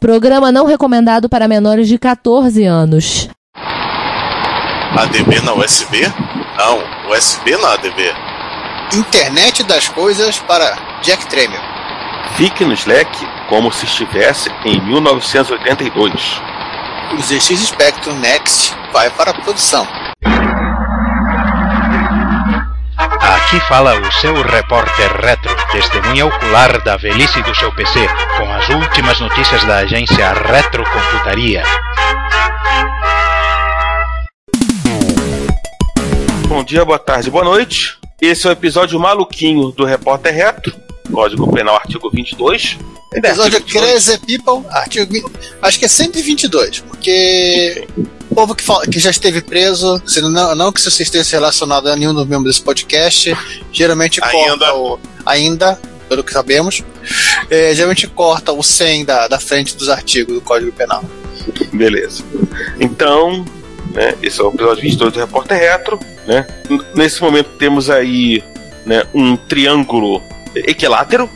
Programa 0.00 0.50
não 0.50 0.64
recomendado 0.64 1.28
para 1.28 1.46
menores 1.46 1.86
de 1.86 1.98
14 1.98 2.64
anos. 2.64 3.28
ADB 4.96 5.40
na 5.42 5.52
USB? 5.52 6.10
Não, 6.56 7.10
USB 7.10 7.54
na 7.58 7.74
ADB. 7.74 8.10
Internet 8.94 9.62
das 9.62 9.88
coisas 9.88 10.38
para 10.38 10.74
Jack 11.02 11.26
Tramiel. 11.26 11.60
Fique 12.36 12.64
no 12.64 12.72
Slack 12.72 13.10
como 13.50 13.70
se 13.70 13.84
estivesse 13.84 14.50
em 14.64 14.80
1982. 14.80 16.40
O 17.12 17.20
ZX 17.20 17.60
Spectrum 17.66 18.18
Next 18.20 18.74
vai 18.94 19.10
para 19.10 19.32
a 19.32 19.34
produção. 19.34 19.86
Aqui 23.50 23.58
fala 23.66 24.00
o 24.00 24.12
seu 24.12 24.42
repórter 24.42 25.10
retro, 25.20 25.52
testemunha 25.72 26.24
ocular 26.24 26.84
da 26.84 26.96
velhice 26.96 27.42
do 27.42 27.52
seu 27.52 27.74
PC, 27.74 27.98
com 28.38 28.48
as 28.48 28.68
últimas 28.68 29.18
notícias 29.18 29.64
da 29.64 29.78
agência 29.78 30.32
Retrocomputaria. 30.34 31.64
Bom 36.46 36.62
dia, 36.62 36.84
boa 36.84 37.00
tarde, 37.00 37.28
boa 37.28 37.42
noite. 37.42 37.98
Esse 38.20 38.46
é 38.46 38.50
o 38.50 38.52
episódio 38.52 39.00
maluquinho 39.00 39.72
do 39.72 39.84
Repórter 39.84 40.32
Retro, 40.32 40.72
Código 41.12 41.52
Penal, 41.52 41.74
artigo 41.74 42.08
22. 42.08 42.78
Episódio 43.14 43.60
Crazy 43.64 44.16
People, 44.18 44.64
artigo. 44.70 45.28
Acho 45.60 45.76
que 45.76 45.86
é 45.86 45.88
122, 45.88 46.78
porque. 46.82 47.88
O 47.98 48.19
povo 48.34 48.54
que, 48.54 48.62
fala- 48.62 48.86
que 48.86 48.98
já 48.98 49.10
esteve 49.10 49.40
preso, 49.40 50.00
se 50.06 50.20
não, 50.20 50.54
não 50.54 50.72
que 50.72 50.80
você 50.80 51.02
esteja 51.02 51.36
relacionado 51.36 51.88
a 51.88 51.96
nenhum 51.96 52.14
dos 52.14 52.26
membros 52.26 52.54
desse 52.54 52.64
podcast, 52.64 53.36
geralmente 53.72 54.20
Ainda. 54.22 54.56
corta 54.66 54.74
o. 54.74 54.98
Ainda, 55.26 55.80
pelo 56.08 56.24
que 56.24 56.32
sabemos, 56.32 56.82
é, 57.50 57.74
geralmente 57.74 58.06
corta 58.06 58.52
o 58.52 58.62
100 58.62 59.04
da, 59.04 59.28
da 59.28 59.38
frente 59.40 59.76
dos 59.76 59.88
artigos 59.88 60.34
do 60.34 60.40
Código 60.40 60.72
Penal. 60.72 61.04
Beleza. 61.72 62.22
Então, 62.78 63.44
né, 63.92 64.14
esse 64.22 64.40
é 64.40 64.44
o 64.44 64.48
episódio 64.48 64.82
22 64.82 65.12
do 65.12 65.18
Repórter 65.20 65.58
Retro. 65.58 65.98
Né? 66.26 66.46
Nesse 66.94 67.20
momento 67.20 67.50
temos 67.58 67.90
aí 67.90 68.42
né, 68.86 69.04
um 69.14 69.36
triângulo 69.36 70.22
equilátero. 70.54 71.28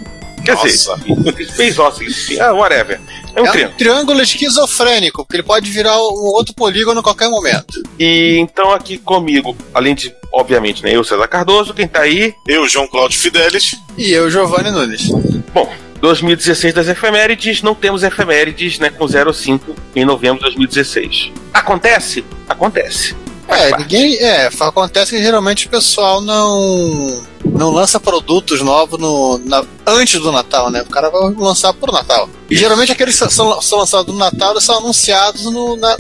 Quer 0.45 0.55
Nossa. 0.55 0.67
dizer, 0.99 1.47
Space 1.49 1.81
Oscillus, 1.81 2.41
ah, 2.41 2.53
whatever. 2.53 3.01
É 3.35 3.41
um 3.41 3.47
é 3.47 3.51
triângulo. 3.51 3.73
um 3.73 3.77
triângulo 3.79 4.23
esquizofrênico, 4.23 5.25
porque 5.25 5.37
ele 5.37 5.43
pode 5.43 5.71
virar 5.71 5.97
um 5.99 6.33
outro 6.35 6.55
polígono 6.55 7.01
a 7.01 7.03
qualquer 7.03 7.29
momento. 7.29 7.83
E 7.99 8.37
então 8.39 8.73
aqui 8.73 8.99
comigo, 8.99 9.57
além 9.73 9.95
de, 9.95 10.15
obviamente, 10.33 10.83
né, 10.83 10.95
eu, 10.95 11.03
César 11.03 11.27
Cardoso, 11.29 11.73
quem 11.75 11.89
tá 11.89 12.01
aí? 12.01 12.35
Eu, 12.47 12.69
João 12.69 12.87
Cláudio 12.87 13.19
Fidelis. 13.19 13.75
E 13.97 14.11
eu, 14.13 14.31
Giovanni 14.31 14.71
Nunes. 14.71 15.09
Bom, 15.53 15.73
2016 16.01 16.75
das 16.75 16.89
efemérides, 16.89 17.63
não 17.63 17.75
temos 17.75 18.03
efemérides 18.03 18.79
né, 18.79 18.91
com 18.91 19.07
05 19.09 19.75
em 19.97 20.05
novembro 20.05 20.39
de 20.39 20.45
2016. 20.55 21.33
Acontece? 21.53 22.25
Acontece. 22.49 23.17
Faz 23.49 23.63
É, 23.63 23.71
parte. 23.71 23.83
ninguém. 23.83 24.17
É, 24.19 24.51
acontece 24.61 25.17
que 25.17 25.23
geralmente 25.23 25.67
o 25.67 25.71
pessoal 25.71 26.21
não. 26.21 27.25
Não 27.55 27.71
lança 27.71 28.01
produtos 28.01 28.61
novos 28.61 28.99
no, 28.99 29.39
na- 29.39 29.65
antes 29.87 30.21
do 30.21 30.33
Natal, 30.33 30.71
né? 30.71 30.83
O 30.83 30.87
cara 30.91 31.09
vai 31.09 31.33
lançar 31.35 31.73
pro 31.73 31.93
Natal. 31.93 32.29
E 32.51 32.57
geralmente 32.57 32.91
aqueles 32.93 33.19
que 33.19 33.31
são, 33.33 33.61
são 33.63 33.79
lançados 33.79 34.13
no 34.13 34.19
Natal 34.19 34.51
eles 34.51 34.65
são 34.65 34.79
anunciados 34.79 35.45
no. 35.45 35.77
Na, 35.77 35.97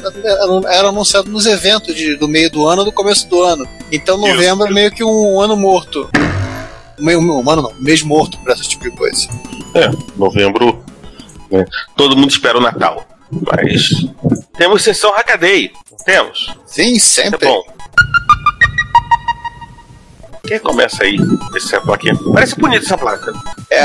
eram, 0.67 0.89
anunciados 0.89 1.31
nos 1.33 1.47
eventos 1.47 1.95
de- 1.95 2.17
do 2.17 2.27
meio 2.27 2.51
do 2.51 2.67
ano 2.67 2.85
do 2.85 2.91
começo 2.93 3.29
do 3.29 3.41
ano. 3.43 3.67
Então 3.93 4.17
novembro 4.19 4.67
é 4.67 4.71
meio 4.71 4.91
que 4.91 5.05
um 5.05 5.41
ano 5.41 5.57
morto. 5.57 6.09
Meio, 6.99 7.21
um 7.21 7.49
ano 7.51 7.63
não, 7.63 7.71
um 7.71 7.83
mês 7.83 8.03
morto 8.03 8.37
pra 8.39 8.55
esse 8.55 8.69
tipo 8.69 8.85
de 8.85 8.97
coisa. 8.97 9.29
É, 9.75 9.91
novembro. 10.17 10.83
né, 11.51 11.65
todo 11.97 12.17
mundo 12.17 12.31
espera 12.31 12.59
o 12.59 12.61
Natal. 12.61 13.07
Mas 13.31 13.91
temos 14.57 14.83
sessão 14.83 15.13
Hackaday. 15.13 15.71
Temos? 16.05 16.53
Sim, 16.67 16.97
É 16.97 16.99
sempre. 16.99 17.47
bom. 17.49 17.63
Quem 20.47 20.59
começa 20.59 21.03
aí? 21.05 21.17
Essa 21.57 21.81
plaquinha. 21.81 22.15
Parece 22.33 22.55
bonita 22.57 22.85
essa 22.85 22.99
placa. 22.99 23.33
É 23.71 23.83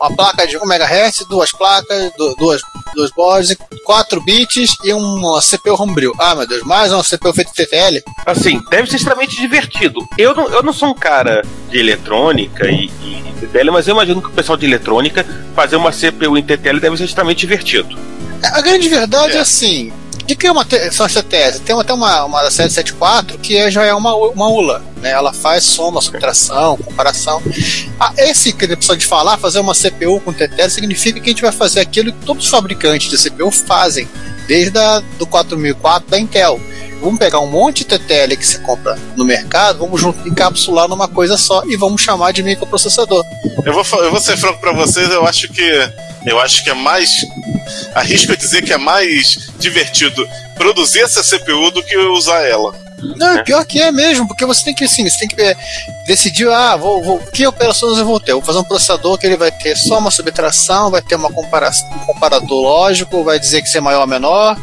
uma 0.00 0.14
placa 0.14 0.46
de 0.46 0.56
1 0.56 0.60
MHz, 0.64 1.24
duas 1.28 1.50
placas, 1.50 2.12
du- 2.16 2.34
duas, 2.36 2.62
duas 2.94 3.10
boards, 3.10 3.56
4 3.84 4.20
bits 4.22 4.76
e 4.84 4.92
uma 4.92 5.40
CPU 5.42 5.74
Homebrew. 5.80 6.12
Ah, 6.18 6.34
meu 6.36 6.46
Deus, 6.46 6.62
mais 6.62 6.92
uma 6.92 7.02
CPU 7.02 7.32
feita 7.34 7.50
TTL? 7.52 8.02
Assim, 8.24 8.60
deve 8.70 8.88
ser 8.88 8.96
extremamente 8.96 9.36
divertido. 9.36 10.00
Eu 10.16 10.34
não, 10.34 10.48
eu 10.48 10.62
não 10.62 10.72
sou 10.72 10.88
um 10.90 10.94
cara 10.94 11.42
de 11.68 11.78
eletrônica 11.78 12.68
e, 12.70 12.84
e 13.02 13.34
TTL, 13.40 13.70
mas 13.72 13.88
eu 13.88 13.94
imagino 13.94 14.22
que 14.22 14.28
o 14.28 14.32
pessoal 14.32 14.56
de 14.56 14.66
eletrônica 14.66 15.26
fazer 15.54 15.76
uma 15.76 15.90
CPU 15.92 16.38
em 16.38 16.42
TTL 16.42 16.78
deve 16.80 16.96
ser 16.96 17.04
extremamente 17.04 17.40
divertido. 17.40 17.98
A 18.42 18.60
grande 18.60 18.88
verdade 18.88 19.32
é, 19.32 19.38
É. 19.38 19.40
assim. 19.40 19.92
De 20.28 20.36
que 20.36 20.46
é 20.46 20.52
uma 20.52 20.66
são 20.92 21.06
as 21.06 21.12
CTS? 21.12 21.60
Tem 21.60 21.74
até 21.80 21.90
uma, 21.94 22.26
uma 22.26 22.42
da 22.42 22.50
774 22.50 23.38
que 23.38 23.56
é- 23.56 23.70
já 23.70 23.86
é 23.86 23.94
uma, 23.94 24.14
uma 24.14 24.46
ULA. 24.46 24.82
Né? 25.00 25.10
Ela 25.10 25.32
faz 25.32 25.64
soma, 25.64 26.02
subtração, 26.02 26.76
comparação. 26.76 27.42
Ah, 27.98 28.12
esse 28.18 28.52
que 28.52 28.66
precisa 28.68 28.94
de 28.94 29.06
falar, 29.06 29.38
fazer 29.38 29.58
uma 29.58 29.72
CPU 29.74 30.20
com 30.20 30.30
TTL, 30.30 30.68
significa 30.68 31.18
que 31.18 31.30
a 31.30 31.32
gente 31.32 31.40
vai 31.40 31.50
fazer 31.50 31.80
aquilo 31.80 32.12
que 32.12 32.26
todos 32.26 32.44
os 32.44 32.50
fabricantes 32.50 33.08
de 33.08 33.16
CPU 33.16 33.50
fazem, 33.50 34.06
desde 34.46 34.78
a, 34.78 35.00
do 35.18 35.26
4004 35.26 36.10
da 36.10 36.18
Intel. 36.18 36.60
Vamos 37.00 37.18
pegar 37.18 37.40
um 37.40 37.46
monte 37.46 37.78
de 37.78 37.84
TTL 37.96 38.36
que 38.36 38.46
você 38.46 38.58
compra 38.58 38.98
no 39.16 39.24
mercado, 39.24 39.78
vamos 39.78 39.98
junto, 39.98 40.28
encapsular 40.28 40.88
numa 40.88 41.08
coisa 41.08 41.38
só 41.38 41.62
e 41.64 41.74
vamos 41.74 42.02
chamar 42.02 42.32
de 42.34 42.42
microprocessador. 42.42 43.24
Eu 43.64 43.72
vou, 43.72 44.02
eu 44.04 44.10
vou 44.10 44.20
ser 44.20 44.36
franco 44.36 44.60
pra 44.60 44.72
vocês, 44.72 45.08
eu 45.10 45.24
acho 45.26 45.48
que. 45.48 45.62
Eu 46.26 46.38
acho 46.40 46.62
que 46.64 46.68
é 46.68 46.74
mais. 46.74 47.08
Arrisco 47.94 48.32
a 48.32 48.36
dizer 48.36 48.62
que 48.62 48.72
é 48.72 48.78
mais 48.78 49.50
divertido 49.58 50.28
produzir 50.56 51.00
essa 51.00 51.22
CPU 51.22 51.70
do 51.70 51.82
que 51.82 51.96
usar 51.96 52.42
ela. 52.42 52.74
Não, 53.16 53.38
é 53.38 53.42
pior 53.44 53.64
que 53.64 53.80
é 53.80 53.92
mesmo, 53.92 54.26
porque 54.26 54.44
você 54.44 54.64
tem 54.64 54.74
que 54.74 54.84
assim, 54.84 55.08
você 55.08 55.18
tem 55.20 55.28
que 55.28 55.56
é, 56.08 56.18
decidir, 56.18 56.48
ah, 56.48 56.76
vou, 56.76 57.02
vou, 57.02 57.18
que 57.18 57.46
operações 57.46 57.98
eu 57.98 58.04
vou 58.04 58.18
ter? 58.18 58.32
Vou 58.32 58.42
fazer 58.42 58.58
um 58.58 58.64
processador 58.64 59.18
que 59.18 59.26
ele 59.26 59.36
vai 59.36 59.52
ter 59.52 59.76
só 59.76 59.98
uma 59.98 60.10
subtração, 60.10 60.90
vai 60.90 61.02
ter 61.02 61.16
uma 61.16 61.30
comparação, 61.30 61.88
um 61.90 62.06
comparador 62.06 62.62
lógico, 62.62 63.22
vai 63.22 63.38
dizer 63.38 63.62
que 63.62 63.68
ser 63.68 63.80
maior 63.80 64.00
ou 64.00 64.06
menor, 64.06 64.56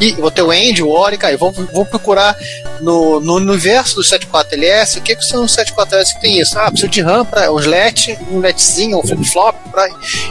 e 0.00 0.12
vou 0.12 0.30
ter 0.30 0.42
o 0.42 0.52
end, 0.52 0.82
o 0.82 0.88
OR, 0.88 1.12
e 1.12 1.36
vou, 1.36 1.52
vou 1.52 1.84
procurar 1.84 2.36
no, 2.80 3.20
no 3.20 3.34
universo 3.34 3.96
do 3.96 4.02
74LS, 4.02 4.98
o 4.98 5.02
que, 5.02 5.16
que 5.16 5.24
são 5.24 5.44
os 5.44 5.56
74LS 5.56 6.14
que 6.14 6.20
tem 6.20 6.38
isso? 6.38 6.58
Ah, 6.58 6.70
preciso 6.70 6.90
de 6.90 7.00
RAM 7.00 7.24
para 7.24 7.50
os 7.52 7.66
LED, 7.66 8.18
um 8.30 8.38
LEDzinho, 8.38 8.98
um 8.98 9.02
flip-flop, 9.02 9.56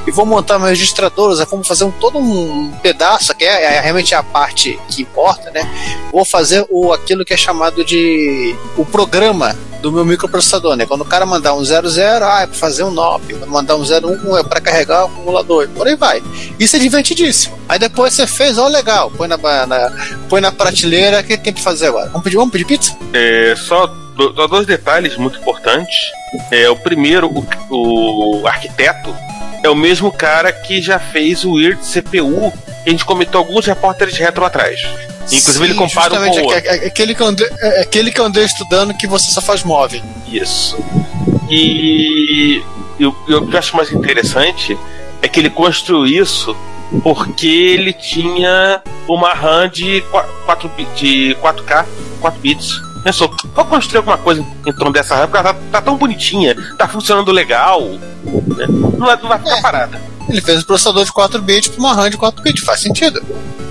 e 0.07 0.11
vou 0.11 0.25
montar 0.25 0.57
meus 0.57 0.71
registradores, 0.71 1.39
vamos 1.49 1.67
fazer 1.67 1.83
um, 1.83 1.91
todo 1.91 2.17
um 2.17 2.71
pedaço, 2.81 3.33
que 3.35 3.43
é, 3.43 3.75
é 3.75 3.79
realmente 3.81 4.15
a 4.15 4.23
parte 4.23 4.79
que 4.89 5.01
importa, 5.01 5.51
né? 5.51 5.69
vou 6.11 6.25
fazer 6.25 6.65
o, 6.69 6.93
aquilo 6.93 7.25
que 7.25 7.33
é 7.33 7.37
chamado 7.37 7.83
de 7.83 8.55
o 8.77 8.85
programa 8.85 9.55
do 9.81 9.91
meu 9.91 10.05
microprocessador, 10.05 10.75
né? 10.75 10.85
Quando 10.85 11.01
o 11.01 11.05
cara 11.05 11.25
mandar 11.25 11.53
um 11.53 11.63
00, 11.63 12.25
ah, 12.25 12.41
é 12.43 12.47
para 12.47 12.55
fazer 12.57 12.83
um 12.83 12.91
NOP, 12.91 13.33
mandar 13.47 13.75
um 13.75 13.81
01 13.83 14.37
é 14.37 14.43
para 14.43 14.61
carregar 14.61 15.03
o 15.03 15.05
acumulador, 15.07 15.67
por 15.69 15.87
aí 15.87 15.95
vai. 15.95 16.21
Isso 16.59 16.75
é 16.75 16.79
divertidíssimo. 16.79 17.57
Aí 17.67 17.79
depois 17.79 18.13
você 18.13 18.27
fez, 18.27 18.57
ó, 18.57 18.67
legal, 18.67 19.09
põe 19.11 19.27
na, 19.27 19.37
na- 19.37 19.91
põe 20.29 20.39
na 20.41 20.51
prateleira, 20.51 21.19
o 21.19 21.23
que 21.23 21.37
tem 21.37 21.53
que 21.53 21.61
fazer 21.61 21.87
agora? 21.87 22.07
Vamos 22.09 22.23
pedir, 22.23 22.37
vamos 22.37 22.51
pedir 22.51 22.65
pizza? 22.65 22.95
É, 23.13 23.53
só 23.57 23.87
dois 24.49 24.67
detalhes 24.67 25.17
muito 25.17 25.39
importantes. 25.39 25.95
É, 26.51 26.69
o 26.69 26.75
primeiro, 26.75 27.27
o, 27.69 28.41
o 28.41 28.47
arquiteto 28.47 29.13
é 29.63 29.69
o 29.69 29.75
mesmo 29.75 30.11
cara 30.11 30.51
que 30.51 30.81
já 30.81 30.99
fez 30.99 31.43
o 31.43 31.53
Weird 31.53 31.81
CPU, 31.81 32.51
que 32.83 32.89
a 32.89 32.91
gente 32.91 33.05
comentou 33.05 33.39
alguns 33.39 33.65
repórteres 33.65 34.17
retro 34.17 34.43
atrás. 34.45 34.79
Inclusive 35.25 35.65
ele 35.65 35.73
compara 35.75 36.13
um 36.13 36.17
com 36.17 36.21
o 36.21 36.25
justamente, 36.25 36.55
outro. 36.55 36.69
é- 36.69 36.75
é- 36.77 36.83
é 36.83 36.87
aquele 36.87 37.13
que 37.15 37.21
eu 37.21 37.27
andei, 37.27 37.47
é 37.59 37.81
aquele 37.81 38.11
que 38.11 38.19
eu 38.21 38.25
andei 38.25 38.43
estudando 38.45 38.93
que 38.93 39.07
você 39.07 39.31
só 39.31 39.41
faz 39.41 39.63
móvel. 39.63 40.01
Isso. 40.31 40.77
E 41.49 42.63
eu, 42.99 43.15
eu- 43.27 43.39
o 43.43 43.47
que 43.47 43.55
eu 43.55 43.59
acho 43.59 43.75
mais 43.75 43.91
interessante 43.91 44.77
é 45.21 45.27
que 45.27 45.39
ele 45.39 45.49
construiu 45.49 46.05
isso 46.05 46.55
porque 47.03 47.47
ele 47.47 47.93
tinha 47.93 48.81
uma 49.07 49.33
RAM 49.33 49.69
de 49.69 50.01
4, 50.45 50.71
de 50.95 51.35
4K, 51.41 51.85
4 52.19 52.39
bits. 52.41 52.81
Pensou, 53.03 53.33
vou 53.55 53.65
construir 53.65 53.97
alguma 53.97 54.17
coisa 54.17 54.45
em 54.65 54.73
torno 54.73 54.91
dessa 54.93 55.15
RAM, 55.15 55.23
porque 55.27 55.37
ela 55.37 55.53
tá, 55.53 55.59
tá 55.71 55.81
tão 55.81 55.97
bonitinha, 55.97 56.55
tá 56.77 56.87
funcionando 56.87 57.31
legal, 57.31 57.81
né? 57.81 58.67
não, 58.69 58.91
vai, 59.07 59.15
não 59.17 59.27
vai 59.29 59.39
ficar 59.39 59.57
É. 59.57 59.61
parada. 59.61 60.01
Ele 60.31 60.41
fez 60.41 60.59
um 60.59 60.63
processador 60.63 61.03
de 61.03 61.11
4 61.11 61.41
bits 61.41 61.69
para 61.69 61.79
uma 61.79 61.93
RAM 61.93 62.09
de 62.09 62.17
4 62.17 62.41
bits, 62.41 62.63
faz 62.63 62.79
sentido. 62.79 63.21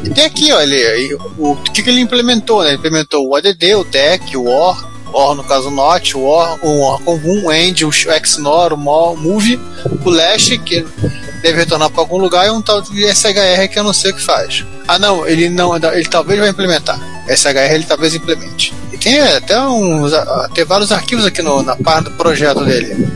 E 0.05 0.11
tem 0.11 0.25
aqui, 0.25 0.53
ó, 0.53 0.61
ele, 0.61 1.15
o, 1.39 1.53
o 1.53 1.57
que, 1.57 1.83
que 1.83 1.89
ele 1.89 2.01
implementou, 2.01 2.62
né? 2.62 2.69
Ele 2.69 2.77
implementou 2.77 3.27
o 3.27 3.35
ADD, 3.35 3.75
o 3.75 3.85
DEC, 3.85 4.37
o 4.37 4.47
OR, 4.47 4.87
OR 5.12 5.35
no 5.35 5.45
caso 5.45 5.71
NOT, 5.71 6.17
o 6.17 6.23
OR, 6.23 6.59
o 6.62 6.81
OR 6.81 7.03
comum, 7.03 7.47
o 7.47 7.53
END, 7.53 7.85
o 7.85 7.93
XNOR, 7.93 8.75
o 8.75 8.77
MO, 8.77 9.12
o 9.12 9.17
MOVE, 9.17 9.61
o 10.05 10.11
LASH, 10.11 10.59
que 10.65 10.87
deve 11.43 11.59
retornar 11.59 11.91
para 11.91 12.01
algum 12.01 12.19
lugar, 12.19 12.47
e 12.47 12.51
um 12.51 12.62
tal 12.62 12.83
de 12.83 13.07
SHR 13.12 13.69
que 13.71 13.79
eu 13.79 13.85
não 13.85 13.93
sei 13.93 14.11
o 14.11 14.15
que 14.15 14.23
faz. 14.23 14.65
Ah, 14.87 14.99
não, 14.99 15.27
ele 15.27 15.49
não, 15.49 15.75
ele 15.77 16.09
talvez 16.09 16.39
vai 16.39 16.51
implementar. 16.51 17.01
SHR 17.29 17.73
ele 17.73 17.85
talvez 17.85 18.15
implemente. 18.15 18.75
E 18.93 18.99
tem 18.99 19.21
até 19.21 19.61
uns, 19.61 20.12
tem 20.55 20.65
vários 20.65 20.93
arquivos 20.93 21.25
aqui 21.25 21.43
no, 21.43 21.62
na 21.62 21.77
parte 21.77 22.05
do 22.05 22.11
projeto 22.12 22.65
dele. 22.65 23.09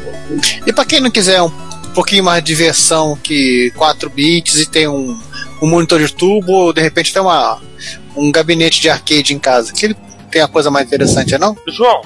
E 0.67 0.73
para 0.73 0.85
quem 0.85 1.00
não 1.00 1.11
quiser 1.11 1.43
um 1.43 1.50
pouquinho 1.94 2.25
mais 2.25 2.43
de 2.43 2.55
versão 2.55 3.17
que 3.17 3.73
4 3.76 4.11
bits 4.11 4.61
e 4.61 4.67
tem 4.67 4.88
um 4.88 5.19
um 5.64 5.67
monitor 5.67 5.99
de 5.99 6.12
tubo, 6.12 6.52
ou 6.52 6.73
de 6.73 6.81
repente 6.81 7.11
até 7.11 7.20
uma, 7.20 7.61
um 8.17 8.31
gabinete 8.31 8.81
de 8.81 8.91
arcade 8.91 9.35
em 9.35 9.38
casa. 9.38 9.73
Que 9.73 9.87
ele 9.87 9.96
tem 10.31 10.43
a 10.43 10.49
coisa 10.49 10.70
mais 10.70 10.87
interessante, 10.87 11.37
não? 11.38 11.56
João, 11.67 12.02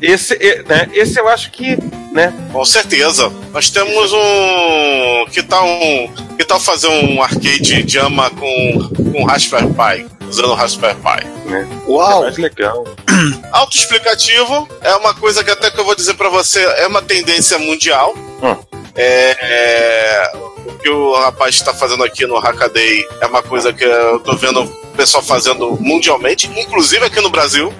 esse, 0.00 0.34
né, 0.66 0.88
esse 0.94 1.18
eu 1.18 1.28
acho 1.28 1.50
que, 1.50 1.76
né? 2.12 2.32
Com 2.50 2.64
certeza. 2.64 3.30
Nós 3.52 3.70
temos 3.70 4.12
um. 4.12 5.26
Que 5.30 5.42
tal 5.42 5.66
um. 5.66 6.08
Que 6.36 6.44
tal 6.44 6.58
fazer 6.58 6.88
um 6.88 7.22
arcade 7.22 7.82
de 7.82 7.98
ama 7.98 8.30
com, 8.30 8.90
com 9.12 9.24
Raspberry 9.24 9.68
Pi? 9.68 10.06
Usando 10.28 10.48
o 10.48 10.54
Raspberry 10.54 10.96
Pi. 10.96 11.26
né? 11.50 11.68
Uau! 11.86 12.22
É 12.22 12.24
mais 12.24 12.38
legal. 12.38 12.84
Autoexplicativo 13.52 14.66
é 14.80 14.94
uma 14.96 15.12
coisa 15.14 15.44
que 15.44 15.50
até 15.50 15.70
que 15.70 15.78
eu 15.78 15.84
vou 15.84 15.94
dizer 15.94 16.14
pra 16.14 16.30
você 16.30 16.64
é 16.78 16.86
uma 16.86 17.02
tendência 17.02 17.58
mundial. 17.58 18.14
Hum. 18.42 18.56
É, 18.94 19.36
é, 19.40 20.32
o 20.66 20.72
que 20.78 20.88
o 20.88 21.14
rapaz 21.14 21.54
está 21.54 21.72
fazendo 21.72 22.04
aqui 22.04 22.26
no 22.26 22.38
Hackaday 22.38 23.06
é 23.20 23.26
uma 23.26 23.42
coisa 23.42 23.72
que 23.72 23.84
eu 23.84 24.20
tô 24.20 24.36
vendo 24.36 24.62
o 24.62 24.68
pessoal 24.96 25.22
fazendo 25.22 25.76
mundialmente, 25.80 26.46
inclusive 26.48 27.04
aqui 27.04 27.20
no 27.20 27.30
Brasil. 27.30 27.72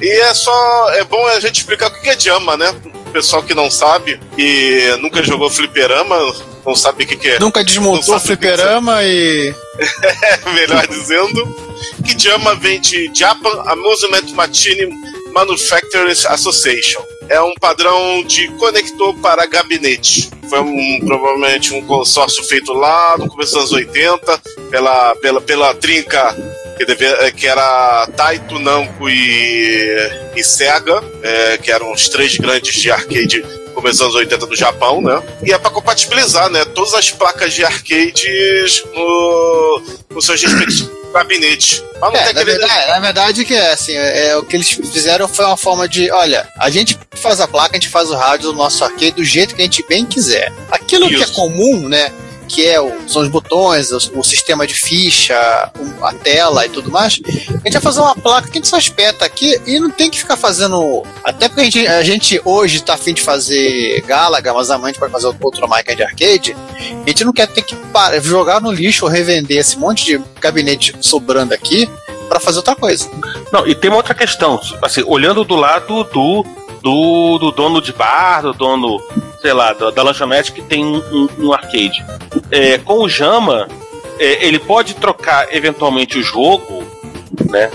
E 0.00 0.08
é 0.08 0.34
só. 0.34 0.90
É 0.94 1.04
bom 1.04 1.26
a 1.28 1.40
gente 1.40 1.60
explicar 1.60 1.88
o 1.88 2.00
que 2.00 2.08
é 2.08 2.18
Jama, 2.18 2.56
né? 2.56 2.74
O 3.06 3.10
pessoal 3.10 3.42
que 3.42 3.54
não 3.54 3.70
sabe 3.70 4.20
e 4.38 4.96
nunca 5.00 5.22
jogou 5.22 5.50
fliperama, 5.50 6.16
não 6.64 6.74
sabe 6.74 7.04
o 7.04 7.06
que, 7.06 7.16
que 7.16 7.28
é. 7.28 7.38
Nunca 7.38 7.62
desmontou 7.64 8.14
que 8.18 8.26
fliperama 8.26 9.02
e. 9.02 9.54
melhor 10.54 10.86
dizendo, 10.86 11.46
que 12.04 12.18
Jama 12.18 12.54
vem 12.54 12.80
de 12.80 13.10
Japan 13.14 13.62
Amusement 13.66 14.32
Machine 14.34 14.90
Manufacturers 15.32 16.26
Association. 16.26 17.02
É 17.28 17.40
um 17.40 17.54
padrão 17.60 18.24
de 18.24 18.48
conector 18.52 19.14
para 19.20 19.46
gabinete. 19.46 20.30
Foi 20.48 20.60
um, 20.60 21.00
provavelmente 21.04 21.72
um 21.72 21.86
consórcio 21.86 22.42
feito 22.44 22.72
lá 22.72 23.16
no 23.18 23.28
começo 23.28 23.52
dos 23.54 23.72
anos 23.72 23.72
80 23.72 24.42
pela, 24.70 25.14
pela, 25.16 25.40
pela 25.40 25.74
trinca 25.74 26.36
que, 26.80 26.86
devia, 26.86 27.30
que 27.32 27.46
era 27.46 28.06
Taito, 28.16 28.58
Namco 28.58 29.06
e, 29.06 30.32
e 30.34 30.42
Sega, 30.42 31.02
é, 31.22 31.58
que 31.58 31.70
eram 31.70 31.92
os 31.92 32.08
três 32.08 32.38
grandes 32.38 32.74
de 32.74 32.90
arcade 32.90 33.44
começo 33.74 33.98
dos 33.98 34.02
anos 34.02 34.14
80 34.16 34.46
do 34.46 34.56
Japão, 34.56 35.00
né? 35.00 35.22
E 35.46 35.52
é 35.52 35.58
para 35.58 35.70
compatibilizar, 35.70 36.50
né? 36.50 36.64
Todas 36.64 36.92
as 36.92 37.10
placas 37.10 37.54
de 37.54 37.64
arcades 37.64 38.82
no, 38.92 39.82
no 40.10 40.20
seus 40.20 40.42
respectivos 40.42 40.90
gabinetes. 41.14 41.82
Mas 42.00 42.12
não 42.12 42.20
É, 42.20 42.24
tem 42.24 42.34
na 42.34 42.44
verdade, 42.44 42.88
na 42.88 42.98
verdade 42.98 43.44
que 43.44 43.54
é 43.54 43.72
assim, 43.72 43.94
é, 43.94 44.36
o 44.36 44.42
que 44.42 44.56
eles 44.56 44.68
fizeram 44.70 45.28
foi 45.28 45.44
uma 45.44 45.56
forma 45.56 45.88
de, 45.88 46.10
olha, 46.10 46.48
a 46.58 46.68
gente 46.68 46.98
faz 47.12 47.40
a 47.40 47.46
placa, 47.46 47.76
a 47.76 47.80
gente 47.80 47.88
faz 47.88 48.10
o 48.10 48.16
rádio 48.16 48.50
do 48.50 48.54
nosso 48.54 48.82
arcade 48.84 49.12
do 49.12 49.24
jeito 49.24 49.54
que 49.54 49.62
a 49.62 49.64
gente 49.64 49.84
bem 49.88 50.04
quiser. 50.04 50.52
Aquilo 50.70 51.08
que 51.08 51.14
é 51.14 51.20
Isso. 51.20 51.32
comum, 51.32 51.88
né? 51.88 52.12
Que 52.52 52.66
é 52.66 52.80
o, 52.80 53.08
são 53.08 53.22
os 53.22 53.28
botões, 53.28 53.92
o, 53.92 54.18
o 54.18 54.24
sistema 54.24 54.66
de 54.66 54.74
ficha, 54.74 55.36
a 56.02 56.12
tela 56.12 56.66
e 56.66 56.68
tudo 56.68 56.90
mais. 56.90 57.20
A 57.24 57.52
gente 57.64 57.72
vai 57.72 57.80
fazer 57.80 58.00
uma 58.00 58.16
placa 58.16 58.48
que 58.48 58.58
a 58.58 58.60
gente 58.60 58.68
só 58.68 58.76
espeta 58.76 59.24
aqui 59.24 59.60
e 59.64 59.78
não 59.78 59.88
tem 59.88 60.10
que 60.10 60.18
ficar 60.18 60.36
fazendo. 60.36 61.04
Até 61.22 61.48
porque 61.48 61.60
a 61.60 61.64
gente, 61.64 61.86
a 61.86 62.02
gente 62.02 62.40
hoje 62.44 62.82
tá 62.82 62.94
afim 62.94 63.14
de 63.14 63.22
fazer 63.22 64.02
Galaga, 64.02 64.52
mas 64.52 64.68
amanhã 64.68 64.86
a 64.86 64.92
gente 64.92 64.98
pode 64.98 65.12
fazer 65.12 65.32
outra 65.40 65.66
máquina 65.68 65.94
de 65.94 66.02
arcade. 66.02 66.56
A 67.06 67.08
gente 67.08 67.24
não 67.24 67.32
quer 67.32 67.46
ter 67.46 67.62
que 67.62 67.76
parar, 67.76 68.20
jogar 68.20 68.60
no 68.60 68.72
lixo 68.72 69.04
ou 69.04 69.10
revender 69.10 69.58
esse 69.58 69.78
monte 69.78 70.04
de 70.04 70.20
gabinete 70.40 70.94
sobrando 71.00 71.54
aqui 71.54 71.88
para 72.28 72.40
fazer 72.40 72.58
outra 72.58 72.76
coisa. 72.76 73.10
Não, 73.52 73.66
e 73.66 73.74
tem 73.74 73.90
uma 73.90 73.96
outra 73.96 74.14
questão, 74.14 74.60
assim, 74.82 75.02
olhando 75.04 75.44
do 75.44 75.56
lado 75.56 76.04
do, 76.04 76.44
do, 76.82 77.38
do 77.38 77.50
dono 77.50 77.80
de 77.80 77.92
bar, 77.92 78.42
do 78.42 78.52
dono, 78.52 79.00
sei 79.40 79.52
lá, 79.52 79.72
da, 79.72 79.90
da 79.90 80.02
lanchonete 80.02 80.52
que 80.52 80.62
tem 80.62 80.84
um, 80.84 81.28
um- 81.38 81.52
arcade. 81.52 82.04
É, 82.50 82.78
com 82.78 83.02
o 83.04 83.08
Jama, 83.08 83.68
é, 84.18 84.46
ele 84.46 84.58
pode 84.58 84.94
trocar 84.94 85.54
eventualmente 85.54 86.18
o 86.18 86.22
jogo, 86.22 86.82
né? 87.50 87.70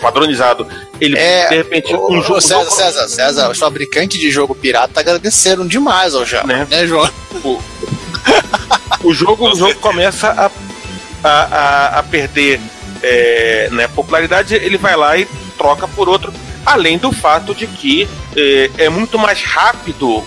padronizado. 0.00 0.66
Ele, 1.00 1.18
É, 1.18 1.48
de 1.48 1.56
repente, 1.56 1.94
um 1.94 1.98
ô, 2.18 2.20
jogo. 2.22 2.40
César, 2.40 2.70
César, 2.70 3.08
César, 3.08 3.50
os 3.50 3.58
fabricantes 3.58 4.20
de 4.20 4.30
jogo 4.30 4.54
pirata 4.54 5.00
agradeceram 5.00 5.66
demais 5.66 6.14
ao 6.14 6.24
Jama, 6.24 6.46
Né? 6.52 6.66
né, 6.70 6.86
João? 6.86 7.08
o 9.02 9.12
jogo, 9.12 9.50
o 9.50 9.56
jogo 9.56 9.74
começa 9.76 10.28
a, 10.28 10.50
a, 11.24 11.42
a, 11.42 11.98
a 11.98 12.02
perder 12.04 12.60
é, 13.02 13.68
né, 13.72 13.88
popularidade, 13.88 14.54
ele 14.54 14.76
vai 14.78 14.96
lá 14.96 15.16
e 15.16 15.26
troca 15.58 15.88
por 15.88 16.08
outro. 16.08 16.32
Além 16.64 16.98
do 16.98 17.12
fato 17.12 17.54
de 17.54 17.66
que 17.66 18.08
é, 18.36 18.70
é 18.78 18.88
muito 18.88 19.18
mais 19.18 19.42
rápido 19.42 20.24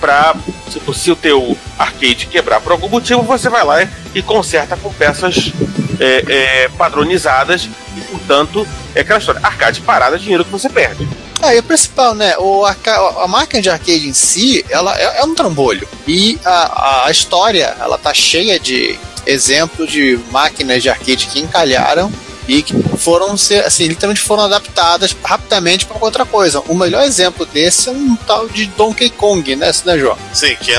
para 0.00 0.34
tipo, 0.70 0.92
se 0.92 1.10
o 1.10 1.16
teu 1.16 1.56
arcade 1.78 2.26
quebrar 2.26 2.60
por 2.60 2.72
algum 2.72 2.88
motivo, 2.88 3.22
você 3.22 3.48
vai 3.48 3.64
lá 3.64 3.82
e, 4.14 4.22
conserta 4.22 4.76
com 4.76 4.92
peças 4.92 5.52
é, 5.98 6.24
é, 6.28 6.68
padronizadas 6.68 7.68
e, 7.96 8.00
portanto, 8.02 8.66
é 8.94 9.00
aquela 9.00 9.18
história. 9.18 9.40
Arcade 9.42 9.80
parada 9.80 10.18
dinheiro 10.18 10.44
que 10.44 10.50
você 10.50 10.68
perde. 10.68 11.08
É, 11.42 11.56
e 11.56 11.58
o 11.58 11.62
principal, 11.62 12.14
né? 12.14 12.36
O 12.38 12.64
a 12.64 13.28
máquina 13.28 13.60
de 13.60 13.68
arcade 13.68 14.08
em 14.08 14.12
si, 14.12 14.64
ela 14.70 14.98
é, 14.98 15.20
é 15.20 15.24
um 15.24 15.34
trambolho. 15.34 15.86
E 16.06 16.38
a, 16.44 16.50
a, 16.50 17.06
a 17.06 17.10
história, 17.10 17.76
ela 17.80 17.98
tá 17.98 18.12
cheia 18.14 18.58
de 18.58 18.98
exemplos 19.26 19.90
de 19.90 20.18
máquinas 20.30 20.82
de 20.82 20.88
arcade 20.88 21.26
que 21.26 21.40
encalharam 21.40 22.10
e 22.48 22.62
que 22.62 22.74
foram 22.98 23.36
ser, 23.36 23.64
assim, 23.64 23.86
literalmente 23.88 24.20
foram 24.20 24.44
adaptadas 24.44 25.14
rapidamente 25.24 25.84
para 25.86 25.96
outra 26.04 26.24
coisa. 26.24 26.60
O 26.68 26.74
melhor 26.74 27.02
exemplo 27.04 27.44
desse 27.46 27.88
é 27.88 27.92
um 27.92 28.16
tal 28.16 28.48
de 28.48 28.66
Donkey 28.66 29.10
Kong, 29.10 29.56
né, 29.56 29.72
né 29.84 29.98
João? 29.98 30.16
Sim, 30.32 30.56
que, 30.60 30.72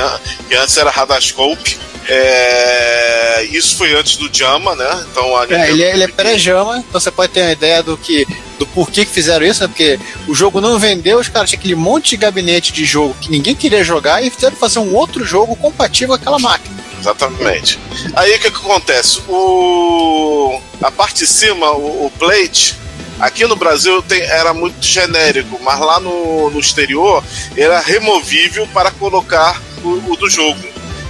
que 0.48 0.54
antes 0.54 0.76
era 0.76 0.90
Radascope. 0.90 1.78
É, 2.10 3.44
isso 3.52 3.76
foi 3.76 3.94
antes 3.94 4.16
do 4.16 4.30
Jama, 4.32 4.74
né? 4.74 5.06
Então 5.10 5.36
É, 5.36 5.42
Nintendo 5.42 5.64
ele, 5.64 5.82
é- 5.84 5.92
ele 5.92 6.04
é 6.04 6.08
pré-jama, 6.08 6.78
então 6.78 6.98
você 6.98 7.10
pode 7.10 7.32
ter 7.32 7.42
uma 7.42 7.52
ideia 7.52 7.82
do 7.82 7.98
que 7.98 8.26
do 8.58 8.66
porquê 8.66 9.04
que 9.04 9.12
fizeram 9.12 9.46
isso, 9.46 9.60
né? 9.62 9.68
Porque 9.68 10.00
o 10.26 10.34
jogo 10.34 10.60
não 10.60 10.78
vendeu, 10.78 11.18
os 11.18 11.28
caras 11.28 11.50
tinham 11.50 11.60
aquele 11.60 11.74
monte 11.74 12.10
de 12.10 12.16
gabinete 12.16 12.72
de 12.72 12.84
jogo 12.84 13.14
que 13.20 13.30
ninguém 13.30 13.54
queria 13.54 13.84
jogar 13.84 14.24
e 14.24 14.30
fizeram 14.30 14.56
fazer 14.56 14.78
um 14.78 14.94
outro 14.94 15.22
jogo 15.24 15.54
compatível 15.54 16.08
com 16.08 16.14
aquela 16.14 16.38
máquina. 16.38 16.76
Exatamente. 16.98 17.78
Aí 18.14 18.34
o 18.34 18.38
que, 18.40 18.50
que 18.50 18.56
acontece? 18.56 19.20
O, 19.28 20.60
a 20.82 20.90
parte 20.90 21.20
de 21.20 21.26
cima, 21.26 21.70
o, 21.72 22.06
o 22.06 22.12
plate, 22.18 22.76
aqui 23.20 23.46
no 23.46 23.56
Brasil 23.56 24.02
tem- 24.02 24.22
era 24.22 24.52
muito 24.52 24.84
genérico, 24.84 25.58
mas 25.62 25.78
lá 25.80 26.00
no, 26.00 26.50
no 26.50 26.58
exterior 26.60 27.22
era 27.56 27.80
removível 27.80 28.66
para 28.68 28.90
colocar 28.90 29.60
o, 29.82 30.12
o 30.12 30.16
do 30.16 30.28
jogo. 30.28 30.60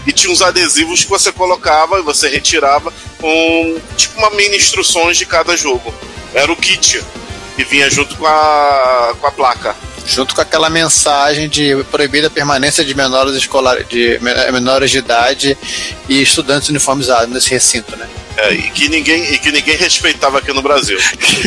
E 0.07 0.13
tinha 0.13 0.33
uns 0.33 0.41
adesivos 0.41 1.05
que 1.05 1.11
você 1.11 1.31
colocava 1.31 1.99
e 1.99 2.03
você 2.03 2.29
retirava 2.29 2.93
com 3.21 3.79
tipo 3.97 4.19
uma 4.19 4.31
mini 4.31 4.57
instruções 4.57 5.17
de 5.19 5.27
cada 5.27 5.57
jogo. 5.57 5.93
Era 6.33 6.51
o 6.51 6.57
kit 6.57 7.03
que 7.57 7.65
vinha 7.65 7.91
junto 7.91 8.17
com 8.17 8.27
a, 8.27 9.15
com 9.21 9.27
a 9.27 9.31
placa. 9.33 9.77
Junto 10.09 10.35
com 10.35 10.41
aquela 10.41 10.71
mensagem 10.71 11.49
de 11.49 11.77
proibida 11.91 12.31
permanência 12.31 12.83
de 12.85 12.95
menores 12.95 13.35
escolares, 13.37 13.87
de 13.89 14.19
men- 14.23 14.53
menores 14.53 14.91
de 14.91 14.99
idade 14.99 15.57
e 16.09 16.23
estudantes 16.23 16.69
uniformizados 16.71 17.29
nesse 17.33 17.51
recinto, 17.51 17.95
né? 17.97 18.09
É, 18.37 18.53
e 18.55 18.71
que 18.71 18.89
ninguém 18.89 19.35
e 19.35 19.39
que 19.39 19.51
ninguém 19.53 19.77
respeitava 19.77 20.39
aqui 20.39 20.53
no 20.53 20.63
Brasil. 20.63 20.99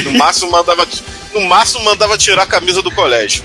No 0.03 0.11
máximo 0.19 0.51
mandava 0.51 0.87
no 1.33 1.41
máximo 1.41 1.83
mandava 1.85 2.17
tirar 2.17 2.43
a 2.43 2.45
camisa 2.45 2.81
do 2.81 2.91
colégio. 2.91 3.43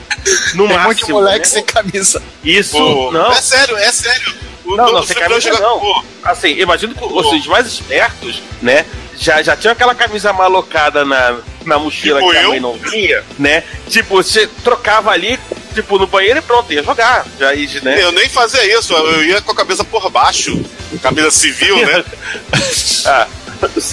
No 0.54 0.66
Tem 0.68 0.76
um 0.76 0.80
monte 0.82 0.96
de 0.96 1.02
máximo, 1.02 1.10
moleque 1.14 1.38
né? 1.38 1.44
sem 1.44 1.62
camisa. 1.64 2.22
Isso, 2.44 2.72
Pô, 2.72 3.10
não. 3.12 3.32
É 3.32 3.40
sério, 3.40 3.76
é 3.76 3.92
sério. 3.92 4.34
O 4.64 4.76
Não, 4.76 4.92
não, 4.92 5.02
sem 5.06 5.14
camisa 5.16 5.50
não. 5.60 5.78
pô, 5.78 6.04
Assim, 6.24 6.48
imagino 6.58 6.92
que 6.92 7.04
os 7.04 7.46
mais 7.46 7.66
espertos, 7.68 8.42
né? 8.60 8.84
Já, 9.18 9.42
já 9.42 9.56
tinha 9.56 9.72
aquela 9.72 9.94
camisa 9.94 10.32
malocada 10.32 11.04
na, 11.04 11.38
na 11.64 11.78
mochila 11.78 12.20
Tipo 12.20 12.30
que 12.32 12.38
a 12.38 12.48
mãe 12.48 12.60
não 12.60 12.74
vinha, 12.74 13.24
né? 13.38 13.64
Tipo, 13.88 14.16
você 14.16 14.46
trocava 14.62 15.10
ali, 15.10 15.38
tipo, 15.74 15.98
no 15.98 16.06
banheiro 16.06 16.38
e 16.38 16.42
pronto, 16.42 16.72
ia 16.72 16.82
jogar. 16.82 17.26
Já 17.38 17.54
ia, 17.54 17.80
né? 17.80 18.02
Eu 18.02 18.12
nem 18.12 18.28
fazia 18.28 18.78
isso, 18.78 18.92
eu 18.92 19.24
ia 19.24 19.40
com 19.40 19.52
a 19.52 19.56
cabeça 19.56 19.84
por 19.84 20.10
baixo. 20.10 20.62
Camisa 21.02 21.30
civil, 21.30 21.76
né? 21.84 22.04
ah. 23.06 23.26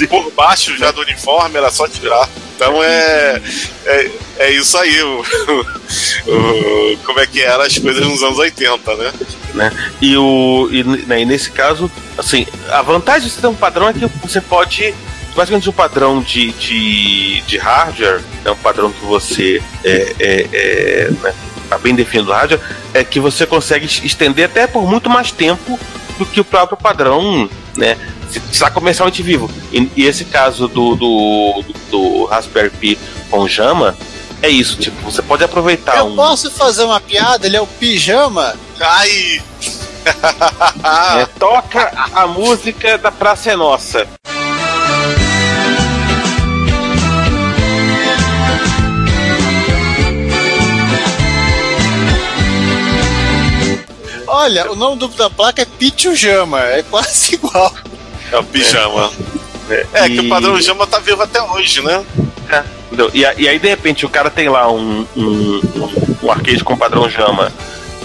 Por 0.09 0.29
baixo 0.31 0.77
já 0.77 0.91
do 0.91 1.01
uniforme, 1.01 1.57
era 1.57 1.71
só 1.71 1.87
tirar. 1.87 2.27
Então 2.55 2.83
é. 2.83 3.41
É, 3.85 4.11
é 4.39 4.51
isso 4.51 4.77
aí. 4.77 5.01
O, 5.01 5.19
o- 6.27 6.97
como 7.05 7.19
é 7.19 7.27
que 7.27 7.41
eram 7.41 7.63
as 7.63 7.77
coisas 7.77 8.05
nos 8.07 8.21
anos 8.23 8.37
80, 8.39 8.95
né? 8.95 9.11
E, 10.01 10.17
o, 10.17 10.67
e, 10.71 10.83
né, 10.83 11.21
e 11.21 11.25
nesse 11.25 11.51
caso, 11.51 11.89
assim, 12.17 12.45
a 12.69 12.81
vantagem 12.81 13.29
de 13.29 13.35
ter 13.35 13.47
um 13.47 13.55
padrão 13.55 13.87
é 13.89 13.93
que 13.93 14.05
você 14.21 14.41
pode. 14.41 14.93
Basicamente, 15.35 15.67
um 15.67 15.73
padrão 15.73 16.21
de, 16.21 16.51
de, 16.51 17.41
de 17.41 17.57
hardware, 17.57 18.21
é 18.45 18.51
um 18.51 18.55
padrão 18.55 18.91
que 18.91 19.03
você 19.03 19.61
é, 19.83 20.13
é, 20.19 20.47
é, 20.53 21.09
né, 21.23 21.33
tá 21.67 21.77
bem 21.79 21.95
definido 21.95 22.27
do 22.27 22.33
hardware, 22.33 22.61
é 22.93 23.03
que 23.03 23.19
você 23.19 23.47
consegue 23.47 23.85
estender 24.05 24.45
até 24.45 24.67
por 24.67 24.87
muito 24.87 25.09
mais 25.09 25.31
tempo 25.31 25.79
do 26.19 26.25
que 26.27 26.39
o 26.39 26.45
próprio 26.45 26.77
padrão, 26.77 27.49
né? 27.75 27.97
Você 28.33 28.39
precisa 28.39 28.71
comercialmente 28.71 29.21
vivo. 29.21 29.49
E, 29.71 29.87
e 29.95 30.05
esse 30.05 30.25
caso 30.25 30.67
do, 30.67 30.95
do, 30.95 31.63
do 31.91 32.25
Raspberry 32.25 32.71
Pi 32.71 32.99
com 33.29 33.47
Jama 33.47 33.95
é 34.41 34.49
isso, 34.49 34.75
tipo, 34.77 34.99
você 35.03 35.21
pode 35.21 35.43
aproveitar 35.43 35.97
Eu 35.97 36.07
um... 36.07 36.15
posso 36.15 36.49
fazer 36.51 36.83
uma 36.83 36.99
piada? 36.99 37.45
Ele 37.45 37.55
é 37.55 37.61
o 37.61 37.67
pijama? 37.67 38.55
Ai! 38.79 39.41
é, 41.21 41.25
toca 41.39 41.91
a 42.13 42.27
música 42.27 42.97
da 42.97 43.11
Praça 43.11 43.51
é 43.51 43.55
Nossa. 43.55 44.07
Olha, 54.27 54.71
o 54.71 54.75
nome 54.75 54.97
do, 54.97 55.07
da 55.09 55.29
placa 55.29 55.61
é 55.61 55.65
Pitujama, 55.65 56.59
é 56.59 56.81
quase 56.81 57.35
igual. 57.35 57.71
É 58.33 58.37
o 58.39 58.43
pijama. 58.43 59.11
É, 59.69 59.85
É, 59.93 60.07
e- 60.07 60.09
que 60.17 60.19
o 60.25 60.29
padrão 60.29 60.59
Jama 60.59 60.85
tá 60.87 60.99
vivo 60.99 61.21
até 61.21 61.41
hoje, 61.41 61.81
né? 61.81 62.03
É, 62.49 62.63
entendeu? 62.87 63.09
E, 63.13 63.19
e 63.21 63.47
aí, 63.47 63.59
de 63.59 63.67
repente, 63.67 64.05
o 64.05 64.09
cara 64.09 64.29
tem 64.29 64.49
lá 64.49 64.69
um, 64.71 65.07
um, 65.15 65.61
um 66.23 66.31
arcade 66.31 66.63
com 66.63 66.75
padrão 66.75 67.09
Jama 67.09 67.51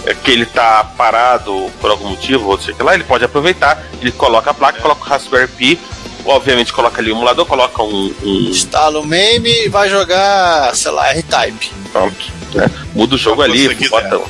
é, 0.05 0.13
que 0.13 0.31
ele 0.31 0.45
tá 0.45 0.83
parado 0.95 1.69
por 1.81 1.89
algum 1.91 2.09
motivo, 2.09 2.49
ou 2.49 2.59
sei 2.59 2.75
lá, 2.79 2.93
ele 2.93 3.03
pode 3.03 3.25
aproveitar, 3.25 3.83
ele 4.01 4.11
coloca 4.11 4.51
a 4.51 4.53
placa, 4.53 4.79
coloca 4.81 5.01
o 5.03 5.07
Raspberry 5.07 5.47
Pi, 5.47 5.79
obviamente 6.25 6.71
coloca 6.71 7.01
ali 7.01 7.11
o 7.11 7.15
emulador, 7.15 7.45
coloca 7.45 7.81
um, 7.83 8.13
um 8.23 8.49
Instala 8.49 8.99
o 8.99 9.05
meme 9.05 9.65
e 9.65 9.67
vai 9.69 9.89
jogar, 9.89 10.73
sei 10.75 10.91
lá, 10.91 11.09
R-Type. 11.11 11.71
pronto, 11.91 12.25
né? 12.53 12.69
muda 12.93 13.15
o 13.15 13.17
jogo 13.17 13.41
Como 13.41 13.51
ali, 13.53 13.67
bota. 13.89 14.21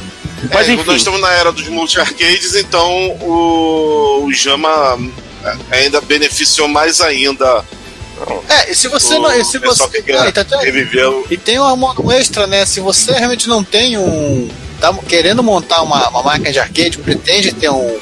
Mas 0.54 0.70
É, 0.70 0.74
enfim, 0.74 0.86
Nós 0.88 0.96
estamos 0.96 1.20
na 1.20 1.32
era 1.34 1.52
dos 1.52 1.68
multi-arcades, 1.68 2.56
então 2.56 2.90
o, 3.22 4.24
o 4.26 4.34
Jama 4.34 4.98
ainda 5.72 6.02
beneficiou 6.02 6.68
mais 6.68 7.02
ainda 7.02 7.64
É, 8.50 8.72
e 8.72 8.76
se 8.76 8.88
você 8.88 9.16
o 9.16 9.22
não. 9.22 9.34
E 9.34 9.46
se 9.46 9.58
você. 9.58 9.88
que 9.88 10.02
quer 10.02 10.28
e 10.28 10.32
tá 10.32 10.46
o 10.60 11.26
E 11.30 11.38
tem 11.38 11.60
um, 11.60 11.74
um 12.04 12.12
extra, 12.12 12.46
né? 12.48 12.66
Se 12.66 12.80
você 12.80 13.14
realmente 13.14 13.48
não 13.48 13.64
tem 13.64 13.98
um. 13.98 14.50
tá 14.80 14.94
querendo 15.08 15.42
montar 15.42 15.82
uma, 15.82 16.10
uma 16.10 16.24
máquina 16.24 16.52
de 16.52 16.60
arcade, 16.60 16.98
pretende 16.98 17.54
ter 17.54 17.70
um. 17.70 18.00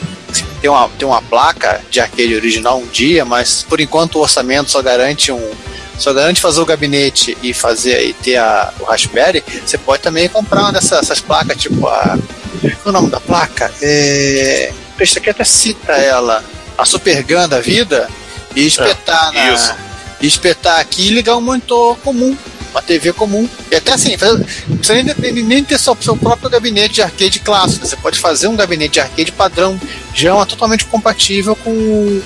Ter 0.61 0.69
uma, 0.69 0.89
ter 0.89 1.05
uma 1.05 1.21
placa 1.21 1.81
de 1.89 1.99
arcade 1.99 2.33
original 2.33 2.79
um 2.79 2.87
dia, 2.87 3.23
mas 3.23 3.63
por 3.67 3.79
enquanto 3.79 4.15
o 4.15 4.21
orçamento 4.21 4.71
só 4.71 4.81
garante 4.81 5.31
um. 5.31 5.51
Só 5.99 6.13
garante 6.13 6.39
fazer 6.39 6.61
o 6.61 6.65
gabinete 6.65 7.35
e 7.41 7.53
fazer 7.53 8.03
e 8.05 8.13
ter 8.13 8.37
a, 8.37 8.71
o 8.79 8.83
Raspberry, 8.83 9.43
você 9.65 9.79
pode 9.79 10.03
também 10.03 10.29
comprar 10.29 10.61
uma 10.61 10.71
dessas 10.71 10.99
essas 10.99 11.19
placas, 11.19 11.57
tipo 11.57 11.87
a. 11.87 12.17
Qual 12.59 12.73
é 12.85 12.89
o 12.89 12.91
nome 12.91 13.09
da 13.09 13.19
placa? 13.19 13.71
É. 13.81 14.71
Isso 14.99 15.17
aqui 15.19 15.29
até 15.29 15.43
cita 15.43 15.91
ela. 15.93 16.43
A 16.77 16.85
Super 16.85 17.23
Gun 17.23 17.47
da 17.47 17.59
vida 17.59 18.07
e 18.55 18.65
espetar 18.67 19.31
na 19.33 19.53
isso. 19.53 19.73
e 20.21 20.27
espetar 20.27 20.79
aqui 20.79 21.07
e 21.07 21.09
ligar 21.11 21.35
um 21.37 21.41
monitor 21.41 21.97
comum, 21.97 22.35
uma 22.71 22.81
TV 22.81 23.13
comum. 23.13 23.47
E 23.71 23.75
até 23.75 23.93
assim, 23.93 24.17
fazer- 24.17 24.45
não 24.67 24.77
precisa 24.77 25.01
nem, 25.03 25.33
nem- 25.33 25.43
nem 25.43 25.63
ter 25.63 25.77
só 25.77 25.95
seu 25.99 26.15
próprio 26.15 26.49
gabinete 26.49 26.95
de 26.95 27.01
arcade 27.01 27.39
clássico. 27.39 27.85
Você 27.85 27.95
pode 27.95 28.19
fazer 28.19 28.47
um 28.47 28.55
gabinete 28.55 28.93
de 28.93 28.99
arcade 28.99 29.31
padrão, 29.31 29.79
já 30.13 30.35
é 30.35 30.45
totalmente 30.45 30.85
compatível 30.85 31.55
com, 31.55 32.21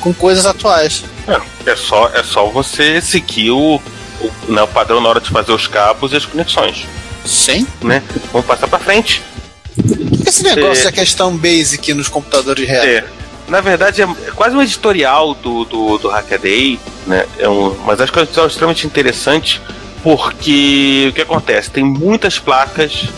com 0.00 0.12
coisas 0.14 0.44
atuais. 0.46 1.04
é 1.66 1.76
só, 1.76 2.08
é 2.14 2.22
só 2.22 2.46
você 2.50 3.00
seguir 3.00 3.50
o, 3.50 3.80
o, 4.20 4.52
né, 4.52 4.62
o 4.62 4.68
padrão 4.68 5.00
na 5.00 5.08
hora 5.08 5.20
de 5.20 5.30
fazer 5.30 5.52
os 5.52 5.66
cabos 5.66 6.12
e 6.12 6.16
as 6.16 6.26
conexões, 6.26 6.86
Sim. 7.24 7.66
né? 7.82 8.02
Vamos 8.32 8.46
passar 8.46 8.68
pra 8.68 8.78
frente. 8.78 9.22
Esse 10.26 10.42
negócio 10.44 10.82
É. 10.82 10.84
da 10.84 10.92
questão 10.92 11.36
basic 11.36 11.92
nos 11.94 12.08
computadores 12.08 12.66
reais. 12.68 12.88
É, 12.88 13.04
na 13.48 13.60
verdade 13.60 14.02
é, 14.02 14.06
quase 14.34 14.56
um 14.56 14.62
editorial 14.62 15.34
do, 15.34 15.64
do, 15.64 15.98
do 15.98 16.08
Hackaday, 16.08 16.78
né? 17.06 17.26
É 17.38 17.48
um, 17.48 17.74
mas 17.84 18.00
acho 18.00 18.12
que 18.12 18.18
é 18.18 18.22
um 18.22 18.24
editorial 18.24 18.48
extremamente 18.48 18.86
interessante 18.86 19.60
porque 20.02 21.06
o 21.10 21.12
que 21.14 21.22
acontece? 21.22 21.70
Tem 21.70 21.82
muitas 21.84 22.38
placas, 22.38 23.08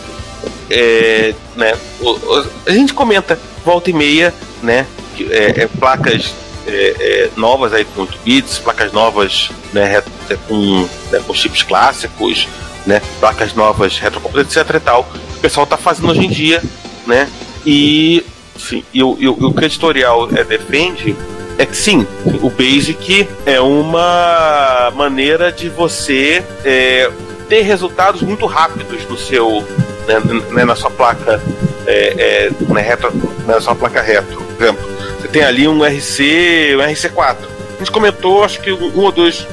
é, 0.71 1.35
né? 1.57 1.75
o- 2.01 2.11
o- 2.11 2.51
a 2.67 2.71
gente 2.71 2.95
comenta 2.95 3.39
volta 3.65 3.91
e 3.91 3.93
meia, 3.93 4.33
né? 4.63 4.87
é, 5.31 5.63
é, 5.63 5.67
placas 5.79 6.35
é, 6.67 6.71
é, 6.99 7.31
novas 7.37 7.73
aí 7.73 7.85
com 7.85 8.03
8 8.03 8.19
bits, 8.25 8.59
placas 8.59 8.93
novas 8.93 9.51
né, 9.73 10.03
é, 10.29 10.37
com, 10.49 10.89
né, 11.11 11.21
com 11.27 11.33
chips 11.35 11.63
clássicos, 11.63 12.47
né? 12.85 13.01
Placas 13.21 13.55
novas 13.55 13.99
retrocomputadoras, 13.99 14.57
etc 14.57 14.77
e 14.77 14.81
tal. 14.81 15.09
O 15.37 15.41
pessoal 15.41 15.67
tá 15.67 15.77
fazendo 15.77 16.11
hoje 16.11 16.25
em 16.25 16.29
dia, 16.29 16.63
né? 17.07 17.29
E 17.65 18.25
Sim, 18.59 18.83
e 18.93 19.03
o, 19.03 19.17
e 19.19 19.29
o- 19.29 19.33
o 19.33 19.53
que 19.55 19.63
o 19.63 19.65
editorial 19.65 20.29
é, 20.35 20.43
defende 20.45 21.15
é 21.59 21.65
que 21.67 21.77
sim, 21.77 22.07
o 22.43 22.51
Basic 22.51 23.29
é 23.47 23.61
uma 23.61 24.93
maneira 24.95 25.51
de 25.51 25.69
você 25.69 26.43
é, 26.65 27.11
ter 27.49 27.63
resultados 27.63 28.23
muito 28.23 28.45
rápidos 28.47 29.07
no 29.09 29.17
seu, 29.17 29.63
né, 30.07 30.21
né, 30.53 30.65
na 30.65 30.75
sua 30.77 30.91
placa 30.91 31.41
é, 31.87 32.49
é, 32.49 32.73
né, 32.73 32.81
retro, 32.83 33.11
na 33.47 33.61
sua 33.61 33.75
placa 33.75 34.03
retro. 34.03 34.41
Por 34.43 34.63
exemplo, 34.63 34.87
você 35.21 35.29
tem 35.29 35.43
ali 35.45 35.67
um 35.69 35.83
RC, 35.85 36.77
um 36.77 36.81
RC4. 36.83 37.37
A 37.77 37.79
gente 37.79 37.91
comentou, 37.91 38.43
acho 38.45 38.61
que 38.61 38.73
um, 38.73 38.93
ou 38.99 39.11
dois, 39.13 39.47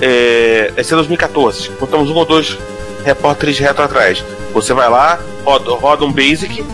é, 0.00 0.72
esse 0.76 0.92
é 0.92 0.96
2014, 0.96 1.70
contamos 1.70 2.10
um 2.10 2.14
ou 2.14 2.24
dois 2.24 2.58
repórteres 3.04 3.56
de 3.56 3.62
retro 3.62 3.82
atrás. 3.84 4.22
Você 4.52 4.72
vai 4.74 4.88
lá, 4.90 5.18
roda, 5.44 5.70
roda 5.72 6.04
um 6.04 6.12
Basic, 6.12 6.64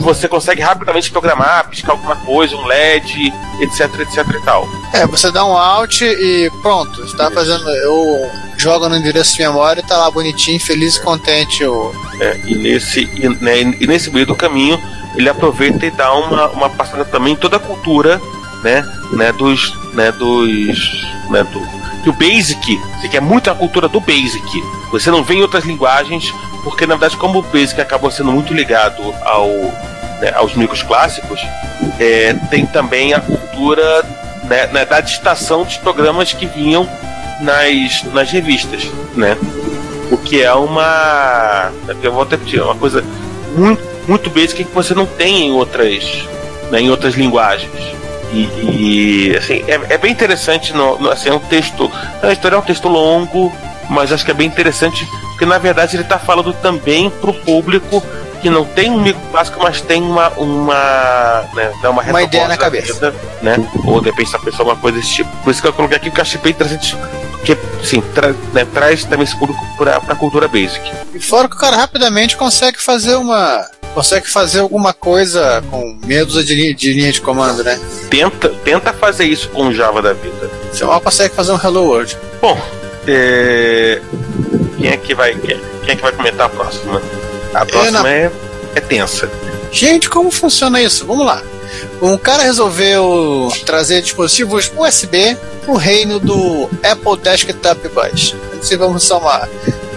você 0.00 0.26
consegue 0.28 0.62
rapidamente 0.62 1.10
programar, 1.10 1.68
piscar 1.68 1.92
alguma 1.92 2.16
coisa, 2.16 2.56
um 2.56 2.64
LED, 2.64 3.32
etc, 3.60 4.00
etc 4.00 4.26
e 4.34 4.44
tal. 4.44 4.68
É, 4.92 5.06
você 5.06 5.30
dá 5.30 5.44
um 5.44 5.56
alt 5.56 6.00
e 6.02 6.50
pronto. 6.62 7.04
Está 7.04 7.30
fazendo. 7.30 7.68
Eu 7.68 8.30
jogo 8.56 8.88
no 8.88 8.96
endereço 8.96 9.36
de 9.36 9.42
memória 9.42 9.80
e 9.80 9.86
tá 9.86 9.96
lá 9.96 10.10
bonitinho, 10.10 10.58
feliz 10.60 10.96
e 10.96 11.02
contente. 11.02 11.64
O... 11.64 11.92
É, 12.20 12.40
e, 12.46 12.54
nesse, 12.54 13.00
e, 13.00 13.28
né, 13.40 13.60
e 13.60 13.86
nesse 13.86 14.10
meio 14.10 14.26
do 14.26 14.34
caminho, 14.34 14.80
ele 15.16 15.28
aproveita 15.28 15.86
e 15.86 15.90
dá 15.90 16.12
uma, 16.14 16.48
uma 16.48 16.70
passada 16.70 17.04
também 17.04 17.34
em 17.34 17.36
toda 17.36 17.56
a 17.56 17.60
cultura, 17.60 18.20
né, 18.62 18.84
né, 19.12 19.32
dos, 19.32 19.74
né, 19.94 20.12
dos, 20.12 21.06
né, 21.30 21.44
do, 21.44 21.80
que 22.02 22.10
o 22.10 22.12
Basic, 22.12 22.80
que 23.10 23.16
é 23.16 23.20
muito 23.20 23.50
a 23.50 23.54
cultura 23.54 23.88
do 23.88 24.00
Basic. 24.00 24.62
Você 24.90 25.10
não 25.10 25.22
vê 25.22 25.34
em 25.34 25.42
outras 25.42 25.64
linguagens, 25.64 26.32
porque 26.62 26.86
na 26.86 26.94
verdade 26.96 27.16
como 27.16 27.38
o 27.38 27.42
Basic 27.42 27.80
acabou 27.80 28.10
sendo 28.10 28.32
muito 28.32 28.52
ligado 28.54 29.14
ao, 29.22 29.48
né, 30.20 30.32
aos 30.34 30.54
micros 30.54 30.82
clássicos, 30.82 31.40
é, 31.98 32.34
tem 32.50 32.66
também 32.66 33.14
a 33.14 33.20
cultura 33.20 34.04
né, 34.44 34.66
né, 34.72 34.84
da 34.84 35.00
ditação 35.00 35.64
dos 35.64 35.76
programas 35.76 36.32
que 36.32 36.46
vinham 36.46 36.88
nas, 37.40 38.02
nas 38.12 38.30
revistas, 38.30 38.90
né? 39.14 39.36
O 40.10 40.16
que 40.18 40.42
é 40.42 40.52
uma. 40.52 41.70
Eu 42.02 42.12
vou 42.12 42.24
repetir, 42.24 42.60
uma 42.60 42.74
coisa 42.74 43.04
muito, 43.56 43.82
muito 44.08 44.28
basic 44.28 44.64
que 44.64 44.74
você 44.74 44.92
não 44.92 45.06
tem 45.06 45.46
em 45.48 45.52
outras, 45.52 46.24
né, 46.70 46.80
em 46.80 46.90
outras 46.90 47.14
linguagens. 47.14 47.70
E, 48.32 48.40
e, 49.32 49.36
assim, 49.36 49.64
é, 49.68 49.94
é 49.94 49.98
bem 49.98 50.10
interessante. 50.12 50.72
No, 50.72 50.98
no- 50.98 51.10
assim, 51.10 51.28
é 51.28 51.32
um 51.34 51.38
texto. 51.38 51.90
A 52.22 52.32
história 52.32 52.56
é 52.56 52.58
um 52.58 52.62
texto 52.62 52.88
longo, 52.88 53.52
mas 53.90 54.12
acho 54.12 54.24
que 54.24 54.30
é 54.30 54.34
bem 54.34 54.46
interessante, 54.46 55.06
porque 55.30 55.44
na 55.44 55.58
verdade 55.58 55.96
ele 55.96 56.02
está 56.04 56.18
falando 56.18 56.52
também 56.54 57.10
para 57.10 57.30
o 57.30 57.34
público 57.34 58.02
que 58.40 58.48
não 58.48 58.64
tem 58.64 58.90
um 58.90 58.98
micro 59.00 59.20
clássico, 59.30 59.58
mas 59.62 59.82
tem 59.82 60.00
uma. 60.02 60.28
Uma, 60.30 61.44
né, 61.54 61.70
uma, 61.84 62.02
Uma 62.02 62.22
ideia 62.22 62.48
na 62.48 62.56
cabeça. 62.56 62.94
vida, 62.94 63.14
Né? 63.42 63.56
Ou 63.84 64.00
de 64.00 64.06
repente, 64.08 64.30
se 64.30 64.36
a 64.36 64.38
pessoa 64.38 64.60
alguma 64.60 64.76
coisa 64.80 64.96
desse 64.98 65.12
tipo. 65.16 65.30
Por 65.44 65.50
isso 65.50 65.60
que 65.60 65.68
eu 65.68 65.72
coloquei 65.74 65.98
aqui, 65.98 66.08
porque 66.08 66.20
eu 66.20 66.22
achei 66.22 66.40
bem 66.40 66.52
interessante. 66.52 66.96
Porque, 67.32 67.56
assim, 67.82 68.00
tra- 68.14 68.34
né, 68.54 68.66
traz 68.72 69.04
também 69.04 69.24
esse 69.24 69.36
público 69.36 69.60
para 69.76 69.96
a 69.96 70.14
cultura 70.14 70.46
basic. 70.48 70.80
E 71.14 71.20
fora 71.20 71.48
que 71.48 71.56
o 71.56 71.58
cara 71.58 71.76
rapidamente 71.76 72.34
consegue 72.36 72.80
fazer 72.80 73.14
uma. 73.16 73.66
Consegue 73.94 74.26
fazer 74.30 74.60
alguma 74.60 74.92
coisa 74.94 75.62
com 75.70 75.98
meia 76.06 76.24
dúzia 76.24 76.44
de 76.44 76.54
linha 76.54 76.74
de, 76.74 76.92
linha 76.94 77.12
de 77.12 77.20
comando, 77.20 77.62
né? 77.64 77.78
Tenta, 78.08 78.48
tenta 78.64 78.92
fazer 78.92 79.24
isso 79.24 79.48
com 79.50 79.66
o 79.68 79.74
Java 79.74 80.00
da 80.00 80.12
vida. 80.12 80.48
Você 80.72 80.84
mal 80.84 81.00
consegue 81.00 81.34
fazer 81.34 81.52
um 81.52 81.58
Hello 81.62 81.84
World. 81.84 82.16
Bom, 82.40 82.56
é, 83.06 84.00
quem 84.76 84.88
é 84.88 84.96
que 84.96 85.14
vai 85.14 85.34
quem, 85.34 85.60
é 85.86 85.96
que 85.96 86.02
vai 86.02 86.12
comentar 86.12 86.46
a 86.46 86.48
próxima? 86.48 87.00
A 87.54 87.66
próxima 87.66 88.02
na- 88.02 88.08
é, 88.10 88.30
é 88.76 88.80
tensa. 88.80 89.30
Gente, 89.72 90.08
como 90.08 90.30
funciona 90.30 90.80
isso? 90.82 91.06
Vamos 91.06 91.24
lá. 91.26 91.42
Um 92.02 92.16
cara 92.18 92.42
resolveu 92.42 93.52
trazer 93.64 94.02
dispositivos 94.02 94.70
USB 94.76 95.36
pro 95.64 95.74
reino 95.76 96.18
do 96.18 96.68
Apple 96.82 97.16
Desktop 97.22 97.88
Bus. 97.88 98.34
Se 98.60 98.76
vamos 98.76 99.02
só 99.02 99.18
uma 99.18 99.48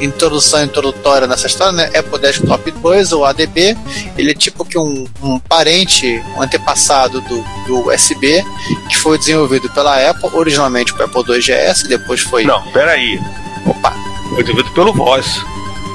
introdução 0.02 0.64
introdutória 0.64 1.28
nessa 1.28 1.48
história, 1.48 1.72
né? 1.74 1.92
Apple 1.98 2.20
Desktop 2.20 2.72
Bus, 2.72 3.12
ou 3.12 3.26
ADB, 3.26 3.78
ele 4.18 4.32
é 4.32 4.34
tipo 4.34 4.66
que 4.66 4.78
um, 4.78 5.06
um 5.22 5.40
parente, 5.40 6.22
um 6.36 6.42
antepassado 6.42 7.22
do, 7.22 7.44
do 7.68 7.88
USB, 7.88 8.44
que 8.90 8.98
foi 8.98 9.18
desenvolvido 9.18 9.70
pela 9.70 10.10
Apple, 10.10 10.30
originalmente 10.34 10.94
para 10.94 11.06
o 11.06 11.10
Apple 11.10 11.24
2GS, 11.24 11.88
depois 11.88 12.22
foi 12.22 12.44
Não, 12.44 12.62
peraí. 12.72 13.20
opa, 13.66 13.94
Foi 14.30 14.44
desenvolvido 14.44 14.74
pelo 14.74 14.94
Voz. 14.94 15.26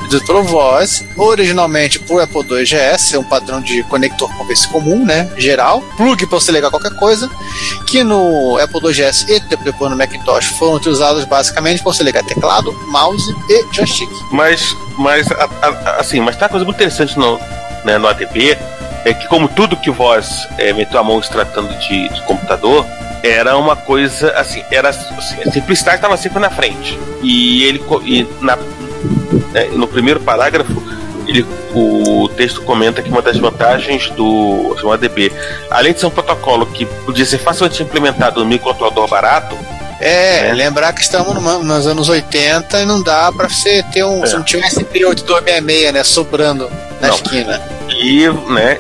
Dito 0.08 0.24
pelo 0.26 0.42
Voz, 0.42 1.04
originalmente 1.16 1.98
pro 1.98 2.18
Apple 2.20 2.42
2GS, 2.42 3.14
é 3.14 3.18
um 3.18 3.24
padrão 3.24 3.60
de 3.60 3.82
conector 3.84 4.28
converse 4.36 4.66
comum, 4.68 5.04
né? 5.04 5.30
Geral, 5.36 5.82
plug 5.96 6.26
para 6.26 6.40
você 6.40 6.50
ligar 6.50 6.70
qualquer 6.70 6.94
coisa, 6.94 7.30
que 7.86 8.02
no 8.02 8.56
Apple 8.58 8.80
2GS 8.80 9.28
e 9.28 9.38
depois 9.62 9.90
no 9.90 9.96
Macintosh 9.96 10.46
foram 10.58 10.74
utilizados 10.74 11.24
basicamente 11.24 11.82
para 11.82 11.92
você 11.92 12.02
ligar 12.02 12.24
teclado, 12.24 12.72
mouse 12.86 13.34
e 13.50 13.66
joystick. 13.74 14.08
Mas, 14.32 14.74
mas 14.96 15.30
a- 15.30 15.48
a- 15.60 16.00
assim, 16.00 16.20
mas 16.20 16.36
tá 16.36 16.46
uma 16.46 16.50
coisa 16.50 16.64
muito 16.64 16.76
interessante 16.76 17.18
no, 17.18 17.38
né, 17.84 17.98
no 17.98 18.08
ADB, 18.08 18.56
é 19.04 19.12
que 19.12 19.28
como 19.28 19.46
tudo 19.48 19.76
que 19.76 19.90
o 19.90 19.94
Voz 19.94 20.48
é, 20.56 20.72
meteu 20.72 20.98
a 20.98 21.04
mão 21.04 21.22
se 21.22 21.30
tratando 21.30 21.68
de, 21.80 22.08
de 22.08 22.22
computador, 22.22 22.86
era 23.22 23.56
uma 23.58 23.76
coisa, 23.76 24.30
assim, 24.32 24.62
era 24.70 24.88
assim, 24.88 25.04
a 25.46 25.50
simplicidade 25.50 25.96
estava 25.98 26.16
sempre 26.16 26.38
na 26.38 26.48
frente. 26.50 26.98
E 27.22 27.64
ele, 27.64 27.82
e 28.04 28.26
na, 28.40 28.56
né, 29.52 29.69
no 29.73 29.87
primeiro 29.87 30.21
parágrafo, 30.21 30.83
ele, 31.26 31.47
o 31.75 32.28
texto 32.37 32.62
comenta 32.62 33.02
que 33.02 33.11
uma 33.11 33.21
das 33.21 33.37
vantagens 33.37 34.09
do, 34.11 34.75
do 34.81 34.90
ADB, 34.90 35.31
além 35.71 35.93
de 35.93 36.00
ser 36.00 36.07
um 36.07 36.11
protocolo 36.11 36.64
que 36.67 36.87
podia 36.87 37.26
ser 37.26 37.38
facilmente 37.38 37.83
implementado 37.83 38.40
no 38.40 38.47
microcontrolador 38.47 39.09
barato, 39.09 39.57
é, 40.00 40.49
é, 40.49 40.55
lembrar 40.55 40.93
que 40.93 41.02
estamos 41.02 41.35
no, 41.35 41.64
nos 41.64 41.87
anos 41.87 42.09
80 42.09 42.81
e 42.81 42.87
não 42.87 43.02
dá 43.02 43.33
pra 43.33 43.49
você 43.49 43.83
ter 43.83 44.05
um. 44.05 44.23
É. 44.23 44.26
Se 44.26 44.35
não 44.37 44.45
tiver 44.45 44.64
um 44.64 44.71
SP8266, 44.71 45.93
né? 45.93 46.05
Sobrando 46.05 46.71
na 47.00 47.09
não. 47.09 47.14
esquina. 47.17 47.61
E, 47.88 48.28
né? 48.50 48.78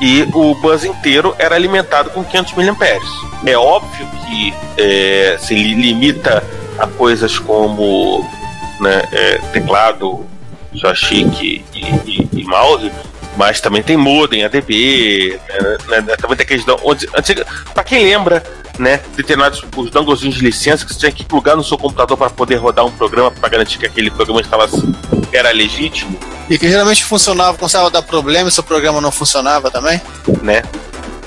E 0.00 0.22
o 0.32 0.54
bus 0.54 0.84
inteiro 0.84 1.34
era 1.38 1.56
alimentado 1.56 2.10
com 2.10 2.24
500 2.24 2.54
mAh. 2.54 2.76
É 3.44 3.56
óbvio 3.56 4.06
que 4.24 4.54
é, 4.78 5.36
se 5.40 5.54
limita 5.54 6.42
a 6.78 6.86
coisas 6.86 7.38
como 7.38 8.24
né, 8.80 9.02
é, 9.12 9.38
teclado, 9.52 10.26
joystick 10.72 11.42
e, 11.42 11.64
e, 11.74 12.28
e 12.32 12.44
mouse, 12.44 12.90
mas 13.36 13.60
também 13.60 13.82
tem 13.82 13.96
modem, 13.96 14.44
ADB, 14.44 15.38
né, 15.88 16.00
né, 16.00 16.16
também 16.16 16.36
tem 16.36 16.44
aqueles. 16.44 16.64
Onde, 16.82 17.08
antiga, 17.16 17.46
pra 17.72 17.84
quem 17.84 18.04
lembra, 18.04 18.42
né, 18.78 19.00
determinados 19.16 19.62
os 19.76 19.90
donglezinhos 19.90 20.36
de 20.36 20.42
licença 20.42 20.84
que 20.84 20.92
você 20.92 21.00
tinha 21.00 21.12
que 21.12 21.24
plugar 21.24 21.56
no 21.56 21.62
seu 21.62 21.78
computador 21.78 22.16
para 22.16 22.30
poder 22.30 22.56
rodar 22.56 22.84
um 22.84 22.90
programa 22.90 23.30
para 23.30 23.48
garantir 23.48 23.78
que 23.78 23.86
aquele 23.86 24.10
programa 24.10 24.40
estava 24.40 24.68
era 25.32 25.52
legítimo. 25.52 26.18
E 26.48 26.58
que 26.58 26.68
geralmente 26.68 27.04
funcionava, 27.04 27.56
começava 27.56 27.86
a 27.86 27.90
dar 27.90 28.02
problema 28.02 28.48
e 28.48 28.52
seu 28.52 28.64
programa 28.64 29.00
não 29.00 29.12
funcionava 29.12 29.70
também? 29.70 30.00
Né? 30.42 30.62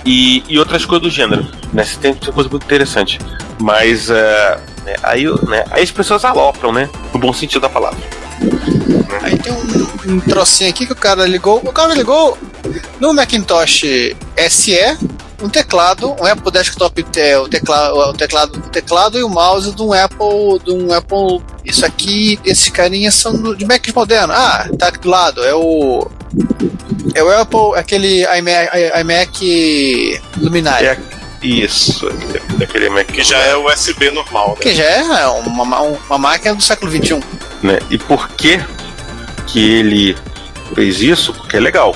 E, 0.05 0.43
e 0.49 0.59
outras 0.59 0.85
coisas 0.85 1.03
do 1.03 1.09
gênero. 1.09 1.47
Né? 1.71 1.83
Você 1.83 1.97
tem 1.97 2.13
coisa 2.13 2.49
muito 2.49 2.63
interessante. 2.65 3.19
Mas 3.59 4.09
uh, 4.09 4.59
né, 4.85 4.95
aí, 5.01 5.25
né, 5.47 5.63
aí 5.71 5.83
as 5.83 5.91
pessoas 5.91 6.23
alopram, 6.25 6.71
né? 6.71 6.89
No 7.13 7.19
bom 7.19 7.33
sentido 7.33 7.61
da 7.61 7.69
palavra. 7.69 7.99
Aí 9.21 9.37
tem 9.37 9.53
um, 9.53 10.13
um 10.15 10.19
trocinho 10.19 10.69
aqui 10.69 10.85
que 10.85 10.93
o 10.93 10.95
cara 10.95 11.25
ligou. 11.25 11.61
O 11.63 11.71
cara 11.71 11.93
ligou 11.93 12.37
no 12.99 13.13
Macintosh 13.13 13.83
SE 14.49 14.97
um 15.43 15.49
teclado, 15.49 16.15
um 16.21 16.25
Apple 16.25 16.51
Desktop, 16.51 17.05
é, 17.17 17.37
o 17.37 17.49
teclado, 17.49 17.95
o 17.95 18.13
teclado, 18.13 18.57
o 18.59 18.69
teclado 18.69 19.19
e 19.19 19.23
o 19.23 19.29
mouse 19.29 19.75
de 19.75 19.81
um 19.81 19.91
Apple, 19.91 20.59
de 20.63 20.71
um 20.71 20.93
Apple. 20.93 21.41
Isso 21.65 21.85
aqui, 21.85 22.39
esses 22.45 22.69
carinhas 22.69 23.13
são 23.13 23.33
do, 23.35 23.55
de 23.55 23.65
Mac 23.65 23.85
moderno. 23.93 24.33
Ah, 24.33 24.69
tá 24.79 24.87
aqui 24.87 24.99
do 24.99 25.09
lado, 25.09 25.43
é 25.43 25.53
o 25.53 26.07
é 27.13 27.23
o 27.23 27.29
Apple, 27.29 27.75
aquele 27.75 28.23
iMac, 28.23 28.69
iMac. 29.01 30.19
É, 30.85 30.97
isso, 31.43 32.09
daquele 32.57 32.89
Mac 32.89 33.07
que 33.07 33.23
já 33.23 33.37
é 33.37 33.55
USB 33.55 34.11
normal. 34.11 34.49
Né? 34.49 34.55
Que 34.61 34.73
já 34.73 34.83
é 34.83 35.27
uma, 35.27 35.81
uma 35.81 36.17
máquina 36.17 36.55
do 36.55 36.61
século 36.61 36.91
XXI. 36.91 37.19
Né? 37.61 37.79
E 37.89 37.97
por 37.97 38.29
que 38.29 38.59
que 39.47 39.73
ele 39.73 40.17
fez 40.73 41.01
isso? 41.01 41.33
Porque 41.33 41.57
é 41.57 41.59
legal. 41.59 41.95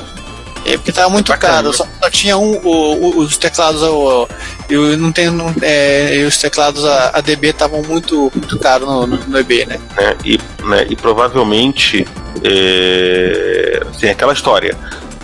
É 0.66 0.76
porque 0.76 0.92
tava 0.92 1.10
muito 1.10 1.32
é 1.32 1.38
caro, 1.38 1.72
só, 1.72 1.88
só, 2.02 2.10
tinha 2.10 2.38
um, 2.38 2.58
o, 2.58 2.70
o, 2.70 3.20
os 3.20 3.38
teclados, 3.38 3.82
o, 3.82 4.28
eu 4.70 4.98
não 4.98 5.14
tenho, 5.14 5.32
não, 5.32 5.54
é, 5.62 6.26
os 6.28 6.38
teclados 6.38 6.84
ADB 6.84 7.48
estavam 7.48 7.82
muito, 7.84 8.30
muito 8.36 8.60
caros 8.60 8.86
no, 8.86 9.08
no, 9.08 9.18
no 9.18 9.40
EB, 9.40 9.66
né? 9.66 9.80
É, 9.98 10.18
e, 10.26 10.38
né, 10.66 10.86
e 10.90 10.96
provavelmente 10.98 12.06
é, 12.44 13.82
assim, 13.90 14.10
aquela 14.10 14.34
história. 14.34 14.76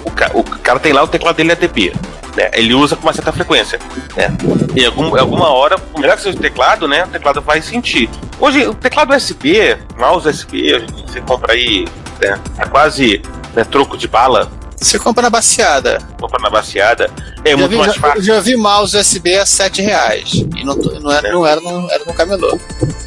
O, 0.06 0.12
ca, 0.12 0.32
o 0.34 0.44
cara 0.44 0.80
tem 0.80 0.94
lá 0.94 1.04
o 1.04 1.08
teclado 1.08 1.36
dele 1.36 1.52
ADB. 1.52 1.94
Né, 2.36 2.50
ele 2.54 2.74
usa 2.74 2.96
com 2.96 3.04
uma 3.04 3.14
certa 3.14 3.32
frequência. 3.32 3.80
Né? 4.16 4.36
Em 4.76 4.86
algum, 4.86 5.16
alguma 5.18 5.50
hora, 5.50 5.76
o 5.94 6.00
melhor 6.00 6.16
que 6.16 6.24
seja 6.24 6.38
o 6.38 6.42
teclado, 6.42 6.88
né? 6.88 7.06
O 7.06 7.10
teclado 7.10 7.42
vai 7.42 7.62
sentir. 7.62 8.10
Hoje, 8.40 8.66
o 8.66 8.74
teclado 8.74 9.14
USB, 9.14 9.78
mouse 9.98 10.28
USB, 10.28 10.80
você 11.06 11.22
compra 11.22 11.54
aí, 11.54 11.88
né, 12.20 12.40
é 12.58 12.66
quase 12.66 13.22
né, 13.56 13.64
troco 13.64 13.96
de 13.98 14.08
bala, 14.08 14.52
você 14.84 15.00
compra 15.00 15.24
na 15.24 15.30
baseada. 15.30 16.00
Compra 16.20 16.42
na 16.42 16.50
baseada. 16.50 17.10
É 17.44 17.52
já 17.52 17.58
muito 17.58 17.72
vi, 17.72 17.78
mais 17.78 17.96
fácil. 17.96 18.22
Já, 18.24 18.36
já 18.36 18.42
vi 18.42 18.56
mouse 18.56 18.98
USB 18.98 19.36
a 19.38 19.46
7 19.46 19.82
reais. 19.82 20.34
E 20.34 20.64
não, 20.64 20.76
não, 20.76 21.12
era, 21.12 21.28
é. 21.28 21.32
não 21.32 21.46
era, 21.46 21.62
no, 21.62 21.90
era 21.90 22.06
no 22.06 22.14
camelô. 22.14 22.60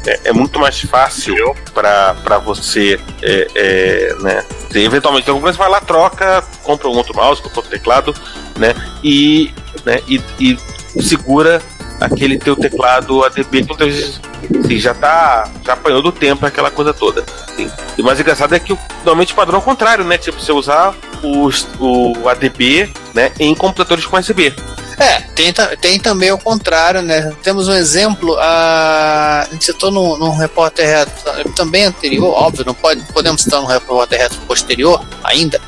É, 0.05 0.19
é, 0.25 0.33
muito 0.33 0.59
mais 0.59 0.79
fácil 0.81 1.55
para 1.73 2.37
você. 2.39 2.99
É, 3.21 3.47
é, 3.55 4.15
né, 4.19 4.45
você, 4.69 4.79
eventualmente, 4.79 5.23
então, 5.23 5.39
você 5.39 5.57
vai 5.57 5.69
lá, 5.69 5.79
troca, 5.81 6.43
compra 6.63 6.87
um 6.87 6.95
outro 6.95 7.15
mouse, 7.15 7.41
compra 7.41 7.59
outro 7.59 7.71
teclado, 7.71 8.15
né? 8.57 8.75
E, 9.03 9.53
né, 9.85 10.01
e, 10.07 10.21
e 10.39 10.57
segura 11.01 11.61
aquele 11.99 12.37
teu 12.37 12.55
teclado 12.55 13.23
ADB 13.23 13.61
que 13.61 13.67
muitas 13.67 13.87
vezes 13.87 14.21
assim, 14.63 14.77
já 14.77 14.93
tá. 14.93 15.49
já 15.65 15.73
apanhou 15.73 16.01
do 16.01 16.11
tempo 16.11 16.45
aquela 16.45 16.71
coisa 16.71 16.93
toda. 16.93 17.21
Assim. 17.21 17.69
E 17.97 18.01
o 18.01 18.05
mais 18.05 18.19
engraçado 18.19 18.53
é 18.53 18.59
que 18.59 18.77
normalmente 18.97 19.33
o 19.33 19.35
padrão 19.35 19.59
é 19.59 19.61
o 19.61 19.65
contrário, 19.65 20.03
né? 20.03 20.17
Tipo, 20.17 20.39
você 20.39 20.51
usar 20.51 20.93
os, 21.23 21.67
o 21.79 22.27
ADB 22.29 22.91
né, 23.13 23.31
em 23.39 23.53
computadores 23.55 24.05
com 24.05 24.17
USB. 24.17 24.53
É, 24.99 25.21
tem, 25.35 25.53
tem 25.79 25.99
também 25.99 26.31
o 26.31 26.37
contrário, 26.39 27.03
né? 27.03 27.31
Temos 27.43 27.67
um 27.67 27.73
exemplo, 27.73 28.35
a, 28.39 29.47
gente 29.51 29.65
citou 29.65 29.91
num, 29.91 30.17
num 30.17 30.35
repórter 30.35 30.87
retro, 30.87 31.53
também 31.53 31.83
anterior, 31.83 32.33
óbvio, 32.33 32.65
não 32.65 32.73
pode, 32.73 33.01
podemos 33.13 33.43
citar 33.43 33.61
num 33.61 33.67
repórter 33.67 34.19
retro 34.19 34.39
posterior 34.47 35.05
ainda. 35.23 35.61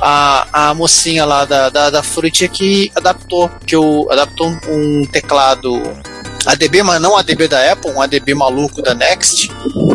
A, 0.00 0.68
a 0.70 0.74
mocinha 0.74 1.24
lá 1.24 1.46
da, 1.46 1.70
da, 1.70 1.88
da 1.88 2.02
Fruit 2.02 2.48
que 2.48 2.92
adaptou, 2.94 3.50
que 3.66 3.74
o, 3.74 4.06
adaptou 4.10 4.48
um 4.68 5.06
teclado 5.06 5.80
ADB, 6.46 6.82
mas 6.82 7.00
não 7.00 7.16
ADB 7.16 7.48
da 7.48 7.72
Apple, 7.72 7.90
um 7.90 8.00
ADB 8.00 8.34
maluco 8.34 8.82
da 8.82 8.94
Next, 8.94 9.50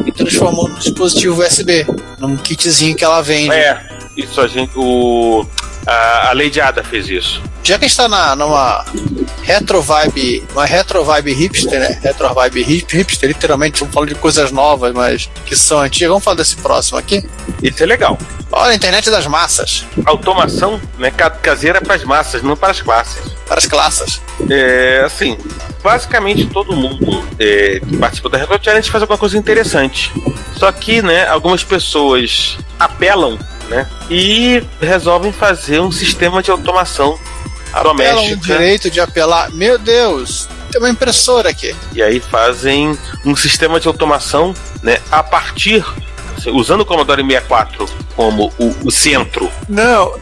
e 0.05 0.11
transformou 0.11 0.69
no 0.69 0.75
dispositivo 0.79 1.43
USB, 1.43 1.85
num 2.17 2.35
kitzinho 2.37 2.95
que 2.95 3.03
ela 3.03 3.21
vende. 3.21 3.53
É, 3.53 3.94
isso 4.15 4.39
a 4.41 4.47
gente. 4.47 4.71
O, 4.75 5.45
a, 5.85 6.29
a 6.29 6.33
Lady 6.33 6.59
Ada 6.59 6.83
fez 6.83 7.09
isso. 7.09 7.41
Já 7.63 7.79
que 7.79 7.85
a 7.85 7.87
gente 7.87 7.97
tá 7.97 8.07
na, 8.07 8.35
numa 8.35 8.85
retro 9.41 9.81
vibe, 9.81 10.43
uma 10.53 10.65
retro 10.65 11.03
vibe 11.03 11.33
hipster, 11.33 11.79
né? 11.79 11.99
Retro 12.01 12.33
vibe 12.33 12.61
hip, 12.61 12.97
hipster, 12.97 13.27
literalmente, 13.27 13.79
vamos 13.79 13.93
falar 13.93 14.05
de 14.05 14.15
coisas 14.15 14.51
novas, 14.51 14.93
mas 14.93 15.29
que 15.45 15.55
são 15.55 15.79
antigas. 15.79 16.09
Vamos 16.09 16.23
falar 16.23 16.37
desse 16.37 16.55
próximo 16.57 16.97
aqui? 16.97 17.27
Isso 17.61 17.81
é 17.81 17.85
legal. 17.85 18.17
Olha, 18.51 18.71
a 18.71 18.75
internet 18.75 19.09
das 19.09 19.27
massas. 19.27 19.85
Automação 20.05 20.79
né, 20.97 21.11
caseira 21.11 21.81
para 21.81 21.95
as 21.95 22.03
massas, 22.03 22.41
não 22.41 22.55
para 22.55 22.71
as 22.71 22.81
classes. 22.81 23.33
Para 23.47 23.57
as 23.57 23.65
classes. 23.65 24.21
É, 24.49 25.03
assim, 25.05 25.37
basicamente 25.83 26.45
todo 26.47 26.75
mundo 26.75 27.27
é, 27.39 27.79
que 27.79 27.97
participa 27.97 28.29
da 28.29 28.37
Retro 28.37 28.59
Challenge 28.61 28.89
faz 28.89 29.01
alguma 29.01 29.17
coisa 29.17 29.37
interessante. 29.37 30.11
Só 30.55 30.71
que, 30.71 31.01
né, 31.01 31.27
algumas 31.27 31.63
pessoas 31.63 32.57
apelam 32.79 33.37
né? 33.69 33.87
E 34.09 34.63
resolvem 34.79 35.31
fazer 35.31 35.79
um 35.79 35.91
sistema 35.91 36.41
de 36.41 36.51
automação 36.51 37.19
Apelam 37.73 37.95
doméstica. 37.95 38.35
o 38.35 38.39
direito 38.39 38.89
de 38.89 38.99
apelar. 38.99 39.51
Meu 39.51 39.77
Deus, 39.77 40.47
tem 40.71 40.79
uma 40.79 40.89
impressora 40.89 41.49
aqui. 41.49 41.75
E 41.93 42.01
aí 42.01 42.19
fazem 42.19 42.97
um 43.25 43.35
sistema 43.35 43.79
de 43.79 43.87
automação, 43.87 44.53
né? 44.81 44.99
A 45.11 45.23
partir 45.23 45.85
usando 46.47 46.81
o 46.81 46.85
Commodore 46.85 47.23
64 47.23 47.89
como 48.15 48.53
o, 48.59 48.75
o 48.85 48.91
centro. 48.91 49.51
Não, 49.67 50.13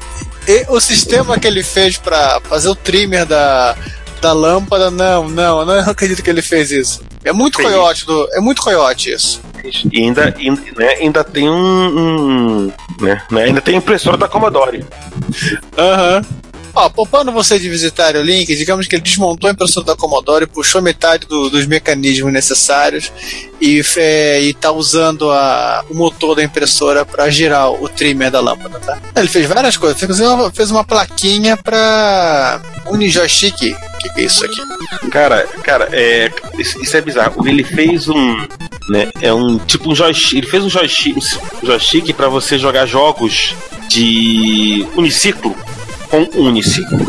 o 0.69 0.79
sistema 0.79 1.37
que 1.37 1.45
ele 1.45 1.63
fez 1.63 1.97
para 1.97 2.39
fazer 2.41 2.69
o 2.69 2.75
trimmer 2.75 3.25
da, 3.25 3.75
da 4.23 4.31
lâmpada, 4.31 4.89
não, 4.89 5.27
não, 5.27 5.59
eu 5.59 5.65
não 5.65 5.79
acredito 5.91 6.23
que 6.23 6.29
ele 6.29 6.41
fez 6.41 6.71
isso. 6.71 7.01
É 7.25 7.33
muito 7.33 7.61
coiote, 7.61 8.05
do, 8.05 8.29
é 8.33 8.39
muito 8.39 8.61
coiote 8.61 9.11
isso. 9.11 9.41
E 9.91 10.01
ainda, 10.01 10.33
ainda, 10.37 10.61
né, 10.77 10.89
ainda 10.99 11.23
tem 11.23 11.49
um. 11.49 11.53
um 11.55 12.71
né, 13.01 13.21
né, 13.29 13.43
ainda 13.43 13.61
tem 13.61 13.75
impressora 13.75 14.17
da 14.17 14.27
Commodore. 14.27 14.85
Aham. 15.77 16.17
Uhum. 16.17 16.52
Ó, 16.75 16.89
poupando 16.89 17.31
você 17.31 17.59
de 17.59 17.69
visitar 17.69 18.15
o 18.15 18.21
link, 18.23 18.55
digamos 18.55 18.87
que 18.87 18.95
ele 18.95 19.03
desmontou 19.03 19.47
a 19.47 19.53
impressora 19.53 19.85
da 19.85 19.95
Commodore, 19.95 20.47
puxou 20.47 20.81
metade 20.81 21.27
do, 21.27 21.49
dos 21.49 21.67
mecanismos 21.67 22.33
necessários 22.33 23.11
e 23.61 23.81
é, 23.97 24.41
está 24.41 24.71
usando 24.71 25.29
a, 25.29 25.85
o 25.89 25.93
motor 25.93 26.35
da 26.35 26.43
impressora 26.43 27.05
para 27.05 27.29
girar 27.29 27.71
o 27.71 27.87
trimmer 27.87 28.31
da 28.31 28.39
lâmpada, 28.39 28.79
tá? 28.79 28.99
Ele 29.15 29.27
fez 29.27 29.45
várias 29.45 29.77
coisas, 29.77 29.99
fez 29.99 30.19
uma, 30.19 30.51
fez 30.51 30.71
uma 30.71 30.83
plaquinha 30.83 31.55
para 31.55 32.59
Unijoystick. 32.87 33.53
O 33.53 33.97
que, 33.99 34.09
que 34.09 34.21
é 34.21 34.23
isso 34.23 34.43
aqui? 34.43 35.09
Cara, 35.11 35.47
cara, 35.63 35.89
é, 35.91 36.31
isso 36.57 36.97
é 36.97 37.01
bizarro. 37.01 37.47
Ele 37.47 37.63
fez 37.63 38.09
um, 38.09 38.37
né, 38.89 39.11
é 39.21 39.31
um 39.31 39.59
tipo 39.59 39.91
um 39.91 39.95
joystick, 39.95 40.37
ele 40.39 40.47
fez 40.47 40.63
um 40.63 40.69
joystick, 40.69 41.17
um 41.61 41.67
joystick 41.67 42.13
para 42.13 42.27
você 42.27 42.57
jogar 42.57 42.87
jogos 42.87 43.55
de 43.87 44.87
uniciclo 44.95 45.55
com 46.13 46.29
uniciclo. 46.39 46.99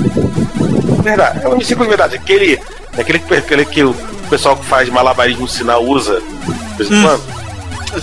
Verdade, 1.03 1.45
é 1.45 1.49
um 1.49 1.53
uniciclo 1.53 1.85
de 1.85 1.89
verdade. 1.91 2.17
Aquele, 2.17 2.59
aquele, 2.97 3.23
aquele 3.37 3.65
que 3.67 3.85
o 3.85 3.95
pessoal 4.31 4.57
que 4.57 4.65
faz 4.65 4.89
malabarismo 4.89 5.43
no 5.43 5.49
sinal 5.49 5.85
usa 5.85 6.23
de 6.23 6.77
vez 6.79 6.91
em 6.91 6.95
hum. 6.95 7.03
quando. 7.03 7.45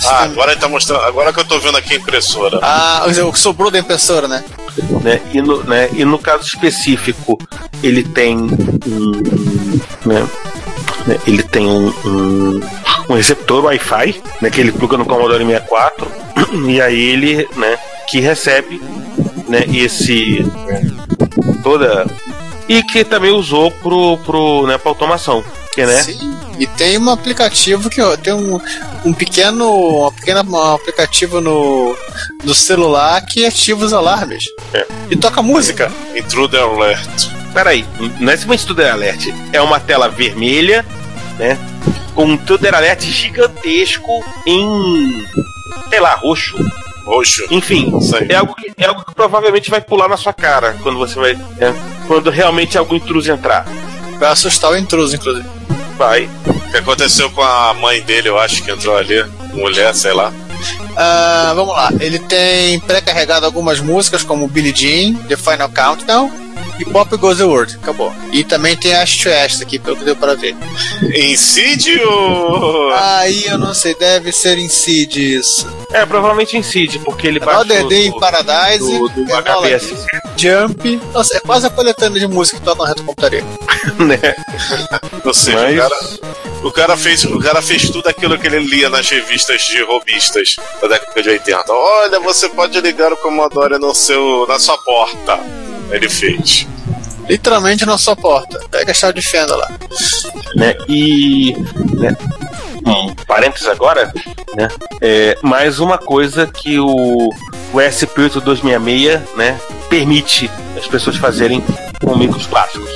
Ah, 0.05 0.23
agora 0.23 0.51
ele 0.51 0.61
tá 0.61 0.69
mostrando. 0.69 1.03
Agora 1.03 1.33
que 1.33 1.39
eu 1.39 1.45
tô 1.45 1.59
vendo 1.59 1.75
aqui 1.75 1.95
a 1.95 1.97
impressora. 1.97 2.59
Ah, 2.61 3.03
o 3.25 3.33
que 3.33 3.39
sobrou 3.39 3.71
da 3.71 3.79
impressora, 3.79 4.27
né? 4.27 4.43
né? 5.03 5.19
E, 5.33 5.41
no, 5.41 5.63
né? 5.63 5.89
e 5.91 6.05
no 6.05 6.19
caso 6.19 6.45
específico, 6.45 7.37
ele 7.81 8.03
tem 8.03 8.37
um. 8.37 9.11
Né? 10.05 10.27
né 11.07 11.19
ele 11.25 11.43
tem 11.43 11.65
um, 11.65 11.91
um, 12.05 12.61
um 13.09 13.15
receptor 13.15 13.65
Wi-Fi, 13.65 14.21
né? 14.39 14.51
Que 14.51 14.61
ele 14.61 14.71
pluga 14.71 14.97
no 14.97 15.05
Commodore 15.05 15.43
64. 15.43 16.21
E 16.69 16.81
aí 16.81 16.99
ele, 16.99 17.49
né? 17.55 17.77
que 18.11 18.19
recebe 18.19 18.81
né, 19.47 19.63
esse 19.73 20.45
toda 21.61 22.05
e 22.67 22.83
que 22.83 23.03
também 23.03 23.31
usou 23.31 23.71
pro, 23.71 24.17
pro 24.19 24.65
né, 24.67 24.77
para 24.77 24.91
automação, 24.91 25.43
que 25.73 25.85
né? 25.85 26.01
Sim. 26.03 26.37
E 26.57 26.67
tem 26.67 26.97
um 26.97 27.09
aplicativo 27.09 27.89
que 27.89 28.01
ó, 28.01 28.15
tem 28.15 28.33
um, 28.33 28.59
um 29.03 29.13
pequeno, 29.13 29.69
uma 29.69 30.11
pequena 30.11 30.43
um 30.43 30.73
aplicativo 30.75 31.41
no, 31.41 31.95
no 32.43 32.53
celular 32.53 33.21
que 33.25 33.45
ativa 33.45 33.83
os 33.83 33.93
alarmes 33.93 34.45
É. 34.73 34.85
e 35.09 35.15
toca 35.15 35.41
música. 35.41 35.91
Intruder 36.15 36.61
Alert. 36.61 37.29
Peraí, 37.53 37.85
não 38.19 38.31
é 38.31 38.37
simplesmente 38.37 38.63
Intruder 38.63 38.93
Alert, 38.93 39.27
é 39.51 39.61
uma 39.61 39.79
tela 39.79 40.07
vermelha, 40.07 40.85
né? 41.37 41.57
Com 42.15 42.25
um 42.25 42.33
Intruder 42.33 42.73
Alert 42.75 43.01
gigantesco 43.03 44.23
em 44.45 45.25
sei 45.89 45.99
lá, 45.99 46.15
roxo. 46.15 46.55
Roxo. 47.05 47.45
Enfim, 47.49 47.91
é 48.29 48.35
algo, 48.35 48.55
que, 48.55 48.71
é 48.77 48.85
algo 48.85 49.03
que 49.03 49.13
provavelmente 49.15 49.69
vai 49.69 49.81
pular 49.81 50.07
na 50.07 50.17
sua 50.17 50.33
cara 50.33 50.77
quando 50.81 50.97
você 50.97 51.15
vai. 51.19 51.33
né, 51.33 51.73
quando 52.07 52.29
realmente 52.29 52.77
algum 52.77 52.95
intruso 52.95 53.31
entrar. 53.31 53.65
Vai 54.19 54.29
assustar 54.29 54.71
o 54.71 54.77
intruso, 54.77 55.15
inclusive. 55.15 55.47
Vai. 55.97 56.29
O 56.45 56.71
que 56.71 56.77
aconteceu 56.77 57.29
com 57.31 57.41
a 57.41 57.73
mãe 57.73 58.01
dele, 58.01 58.29
eu 58.29 58.37
acho 58.37 58.63
que 58.63 58.71
entrou 58.71 58.95
ali. 58.95 59.23
Mulher, 59.53 59.93
sei 59.93 60.13
lá. 60.13 60.31
Ah, 60.95 61.53
vamos 61.55 61.73
lá. 61.73 61.91
Ele 61.99 62.19
tem 62.19 62.79
pré-carregado 62.79 63.45
algumas 63.45 63.79
músicas 63.79 64.23
como 64.23 64.47
Billie 64.47 64.73
Jean, 64.75 65.15
The 65.27 65.35
Final 65.35 65.69
Countdown 65.69 66.50
e 66.81 66.85
Pop 66.85 67.15
Goes 67.17 67.37
the 67.37 67.43
World. 67.43 67.77
Acabou. 67.81 68.13
E 68.31 68.43
também 68.43 68.75
tem 68.75 68.93
Ash 68.93 69.17
to 69.17 69.29
Ash 69.29 69.61
aqui, 69.61 69.77
pelo 69.77 69.95
que 69.97 70.03
deu 70.03 70.15
pra 70.15 70.35
ver. 70.35 70.55
Incídio! 71.15 72.01
Aí 72.95 73.45
eu 73.45 73.57
não 73.57 73.73
sei, 73.73 73.95
deve 73.95 74.31
ser 74.31 74.57
Insidious. 74.57 75.65
É, 75.93 76.05
provavelmente 76.05 76.57
incide, 76.57 76.99
porque 76.99 77.27
ele 77.27 77.39
baixou 77.39 77.63
Another 77.63 77.87
Day 77.87 78.07
in 78.07 78.11
do, 78.11 78.19
Paradise, 78.19 78.79
do, 78.79 79.09
do 79.09 79.25
HPS, 79.25 80.05
Jump. 80.37 81.01
Nossa, 81.13 81.37
é 81.37 81.39
quase 81.41 81.67
a 81.67 81.69
coletânea 81.69 82.19
de 82.19 82.27
música 82.27 82.57
que 82.57 82.63
toca 82.63 82.81
no 82.81 82.87
reto 82.87 83.03
computaria. 83.03 83.43
né? 83.99 84.17
Ou 85.23 85.33
seja, 85.33 85.59
Mas- 85.59 85.75
o, 85.75 85.77
cara, 85.77 85.95
o, 86.63 86.71
cara 86.71 86.97
fez, 86.97 87.23
o 87.25 87.39
cara 87.39 87.61
fez 87.61 87.89
tudo 87.89 88.07
aquilo 88.07 88.37
que 88.39 88.47
ele 88.47 88.59
lia 88.59 88.89
nas 88.89 89.09
revistas 89.09 89.61
de 89.63 89.83
robistas 89.83 90.55
da 90.81 90.87
década 90.87 91.21
de 91.21 91.29
80. 91.29 91.73
Olha, 91.73 92.19
você 92.21 92.47
pode 92.47 92.79
ligar 92.79 93.11
o 93.11 93.17
Commodore 93.17 93.77
no 93.77 93.93
seu, 93.93 94.45
na 94.47 94.57
sua 94.59 94.77
porta. 94.77 95.39
Ele 95.91 96.09
fez. 96.09 96.67
Literalmente 97.29 97.85
na 97.85 97.97
sua 97.97 98.15
porta. 98.15 98.59
Pega 98.69 98.91
a 98.91 98.93
chave 98.93 99.13
de 99.19 99.21
fenda 99.21 99.55
lá. 99.55 99.69
né? 100.55 100.75
E. 100.87 101.55
Né? 101.93 102.15
Um 102.85 103.13
parênteses 103.27 103.67
agora, 103.67 104.11
né? 104.55 104.67
É, 104.99 105.37
mais 105.43 105.79
uma 105.79 105.99
coisa 105.99 106.47
que 106.47 106.79
o, 106.79 107.29
o 107.29 107.77
SP8 107.77 108.41
266 108.41 109.21
né, 109.37 109.59
permite 109.87 110.49
as 110.75 110.87
pessoas 110.87 111.15
fazerem 111.15 111.63
com 112.03 112.15
micros 112.17 112.47
clássicos. 112.47 112.89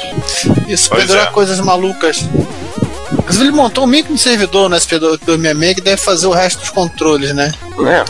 Isso, 0.67 0.89
Pois 0.89 1.03
pendurar 1.03 1.27
é. 1.27 1.31
coisas 1.31 1.59
malucas. 1.59 2.25
Inclusive, 3.13 3.45
ele 3.45 3.51
montou 3.55 3.83
um 3.83 3.87
micro 3.87 4.17
servidor 4.17 4.67
no 4.69 4.75
SP266 4.75 5.75
que 5.75 5.81
deve 5.81 5.97
fazer 5.97 6.25
o 6.25 6.31
resto 6.31 6.61
dos 6.61 6.71
controles, 6.71 7.33
né? 7.35 7.53
Né? 7.77 8.03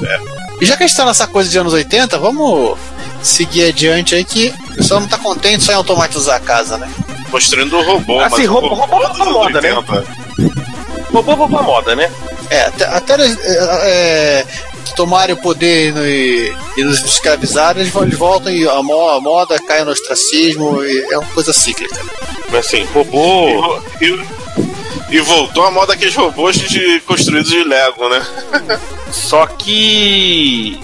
E 0.62 0.66
já 0.66 0.78
que 0.78 0.84
a 0.84 0.88
gente 0.88 0.96
tá 0.96 1.06
nessa 1.06 1.28
coisa 1.28 1.50
de 1.50 1.58
anos 1.60 1.74
80, 1.74 2.18
vamos 2.18 2.78
seguir 3.26 3.68
adiante 3.70 4.16
aí 4.16 4.24
que 4.24 4.54
o 4.72 4.76
pessoal 4.76 5.00
não 5.02 5.08
tá 5.08 5.18
contente 5.18 5.64
só 5.64 5.72
em 5.72 5.76
automatizar 5.76 6.36
a 6.38 6.40
casa, 6.40 6.78
né? 6.78 6.90
Construindo 7.32 7.78
o 7.78 7.84
robô. 7.84 8.20
Assim, 8.20 8.46
robô- 8.46 8.74
robô 8.74 9.00
tá 9.02 9.08
anos 9.24 9.28
moda, 9.34 9.62
né? 9.62 9.74
80. 9.74 10.06
Robô 11.12 11.34
robô 11.36 11.62
moda, 11.64 11.96
né? 11.96 12.12
É, 12.50 12.62
até, 12.66 12.86
até 12.86 13.14
é, 13.26 13.36
é, 13.84 14.46
tomarem 14.96 15.34
o 15.36 15.42
poder 15.42 15.90
e, 15.90 15.92
no- 15.92 16.06
e, 16.08 16.54
e 16.78 16.84
nos 16.84 17.04
escravizarem, 17.04 17.82
eles, 17.82 17.92
vão- 17.94 18.04
eles 18.04 18.18
voltam 18.18 18.52
e 18.52 18.68
a, 18.68 18.82
mo- 18.84 19.10
a 19.10 19.20
moda 19.20 19.58
cai 19.60 19.84
no 19.84 19.92
ostracismo, 19.92 20.84
e 20.84 21.14
é 21.14 21.18
uma 21.18 21.28
coisa 21.30 21.52
cíclica. 21.52 22.00
Mas 22.52 22.68
assim, 22.68 22.84
robô. 22.94 23.80
E, 24.02 24.06
e- 24.06 24.36
e 25.12 25.20
voltou 25.20 25.64
a 25.66 25.72
moda 25.72 25.94
aqueles 25.94 26.16
robôs 26.16 26.58
de, 26.58 27.00
construídos 27.02 27.50
de 27.52 27.64
Lego, 27.64 28.10
né? 28.10 28.26
Só 29.12 29.46
que 29.46 30.80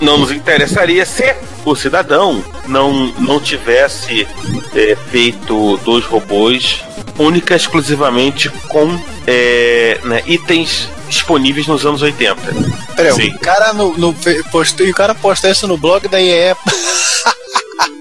não 0.00 0.18
nos 0.18 0.30
interessaria 0.30 1.04
se 1.06 1.34
o 1.64 1.74
cidadão 1.74 2.42
não, 2.66 2.92
não 3.18 3.40
tivesse 3.40 4.26
é, 4.74 4.96
feito 5.10 5.76
dois 5.84 6.04
robôs 6.04 6.80
única 7.18 7.54
e 7.54 7.56
exclusivamente 7.56 8.48
com 8.68 8.98
é, 9.26 9.98
né, 10.04 10.22
itens 10.26 10.88
disponíveis 11.08 11.66
nos 11.66 11.86
anos 11.86 12.02
80. 12.02 12.40
Peraí, 12.96 13.12
Sim. 13.12 13.34
o 13.34 13.38
cara 13.38 13.72
no, 13.72 13.96
no, 13.96 14.14
postou, 14.50 14.86
e 14.86 14.90
o 14.90 14.94
cara 14.94 15.14
postou 15.14 15.50
isso 15.50 15.66
no 15.68 15.76
blog 15.76 16.08
da 16.08 16.20
IE. 16.20 16.54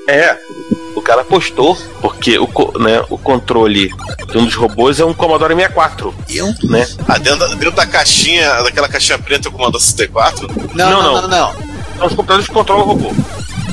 É, 0.07 0.37
o 0.95 1.01
cara 1.01 1.23
postou, 1.23 1.77
porque 2.01 2.37
o, 2.37 2.47
né, 2.79 3.03
o 3.09 3.17
controle 3.17 3.93
de 4.29 4.37
um 4.37 4.45
dos 4.45 4.55
robôs 4.55 4.99
é 4.99 5.05
um 5.05 5.13
Commodore 5.13 5.53
64, 5.55 6.13
E 6.29 6.41
um- 6.41 6.53
né? 6.63 6.87
Ah, 7.07 7.17
dentro, 7.17 7.39
da- 7.39 7.47
dentro 7.55 7.71
da 7.71 7.85
caixinha, 7.85 8.63
daquela 8.63 8.87
caixinha 8.89 9.17
preta 9.19 9.49
com 9.49 9.55
o 9.55 9.59
comando 9.59 9.79
64, 9.79 10.47
Não, 10.73 10.89
Não, 10.89 11.03
não, 11.03 11.13
não. 11.13 11.21
não, 11.21 11.27
não. 11.29 11.72
São 12.03 12.07
os 12.09 12.15
computadores 12.15 12.47
que 12.47 12.53
controlam 12.53 12.83
o 12.83 12.87
robô. 12.89 13.13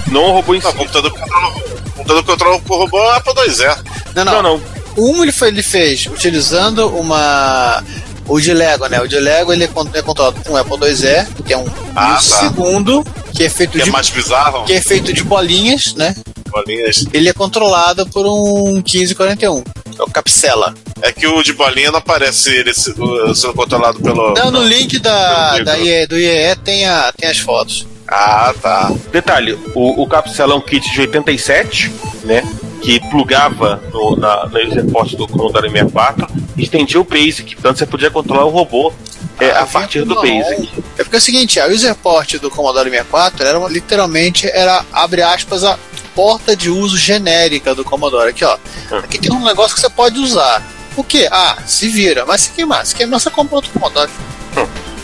Não 0.09 0.25
o 0.25 0.33
robô 0.33 0.55
em 0.55 0.61
si. 0.61 0.67
não, 0.67 0.73
o 0.73 0.77
computador 0.77 1.11
controla 1.13 1.49
o 1.49 1.93
computador 1.95 2.25
controla 2.25 2.61
o 2.69 2.77
robô 2.77 2.99
é 2.99 3.17
Apple 3.17 3.33
IIe. 3.47 3.77
Não, 4.15 4.25
não. 4.25 4.33
Não, 4.35 4.43
não. 4.43 4.63
Um 4.99 5.23
ele, 5.23 5.33
foi, 5.33 5.49
ele 5.49 5.63
fez 5.63 6.07
utilizando 6.07 6.89
uma. 6.89 7.83
O 8.27 8.41
de 8.41 8.53
Lego, 8.55 8.87
né? 8.87 9.01
O 9.01 9.09
de 9.09 9.19
Lego 9.19 9.53
ele 9.53 9.65
é 9.65 9.67
con- 9.67 9.89
é 9.93 10.03
controlado 10.03 10.41
com 10.45 10.53
um 10.53 10.57
Apple 10.57 10.77
IIe, 10.87 11.27
que 11.45 11.53
é 11.53 11.59
um. 11.59 11.67
Ah, 11.97 12.11
e 12.11 12.13
o 12.13 12.15
tá. 12.15 12.21
segundo, 12.21 13.05
que 13.35 13.45
é 13.45 13.49
feito 13.51 13.73
Que 13.73 13.83
é 13.83 13.85
de. 13.85 13.91
mais 13.91 14.09
bizarro. 14.11 14.65
Que 14.65 14.75
é 14.75 14.81
feito 14.81 15.13
de 15.13 15.23
bolinhas, 15.25 15.95
né? 15.95 16.15
Bolinhas. 16.49 17.05
Ele 17.13 17.29
é 17.29 17.33
controlado 17.33 18.07
por 18.07 18.27
um 18.27 18.75
1541. 18.75 19.63
É 19.99 20.03
o 20.03 20.07
Capsela. 20.07 20.75
É 21.03 21.13
que 21.13 21.27
o 21.27 21.43
de 21.43 21.53
bolinha 21.53 21.91
não 21.91 21.99
aparece 21.99 22.51
ele 22.51 22.73
sendo 22.75 23.55
controlado 23.55 24.01
pelo. 24.01 24.35
Não, 24.35 24.51
no 24.51 24.63
link 24.65 24.99
da, 24.99 25.59
da. 25.61 25.79
IE, 25.79 26.07
do 26.07 26.19
IEE 26.19 26.57
tem, 26.57 26.87
a, 26.87 27.13
tem 27.17 27.29
as 27.29 27.39
fotos. 27.39 27.87
Ah, 28.11 28.53
tá. 28.61 28.93
Detalhe, 29.13 29.53
o, 29.75 30.03
o 30.03 30.09
é 30.13 30.61
kit 30.69 30.91
de 30.91 31.01
87, 31.01 31.93
né? 32.25 32.43
Que 32.83 32.99
plugava 33.09 33.81
no, 33.93 34.17
na, 34.17 34.47
na 34.47 34.61
user 34.61 34.85
port 34.91 35.15
do 35.15 35.29
Commodore 35.29 35.71
64 35.71 36.27
e 36.57 36.63
estendia 36.63 37.01
o 37.01 37.05
BASIC. 37.05 37.55
Portanto, 37.55 37.79
você 37.79 37.87
podia 37.87 38.11
controlar 38.11 38.47
o 38.47 38.49
robô 38.49 38.93
é, 39.39 39.51
a 39.53 39.65
partir 39.65 40.01
do 40.01 40.15
Não. 40.15 40.23
BASIC. 40.23 40.69
É 40.99 41.05
porque 41.05 41.17
é 41.17 41.19
o 41.19 41.23
seguinte, 41.23 41.61
a 41.61 41.69
user 41.69 41.95
port 41.95 42.35
do 42.39 42.51
Commodore 42.51 42.91
64 42.91 43.47
era 43.47 43.59
literalmente 43.69 44.49
era 44.49 44.85
abre 44.93 45.23
aspas 45.23 45.63
a 45.63 45.79
porta 46.15 46.57
de 46.57 46.69
uso 46.69 46.97
genérica 46.97 47.75
do 47.75 47.85
Commodore. 47.85 48.31
Aqui, 48.31 48.45
ó. 48.45 48.57
Hum. 48.91 48.99
Aqui 48.99 49.19
tem 49.19 49.33
um 49.33 49.45
negócio 49.45 49.75
que 49.75 49.81
você 49.81 49.91
pode 49.91 50.19
usar. 50.19 50.63
O 50.97 51.05
que? 51.05 51.29
Ah, 51.31 51.59
se 51.65 51.89
vira. 51.89 52.27
Mas 52.27 52.43
se 52.43 52.51
queimar, 52.51 52.85
se 52.85 52.95
queimar, 52.95 53.21
você 53.21 53.31
compra 53.31 53.57
outro 53.57 53.71
Commodore. 53.71 54.11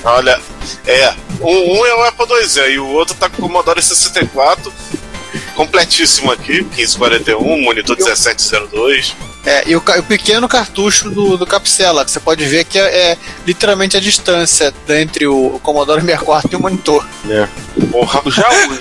Olha, 0.07 0.41
é. 0.87 1.13
Um, 1.41 1.81
um 1.81 1.85
é 1.87 1.95
o 1.95 2.03
Apple 2.05 2.27
IIe 2.33 2.75
e 2.75 2.79
o 2.79 2.87
outro 2.87 3.15
tá 3.17 3.29
com 3.29 3.43
o 3.43 3.49
Commodore 3.49 3.83
64 3.83 4.73
completíssimo 5.55 6.31
aqui, 6.33 6.63
1541, 6.63 7.63
monitor 7.63 7.97
1702. 7.97 9.15
É, 9.45 9.63
e 9.67 9.77
o, 9.77 9.79
o 9.79 10.03
pequeno 10.03 10.49
cartucho 10.49 11.09
do, 11.11 11.37
do 11.37 11.47
Capsela, 11.47 12.05
que 12.05 12.11
você 12.11 12.21
pode 12.21 12.45
ver 12.45 12.65
que 12.65 12.79
é, 12.79 13.13
é 13.13 13.19
literalmente 13.47 13.97
a 13.97 14.01
distância 14.01 14.73
entre 14.89 15.27
o, 15.27 15.55
o 15.57 15.61
Commodore 15.61 16.01
64 16.01 16.51
e 16.53 16.57
o 16.57 16.61
monitor. 16.61 17.07
Né? 17.25 17.49
Porra, 17.91 18.23
Já 18.31 18.49
o, 18.51 18.79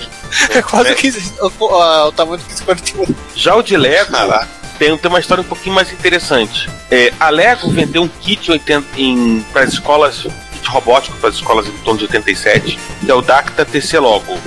É 0.58 0.62
quase 0.62 0.90
É. 0.90 0.96
15, 0.96 1.34
o, 1.40 1.52
o- 1.64 2.08
o 2.08 2.12
tamanho 2.12 2.38
do 2.38 2.46
1541. 2.46 3.16
já 3.36 3.56
o 3.56 3.62
de 3.62 3.78
Lego 3.78 4.12
caraca. 4.12 4.50
tem, 4.80 4.98
tem 4.98 5.10
uma 5.10 5.20
história 5.20 5.42
um 5.42 5.46
pouquinho 5.48 5.76
mais 5.76 5.92
interessante. 5.92 6.70
É, 6.92 7.14
a 7.20 7.30
Lego 7.30 7.70
vendeu 7.70 8.02
um 8.04 8.08
kit 8.08 8.52
80 8.52 8.86
em, 8.98 9.46
para 9.54 9.64
as 9.64 9.74
escolas, 9.74 10.26
kit 10.66 10.70
robótico 10.70 11.16
para 11.18 11.30
as 11.30 11.36
escolas 11.36 11.68
em 11.68 11.72
torno 11.84 12.00
de 12.00 12.06
87, 12.06 12.80
que 13.06 13.12
é 13.12 13.14
o 13.14 13.22
Dacta 13.22 13.64
TC 13.66 14.00
Logo. 14.00 14.38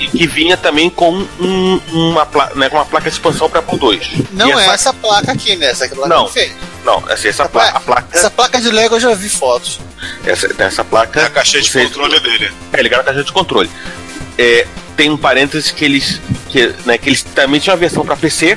E 0.00 0.06
que 0.06 0.26
vinha 0.26 0.56
também 0.56 0.88
com 0.90 1.10
um- 1.40 1.80
uma, 1.92 2.24
pla- 2.26 2.50
né, 2.54 2.68
com 2.68 2.76
uma 2.76 2.84
placa 2.86 3.08
de 3.10 3.16
expansão 3.16 3.48
para 3.50 3.60
Apple 3.60 3.78
II. 3.80 4.26
Não 4.32 4.48
E 4.48 4.52
é 4.52 4.54
essa- 4.64 4.72
essa 4.74 4.92
placa 4.92 5.32
aqui, 5.32 5.56
né? 5.56 5.66
Essa 5.66 5.88
placa 5.88 6.08
Não. 6.08 6.28
fez. 6.28 6.52
Não, 6.84 7.02
assim, 7.08 7.28
essa, 7.28 7.48
pla 7.48 7.68
a 7.68 7.80
placa. 7.80 8.08
Essa 8.16 8.30
placa 8.30 8.60
de 8.60 8.70
Lego 8.70 8.96
eu 8.96 9.00
já 9.00 9.14
vi 9.14 9.28
fotos. 9.28 9.80
Essa, 10.24 10.48
essa 10.58 10.84
placa. 10.84 11.20
É 11.20 11.24
a 11.26 11.30
caixinha 11.30 11.62
de 11.62 11.70
vocês- 11.70 11.88
controle 11.88 12.20
dele. 12.20 12.50
É, 12.72 12.82
ligaram 12.82 13.02
a 13.02 13.06
caixa 13.06 13.24
de 13.24 13.32
controle. 13.32 13.68
É, 14.38 14.66
tem 14.96 15.10
um 15.10 15.16
parênteses 15.16 15.70
que 15.70 15.84
eles. 15.84 16.20
Que, 16.48 16.72
né, 16.86 16.96
que 16.96 17.08
eles 17.10 17.22
também 17.22 17.60
tinham 17.60 17.74
uma 17.74 17.80
versão 17.80 18.04
para 18.04 18.16
PC, 18.16 18.56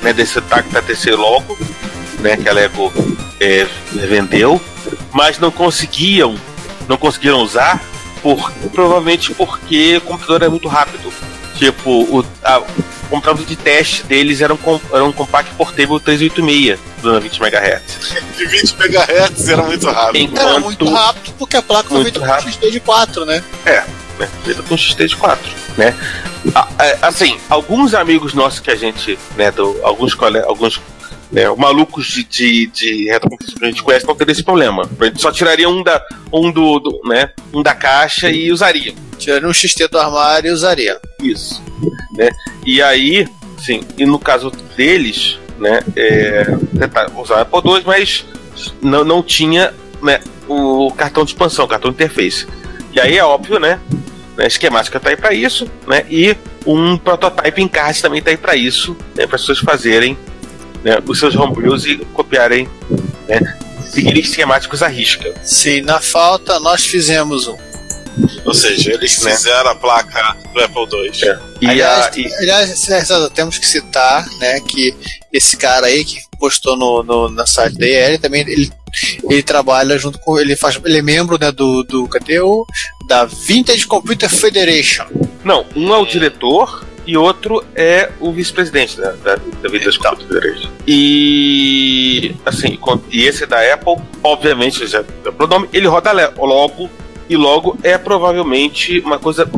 né? 0.00 0.12
Desse 0.12 0.40
Tacta 0.40 0.82
TC 0.82 1.12
logo, 1.12 1.56
né? 2.22 2.36
Que 2.36 2.48
a 2.48 2.52
Lego 2.52 2.92
é, 3.40 3.66
vendeu, 3.92 4.60
mas 5.12 5.38
não 5.38 5.50
conseguiam. 5.50 6.34
Não 6.88 6.96
conseguiram 6.96 7.38
usar, 7.42 7.80
por, 8.22 8.50
provavelmente 8.72 9.32
porque 9.34 9.96
o 9.98 10.00
computador 10.00 10.42
é 10.42 10.48
muito 10.48 10.68
rápido. 10.68 11.12
Tipo, 11.54 11.90
o, 11.90 12.24
a, 12.42 12.58
o 12.58 13.08
computador 13.08 13.44
de 13.44 13.56
teste 13.56 14.02
deles 14.04 14.40
era 14.40 14.52
um, 14.52 14.58
era 14.92 15.04
um 15.04 15.12
Compact 15.12 15.54
Portable 15.54 16.00
386, 16.00 16.78
dando 17.02 17.20
20 17.20 17.38
MHz. 17.40 17.82
De 18.36 18.46
20 18.46 18.76
MHz 18.80 19.48
era 19.48 19.62
muito 19.62 19.86
rápido. 19.86 20.38
Era 20.38 20.50
Enquanto 20.50 20.64
muito 20.64 20.90
rápido 20.90 21.34
porque 21.38 21.56
a 21.56 21.62
placa 21.62 21.88
foi 21.88 22.02
feita 22.02 22.20
com. 22.20 22.40
XD 22.40 22.70
de 22.70 22.80
4, 22.80 23.24
né? 23.26 23.44
né? 24.18 24.28
Lida 24.46 24.62
com 24.62 24.76
XT 24.76 25.06
de 25.06 25.16
4, 25.16 25.50
né? 25.76 25.94
Assim, 27.00 27.38
alguns 27.48 27.94
amigos 27.94 28.34
nossos 28.34 28.60
que 28.60 28.70
a 28.70 28.76
gente, 28.76 29.18
né, 29.36 29.50
do, 29.50 29.78
alguns, 29.82 30.16
alguns 30.46 30.80
né, 31.32 31.48
malucos 31.56 32.06
de, 32.06 32.24
de, 32.24 32.66
de 32.66 33.04
retrocomputação 33.08 33.58
que 33.58 33.64
a 33.64 33.68
gente 33.68 33.82
conhece 33.82 34.06
não 34.06 34.14
teria 34.14 34.32
esse 34.32 34.42
problema. 34.44 34.88
A 35.00 35.04
gente 35.06 35.20
só 35.20 35.32
tiraria 35.32 35.68
um 35.68 35.82
da, 35.82 36.04
um 36.32 36.52
do, 36.52 36.78
do 36.78 37.00
né, 37.04 37.30
um 37.52 37.62
da 37.62 37.74
caixa 37.74 38.30
e 38.30 38.52
usaria. 38.52 38.94
Tiraria 39.18 39.48
um 39.48 39.54
XT 39.54 39.88
do 39.88 39.98
armário 39.98 40.50
e 40.50 40.52
usaria. 40.52 41.00
Isso. 41.22 41.62
Né? 42.14 42.28
E 42.66 42.82
aí, 42.82 43.26
sim, 43.58 43.80
e 43.96 44.04
no 44.04 44.18
caso 44.18 44.52
deles, 44.76 45.38
né, 45.58 45.80
é, 45.96 46.44
tentar 46.78 47.10
usar 47.16 47.36
o 47.36 47.40
Apple 47.40 47.72
II, 47.72 47.82
mas 47.86 48.26
não, 48.82 49.02
não 49.02 49.22
tinha 49.22 49.72
né, 50.02 50.20
o 50.46 50.92
cartão 50.92 51.24
de 51.24 51.30
expansão, 51.30 51.64
o 51.64 51.68
cartão 51.68 51.90
de 51.90 51.94
interface. 51.94 52.46
E 52.92 53.00
aí 53.00 53.16
é 53.16 53.24
óbvio, 53.24 53.58
né? 53.58 53.80
A 54.36 54.46
esquemática 54.46 54.98
está 54.98 55.10
aí 55.10 55.16
para 55.16 55.32
isso, 55.32 55.70
né? 55.86 56.04
E 56.10 56.36
um 56.66 56.96
prototype 56.96 57.62
em 57.62 57.68
card 57.68 58.02
também 58.02 58.18
está 58.18 58.30
aí 58.30 58.36
para 58.36 58.54
isso, 58.56 58.96
né, 59.14 59.26
para 59.26 59.36
as 59.36 59.42
pessoas 59.42 59.58
fazerem 59.60 60.16
né, 60.84 60.98
os 61.06 61.18
seus 61.18 61.34
homebrews 61.36 61.84
e 61.84 61.96
copiarem, 62.12 62.68
né, 63.28 63.40
seguirem 63.90 64.20
esquemáticos 64.20 64.82
à 64.82 64.88
risca. 64.88 65.32
Sim, 65.42 65.82
na 65.82 66.00
falta 66.00 66.58
nós 66.60 66.84
fizemos 66.84 67.46
um. 67.46 67.56
Ou 68.44 68.52
seja, 68.52 68.92
eles 68.92 69.22
né? 69.22 69.32
fizeram 69.32 69.70
a 69.70 69.74
placa 69.74 70.36
do 70.52 70.60
Apple 70.60 70.86
II. 70.92 71.28
É. 71.28 71.38
E 71.60 71.66
aliás, 71.68 72.06
a, 72.06 72.18
e... 72.18 72.34
aliás, 72.34 72.88
temos 73.34 73.58
que 73.58 73.66
citar 73.66 74.26
né, 74.38 74.60
que 74.60 74.94
esse 75.32 75.56
cara 75.56 75.86
aí 75.86 76.04
que 76.04 76.20
postou 76.38 76.76
no, 76.76 77.02
no 77.02 77.28
na 77.28 77.46
site 77.46 77.78
da 77.78 77.86
IEL 77.86 78.18
também 78.18 78.40
ele, 78.40 78.70
ele 79.30 79.42
trabalha 79.42 79.96
junto 79.96 80.18
com 80.18 80.38
ele 80.38 80.56
faz 80.56 80.78
ele 80.84 80.98
é 80.98 81.02
membro 81.02 81.38
né, 81.40 81.52
do 81.52 81.84
do 81.84 82.08
cadê 82.08 82.40
o 82.40 82.66
da 83.06 83.24
Vintage 83.24 83.86
Computer 83.86 84.28
Federation. 84.28 85.06
Não, 85.44 85.64
um 85.74 85.94
é 85.94 85.98
o 85.98 86.04
diretor 86.04 86.84
e 87.06 87.16
outro 87.16 87.64
é 87.74 88.10
o 88.20 88.32
vice-presidente 88.32 88.96
da, 88.96 89.12
da, 89.12 89.36
da 89.36 89.68
Vintage 89.68 89.98
então. 89.98 90.16
Federation. 90.16 90.70
E 90.86 92.34
assim, 92.46 92.78
e 93.10 93.24
esse 93.24 93.46
da 93.46 93.60
Apple, 93.72 93.96
obviamente 94.22 94.86
já 94.86 95.00
é 95.00 95.04
o 95.38 95.46
nome, 95.46 95.68
ele 95.72 95.86
roda 95.86 96.12
logo 96.38 96.90
e 97.28 97.36
logo 97.36 97.78
é 97.82 97.96
provavelmente 97.98 99.00
uma 99.00 99.18
coisa 99.18 99.48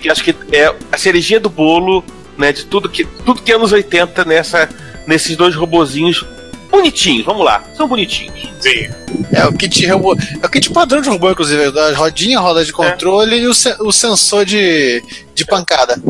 que 0.00 0.10
acho 0.10 0.22
que 0.22 0.34
é 0.52 0.74
a 0.92 0.98
cerejinha 0.98 1.40
do 1.40 1.50
bolo, 1.50 2.04
né, 2.36 2.52
de 2.52 2.64
tudo 2.64 2.88
que 2.88 3.04
tudo 3.04 3.42
que 3.42 3.52
é 3.52 3.54
anos 3.54 3.72
80 3.72 4.24
nessa 4.24 4.68
nesses 5.06 5.36
dois 5.36 5.54
robozinhos 5.54 6.24
bonitinhos, 6.70 7.24
vamos 7.26 7.44
lá, 7.44 7.64
são 7.76 7.88
bonitinhos. 7.88 8.48
Sim. 8.60 8.88
É 9.32 9.44
o 9.46 9.52
kit 9.52 9.86
robô, 9.86 10.16
é 10.40 10.46
o 10.46 10.48
kit 10.48 10.70
padrão 10.70 11.02
de 11.02 11.08
robô, 11.08 11.30
inclusive, 11.30 11.70
da 11.72 11.92
rodinha, 11.94 12.38
roda 12.38 12.64
de 12.64 12.72
controle 12.72 13.34
é. 13.34 13.38
e 13.40 13.46
o, 13.46 13.52
o 13.80 13.92
sensor 13.92 14.44
de, 14.44 15.02
de 15.34 15.44
pancada. 15.44 16.00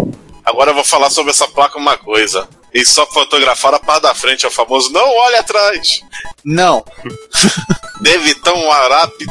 Agora 0.44 0.70
eu 0.70 0.74
vou 0.74 0.85
falar 0.85 1.11
sobre 1.11 1.31
essa 1.31 1.46
placa 1.48 1.79
uma 1.79 1.96
coisa. 1.96 2.48
E 2.72 2.85
só 2.85 3.05
fotografar 3.07 3.74
a 3.74 3.81
parte 3.81 4.03
da 4.03 4.14
frente, 4.14 4.44
é 4.44 4.48
o 4.48 4.53
famoso 4.53 4.92
não 4.92 5.09
olhe 5.09 5.37
atrás. 5.37 6.03
Não. 6.44 6.85
Deve 8.00 8.31
estar 8.31 8.55
um 8.55 8.70
arape 8.70 9.26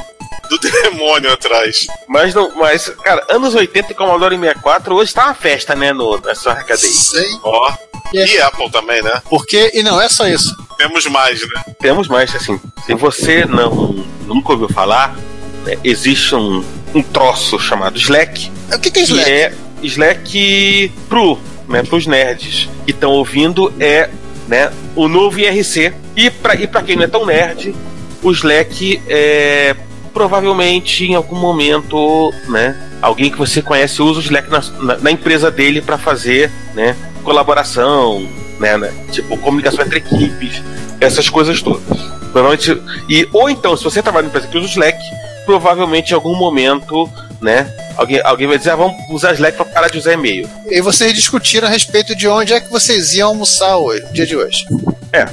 do 0.50 0.58
demônio 0.58 1.32
atrás. 1.32 1.88
Mas, 2.08 2.34
não, 2.34 2.54
mas, 2.56 2.89
cara, 3.04 3.26
anos 3.30 3.56
80 3.56 3.91
e 3.91 3.95
Commodore 3.95 4.38
64, 4.38 4.93
hoje 4.93 5.13
tá 5.13 5.26
uma 5.26 5.34
festa, 5.34 5.76
né, 5.76 5.93
no, 5.93 6.17
nessa 6.19 6.52
arcadeia. 6.52 6.91
Sim. 6.91 7.39
Ó. 7.43 7.74
Yeah. 8.13 8.34
E 8.34 8.41
Apple 8.41 8.72
também, 8.72 9.02
né? 9.04 9.22
Porque, 9.30 9.72
e 9.74 9.84
não 9.84 10.02
é 10.02 10.10
só 10.10 10.28
isso. 10.28 10.56
Temos 10.78 11.06
mais, 11.06 11.41
né? 11.41 11.63
Temos 11.80 12.08
mais, 12.08 12.36
assim. 12.36 12.60
Se 12.86 12.95
você 12.95 13.45
não 13.45 14.04
nunca 14.26 14.52
ouviu 14.52 14.69
falar, 14.69 15.15
né, 15.63 15.78
existe 15.84 16.34
um, 16.34 16.63
um 16.93 17.04
troço 17.04 17.60
chamado 17.60 17.98
Slack. 17.98 18.52
O 18.74 18.80
que, 18.80 18.89
que 18.89 19.00
é 19.00 19.04
Slack? 19.04 19.26
Que 19.26 19.32
é 19.32 19.54
Slack 19.88 20.92
pro, 21.08 21.38
né, 21.68 21.84
pros 21.84 22.06
nerds 22.08 22.70
que 22.86 22.92
estão 22.92 23.12
ouvindo, 23.12 23.72
é 23.80 24.10
né, 24.48 24.72
o 24.96 25.08
novo 25.08 25.39
IRC. 25.39 25.94
E 26.15 26.30
para 26.30 26.56
e 26.56 26.68
pra 26.68 26.82
quem 26.82 26.96
não 26.96 27.04
é 27.04 27.08
tão 27.08 27.26
nerd, 27.26 27.74
o 28.22 28.32
Slack 28.32 29.02
é 29.08 29.76
provavelmente 30.13 31.06
em 31.06 31.15
algum 31.15 31.38
momento, 31.38 32.34
né, 32.50 32.76
alguém 33.02 33.32
que 33.32 33.38
você 33.38 33.62
conhece 33.62 34.02
usa 34.02 34.20
o 34.20 34.24
Slack 34.24 34.50
na, 34.50 34.62
na, 34.82 34.98
na 34.98 35.12
empresa 35.12 35.50
dele 35.52 35.82
para 35.82 35.98
fazer, 35.98 36.52
né, 36.74 36.96
colaboração, 37.24 38.28
né, 38.60 38.76
né, 38.78 38.92
tipo 39.12 39.38
comunicação 39.38 39.86
entre 39.86 40.00
equipes, 40.00 40.62
essas 41.00 41.30
coisas 41.30 41.62
todas. 41.62 42.00
Provavelmente 42.32 42.82
e 43.08 43.28
ou 43.32 43.50
então 43.50 43.78
se 43.78 43.84
você 43.84 44.02
trabalha 44.02 44.24
na 44.24 44.30
empresa 44.30 44.48
que 44.48 44.58
usa 44.58 44.68
o 44.68 44.70
Slack, 44.70 45.00
provavelmente 45.46 46.12
em 46.12 46.15
algum 46.15 46.36
momento, 46.36 47.10
né, 47.41 47.71
alguém, 47.95 48.21
alguém 48.23 48.47
vai 48.47 48.58
dizer, 48.58 48.71
ah, 48.71 48.75
vamos 48.75 48.97
usar 49.10 49.34
Slack 49.34 49.56
para 49.56 49.65
parar 49.65 49.89
de 49.89 49.97
usar 49.97 50.13
e-mail. 50.13 50.49
E 50.69 50.82
vocês 50.82 51.13
discutiram 51.13 51.67
a 51.67 51.71
respeito 51.71 52.15
de 52.15 52.28
onde 52.28 52.54
é 52.54 52.60
que 52.60 52.69
vocês 52.69 53.13
iam 53.13 53.30
almoçar 53.30 53.78
hoje, 53.78 54.06
dia 54.12 54.25
de 54.25 54.36
hoje. 54.36 54.65
É, 55.13 55.23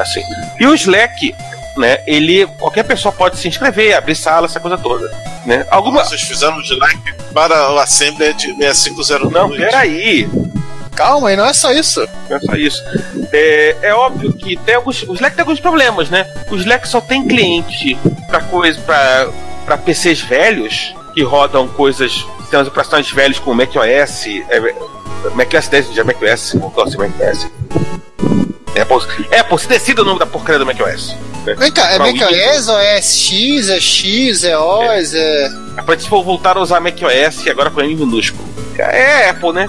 assim. 0.00 0.22
E 0.60 0.66
o 0.66 0.74
Slack 0.74 1.34
né? 1.78 2.00
Ele 2.06 2.44
qualquer 2.58 2.82
pessoa 2.82 3.12
pode 3.12 3.38
se 3.38 3.48
inscrever, 3.48 3.96
abrir 3.96 4.16
sala, 4.16 4.46
essa 4.46 4.60
coisa 4.60 4.76
toda, 4.76 5.10
né? 5.46 5.64
Alguma 5.70 6.04
Vocês 6.04 6.20
fizeram 6.20 6.60
de 6.60 6.74
like 6.74 7.14
para 7.32 7.72
o 7.72 7.78
Assembly 7.78 8.34
de 8.34 8.54
6502. 8.56 9.32
Não, 9.32 9.48
peraí. 9.48 10.28
Calma 10.94 11.28
aí, 11.28 11.36
não 11.36 11.46
é 11.46 11.52
só 11.52 11.72
isso. 11.72 12.06
Não 12.28 12.36
é 12.36 12.40
só 12.40 12.54
isso. 12.54 12.82
É, 13.32 13.76
é 13.82 13.94
óbvio 13.94 14.32
que 14.32 14.56
tem 14.56 14.74
alguns. 14.74 15.04
O 15.04 15.14
Slack 15.14 15.36
tem 15.36 15.42
alguns 15.42 15.60
problemas, 15.60 16.10
né? 16.10 16.28
O 16.50 16.56
Slack 16.56 16.88
só 16.88 17.00
tem 17.00 17.26
cliente 17.26 17.96
para 18.26 18.40
coisa 18.40 18.80
para 18.80 19.28
para 19.64 19.76
PCs 19.76 20.22
velhos 20.22 20.94
que 21.18 21.24
rodam 21.24 21.66
coisas, 21.66 22.24
sistemas 22.38 22.68
operacionais 22.68 23.10
velhos 23.10 23.40
como 23.40 23.56
macOS, 23.56 24.24
é, 24.48 24.60
macOS 25.34 25.66
10 25.66 25.92
já 25.92 26.04
macOS, 26.04 26.54
não 26.54 26.88
sei 26.88 26.96
macOS. 26.96 27.50
Apple, 28.80 29.36
Apple, 29.36 29.58
se 29.58 29.66
decida 29.66 30.02
o 30.02 30.04
nome 30.04 30.20
da 30.20 30.26
porcaria 30.26 30.60
do 30.60 30.66
macOS. 30.66 31.16
Vem 31.44 31.72
cá, 31.72 31.90
é 31.90 31.98
macOS 31.98 32.68
ou 32.68 32.78
é 32.78 33.02
X, 33.02 33.68
é 33.68 33.80
X, 33.80 34.44
é 34.44 34.56
OS, 34.56 35.12
é. 35.12 35.18
é... 35.18 35.50
É 35.92 35.98
se 35.98 36.08
for 36.08 36.22
voltar 36.22 36.56
a 36.56 36.60
usar 36.60 36.78
macOS 36.78 37.44
agora 37.48 37.68
com 37.68 37.80
M 37.80 37.96
minúsculo. 37.96 38.48
É 38.78 39.30
Apple, 39.30 39.52
né? 39.54 39.68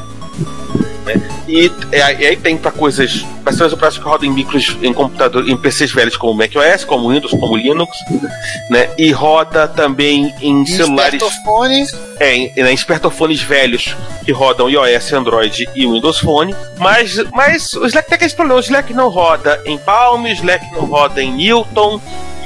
Né? 1.05 1.38
E, 1.49 1.71
e, 1.91 2.01
aí 2.01 2.38
tem 2.38 2.55
para 2.55 2.71
coisas, 2.71 3.25
para 3.43 3.51
sistemas 3.51 3.73
operacionais 3.73 3.97
que 3.97 4.03
rodam 4.03 4.29
em 4.29 4.31
micros 4.31 4.77
em 4.83 4.93
computador, 4.93 5.49
em 5.49 5.57
PCs 5.57 5.91
velhos 5.91 6.15
como 6.15 6.35
macOS, 6.35 6.83
como 6.85 7.09
Windows, 7.09 7.31
como 7.31 7.57
Linux, 7.57 7.97
né? 8.69 8.88
E 8.97 9.12
roda 9.12 9.67
também 9.67 10.31
em, 10.41 10.63
celulares. 10.67 11.21
Espertofones. 11.21 11.97
É, 12.19 12.35
em, 12.35 12.53
em 12.55 12.73
espertofones 12.73 13.41
velhos 13.41 13.95
que 14.23 14.31
rodam 14.31 14.69
iOS, 14.69 15.12
Android 15.12 15.67
e 15.73 15.88
Windows 15.88 16.19
Phone. 16.19 16.55
Mas, 16.77 17.17
mas 17.33 17.73
o 17.73 17.85
Slack 17.88 18.07
tem 18.07 18.15
aquele 18.15 18.33
problema: 18.33 18.59
o 18.59 18.63
Slack 18.63 18.93
não 18.93 19.09
roda 19.09 19.59
em 19.65 19.77
Palm, 19.79 20.25
o 20.25 20.27
Slack 20.27 20.71
não 20.73 20.85
roda 20.85 21.19
em 21.19 21.31
Newton 21.33 21.99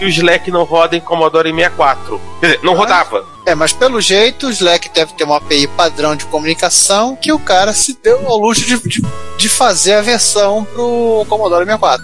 e 0.03 0.05
o 0.05 0.09
Slack 0.09 0.51
não 0.51 0.63
roda 0.63 0.97
em 0.97 0.99
Commodore 0.99 1.49
64. 1.49 2.21
Quer 2.39 2.45
dizer, 2.45 2.59
não 2.61 2.75
rodava. 2.75 3.25
É, 3.45 3.55
mas 3.55 3.71
pelo 3.71 4.01
jeito 4.01 4.47
o 4.47 4.49
Slack 4.49 4.89
deve 4.89 5.13
ter 5.13 5.23
uma 5.23 5.37
API 5.37 5.67
padrão 5.67 6.15
de 6.15 6.25
comunicação 6.25 7.15
que 7.15 7.31
o 7.31 7.39
cara 7.39 7.73
se 7.73 7.97
deu 8.03 8.27
ao 8.27 8.37
luxo 8.37 8.65
de, 8.65 8.77
de, 8.87 9.01
de 9.37 9.49
fazer 9.49 9.93
a 9.93 10.01
versão 10.01 10.65
pro 10.65 11.25
Commodore 11.29 11.65
64. 11.65 12.03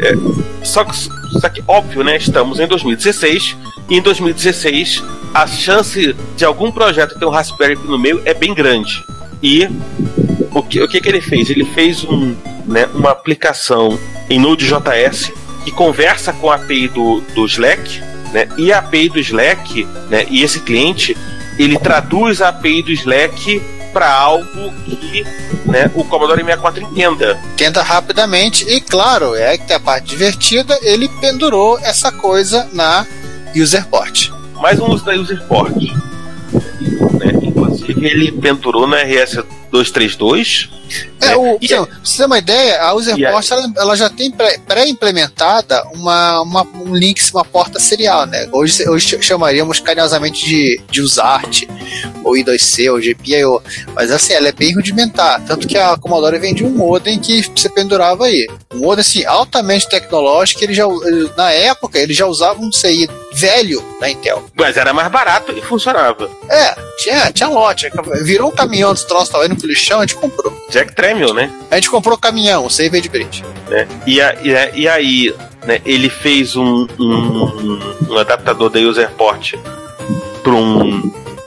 É, 0.00 0.12
só, 0.64 0.84
que, 0.84 0.96
só 0.96 1.48
que, 1.48 1.62
óbvio, 1.66 2.02
né? 2.02 2.16
Estamos 2.16 2.60
em 2.60 2.66
2016 2.66 3.56
e 3.88 3.96
em 3.96 4.00
2016 4.02 5.02
a 5.34 5.46
chance 5.46 6.14
de 6.36 6.44
algum 6.44 6.70
projeto 6.70 7.18
ter 7.18 7.24
um 7.26 7.30
Raspberry 7.30 7.76
Pi 7.76 7.86
no 7.86 7.98
meio 7.98 8.22
é 8.24 8.32
bem 8.32 8.54
grande. 8.54 9.04
E 9.42 9.68
o 10.54 10.62
que, 10.62 10.82
o 10.82 10.88
que, 10.88 11.00
que 11.00 11.08
ele 11.08 11.20
fez? 11.20 11.50
Ele 11.50 11.64
fez 11.64 12.04
um, 12.04 12.34
né, 12.66 12.88
uma 12.94 13.10
aplicação 13.10 13.98
em 14.30 14.38
Node.js 14.38 15.32
que 15.64 15.70
conversa 15.70 16.32
com 16.32 16.50
a 16.50 16.56
API 16.56 16.88
do, 16.88 17.20
do 17.34 17.46
Slack, 17.46 18.00
né? 18.32 18.48
E 18.56 18.72
a 18.72 18.78
API 18.78 19.08
do 19.08 19.18
Slack, 19.18 19.84
né? 20.08 20.26
E 20.30 20.42
esse 20.42 20.60
cliente, 20.60 21.16
ele 21.58 21.78
traduz 21.78 22.40
a 22.40 22.48
API 22.48 22.82
do 22.82 22.92
Slack 22.92 23.60
para 23.92 24.12
algo 24.12 24.72
que 24.84 25.24
né, 25.64 25.90
o 25.94 26.04
Commodore 26.04 26.42
64 26.42 26.82
entenda. 26.82 27.40
Entenda 27.52 27.82
rapidamente 27.82 28.64
e, 28.68 28.80
claro, 28.80 29.34
é 29.34 29.56
que 29.58 29.66
tem 29.66 29.76
a 29.76 29.80
parte 29.80 30.08
divertida, 30.08 30.78
ele 30.82 31.08
pendurou 31.20 31.78
essa 31.80 32.12
coisa 32.12 32.68
na 32.72 33.06
UserPort. 33.56 34.30
Mais 34.60 34.78
um 34.78 34.86
uso 34.86 35.04
da 35.04 35.14
UserPort. 35.14 35.74
Né? 35.74 37.32
Inclusive, 37.42 38.06
ele 38.06 38.32
pendurou 38.32 38.86
na 38.86 38.98
RS 38.98 39.38
232 39.70 40.68
É, 41.20 41.32
É, 41.32 41.36
o, 41.36 41.58
e- 41.60 41.68
pra 41.68 41.86
você 42.02 42.16
ter 42.18 42.24
uma 42.26 42.38
ideia, 42.38 42.80
a 42.82 42.94
Userport 42.94 43.46
E 43.48 43.52
ela, 43.52 43.72
ela 43.76 43.96
já 43.96 44.08
tem 44.08 44.30
pré- 44.30 44.58
pré-implementada 44.66 45.82
uma, 45.92 46.40
uma, 46.42 46.62
um 46.62 46.94
link, 46.94 47.20
uma 47.32 47.44
porta 47.44 47.78
serial, 47.78 48.24
né? 48.26 48.48
Hoje, 48.52 48.88
hoje 48.88 49.18
chamaríamos 49.22 49.80
carinhosamente 49.80 50.44
de, 50.46 50.80
de 50.90 51.00
Usart, 51.02 51.64
ou 52.24 52.32
I2C, 52.34 52.90
ou 52.90 52.98
GPIO. 53.00 53.62
Mas 53.94 54.10
assim, 54.10 54.32
ela 54.32 54.48
é 54.48 54.52
bem 54.52 54.74
rudimentar. 54.74 55.42
Tanto 55.46 55.66
que 55.68 55.76
a 55.76 55.96
Commodore 55.96 56.38
vendia 56.38 56.66
um 56.66 56.70
modem 56.70 57.18
que 57.18 57.42
você 57.54 57.68
pendurava 57.68 58.26
aí. 58.26 58.46
Um 58.72 58.78
modem 58.78 59.00
assim, 59.02 59.24
altamente 59.24 59.88
tecnológico, 59.88 60.62
ele 60.64 60.74
já, 60.74 60.84
ele- 60.86 61.30
na 61.36 61.50
época 61.50 61.98
ele 61.98 62.14
já 62.14 62.26
usava 62.26 62.60
um 62.60 62.72
CI 62.72 63.08
velho 63.34 63.84
da 64.00 64.08
Intel. 64.10 64.44
Mas 64.54 64.76
era 64.76 64.92
mais 64.94 65.08
barato 65.10 65.52
e 65.52 65.60
funcionava. 65.62 66.30
É, 66.48 66.74
tinha, 66.98 67.30
tinha 67.32 67.48
lote. 67.48 67.90
Virou 68.22 68.50
um 68.50 68.54
caminhão 68.54 68.92
dos 68.92 69.04
troços, 69.04 69.28
tava 69.28 69.44
indo 69.46 69.56
pro 69.58 69.68
lixão, 69.68 69.98
a 69.98 70.02
gente 70.06 70.14
comprou. 70.16 70.66
Jack 70.70 70.94
Tramiel, 70.94 71.34
né? 71.34 71.50
A 71.70 71.74
gente 71.76 71.90
comprou 71.90 72.16
o 72.16 72.20
caminhão, 72.20 72.66
o 72.66 72.70
CI 72.70 72.88
veio 72.88 73.02
de 73.02 73.08
brinde. 73.08 73.44
né? 73.68 73.86
E, 74.06 74.20
a- 74.20 74.36
e, 74.42 74.54
a- 74.56 74.70
e 74.74 74.88
aí, 74.88 75.34
né, 75.66 75.80
ele 75.84 76.08
fez 76.08 76.56
um, 76.56 76.86
um, 76.98 77.80
um 78.10 78.18
adaptador 78.18 78.70
da 78.70 78.78
UserPort 78.80 79.54
para 80.42 80.52
um, 80.52 81.02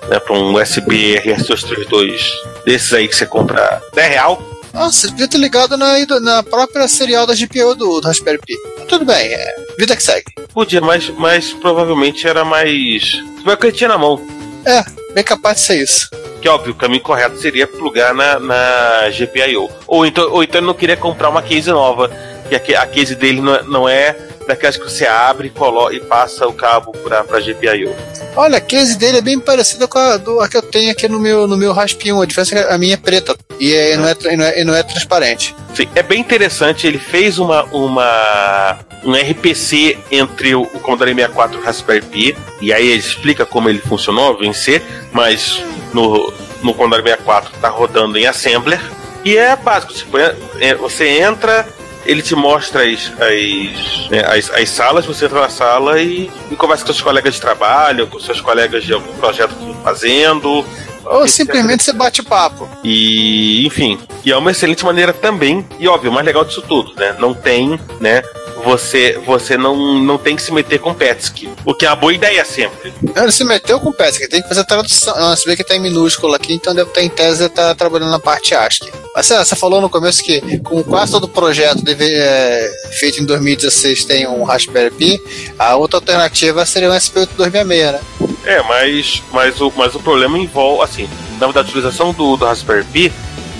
né, 0.09 0.19
pra 0.19 0.33
um 0.33 0.53
USB 0.55 1.19
RS232 1.25 2.21
desses 2.65 2.93
aí 2.93 3.07
que 3.07 3.15
você 3.15 3.25
compra 3.25 3.81
10 3.93 4.09
real. 4.09 4.41
Nossa, 4.73 5.09
devia 5.09 5.27
ter 5.27 5.37
ligado 5.37 5.75
na, 5.75 5.95
na 6.21 6.43
própria 6.43 6.87
serial 6.87 7.25
da 7.27 7.33
GPU 7.35 7.75
do, 7.75 7.99
do 7.99 8.07
Raspberry 8.07 8.39
Pi. 8.45 8.55
Tudo 8.87 9.03
bem, 9.05 9.33
é 9.33 9.55
vida 9.77 9.95
que 9.95 10.03
segue. 10.03 10.31
Podia, 10.53 10.79
mas, 10.79 11.09
mas 11.17 11.51
provavelmente 11.53 12.25
era 12.27 12.45
mais. 12.45 13.13
Vai 13.43 13.57
que 13.57 13.65
ele 13.67 13.75
tinha 13.75 13.89
na 13.89 13.97
mão. 13.97 14.21
É, 14.65 14.83
bem 15.13 15.23
capaz 15.23 15.57
de 15.57 15.63
ser 15.63 15.81
isso. 15.83 16.09
Que 16.41 16.49
óbvio, 16.49 16.73
o 16.73 16.75
caminho 16.75 17.03
correto 17.03 17.37
seria 17.37 17.67
plugar 17.67 18.13
na, 18.13 18.39
na 18.39 19.09
GPIO. 19.11 19.69
Ou 19.85 20.05
então, 20.05 20.31
ou 20.31 20.43
então 20.43 20.59
ele 20.59 20.67
não 20.67 20.73
queria 20.73 20.97
comprar 20.97 21.29
uma 21.29 21.41
case 21.41 21.69
nova. 21.69 22.09
Que 22.49 22.75
a, 22.75 22.81
a 22.81 22.87
case 22.87 23.15
dele 23.15 23.39
não 23.39 23.55
é, 23.55 23.63
não 23.63 23.89
é 23.89 24.15
daquelas 24.47 24.77
que 24.77 24.83
você 24.83 25.05
abre 25.05 25.47
e, 25.47 25.51
colo, 25.51 25.91
e 25.91 25.99
passa 25.99 26.47
o 26.47 26.53
cabo 26.53 26.91
pra, 26.91 27.23
pra 27.23 27.39
GPIO. 27.39 27.95
Olha, 28.35 28.57
a 28.57 28.61
case 28.61 28.97
dele 28.97 29.17
é 29.17 29.21
bem 29.21 29.39
parecida 29.39 29.87
com 29.87 29.97
a, 29.99 30.17
do, 30.17 30.39
a 30.39 30.47
que 30.47 30.57
eu 30.57 30.61
tenho 30.61 30.91
aqui 30.91 31.07
no 31.07 31.19
meu, 31.19 31.47
no 31.47 31.57
meu 31.57 31.73
Raspbian 31.73 32.15
1. 32.15 32.21
A 32.21 32.25
diferença 32.25 32.55
é 32.57 32.63
que 32.63 32.73
a 32.73 32.77
minha 32.77 32.93
é 32.93 32.97
preta 32.97 33.35
e, 33.59 33.73
é, 33.73 33.97
não, 33.97 34.07
é, 34.07 34.15
não, 34.37 34.45
é, 34.45 34.63
não 34.63 34.75
é 34.75 34.83
transparente. 34.83 35.55
Sim, 35.75 35.87
é 35.95 36.03
bem 36.03 36.19
interessante. 36.19 36.87
Ele 36.87 36.99
fez 36.99 37.39
uma, 37.39 37.63
uma 37.65 38.79
um 39.03 39.13
RPC 39.13 39.97
entre 40.11 40.55
o, 40.55 40.61
o 40.63 40.79
Commodore 40.79 41.13
64 41.13 41.57
e 41.57 41.61
o 41.61 41.63
Raspberry 41.65 42.01
Pi. 42.05 42.37
E 42.61 42.71
aí 42.73 42.87
ele 42.87 42.99
explica 42.99 43.45
como 43.45 43.69
ele 43.69 43.79
funcionou, 43.79 44.37
vencer, 44.37 44.81
mas 45.11 45.61
no, 45.93 46.31
no 46.63 46.73
Commodore 46.73 47.03
64 47.03 47.53
está 47.55 47.69
rodando 47.69 48.17
em 48.17 48.25
Assembler. 48.25 48.81
E 49.23 49.37
é 49.37 49.55
básico, 49.55 49.93
tipo, 49.93 50.17
é- 50.17 50.35
é- 50.59 50.75
você 50.75 51.19
entra, 51.21 51.67
ele 52.05 52.21
te 52.21 52.35
mostra 52.35 52.83
as, 52.83 53.11
as, 53.19 54.09
né, 54.09 54.23
as, 54.25 54.49
as 54.49 54.69
salas, 54.69 55.05
você 55.05 55.25
entra 55.25 55.41
na 55.41 55.49
sala 55.49 56.01
e, 56.01 56.29
e 56.49 56.55
conversa 56.55 56.83
com 56.83 56.91
seus 56.91 57.01
colegas 57.01 57.35
de 57.35 57.41
trabalho, 57.41 58.07
com 58.07 58.19
seus 58.19 58.41
colegas 58.41 58.83
de 58.83 58.93
algum 58.93 59.13
projeto 59.13 59.55
que 59.55 59.61
estão 59.61 59.83
fazendo. 59.83 60.65
Ou 61.05 61.27
simplesmente 61.27 61.83
você 61.83 61.93
bate 61.93 62.21
papo. 62.21 62.69
E, 62.83 63.65
enfim, 63.65 63.99
e 64.23 64.31
é 64.31 64.37
uma 64.37 64.51
excelente 64.51 64.85
maneira 64.85 65.13
também, 65.13 65.65
e 65.79 65.87
óbvio, 65.87 66.11
o 66.11 66.13
mais 66.13 66.25
legal 66.25 66.45
disso 66.45 66.61
tudo, 66.61 66.93
né? 66.95 67.15
Não 67.19 67.33
tem, 67.33 67.79
né? 67.99 68.21
Você, 68.63 69.19
você 69.25 69.57
não, 69.57 69.99
não 69.99 70.19
tem 70.19 70.35
que 70.35 70.41
se 70.41 70.53
meter 70.53 70.79
com 70.79 70.93
Petsky. 70.93 71.49
O 71.65 71.73
que 71.73 71.85
é 71.85 71.89
uma 71.89 71.95
boa 71.95 72.13
ideia 72.13 72.45
sempre. 72.45 72.93
Ele 73.15 73.31
se 73.31 73.43
meteu 73.43 73.79
com 73.79 73.91
que 73.91 74.27
tem 74.27 74.41
que 74.41 74.47
fazer 74.47 74.61
a 74.61 74.63
tradução. 74.63 75.15
Você 75.35 75.49
vê 75.49 75.55
que 75.55 75.63
tá 75.63 75.75
em 75.75 75.79
minúsculo 75.79 76.35
aqui, 76.35 76.53
então 76.53 76.75
deve 76.75 76.89
estar 76.89 77.01
em 77.01 77.09
tese 77.09 77.49
tá 77.49 77.73
trabalhando 77.73 78.11
na 78.11 78.19
parte 78.19 78.53
ASCII. 78.53 78.91
Mas 79.15 79.27
lá, 79.29 79.43
você 79.43 79.55
falou 79.57 79.81
no 79.81 79.89
começo 79.89 80.23
que, 80.23 80.59
com 80.59 80.81
quase 80.83 81.11
todo 81.11 81.27
projeto 81.27 81.83
deve, 81.83 82.05
é, 82.17 82.71
feito 82.97 83.21
em 83.21 83.25
2016 83.25 84.05
tem 84.05 84.25
um 84.27 84.43
Raspberry 84.43 84.89
Pi, 84.91 85.21
a 85.59 85.75
outra 85.75 85.97
alternativa 85.97 86.65
seria 86.65 86.89
um 86.89 86.93
SP8266, 86.93 87.91
né? 87.91 87.99
É, 88.45 88.63
mas, 88.63 89.21
mas, 89.31 89.59
o, 89.59 89.71
mas 89.75 89.93
o 89.95 89.99
problema 89.99 90.37
envolve, 90.39 90.83
assim, 90.83 91.09
na 91.39 91.47
verdade, 91.47 91.67
a 91.67 91.69
utilização 91.69 92.13
do, 92.13 92.37
do 92.37 92.45
Raspberry 92.45 92.85
Pi 92.85 93.13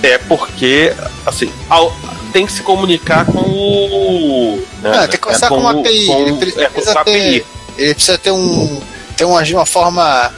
é 0.04 0.18
porque, 0.18 0.94
assim, 1.26 1.52
ao- 1.70 1.94
tem 2.32 2.46
que 2.46 2.54
se 2.54 2.62
comunicar 2.64 3.26
com 3.26 3.40
o. 3.40 4.64
Né, 4.82 4.90
Ah, 4.96 5.00
tem 5.02 5.10
que 5.12 5.18
conversar 5.18 5.50
com 5.50 5.58
uma 5.58 5.76
o- 5.76 5.80
API, 5.82 6.06
Com, 6.06 6.20
ele 6.22 6.30
é, 6.30 6.32
com 6.32 6.72
precisa 6.72 6.98
a 6.98 7.02
API. 7.02 7.46
Ele 7.78 7.94
precisa 7.94 8.18
ter 8.18 8.32
um. 8.32 8.82
ter 9.18 9.26
uma, 9.26 9.42
uma 9.44 9.66
forma. 9.66 10.34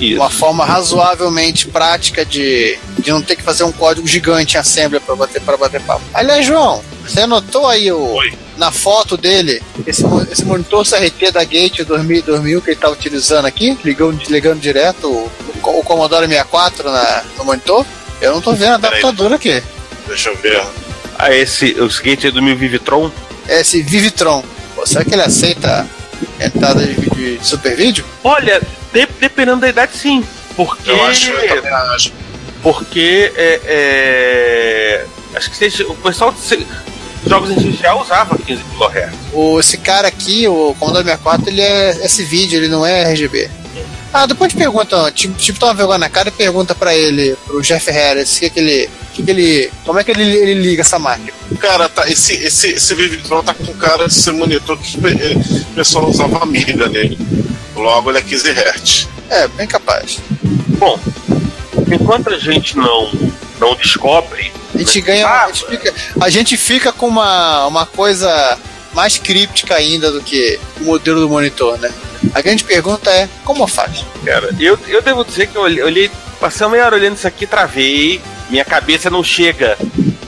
Isso. 0.00 0.16
Uma 0.16 0.30
forma 0.30 0.64
razoavelmente 0.64 1.66
prática 1.66 2.24
de, 2.24 2.78
de 2.98 3.10
não 3.10 3.20
ter 3.20 3.36
que 3.36 3.42
fazer 3.42 3.64
um 3.64 3.72
código 3.72 4.06
gigante 4.06 4.56
em 4.56 4.60
Assembly 4.60 5.00
para 5.00 5.16
bater, 5.16 5.40
pra 5.42 5.56
bater 5.56 5.80
papo. 5.80 6.02
Aliás, 6.14 6.46
João, 6.46 6.82
você 7.04 7.22
anotou 7.22 7.66
aí 7.66 7.90
o, 7.90 8.14
Oi. 8.14 8.32
na 8.56 8.70
foto 8.70 9.16
dele 9.16 9.60
esse, 9.86 10.04
esse 10.30 10.44
monitor 10.44 10.86
CRT 10.86 11.32
da 11.32 11.42
Gate 11.42 11.84
2000, 11.84 12.22
2000 12.22 12.62
que 12.62 12.70
ele 12.70 12.76
está 12.76 12.88
utilizando 12.88 13.46
aqui, 13.46 13.76
ligando, 13.84 14.20
ligando 14.28 14.60
direto 14.60 15.08
o, 15.08 15.30
o 15.64 15.82
Commodore 15.82 16.26
64 16.26 16.90
na, 16.90 17.24
no 17.36 17.44
monitor? 17.44 17.84
Eu 18.20 18.34
não 18.34 18.40
tô 18.40 18.52
vendo 18.52 18.74
adaptador 18.74 19.32
aqui. 19.32 19.62
Deixa 20.06 20.30
eu 20.30 20.36
ver. 20.36 20.62
Ah, 21.18 21.34
esse, 21.34 21.72
o 21.80 21.90
seguinte 21.90 22.28
é 22.28 22.30
do 22.30 22.42
meu 22.42 22.56
Vivitron. 22.56 23.10
É 23.48 23.60
esse 23.60 23.82
Vivitron. 23.82 24.44
Pô, 24.74 24.86
será 24.86 25.04
que 25.04 25.14
ele 25.14 25.22
aceita 25.22 25.88
entrada 26.40 26.84
de, 26.84 26.94
de 27.10 27.38
super 27.46 27.76
vídeo? 27.76 28.04
Olha, 28.22 28.60
dependendo 29.18 29.60
da 29.60 29.68
idade, 29.68 29.96
sim. 29.96 30.24
Porque. 30.56 30.90
Eu 30.90 31.04
acho, 31.04 31.30
eu 31.30 31.56
também 31.62 31.72
acho. 31.94 32.12
Porque 32.62 33.32
é, 33.36 33.60
é, 33.66 35.04
acho 35.36 35.50
que 35.50 35.56
seja, 35.56 35.86
o 35.86 35.94
pessoal 35.94 36.32
de 36.32 36.40
se- 36.40 36.66
jogos 37.26 37.50
em 37.50 37.72
já 37.72 37.94
usava 37.94 38.36
15 38.36 38.62
kHz. 38.62 39.14
O, 39.32 39.60
esse 39.60 39.78
cara 39.78 40.08
aqui, 40.08 40.48
o 40.48 40.74
Commodore 40.78 41.04
64, 41.04 41.48
ele 41.50 41.60
é 41.60 41.90
esse 42.04 42.24
vídeo, 42.24 42.58
ele 42.58 42.68
não 42.68 42.84
é 42.84 43.02
RGB. 43.12 43.48
Ah, 44.12 44.26
depois 44.26 44.52
pergunta, 44.54 45.12
tipo, 45.12 45.34
tipo, 45.38 45.60
toma 45.60 45.74
vergonha 45.74 45.98
na 45.98 46.08
cara 46.08 46.30
e 46.30 46.32
pergunta 46.32 46.74
pra 46.74 46.94
ele, 46.94 47.36
pro 47.46 47.60
Jeff 47.60 47.90
Harris, 47.90 48.36
o 48.36 48.40
que, 48.40 48.50
que 48.50 48.58
ele. 48.60 48.90
Que 49.14 49.22
que 49.22 49.30
ele. 49.30 49.70
Como 49.84 49.98
é 49.98 50.04
que 50.04 50.10
ele, 50.10 50.24
ele 50.24 50.54
liga 50.54 50.80
essa 50.80 50.98
máquina? 50.98 51.32
Cara, 51.60 51.88
tá, 51.88 52.08
esse, 52.08 52.32
esse, 52.34 52.68
esse 52.70 52.94
Vivitron 52.94 53.42
tá 53.42 53.52
com 53.52 53.66
cara 53.74 54.08
de 54.08 54.14
ser 54.14 54.32
monitor 54.32 54.78
que 54.78 54.96
o 54.96 55.64
pessoal 55.74 56.08
usava 56.08 56.42
Amiga 56.42 56.88
nele. 56.88 57.18
Logo 57.78 58.10
ele 58.10 58.18
é 58.18 58.22
15 58.22 58.50
Hz. 58.50 59.08
É, 59.30 59.48
bem 59.48 59.66
capaz. 59.66 60.18
Bom, 60.78 60.98
enquanto 61.92 62.30
a 62.30 62.38
gente 62.38 62.76
não, 62.76 63.10
não 63.60 63.74
descobre, 63.74 64.52
A 64.74 64.78
gente 64.78 65.00
ganha. 65.00 65.26
Ah, 65.26 65.44
a, 65.44 65.52
gente 65.52 65.66
fica, 65.66 65.94
a 66.20 66.30
gente 66.30 66.56
fica 66.56 66.92
com 66.92 67.08
uma, 67.08 67.66
uma 67.66 67.86
coisa 67.86 68.58
mais 68.94 69.18
críptica 69.18 69.74
ainda 69.74 70.10
do 70.10 70.20
que 70.20 70.58
o 70.80 70.84
modelo 70.84 71.20
do 71.20 71.28
monitor, 71.28 71.78
né? 71.78 71.92
A 72.34 72.40
grande 72.40 72.64
pergunta 72.64 73.10
é 73.10 73.28
como 73.44 73.66
faz? 73.66 74.04
cara, 74.24 74.50
eu, 74.58 74.78
eu 74.88 75.00
devo 75.00 75.24
dizer 75.24 75.46
que 75.46 75.56
eu 75.56 75.62
olhei, 75.62 75.82
olhei 75.82 76.10
passei 76.38 76.66
uma 76.66 76.72
meia 76.72 76.86
hora 76.86 76.96
olhando 76.96 77.16
isso 77.16 77.26
aqui, 77.26 77.46
travei, 77.46 78.20
minha 78.48 78.64
cabeça 78.64 79.10
não 79.10 79.22
chega 79.22 79.76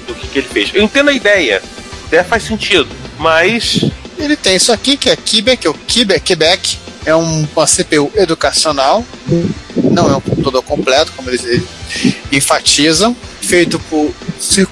do 0.06 0.14
que, 0.14 0.28
que 0.28 0.38
ele 0.38 0.48
fez. 0.48 0.70
Eu 0.74 0.82
entendo 0.82 1.10
a 1.10 1.12
ideia, 1.12 1.62
até 2.06 2.22
faz 2.22 2.42
sentido, 2.42 2.88
mas 3.18 3.84
Ele 4.18 4.36
tem 4.36 4.56
isso 4.56 4.72
aqui 4.72 4.96
que 4.96 5.08
é 5.08 5.16
Quebec, 5.16 5.66
o 5.68 5.74
Quebec, 5.74 6.20
Quebec 6.20 6.78
é 7.04 7.14
um, 7.14 7.48
uma 7.54 7.66
CPU 7.66 8.12
educacional, 8.14 9.04
não 9.76 10.10
é 10.10 10.16
um 10.16 10.20
computador 10.20 10.62
completo, 10.62 11.12
como 11.16 11.30
eles 11.30 11.62
enfatizam, 12.32 13.16
feito 13.40 13.78
por 13.80 14.12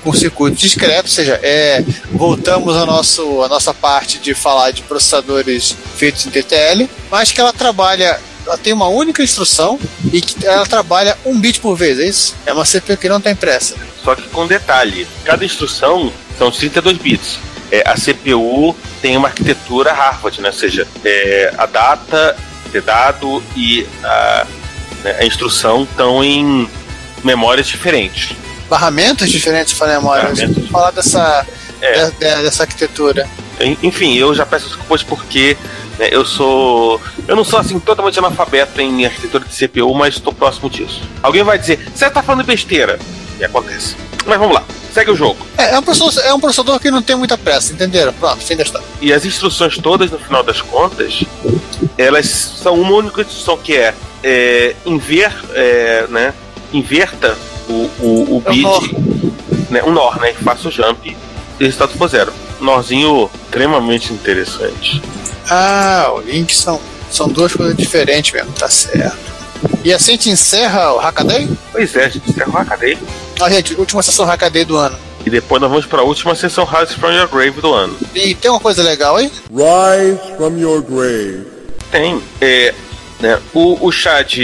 com 0.02 0.12
circuito 0.12 0.56
discreto, 0.56 1.04
ou 1.04 1.08
seja, 1.08 1.38
é, 1.42 1.84
voltamos 2.12 2.76
ao 2.76 2.86
nosso, 2.86 3.42
à 3.42 3.48
nossa 3.48 3.74
parte 3.74 4.18
de 4.18 4.34
falar 4.34 4.70
de 4.70 4.82
processadores 4.82 5.76
feitos 5.96 6.26
em 6.26 6.30
TTL, 6.30 6.88
mas 7.10 7.30
que 7.30 7.40
ela 7.40 7.52
trabalha, 7.52 8.18
ela 8.46 8.56
tem 8.56 8.72
uma 8.72 8.88
única 8.88 9.22
instrução 9.22 9.78
e 10.12 10.20
que 10.20 10.46
ela 10.46 10.64
trabalha 10.66 11.18
um 11.24 11.38
bit 11.38 11.60
por 11.60 11.76
vez, 11.76 11.98
é 11.98 12.06
isso? 12.06 12.34
É 12.46 12.52
uma 12.52 12.64
CPU 12.64 12.96
que 12.96 13.08
não 13.08 13.20
tem 13.20 13.34
pressa. 13.34 13.76
Só 14.02 14.14
que 14.14 14.22
com 14.28 14.46
detalhe, 14.46 15.06
cada 15.24 15.44
instrução 15.44 16.12
são 16.38 16.50
32 16.50 16.98
bits. 16.98 17.38
É, 17.70 17.82
a 17.86 17.94
CPU 17.94 18.74
tem 19.00 19.16
uma 19.16 19.28
arquitetura 19.28 19.92
Harvard, 19.92 20.40
né? 20.40 20.48
ou 20.48 20.54
seja, 20.54 20.86
é, 21.04 21.52
a 21.56 21.66
data 21.66 22.36
de 22.72 22.80
dado 22.80 23.42
e 23.56 23.86
a, 24.04 24.46
né, 25.04 25.16
a 25.20 25.24
instrução 25.24 25.84
estão 25.84 26.22
em 26.22 26.68
memórias 27.24 27.66
diferentes. 27.66 28.36
Barramentos 28.68 29.30
diferentes 29.30 29.72
para 29.74 29.94
memória. 29.94 30.24
Barramentos. 30.24 30.54
Vamos 30.56 30.70
falar 30.70 30.90
dessa, 30.90 31.46
É. 31.80 32.04
de- 32.04 32.10
de- 32.12 32.42
dessa 32.42 32.64
arquitetura. 32.64 33.26
En- 33.60 33.78
Enfim, 33.82 34.14
eu 34.16 34.34
já 34.34 34.44
peço 34.44 34.66
desculpas 34.66 35.02
porque 35.02 35.56
né, 35.98 36.08
eu 36.12 36.24
sou. 36.24 37.00
Eu 37.26 37.34
não 37.34 37.42
sou 37.42 37.58
assim 37.58 37.78
totalmente 37.80 38.18
analfabeto 38.18 38.80
em 38.80 39.04
arquitetura 39.06 39.44
de 39.44 39.52
CPU, 39.54 39.92
mas 39.94 40.14
estou 40.14 40.32
próximo 40.32 40.70
disso. 40.70 41.02
Alguém 41.22 41.42
vai 41.42 41.58
dizer, 41.58 41.88
você 41.94 42.08
tá 42.10 42.22
falando 42.22 42.44
besteira. 42.46 42.98
E 43.40 43.44
acontece. 43.44 43.96
Mas 44.26 44.38
vamos 44.38 44.54
lá, 44.54 44.64
segue 44.92 45.10
o 45.10 45.16
jogo. 45.16 45.46
É, 45.56 45.74
é 45.74 45.78
um, 45.78 45.82
processador, 45.82 46.24
é 46.24 46.34
um 46.34 46.40
processador 46.40 46.80
que 46.80 46.90
não 46.90 47.02
tem 47.02 47.16
muita 47.16 47.36
pressa, 47.36 47.72
entenderam? 47.72 48.12
Pronto, 48.12 48.44
fim 48.44 48.56
da 48.56 48.62
história. 48.62 48.86
E 49.00 49.12
as 49.12 49.24
instruções 49.24 49.76
todas, 49.78 50.10
no 50.10 50.18
final 50.18 50.42
das 50.42 50.60
contas, 50.60 51.24
elas 51.96 52.26
são 52.26 52.74
uma 52.80 52.92
única 52.94 53.22
instrução 53.22 53.56
que 53.56 53.76
é, 53.76 53.94
é 54.22 54.74
inver, 54.84 55.32
é, 55.54 56.06
né, 56.08 56.34
inverta 56.72 57.36
o, 57.68 57.90
o, 58.00 58.36
o 58.36 58.40
bit. 58.40 58.64
Uhum. 58.64 59.32
né, 59.70 59.82
um 59.82 59.92
NOR, 59.92 60.20
né? 60.20 60.34
Faço 60.42 60.68
o 60.68 60.70
jump 60.70 61.16
e 61.58 61.64
resultado 61.64 61.96
for 61.96 62.08
zero. 62.08 62.32
Norzinho 62.60 63.30
extremamente 63.44 64.12
interessante. 64.12 65.02
Ah, 65.48 66.10
o 66.14 66.20
Link 66.20 66.54
são, 66.54 66.80
são 67.10 67.28
duas 67.28 67.52
coisas 67.54 67.76
diferentes 67.76 68.32
mesmo, 68.32 68.52
tá 68.52 68.68
certo. 68.68 69.37
E 69.84 69.92
assim 69.92 70.12
a 70.12 70.14
gente 70.14 70.30
encerra 70.30 70.92
o 70.92 70.98
Hackaday? 70.98 71.48
Pois 71.72 71.94
é, 71.96 72.04
a 72.04 72.08
gente 72.08 72.30
encerra 72.30 72.50
o 72.50 72.52
Hackaday. 72.52 72.98
Ah, 73.40 73.50
gente, 73.50 73.74
última 73.74 74.02
sessão 74.02 74.26
Hackaday 74.26 74.64
do 74.64 74.76
ano. 74.76 74.98
E 75.24 75.30
depois 75.30 75.60
nós 75.60 75.70
vamos 75.70 75.86
para 75.86 76.00
a 76.00 76.04
última 76.04 76.34
sessão 76.34 76.64
Rise 76.64 76.94
from 76.94 77.12
Your 77.12 77.28
Grave 77.28 77.60
do 77.60 77.72
ano. 77.72 77.96
E 78.14 78.34
tem 78.34 78.50
uma 78.50 78.60
coisa 78.60 78.82
legal 78.82 79.16
aí? 79.16 79.30
Rise 79.50 80.36
from 80.36 80.58
your 80.58 80.82
grave. 80.82 81.46
Tem. 81.90 82.22
É, 82.40 82.74
né, 83.20 83.38
o, 83.52 83.86
o 83.86 83.92
Chad 83.92 84.36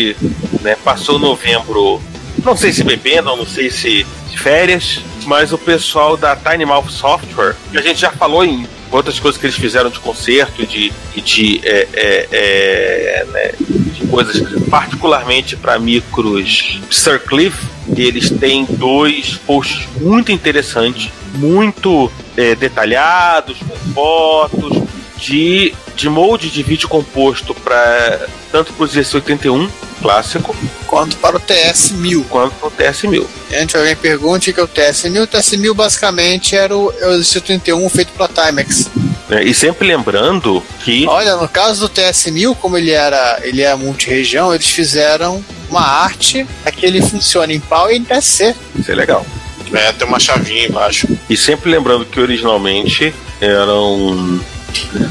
né, 0.60 0.76
passou 0.84 1.18
novembro, 1.18 2.02
não 2.44 2.56
sei 2.56 2.72
se 2.72 2.82
bebendo, 2.82 3.34
não 3.36 3.46
sei 3.46 3.70
se 3.70 4.06
de 4.30 4.38
férias, 4.38 5.00
mas 5.26 5.52
o 5.52 5.58
pessoal 5.58 6.16
da 6.16 6.34
Tiny 6.34 6.66
Mouth 6.66 6.90
Software, 6.90 7.54
que 7.70 7.78
a 7.78 7.82
gente 7.82 8.00
já 8.00 8.10
falou 8.10 8.44
em 8.44 8.68
outras 8.94 9.18
coisas 9.18 9.40
que 9.40 9.46
eles 9.46 9.56
fizeram 9.56 9.90
de 9.90 9.98
concerto 9.98 10.62
e 10.62 10.66
de, 10.66 10.92
e 11.16 11.20
de, 11.20 11.60
é, 11.64 11.88
é, 11.94 12.28
é, 12.30 13.26
né, 13.32 13.52
de 13.58 14.06
coisas 14.06 14.40
particularmente 14.70 15.56
para 15.56 15.78
micros 15.78 16.80
Sir 16.90 17.20
Cliff, 17.20 17.66
eles 17.96 18.30
têm 18.30 18.64
dois 18.64 19.36
posts 19.38 19.88
muito 20.00 20.30
interessantes, 20.30 21.10
muito 21.34 22.10
é, 22.36 22.54
detalhados, 22.54 23.58
com 23.58 23.76
fotos, 23.92 24.84
de, 25.18 25.74
de 25.96 26.08
molde 26.08 26.48
de 26.50 26.62
vídeo 26.62 26.88
composto 26.88 27.54
para 27.54 28.26
tanto 28.52 28.72
para 28.72 28.84
o 28.84 28.88
ZC81 28.88 29.68
clássico 30.04 30.54
Quanto 30.86 31.16
para 31.16 31.36
o 31.36 31.40
TS-1000. 31.40 32.24
quanto 32.28 32.54
para 32.56 32.68
o 32.68 32.70
TS1000. 32.70 33.26
Antes 33.60 33.74
alguém 33.74 33.96
pergunte 33.96 34.52
que 34.52 34.60
é 34.60 34.62
o 34.62 34.68
TS-1000. 34.68 35.22
O 35.22 35.26
TS-1000 35.26 35.74
basicamente 35.74 36.54
era 36.54 36.76
o, 36.76 36.92
é 37.00 37.08
o 37.08 37.18
Z31 37.20 37.90
feito 37.90 38.12
para 38.12 38.28
Timex. 38.28 38.90
né? 39.28 39.42
E 39.42 39.54
sempre 39.54 39.88
lembrando 39.88 40.62
que 40.84 41.06
Olha, 41.08 41.36
no 41.36 41.48
caso 41.48 41.80
do 41.80 41.88
TS-1000, 41.88 42.54
como 42.56 42.76
ele 42.76 42.90
era, 42.92 43.40
ele 43.42 43.62
é 43.62 43.74
multi-região, 43.74 44.54
eles 44.54 44.68
fizeram 44.68 45.42
uma 45.70 45.80
arte 45.80 46.46
para 46.62 46.70
que 46.70 46.84
ele 46.84 47.00
funcione 47.02 47.54
em 47.54 47.60
pau 47.60 47.90
e 47.90 47.96
em 47.96 48.04
TSC. 48.04 48.54
isso 48.78 48.92
é 48.92 48.94
legal. 48.94 49.24
É, 49.72 49.90
tem 49.92 50.06
uma 50.06 50.20
chavinha 50.20 50.66
embaixo. 50.68 51.08
E 51.28 51.36
sempre 51.36 51.70
lembrando 51.70 52.04
que 52.04 52.20
originalmente 52.20 53.12
eram 53.40 54.38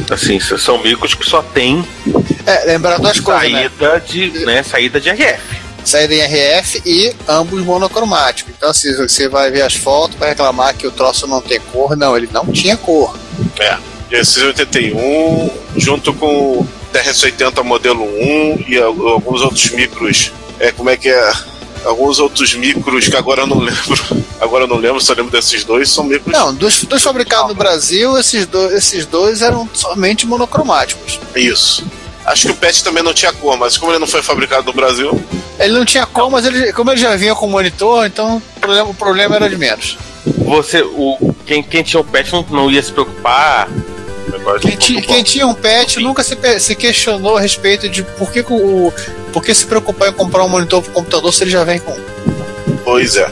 assim, 0.09 0.39
são 0.39 0.81
micros 0.81 1.13
que 1.13 1.25
só 1.25 1.41
tem 1.41 1.83
É, 2.45 2.65
lembrar 2.65 2.99
duas 2.99 3.19
coisas, 3.19 3.51
né? 3.51 3.69
saída 3.79 3.99
de, 4.05 4.29
né, 4.45 4.63
saída 4.63 4.99
de 5.01 5.09
RF. 5.09 5.41
Saída 5.85 6.13
em 6.15 6.21
RF 6.21 6.81
e 6.85 7.13
ambos 7.27 7.61
monocromáticos. 7.63 8.53
Então, 8.57 8.73
se 8.73 8.95
você 8.95 9.27
vai 9.27 9.51
ver 9.51 9.63
as 9.63 9.73
fotos, 9.75 10.17
vai 10.17 10.29
reclamar 10.29 10.73
que 10.75 10.87
o 10.87 10.91
troço 10.91 11.27
não 11.27 11.41
tem 11.41 11.59
cor. 11.59 11.95
Não, 11.97 12.15
ele 12.15 12.29
não 12.31 12.45
tinha 12.47 12.77
cor. 12.77 13.17
É. 13.59 13.77
E 14.09 14.15
esse 14.15 14.39
81, 14.41 15.49
junto 15.75 16.13
com 16.13 16.59
o 16.59 16.67
TRS-80 16.93 17.63
modelo 17.63 18.03
1 18.03 18.63
e 18.67 18.77
al- 18.77 19.07
alguns 19.09 19.41
outros 19.41 19.69
micros. 19.71 20.31
É, 20.59 20.71
como 20.71 20.89
é 20.89 20.95
que 20.95 21.09
é? 21.09 21.33
Alguns 21.85 22.19
outros 22.19 22.53
micros 22.55 23.07
que 23.07 23.15
agora 23.15 23.41
eu 23.41 23.47
não 23.47 23.59
lembro. 23.59 24.23
Agora 24.39 24.63
eu 24.63 24.67
não 24.67 24.77
lembro, 24.77 25.01
só 25.01 25.13
lembro 25.13 25.31
desses 25.31 25.63
dois, 25.63 25.89
são 25.89 26.03
micros. 26.03 26.31
Não, 26.33 26.53
dos, 26.53 26.83
dos 26.83 27.01
fabricados 27.03 27.49
no 27.49 27.55
Brasil, 27.55 28.17
esses, 28.17 28.45
do, 28.45 28.71
esses 28.73 29.05
dois 29.05 29.41
eram 29.41 29.69
somente 29.73 30.25
monocromáticos. 30.25 31.19
Isso. 31.35 31.85
Acho 32.25 32.47
que 32.47 32.51
o 32.53 32.55
PET 32.55 32.83
também 32.83 33.03
não 33.03 33.13
tinha 33.13 33.33
cor, 33.33 33.57
mas 33.57 33.77
como 33.77 33.91
ele 33.91 33.99
não 33.99 34.07
foi 34.07 34.21
fabricado 34.23 34.65
no 34.65 34.73
Brasil, 34.73 35.21
Ele 35.59 35.73
não 35.73 35.83
tinha 35.83 36.05
cor, 36.05 36.29
mas 36.31 36.45
ele, 36.45 36.71
como 36.71 36.89
ele 36.91 36.99
já 37.01 37.15
vinha 37.17 37.35
com 37.35 37.47
monitor, 37.47 38.05
então 38.05 38.37
o 38.37 38.59
problema, 38.61 38.89
o 38.89 38.93
problema 38.93 39.35
era 39.35 39.49
de 39.49 39.57
menos. 39.57 39.97
Você, 40.25 40.81
o, 40.81 41.35
quem, 41.45 41.61
quem 41.61 41.83
tinha 41.83 41.99
o 41.99 42.03
pet 42.03 42.31
não, 42.31 42.45
não 42.49 42.71
ia 42.71 42.81
se 42.81 42.93
preocupar. 42.93 43.69
Quem, 44.61 44.77
ti- 44.77 45.01
quem 45.01 45.21
tinha 45.21 45.45
um 45.45 45.53
pet 45.53 45.99
nunca 45.99 46.23
se, 46.23 46.37
se 46.59 46.75
questionou 46.75 47.37
a 47.37 47.41
respeito 47.41 47.89
de 47.89 48.03
por 48.03 48.31
que, 48.31 48.41
que 48.41 48.53
o. 48.53 48.91
Por 49.33 49.43
que 49.43 49.53
se 49.53 49.65
preocupar 49.65 50.09
em 50.09 50.13
comprar 50.13 50.43
um 50.43 50.47
monitor 50.49 50.81
pro 50.83 50.91
computador 50.93 51.33
se 51.33 51.43
ele 51.43 51.51
já 51.51 51.63
vem 51.63 51.79
com. 51.79 51.91
um? 51.91 52.77
Pois 52.85 53.15
é. 53.15 53.29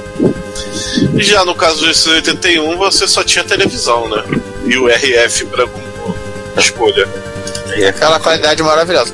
E 1.16 1.24
já 1.24 1.46
no 1.46 1.54
caso 1.56 1.86
desse 1.86 2.10
81, 2.10 2.76
você 2.78 3.08
só 3.08 3.24
tinha 3.24 3.44
televisão, 3.44 4.10
né? 4.10 4.24
E 4.66 4.78
o 4.78 4.88
RF 4.88 5.46
para 5.46 5.68
escolha. 6.58 7.08
Aquela 7.88 8.20
qualidade 8.20 8.62
maravilhosa. 8.64 9.14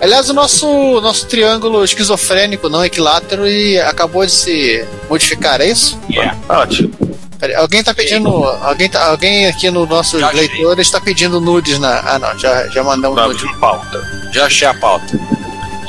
Aliás, 0.00 0.30
o 0.30 0.32
nosso, 0.32 1.00
nosso 1.00 1.26
triângulo 1.26 1.84
esquizofrênico, 1.84 2.68
não 2.68 2.84
equilátero, 2.84 3.48
e 3.48 3.80
acabou 3.80 4.24
de 4.24 4.30
se 4.30 4.84
modificar, 5.10 5.60
é 5.60 5.66
isso? 5.66 5.98
Ótimo. 6.48 6.92
Peraí, 7.40 7.56
alguém 7.56 7.82
tá 7.82 7.92
pedindo. 7.94 8.28
Alguém, 8.28 8.88
tá, 8.88 9.06
alguém 9.06 9.46
aqui 9.46 9.70
no 9.70 9.86
Já 9.86 10.28
achei. 10.28 10.40
leitores 10.48 10.86
está 10.86 11.00
pedindo 11.00 11.40
nudes 11.40 11.78
na. 11.78 12.00
Ah 12.04 12.18
não, 12.18 12.36
já, 12.38 12.66
já 12.68 12.82
mandamos 12.82 13.16
Tá 13.16 13.26
nudes. 13.28 13.56
pauta. 13.60 14.30
Já 14.32 14.46
achei 14.46 14.66
a 14.68 14.74
pauta. 14.74 15.18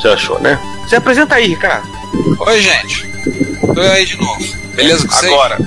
Já 0.02 0.14
achou, 0.14 0.40
né? 0.40 0.60
Se 0.88 0.96
apresenta 0.96 1.36
aí, 1.36 1.48
Ricardo. 1.48 1.88
Oi, 2.40 2.62
gente. 2.62 3.08
Tô 3.74 3.82
aí 3.82 4.06
de 4.06 4.18
novo. 4.18 4.44
Beleza 4.76 5.06
com 5.08 5.14
vocês? 5.14 5.32
Agora, 5.32 5.58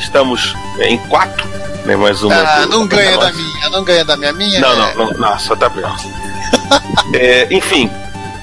estamos 0.00 0.54
em 0.80 0.96
quatro, 1.08 1.46
né? 1.84 1.94
Mais 1.94 2.22
uma. 2.22 2.34
Ah, 2.34 2.60
do- 2.62 2.68
não 2.70 2.86
ganha 2.86 3.16
da 3.18 3.32
minha, 3.32 3.68
não 3.70 3.84
ganha 3.84 4.04
da 4.04 4.16
minha 4.16 4.32
minha. 4.32 4.60
Não, 4.60 4.72
é- 4.72 4.94
não, 4.94 5.06
não, 5.10 5.18
nossa, 5.18 5.54
tá 5.56 5.68
bem. 5.68 5.84
É, 7.14 7.46
enfim, 7.50 7.90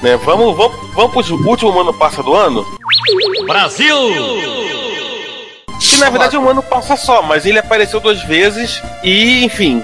né, 0.02 0.16
vamos, 0.18 0.56
vamos, 0.56 0.76
vamos 0.94 1.26
pro 1.26 1.48
último 1.48 1.80
ano 1.80 1.92
passa 1.92 2.22
do 2.22 2.34
ano? 2.34 2.64
Brasil! 3.46 3.96
Que 5.80 5.96
na 5.98 6.10
verdade 6.10 6.36
é 6.36 6.38
um 6.38 6.48
ano 6.48 6.62
passa 6.62 6.96
só, 6.96 7.22
mas 7.22 7.44
ele 7.46 7.58
apareceu 7.58 7.98
duas 8.00 8.22
vezes 8.24 8.80
e, 9.02 9.44
enfim. 9.44 9.82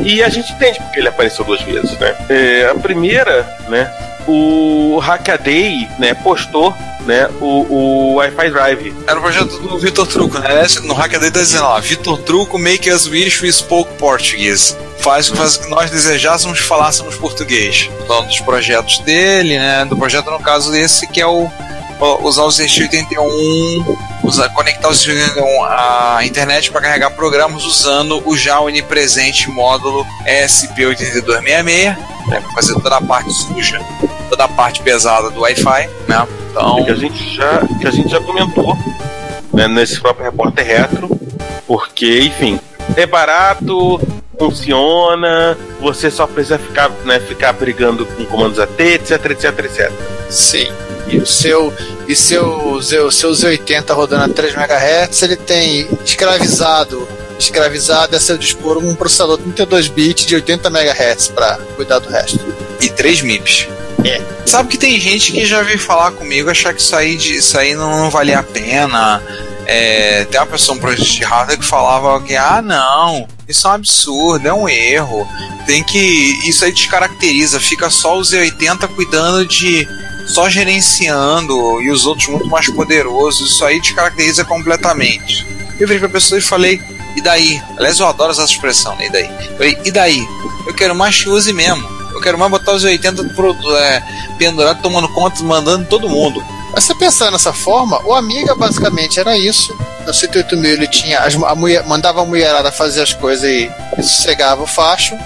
E 0.00 0.22
a 0.22 0.28
gente 0.28 0.52
entende 0.52 0.78
porque 0.80 1.00
ele 1.00 1.08
apareceu 1.08 1.44
duas 1.44 1.60
vezes, 1.62 1.96
né? 1.98 2.14
É, 2.28 2.70
a 2.70 2.74
primeira, 2.74 3.42
né? 3.68 3.90
O 4.26 4.98
Hackaday, 5.00 5.88
né, 5.98 6.14
postou 6.14 6.74
né, 7.06 7.28
o, 7.40 7.66
o 7.68 8.14
Wi-Fi 8.14 8.50
Drive. 8.50 8.94
Era 9.06 9.18
o 9.18 9.22
projeto 9.22 9.58
do 9.58 9.78
Vitor 9.78 10.06
Truco, 10.06 10.38
né? 10.38 10.66
No 10.84 10.94
Hackaday 10.94 11.30
tá 11.30 11.40
dizendo 11.40 11.64
lá, 11.64 11.78
Vitor 11.80 12.18
Truco 12.22 12.58
make 12.58 12.90
us 12.90 13.06
wish 13.06 13.42
we 13.42 13.52
spoke 13.52 13.92
Portuguese. 13.98 14.74
Faz 15.00 15.28
com 15.28 15.36
que 15.36 15.68
nós 15.68 15.90
desejássemos 15.90 16.60
falássemos 16.60 17.14
português. 17.16 17.90
Falando 18.08 18.28
dos 18.28 18.40
projetos 18.40 19.00
dele, 19.00 19.58
né? 19.58 19.84
Do 19.84 19.96
projeto, 19.96 20.30
no 20.30 20.40
caso 20.40 20.72
desse, 20.72 21.06
que 21.06 21.20
é 21.20 21.26
o 21.26 21.50
o- 22.00 22.26
usar 22.26 22.42
o 22.42 22.48
ZX81, 22.48 23.96
usar, 24.24 24.48
conectar 24.48 24.88
o 24.88 24.92
ZX81 24.92 25.62
à 25.68 26.18
internet 26.24 26.70
para 26.72 26.80
carregar 26.80 27.10
programas 27.10 27.64
usando 27.64 28.20
o 28.26 28.36
já 28.36 28.58
onipresente 28.60 29.48
módulo 29.48 30.04
SP8266, 30.26 31.96
né? 32.26 32.40
Para 32.40 32.52
fazer 32.54 32.74
toda 32.74 32.96
a 32.96 33.00
parte 33.00 33.32
suja, 33.32 33.78
toda 34.28 34.44
a 34.44 34.48
parte 34.48 34.82
pesada 34.82 35.30
do 35.30 35.40
Wi-Fi, 35.40 35.88
né? 36.08 36.26
Então, 36.50 36.84
que 36.84 36.90
a 36.90 36.94
gente 36.94 37.34
já, 37.34 37.66
que 37.80 37.86
a 37.86 37.90
gente 37.90 38.08
já 38.08 38.20
comentou 38.20 38.76
né, 39.52 39.66
nesse 39.68 40.00
próprio 40.00 40.26
repórter 40.26 40.66
retro, 40.66 41.08
porque, 41.66 42.20
enfim, 42.20 42.60
é 42.96 43.06
barato, 43.06 44.00
funciona, 44.38 45.56
você 45.80 46.10
só 46.10 46.26
precisa 46.26 46.58
ficar, 46.58 46.90
né, 47.04 47.20
ficar 47.20 47.52
brigando 47.52 48.04
com 48.06 48.24
comandos 48.26 48.58
AT, 48.58 48.80
etc, 48.80 49.30
etc, 49.30 49.58
etc. 49.64 49.92
Sim. 50.28 50.68
E 51.08 51.18
o 51.18 51.26
seu, 51.26 51.72
e 52.08 52.16
seu, 52.16 52.80
seu, 52.82 53.10
seu 53.10 53.30
Z80 53.30 53.94
rodando 53.94 54.24
a 54.24 54.28
3 54.28 54.54
MHz, 54.54 55.22
ele 55.22 55.36
tem 55.36 55.86
escravizado, 56.04 57.06
escravizado 57.38 58.16
a 58.16 58.20
seu 58.20 58.38
dispor 58.38 58.78
um 58.78 58.94
processador 58.94 59.38
32 59.38 59.88
bits 59.88 60.24
de 60.24 60.34
80 60.34 60.68
MHz 60.68 61.28
para 61.28 61.58
cuidar 61.76 61.98
do 61.98 62.08
resto. 62.08 62.40
e 62.80 62.88
3 62.88 63.22
MIPS. 63.22 63.68
É. 64.04 64.20
Sabe 64.46 64.68
que 64.68 64.78
tem 64.78 65.00
gente 65.00 65.32
que 65.32 65.46
já 65.46 65.62
veio 65.62 65.78
falar 65.78 66.12
comigo 66.12 66.50
achar 66.50 66.74
que 66.74 66.94
aí, 66.94 67.16
de, 67.16 67.38
aí 67.56 67.74
não, 67.74 68.02
não 68.02 68.10
valia 68.10 68.38
a 68.38 68.42
pena. 68.42 69.22
É, 69.66 70.26
tem 70.26 70.38
uma 70.38 70.46
pessoa, 70.46 70.76
um 70.76 70.80
projeto 70.80 71.06
de 71.06 71.24
hardware 71.24 71.58
que 71.58 71.64
falava 71.64 72.20
que, 72.20 72.36
ah, 72.36 72.60
não, 72.60 73.26
isso 73.48 73.66
é 73.66 73.70
um 73.70 73.74
absurdo, 73.74 74.46
é 74.46 74.52
um 74.52 74.68
erro. 74.68 75.26
Tem 75.66 75.82
que. 75.82 75.98
Isso 76.46 76.64
aí 76.64 76.72
descaracteriza, 76.72 77.58
fica 77.58 77.88
só 77.88 78.18
o 78.18 78.20
Z80 78.20 78.88
cuidando 78.88 79.46
de. 79.46 79.88
só 80.26 80.50
gerenciando 80.50 81.80
e 81.80 81.90
os 81.90 82.04
outros 82.04 82.28
muito 82.28 82.46
mais 82.48 82.68
poderosos. 82.68 83.52
Isso 83.52 83.64
aí 83.64 83.80
descaracteriza 83.80 84.44
completamente. 84.44 85.46
Eu 85.80 85.88
virei 85.88 85.98
pra 85.98 86.08
pessoa 86.08 86.38
e 86.38 86.42
falei, 86.42 86.80
e 87.16 87.20
daí? 87.20 87.60
Aliás, 87.76 87.98
eu 87.98 88.06
adoro 88.06 88.32
essa 88.32 88.44
expressão, 88.44 88.94
né? 88.96 89.06
E 89.06 89.10
daí? 89.10 89.30
Eu 89.50 89.56
falei, 89.56 89.78
e 89.84 89.90
daí? 89.90 90.28
Eu 90.66 90.74
quero 90.74 90.94
mais 90.94 91.22
que 91.22 91.28
use 91.28 91.52
mesmo. 91.52 91.93
Eu 92.14 92.20
quero 92.20 92.38
mais 92.38 92.50
botar 92.50 92.72
os 92.72 92.84
80 92.84 93.24
pro, 93.34 93.54
é, 93.76 94.02
pendurado, 94.38 94.80
tomando 94.80 95.08
conta, 95.08 95.42
mandando 95.42 95.86
todo 95.86 96.08
mundo. 96.08 96.42
Mas 96.72 96.84
você 96.84 96.94
pensar 96.94 97.30
nessa 97.30 97.52
forma, 97.52 98.00
o 98.04 98.12
Amiga 98.12 98.54
basicamente 98.54 99.20
era 99.20 99.36
isso. 99.36 99.76
No 100.06 100.12
108 100.12 100.54
ele 100.66 100.86
tinha 100.88 101.20
as, 101.20 101.34
a 101.34 101.54
mulher, 101.54 101.84
mandava 101.86 102.22
a 102.22 102.24
mulherada 102.24 102.70
fazer 102.70 103.02
as 103.02 103.12
coisas 103.12 103.48
e, 103.48 103.70
sossegava 103.96 104.62
o 104.62 104.66
facho. 104.66 105.16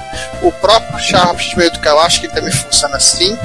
O 0.42 0.52
próprio 0.52 0.98
Sharp 1.00 1.40
meio 1.56 1.70
do 1.72 1.80
Kawashi 1.80 2.20
que 2.20 2.28
também 2.28 2.52
funciona 2.52 2.96
assim. 2.96 3.36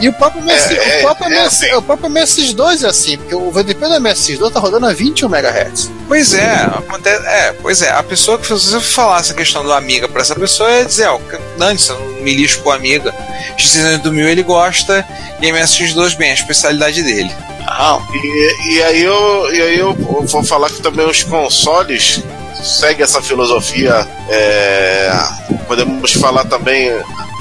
E 0.00 0.08
o 0.08 0.12
próprio 0.12 0.42
MS, 0.42 0.76
É, 0.76 0.98
o 0.98 1.02
próprio 1.02 1.26
é 1.26 1.36
MS, 1.38 1.46
assim. 1.64 1.74
o 1.74 1.82
próprio 1.82 2.10
MSX2 2.10 2.82
é 2.84 2.88
assim, 2.88 3.16
porque 3.16 3.34
o 3.34 3.50
VDP 3.50 3.80
do 3.86 3.94
MSX2 3.94 4.52
tá 4.52 4.60
rodando 4.60 4.86
a 4.86 4.92
21 4.92 5.28
MHz. 5.28 5.90
Pois 6.08 6.34
é, 6.34 6.52
acontece, 6.52 7.26
é, 7.26 7.52
pois 7.62 7.80
é, 7.80 7.90
a 7.90 8.02
pessoa 8.02 8.36
que 8.38 8.46
se 8.46 8.52
você 8.52 8.80
falasse 8.80 9.32
a 9.32 9.34
questão 9.34 9.62
do 9.64 9.72
amiga 9.72 10.08
pra 10.08 10.20
essa 10.20 10.34
pessoa 10.34 10.70
ia 10.70 10.84
dizer, 10.84 11.06
ó, 11.08 11.18
eu 11.32 11.40
não 11.56 11.72
me 12.22 12.34
lixo 12.34 12.60
com 12.60 12.70
amiga. 12.70 13.14
X 13.56 13.76
do 14.02 14.12
mil 14.12 14.28
ele 14.28 14.42
gosta 14.42 15.06
e 15.40 15.46
MSX2 15.46 16.16
bem, 16.16 16.30
a 16.30 16.34
especialidade 16.34 17.02
dele. 17.02 17.30
Ah, 17.66 17.98
e, 18.12 18.74
e, 18.74 18.82
aí 18.82 19.02
eu, 19.02 19.54
e 19.54 19.62
aí 19.62 19.78
eu 19.78 19.94
vou 19.94 20.44
falar 20.44 20.68
que 20.70 20.82
também 20.82 21.06
os 21.08 21.22
consoles 21.22 22.20
seguem 22.62 23.02
essa 23.02 23.22
filosofia. 23.22 24.06
É, 24.28 25.10
podemos 25.66 26.12
falar 26.12 26.44
também 26.44 26.90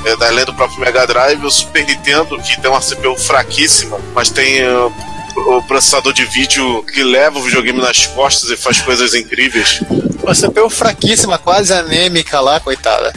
é, 0.06 0.16
da 0.16 0.30
lenda 0.30 0.48
do 0.48 0.54
próprio 0.54 0.80
Mega 0.80 1.06
Drive, 1.06 1.44
o 1.44 1.52
Super 1.52 1.86
Nintendo, 1.86 2.38
que 2.42 2.60
tem 2.60 2.70
uma 2.70 2.80
CPU 2.80 3.18
fraquíssima, 3.18 4.00
mas 4.14 4.30
tem 4.30 4.64
uh, 4.68 4.94
o 5.36 5.62
processador 5.64 6.14
de 6.14 6.26
vídeo 6.26 6.84
que 6.84 7.04
leva 7.04 7.40
o 7.40 7.42
videogame 7.42 7.80
nas 7.80 8.06
costas 8.08 8.50
e 8.50 8.58
faz 8.58 8.80
coisas 8.82 9.14
incríveis. 9.14 9.82
Uma 10.22 10.34
CPU 10.34 10.70
fraquíssima, 10.70 11.38
quase 11.38 11.74
anêmica 11.74 12.40
lá, 12.40 12.60
coitada. 12.60 13.14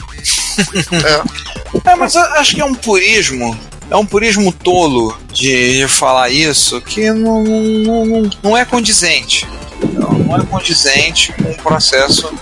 É, 1.85 1.95
mas 1.95 2.15
eu 2.15 2.21
acho 2.21 2.55
que 2.55 2.61
é 2.61 2.65
um 2.65 2.73
purismo. 2.73 3.57
É 3.89 3.95
um 3.95 4.05
purismo 4.05 4.51
tolo 4.51 5.17
de, 5.31 5.79
de 5.79 5.87
falar 5.87 6.29
isso 6.29 6.81
que 6.81 7.09
não, 7.11 7.43
não, 7.43 8.05
não, 8.05 8.29
não 8.43 8.57
é 8.57 8.65
condizente. 8.65 9.47
Não, 9.93 10.11
não 10.11 10.35
é 10.35 10.45
condizente 10.45 11.31
com 11.33 11.51
o 11.51 11.57
processo. 11.57 12.33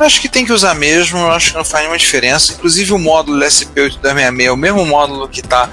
Acho 0.00 0.20
que 0.20 0.28
tem 0.28 0.44
que 0.44 0.52
usar 0.52 0.74
mesmo, 0.74 1.26
acho 1.30 1.50
que 1.52 1.56
não 1.56 1.64
faz 1.64 1.82
nenhuma 1.82 1.98
diferença. 1.98 2.52
Inclusive 2.52 2.92
o 2.92 2.98
módulo 2.98 3.44
SP8266 3.44 4.44
é 4.44 4.52
o 4.52 4.56
mesmo 4.56 4.84
módulo 4.84 5.28
que 5.28 5.40
está 5.40 5.68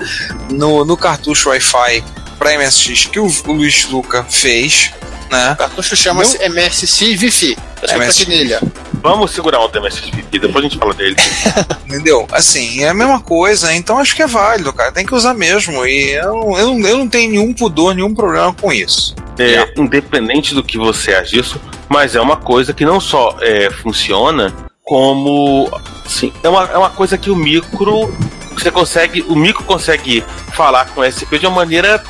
no, 0.50 0.86
no 0.86 0.96
cartucho 0.96 1.50
Wi-Fi 1.50 2.04
para 2.38 2.58
MSX 2.58 3.06
que 3.06 3.20
o, 3.20 3.26
o 3.26 3.52
Luiz 3.52 3.86
Luca 3.86 4.24
fez. 4.24 4.92
Né? 5.30 5.52
O 5.54 5.56
cartucho 5.56 5.96
chama-se 5.96 6.38
MSC 6.44 7.16
Wi-Fi. 7.16 7.58
Tá 7.88 7.98
MSX. 7.98 8.60
Vamos 9.02 9.32
segurar 9.32 9.60
o 9.60 9.68
MSX 9.68 10.12
e 10.32 10.40
depois 10.40 10.58
a 10.58 10.68
gente 10.68 10.78
fala 10.78 10.94
dele. 10.94 11.16
Entendeu? 11.86 12.28
Assim, 12.32 12.84
é 12.84 12.90
a 12.90 12.94
mesma 12.94 13.20
coisa, 13.20 13.74
então 13.74 13.98
acho 13.98 14.16
que 14.16 14.22
é 14.22 14.28
válido, 14.28 14.72
cara. 14.72 14.92
Tem 14.92 15.06
que 15.06 15.16
usar 15.16 15.34
mesmo. 15.34 15.86
E 15.86 16.12
eu, 16.12 16.54
eu, 16.58 16.80
eu 16.80 16.98
não 16.98 17.10
tenho 17.10 17.32
nenhum 17.32 17.54
pudor, 17.54 17.96
nenhum 17.96 18.14
problema 18.14 18.54
com 18.54 18.72
isso. 18.72 19.16
É, 19.40 19.74
independente 19.76 20.54
do 20.54 20.64
que 20.64 20.78
você 20.78 21.14
acha 21.14 21.32
disso, 21.32 21.60
mas 21.90 22.16
é 22.16 22.22
uma 22.22 22.38
coisa 22.38 22.74
que 22.74 22.86
não 22.86 23.00
só 23.00 23.36
é, 23.42 23.72
funciona, 23.72 24.54
como. 24.84 25.70
Assim, 26.06 26.32
é, 26.44 26.50
uma, 26.50 26.66
é 26.66 26.78
uma 26.78 26.90
coisa 26.92 27.18
que 27.18 27.32
o 27.32 27.36
micro. 27.36 28.14
Você 28.54 28.70
consegue. 28.70 29.24
O 29.24 29.36
micro 29.36 29.64
consegue 29.64 30.24
falar 30.54 30.86
com 30.90 31.02
o 31.02 31.04
SP 31.04 31.40
de 31.40 31.48
uma 31.48 31.56
maneira 31.56 32.04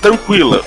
tranquila. 0.00 0.64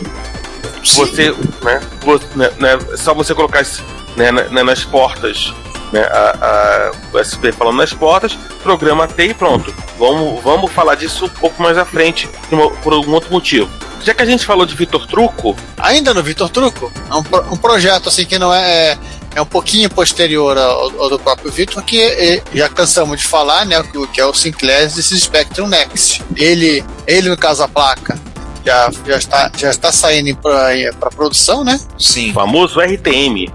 Você, 0.83 1.31
né, 1.63 1.81
você, 2.01 2.25
né, 2.35 2.51
né, 2.59 2.79
só 2.97 3.13
você 3.13 3.33
colocar 3.33 3.61
isso 3.61 3.81
né, 4.15 4.31
na- 4.31 4.63
nas 4.63 4.83
portas, 4.83 5.53
né, 5.91 6.01
a, 6.03 6.37
a- 6.41 6.91
o 7.13 7.19
SP 7.19 7.51
falando 7.51 7.77
nas 7.77 7.93
portas, 7.93 8.37
programa 8.61 9.07
T 9.07 9.27
e 9.27 9.33
pronto. 9.33 9.73
Vamos, 9.97 10.41
vamos 10.43 10.71
falar 10.71 10.95
disso 10.95 11.25
um 11.25 11.29
pouco 11.29 11.61
mais 11.61 11.77
à 11.77 11.85
frente, 11.85 12.27
por 12.49 12.71
por 12.77 12.93
algum 12.93 13.11
outro 13.13 13.31
motivo. 13.31 13.69
Já 14.03 14.13
que 14.13 14.21
a 14.21 14.25
gente 14.25 14.45
falou 14.45 14.65
de 14.65 14.75
Vitor 14.75 15.07
Truco, 15.07 15.55
Ainda 15.77 16.13
no 16.13 16.21
Vitor 16.23 16.49
Truco, 16.49 16.91
é 17.09 17.13
um, 17.15 17.53
um 17.53 17.57
projeto 17.57 18.09
assim 18.09 18.25
que 18.25 18.37
não 18.39 18.53
é. 18.53 18.97
É 19.35 19.41
um 19.41 19.45
pouquinho 19.45 19.89
posterior 19.89 20.55
ao, 20.57 21.01
ao 21.01 21.09
do 21.09 21.17
próprio 21.17 21.51
Vitor, 21.51 21.81
que 21.83 21.99
é- 22.01 22.43
já 22.53 22.69
cansamos 22.69 23.19
de 23.19 23.25
falar, 23.25 23.65
né? 23.65 23.81
Que, 23.83 23.97
o- 23.97 24.07
que 24.07 24.21
é 24.21 24.25
o 24.25 24.33
Sinclair 24.33 24.91
desse 24.93 25.19
Spectrum 25.19 25.67
Next. 25.67 26.21
Ele, 26.35 26.83
ele 27.07 27.29
no 27.29 27.35
caso 27.37 27.63
a 27.63 27.67
placa, 27.67 28.17
já, 28.65 28.91
já, 29.05 29.17
está, 29.17 29.51
já 29.55 29.69
está 29.69 29.91
saindo 29.91 30.37
para 30.37 31.09
produção, 31.11 31.63
né? 31.63 31.79
Sim. 31.97 32.31
o 32.31 32.33
famoso 32.33 32.79
RTM. 32.79 33.51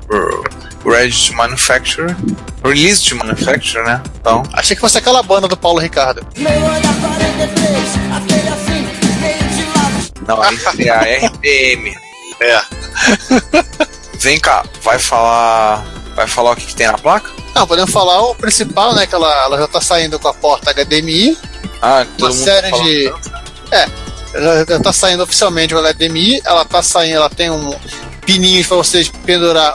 Ready 0.85 1.29
to 1.29 1.35
Manufacture. 1.35 2.17
Release 2.65 3.03
to 3.09 3.17
Manufacture, 3.17 3.85
né? 3.85 4.03
Então. 4.21 4.43
Achei 4.53 4.75
que 4.75 4.81
fosse 4.81 4.99
aquela 4.99 5.23
banda 5.23 5.49
do 5.49 5.57
Paulo 5.57 5.79
Ricardo. 5.79 6.27
Não, 10.27 10.53
isso 10.53 10.83
é 10.83 10.91
a 10.91 11.27
RPM. 11.27 11.97
É. 12.41 12.61
Vem 14.21 14.39
cá, 14.39 14.65
vai 14.81 14.97
falar. 14.97 15.85
Vai 16.15 16.29
falar 16.29 16.53
o 16.53 16.57
que, 16.57 16.67
que 16.67 16.77
tem 16.77 16.87
na 16.87 16.97
placa? 16.97 17.29
Não, 17.53 17.67
podemos 17.67 17.91
falar 17.91 18.23
o 18.23 18.35
principal, 18.37 18.95
né? 18.95 19.09
Que 19.09 19.15
ela, 19.17 19.45
ela 19.45 19.59
já 19.59 19.65
está 19.65 19.81
saindo 19.81 20.21
com 20.21 20.29
a 20.29 20.35
porta 20.35 20.73
HDMI, 20.73 21.37
Ah, 21.83 22.07
uma 22.17 22.31
série 22.31 22.71
de. 22.71 23.13
É, 23.73 23.89
ela 24.39 24.64
já 24.68 24.80
tá 24.80 24.93
saindo 24.93 25.22
oficialmente 25.22 25.74
com 25.74 25.80
a 25.80 25.93
HDMI, 25.93 26.41
ela 26.45 26.64
tá 26.64 26.82
saindo, 26.82 27.16
ela 27.16 27.30
tem 27.30 27.51
um 27.51 27.74
pininhos 28.24 28.66
para 28.66 28.76
vocês 28.76 29.09
pendurar, 29.24 29.74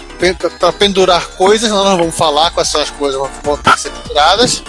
para 0.59 0.71
pendurar 0.71 1.25
coisas, 1.29 1.69
nós 1.71 1.85
não 1.85 1.97
vamos 1.97 2.15
falar 2.15 2.51
quais 2.51 2.69
são 2.69 2.81
as 2.81 2.89
coisas 2.91 3.19
que 3.19 3.45
vão 3.45 3.57
ter 3.57 3.71
que 3.73 3.79
ser 3.81 3.89
penduradas. 3.91 4.63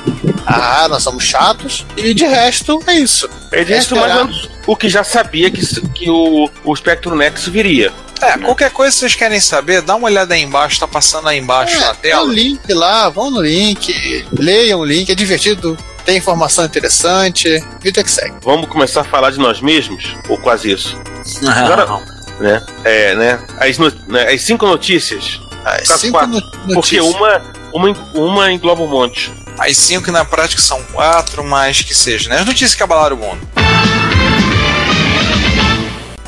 Ah, 0.47 0.87
nós 0.89 1.03
somos 1.03 1.23
chatos. 1.25 1.85
E 1.97 2.15
de 2.15 2.25
resto, 2.25 2.83
é 2.87 2.95
isso. 2.95 3.29
É 3.53 3.63
disso 3.63 3.95
É, 3.95 4.01
mais 4.01 4.13
ou 4.13 4.17
será? 4.17 4.25
menos 4.25 4.49
o 4.67 4.75
que 4.77 4.89
já 4.89 5.05
sabia 5.05 5.51
que, 5.51 5.65
que 5.91 6.09
o, 6.11 6.51
o 6.65 6.77
Spectrum 6.77 7.15
Next 7.17 7.49
viria. 7.51 7.93
É, 8.23 8.39
qualquer 8.39 8.71
coisa 8.71 8.91
que 8.93 9.01
vocês 9.01 9.15
querem 9.15 9.41
saber, 9.41 9.83
dá 9.83 9.95
uma 9.97 10.07
olhada 10.07 10.33
aí 10.35 10.41
embaixo, 10.43 10.81
tá 10.81 10.89
passando 10.89 11.29
aí 11.29 11.39
embaixo 11.39 11.79
na 11.79 11.89
É, 11.91 11.95
tem 11.95 12.15
o 12.15 12.19
tela. 12.21 12.33
link 12.33 12.73
lá, 12.73 13.11
vão 13.11 13.31
no 13.31 13.43
link, 13.43 14.25
leiam 14.39 14.81
o 14.81 14.85
link, 14.85 15.11
é 15.11 15.15
divertido, 15.15 15.77
tem 16.05 16.17
informação 16.19 16.65
interessante, 16.65 17.49
vida 17.81 18.03
que 18.05 18.11
segue. 18.11 18.35
Vamos 18.43 18.69
começar 18.69 19.01
a 19.03 19.05
falar 19.05 19.31
de 19.31 19.39
nós 19.39 19.61
mesmos? 19.61 20.15
Ou 20.29 20.39
quase 20.39 20.73
isso? 20.73 21.01
Ah, 21.47 21.65
Agora- 21.65 21.87
não. 21.87 22.15
Né? 22.41 22.63
É, 22.85 23.15
né? 23.15 23.41
As, 23.59 23.79
no- 23.79 23.93
né? 24.09 24.33
As 24.33 24.43
cinco 24.43 24.67
notícias. 24.67 25.41
As 25.65 25.89
cinco 26.01 26.19
quatro. 26.19 26.31
no- 26.35 26.43
Porque 26.75 26.99
notícias. 27.01 27.05
uma, 27.07 27.43
uma, 27.73 27.89
uma 28.15 28.53
engloba 28.53 28.83
um 28.83 28.89
monte. 28.89 29.33
As 29.57 29.77
cinco 29.77 30.05
que 30.07 30.11
na 30.11 30.25
prática 30.25 30.61
são 30.61 30.83
quatro, 30.93 31.45
mas 31.45 31.81
que 31.83 31.95
seja, 31.95 32.29
né? 32.29 32.41
As 32.41 32.45
notícias 32.47 32.75
que 32.75 32.83
abalaram 32.83 33.17
o 33.17 33.21
mundo. 33.21 33.49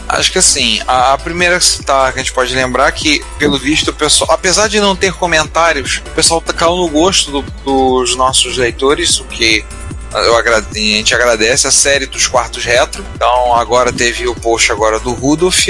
Acho 0.09 0.30
que 0.32 0.38
assim, 0.38 0.80
a, 0.86 1.14
a 1.14 1.18
primeira 1.18 1.59
que 1.59 1.64
citar 1.64 2.12
que 2.12 2.20
a 2.20 2.22
gente 2.22 2.32
pode 2.32 2.54
lembrar 2.54 2.90
que, 2.92 3.24
pelo 3.38 3.59
visto, 3.59 3.88
o 3.90 3.94
pessoal, 3.94 4.30
apesar 4.32 4.68
de 4.68 4.78
não 4.80 4.94
ter 4.94 5.12
comentários, 5.12 6.00
o 6.07 6.11
pessoal 6.11 6.40
tá 6.40 6.52
caiu 6.52 6.76
no 6.76 6.88
gosto 6.88 7.30
do- 7.30 7.42
dos 7.64 8.14
nossos 8.16 8.57
leitores, 8.57 9.18
o 9.18 9.24
que 9.24 9.64
eu 10.12 10.36
agrade- 10.36 10.66
a 10.70 10.96
gente 10.96 11.14
agradece 11.14 11.66
a 11.66 11.70
série 11.70 12.07
dos 12.07 12.26
quartos 12.26 12.64
retro. 12.64 13.04
Então 13.14 13.54
agora 13.54 13.92
teve 13.92 14.26
o 14.28 14.34
post 14.34 14.70
agora 14.72 14.98
do 15.00 15.12
Rudolf, 15.12 15.66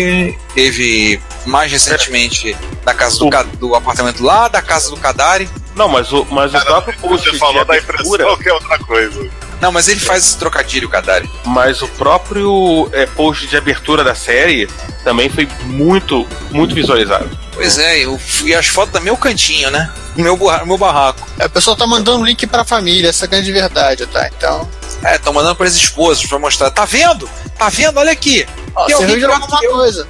teve 0.54 1.20
mais 1.46 1.72
recentemente 1.72 2.56
da 2.84 2.94
casa 2.94 3.18
do, 3.18 3.30
do 3.58 3.74
apartamento 3.74 4.22
lá 4.22 4.48
da 4.48 4.60
casa 4.62 4.90
do 4.90 4.96
Kadari. 4.98 5.48
Não, 5.76 5.88
mas 5.88 6.10
o, 6.12 6.24
mas 6.30 6.54
o 6.54 6.60
próprio 6.64 6.98
post 6.98 7.24
Você 7.26 7.32
de 7.32 7.38
falou 7.38 7.54
da 7.64 7.74
abertura, 7.74 8.22
impressão 8.22 8.36
que 8.38 8.48
é 8.48 8.52
outra 8.52 8.78
coisa. 8.78 9.28
Não, 9.60 9.70
mas 9.72 9.88
ele 9.88 10.00
faz 10.00 10.24
esse 10.26 10.36
trocadilho, 10.38 10.88
Kadari. 10.88 11.30
mas 11.44 11.80
o 11.82 11.88
próprio 11.88 12.88
é, 12.92 13.06
post 13.06 13.46
de 13.46 13.56
abertura 13.56 14.02
da 14.04 14.14
série 14.14 14.68
também 15.04 15.28
foi 15.30 15.48
muito, 15.64 16.26
muito 16.50 16.74
visualizado. 16.74 17.28
Pois 17.54 17.78
é, 17.78 17.98
eu, 18.04 18.18
e 18.44 18.54
as 18.54 18.66
fotos 18.66 18.92
também 18.92 19.08
é 19.08 19.12
o 19.12 19.16
cantinho, 19.16 19.70
né? 19.70 19.90
O 20.16 20.20
meu, 20.20 20.36
meu 20.66 20.76
barraco. 20.78 21.26
A 21.38 21.48
pessoa 21.48 21.76
tá 21.76 21.86
mandando 21.86 22.24
link 22.24 22.46
pra 22.46 22.64
família, 22.64 23.08
essa 23.08 23.24
é 23.24 23.26
a 23.26 23.30
grande 23.30 23.50
verdade, 23.52 24.06
tá? 24.06 24.28
Então, 24.36 24.68
É, 25.04 25.16
estão 25.16 25.32
mandando 25.32 25.56
para 25.56 25.66
as 25.66 25.74
esposas 25.74 26.24
pra 26.26 26.38
mostrar. 26.38 26.70
Tá 26.70 26.84
vendo? 26.84 27.28
Tá 27.58 27.68
vendo? 27.70 27.98
Olha 27.98 28.12
aqui. 28.12 28.46
ó, 28.74 28.84
Tem 28.86 28.94
alguém 28.94 29.16
pior 29.16 29.30
alguma 29.32 29.58
que 29.58 29.66
eu. 29.66 29.72
coisa. 29.72 30.06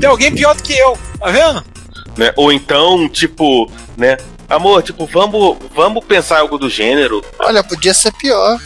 Tem 0.00 0.08
alguém 0.08 0.32
pior 0.34 0.54
do 0.54 0.62
que 0.62 0.76
eu. 0.78 0.98
Tá 1.18 1.30
vendo? 1.30 1.64
Né? 2.16 2.32
Ou 2.36 2.52
então, 2.52 3.08
tipo, 3.08 3.70
né? 3.96 4.16
Amor, 4.48 4.82
tipo, 4.82 5.06
vamos, 5.06 5.58
vamos 5.74 6.04
pensar 6.04 6.38
algo 6.38 6.56
do 6.56 6.70
gênero. 6.70 7.22
Olha, 7.38 7.62
podia 7.62 7.92
ser 7.92 8.12
pior. 8.12 8.58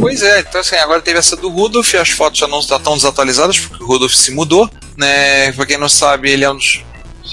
Pois 0.00 0.22
é, 0.22 0.40
então 0.40 0.60
assim, 0.60 0.76
agora 0.76 1.00
teve 1.00 1.18
essa 1.18 1.36
do 1.36 1.48
Rudolf, 1.48 1.94
as 1.94 2.10
fotos 2.10 2.40
já 2.40 2.48
não 2.48 2.58
estão 2.58 2.94
desatualizadas 2.94 3.58
porque 3.58 3.82
o 3.82 3.86
Rudolf 3.86 4.12
se 4.14 4.32
mudou, 4.32 4.68
né? 4.96 5.52
Pra 5.52 5.64
quem 5.64 5.78
não 5.78 5.88
sabe, 5.88 6.30
ele 6.30 6.44
é 6.44 6.50
um 6.50 6.56
dos. 6.56 6.82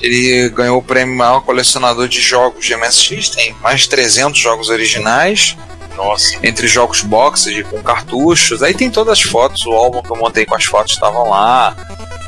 Ele 0.01 0.49
ganhou 0.49 0.78
o 0.78 0.84
prêmio 0.84 1.16
maior 1.16 1.41
colecionador 1.41 2.08
de 2.08 2.22
jogos 2.22 2.66
de 2.66 2.76
MSX, 2.76 3.30
tem 3.30 3.53
mais 3.62 3.82
de 3.82 3.89
300 3.89 4.39
jogos 4.39 4.70
originais. 4.70 5.56
Nossa. 5.95 6.38
entre 6.43 6.68
jogos 6.68 7.01
boxes 7.01 7.66
com 7.68 7.82
cartuchos. 7.82 8.62
Aí 8.62 8.74
tem 8.74 8.91
todas 8.91 9.14
as 9.14 9.22
fotos, 9.22 9.66
o 9.66 9.72
álbum 9.72 10.01
que 10.01 10.12
eu 10.12 10.18
montei 10.18 10.45
com 10.45 10.53
as 10.53 10.66
fotos 10.66 10.91
estavam 10.91 11.30
lá, 11.30 11.74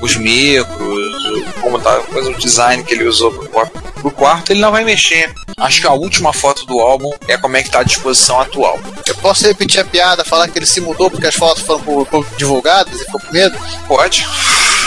os 0.01 0.15
micros, 0.15 1.53
como 1.61 1.79
tá, 1.79 1.97
depois 1.97 2.27
o 2.27 2.33
design 2.35 2.83
que 2.83 2.93
ele 2.93 3.07
usou 3.07 3.31
pro, 3.31 3.49
qua- 3.49 3.65
pro 3.65 4.11
quarto, 4.11 4.51
ele 4.51 4.59
não 4.59 4.71
vai 4.71 4.83
mexer. 4.83 5.33
Acho 5.57 5.81
que 5.81 5.87
a 5.87 5.91
última 5.93 6.31
foto 6.33 6.65
do 6.65 6.79
álbum 6.79 7.11
é 7.27 7.35
como 7.37 7.57
é 7.57 7.63
que 7.63 7.69
tá 7.71 7.79
a 7.79 7.83
disposição 7.83 8.39
atual. 8.39 8.79
Eu 9.07 9.15
posso 9.15 9.45
repetir 9.47 9.79
a 9.81 9.85
piada, 9.85 10.23
falar 10.23 10.47
que 10.47 10.59
ele 10.59 10.65
se 10.65 10.79
mudou 10.81 11.09
porque 11.09 11.27
as 11.27 11.35
fotos 11.35 11.63
foram 11.63 11.79
pu- 11.81 12.05
pu- 12.05 12.25
divulgadas 12.37 12.93
e 13.01 13.05
ficou 13.05 13.19
com 13.19 13.31
medo? 13.33 13.57
Pode? 13.87 14.25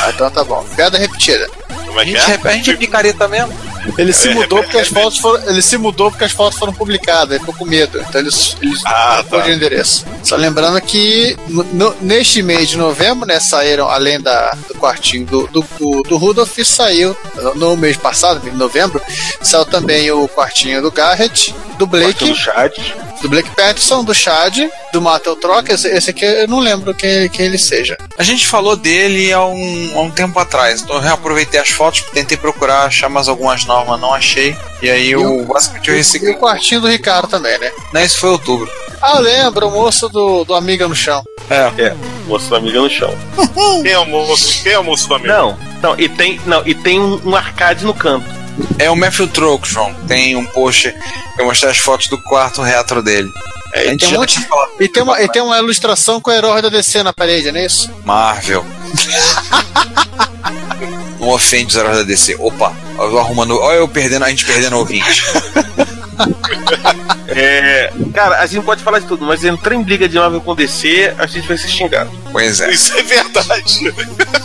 Ah, 0.00 0.10
então 0.14 0.30
tá 0.30 0.44
bom. 0.44 0.64
Piada 0.76 0.96
repetida. 0.96 1.48
Como 1.86 1.98
A 1.98 2.02
é 2.02 2.04
que 2.06 2.12
gente, 2.12 2.30
é? 2.30 2.48
a 2.48 2.52
gente 2.52 2.70
é 2.70 2.76
picareta 2.76 3.26
mesmo. 3.26 3.52
Ele 3.98 4.12
se 4.12 4.28
É, 4.28 4.34
mudou 4.34 4.58
é, 4.58 4.62
porque 4.62 4.78
as 4.78 4.86
é, 4.86 4.94
fotos 4.94 5.18
foram. 5.18 5.42
Ele 5.48 5.60
se 5.62 5.76
mudou 5.76 6.10
porque 6.10 6.24
as 6.24 6.32
fotos 6.32 6.58
foram 6.58 6.72
publicadas, 6.72 7.30
ele 7.30 7.40
ficou 7.40 7.54
com 7.54 7.64
medo. 7.64 7.98
Então 8.08 8.20
ele, 8.20 8.30
ele 8.62 8.74
Ah, 8.84 9.24
tá. 9.28 9.40
de 9.40 9.50
endereço. 9.52 10.04
Só 10.30 10.36
lembrando 10.36 10.80
que 10.80 11.36
no- 11.48 11.92
neste 12.00 12.40
mês 12.40 12.68
de 12.68 12.78
novembro, 12.78 13.26
né, 13.26 13.40
saíram, 13.40 13.88
além 13.90 14.20
da, 14.20 14.56
do 14.68 14.74
quartinho 14.76 15.26
do, 15.26 15.48
do, 15.48 15.64
do, 15.76 16.02
do 16.04 16.16
Rudolph, 16.16 16.56
saiu 16.64 17.16
no 17.56 17.76
mês 17.76 17.96
passado, 17.96 18.46
em 18.48 18.52
novembro, 18.52 19.02
saiu 19.42 19.64
também 19.64 20.08
o 20.12 20.28
quartinho 20.28 20.80
do 20.80 20.92
Garrett, 20.92 21.52
do 21.78 21.84
Blake, 21.84 22.24
do 22.24 22.32
Chad. 22.36 22.72
do 23.20 23.28
Blake 23.28 23.50
Patterson, 23.56 24.04
do 24.04 24.14
Chad, 24.14 24.56
do 24.92 25.02
Matthew 25.02 25.34
Troca. 25.34 25.72
Esse, 25.74 25.88
esse 25.88 26.10
aqui 26.10 26.24
eu 26.24 26.46
não 26.46 26.60
lembro 26.60 26.94
quem, 26.94 27.28
quem 27.28 27.46
ele 27.46 27.58
seja. 27.58 27.98
A 28.16 28.22
gente 28.22 28.46
falou 28.46 28.76
dele 28.76 29.32
há 29.32 29.44
um, 29.44 29.90
há 29.96 30.00
um 30.02 30.10
tempo 30.12 30.38
atrás, 30.38 30.80
então 30.82 30.94
eu 30.94 31.02
reaproveitei 31.02 31.58
as 31.58 31.70
fotos, 31.70 32.02
tentei 32.12 32.36
procurar 32.36 32.84
achar 32.84 33.08
mais 33.08 33.26
algumas 33.26 33.64
normas, 33.64 34.00
não 34.00 34.14
achei. 34.14 34.56
E 34.80 34.88
aí 34.88 35.10
eu 35.10 35.44
basicamente 35.44 35.88
eu 35.88 35.94
E 35.96 35.98
recebi. 35.98 36.30
o 36.30 36.38
quartinho 36.38 36.80
do 36.82 36.86
Ricardo 36.86 37.26
também, 37.26 37.58
né? 37.58 37.72
Não, 37.92 38.00
isso 38.00 38.16
foi 38.18 38.30
outubro. 38.30 38.70
Ah, 39.02 39.16
eu 39.16 39.20
lembro, 39.22 39.68
o 39.68 39.70
moço 39.70 40.08
do, 40.08 40.44
do 40.44 40.54
Amiga 40.54 40.86
no 40.86 40.94
Chão. 40.94 41.22
É. 41.48 41.72
É, 41.82 41.96
moço 42.26 42.48
da 42.50 42.58
amiga 42.58 42.80
no 42.80 42.88
chão. 42.88 43.12
Quem 43.82 43.90
é 43.92 43.98
o 43.98 44.06
moço? 44.06 44.62
Quem 44.62 44.72
é 44.72 44.78
o 44.78 44.84
moço 44.84 45.08
do 45.08 45.14
amigo? 45.14 45.32
Não, 45.32 45.58
não, 45.82 45.98
e 45.98 46.08
tem, 46.08 46.40
não, 46.46 46.62
e 46.64 46.74
tem 46.74 47.00
um, 47.00 47.20
um 47.24 47.34
arcade 47.34 47.84
no 47.84 47.92
canto. 47.92 48.24
É 48.78 48.88
o 48.90 48.94
Matthew 48.96 49.26
Troco, 49.28 49.66
João. 49.66 49.92
Tem 50.06 50.36
um 50.36 50.44
post. 50.46 50.94
Eu 51.38 51.46
mostrei 51.46 51.72
as 51.72 51.78
fotos 51.78 52.06
do 52.08 52.18
quarto 52.22 52.62
retro 52.62 53.02
dele. 53.02 53.28
É, 53.72 53.80
a 53.80 53.90
gente 53.90 54.06
tem 54.06 54.16
um 54.16 54.20
monte- 54.20 54.46
E 54.78 54.88
tem, 54.88 55.02
uma, 55.02 55.20
e 55.22 55.28
tem 55.28 55.42
uma 55.42 55.58
ilustração 55.58 56.20
com 56.20 56.30
o 56.30 56.34
herói 56.34 56.60
da 56.62 56.68
DC 56.68 57.02
na 57.02 57.12
parede, 57.12 57.50
não 57.50 57.58
é 57.60 57.66
isso? 57.66 57.90
Marvel. 58.04 58.64
Não 61.18 61.28
ofende 61.34 61.68
os 61.68 61.76
heróis 61.76 61.96
da 61.98 62.02
DC. 62.04 62.36
Opa, 62.38 62.72
eu 62.96 63.18
arrumando. 63.18 63.58
Olha 63.58 63.76
eu 63.78 63.88
perdendo, 63.88 64.24
a 64.24 64.28
gente 64.30 64.44
perdendo 64.44 64.76
ouvinte. 64.76 65.22
É, 67.32 67.92
cara, 68.12 68.40
a 68.40 68.46
gente 68.46 68.64
pode 68.64 68.82
falar 68.82 68.98
de 68.98 69.06
tudo, 69.06 69.24
mas 69.24 69.44
entrar 69.44 69.74
em 69.76 69.82
briga 69.82 70.08
de 70.08 70.18
Marvel 70.18 70.40
com 70.40 70.52
DC, 70.52 71.14
a 71.16 71.26
gente 71.26 71.46
vai 71.46 71.56
ser 71.56 71.68
xingado. 71.68 72.10
Pois 72.32 72.60
é. 72.60 72.72
Isso 72.72 72.92
é 72.98 73.02
verdade. 73.04 73.94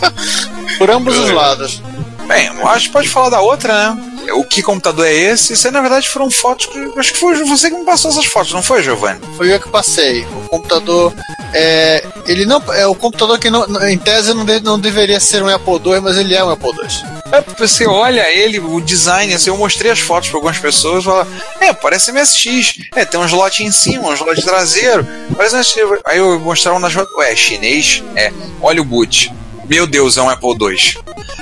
Por 0.78 0.91
ambos 0.91 1.17
os 1.17 1.32
lados. 1.32 1.82
Bem, 2.28 2.47
acho 2.63 2.88
que 2.88 2.93
pode 2.93 3.09
falar 3.09 3.30
da 3.30 3.41
outra, 3.41 3.73
né? 3.95 4.11
O 4.34 4.43
que 4.43 4.61
computador 4.61 5.05
é 5.07 5.13
esse? 5.13 5.53
Isso 5.53 5.65
aí, 5.67 5.73
na 5.73 5.82
verdade, 5.82 6.07
foram 6.09 6.30
fotos 6.30 6.67
que. 6.67 6.99
Acho 6.99 7.13
que 7.13 7.19
foi 7.19 7.36
você 7.45 7.69
que 7.71 7.78
me 7.78 7.86
passou 7.86 8.09
essas 8.11 8.26
fotos, 8.26 8.53
não 8.53 8.61
foi, 8.63 8.82
Giovanni? 8.84 9.19
Foi 9.38 9.51
eu 9.53 9.59
que 9.59 9.69
passei. 9.69 10.23
O 10.26 10.49
computador. 10.49 11.13
É, 11.53 12.03
ele 12.28 12.45
não 12.45 12.61
é 12.73 12.86
o 12.86 12.93
computador 12.95 13.39
que 13.39 13.49
não, 13.49 13.65
em 13.88 13.97
tese 13.97 14.34
não, 14.34 14.43
de- 14.45 14.59
não 14.59 14.80
deveria 14.80 15.19
ser 15.19 15.41
um 15.41 15.49
Apple 15.49 15.73
II, 15.86 16.01
mas 16.01 16.17
ele 16.17 16.34
é 16.36 16.43
um 16.43 16.49
Apple 16.49 16.69
II. 16.71 17.14
É, 17.32 17.41
você 17.57 17.88
olha 17.88 18.30
ele, 18.30 18.59
o 18.59 18.80
design, 18.80 19.34
assim, 19.34 19.49
eu 19.49 19.57
mostrei 19.57 19.91
as 19.91 19.99
fotos 19.99 20.30
para 20.30 20.38
algumas 20.38 20.59
pessoas 20.59 21.03
e 21.03 21.05
fala, 21.05 21.28
é, 21.59 21.73
parece 21.73 22.11
MSX. 22.11 22.80
É, 22.95 23.03
tem 23.03 23.19
um 23.19 23.26
slot 23.26 23.63
em 23.63 23.71
cima, 23.71 24.09
um 24.09 24.13
slot 24.13 24.41
traseiro. 24.43 25.05
Parece 25.36 25.55
MSX. 25.55 26.01
Aí 26.05 26.19
eu 26.19 26.39
mostrava 26.39 26.80
nas 26.80 26.93
fotos, 26.93 27.13
ué, 27.15 27.32
é 27.32 27.36
chinês? 27.36 28.03
É, 28.15 28.32
olha 28.61 28.82
o 28.82 28.86
boot. 28.86 29.34
Meu 29.67 29.88
Deus, 29.88 30.17
é 30.17 30.21
um 30.21 30.30
Apple 30.30 30.51
II. 30.51 30.97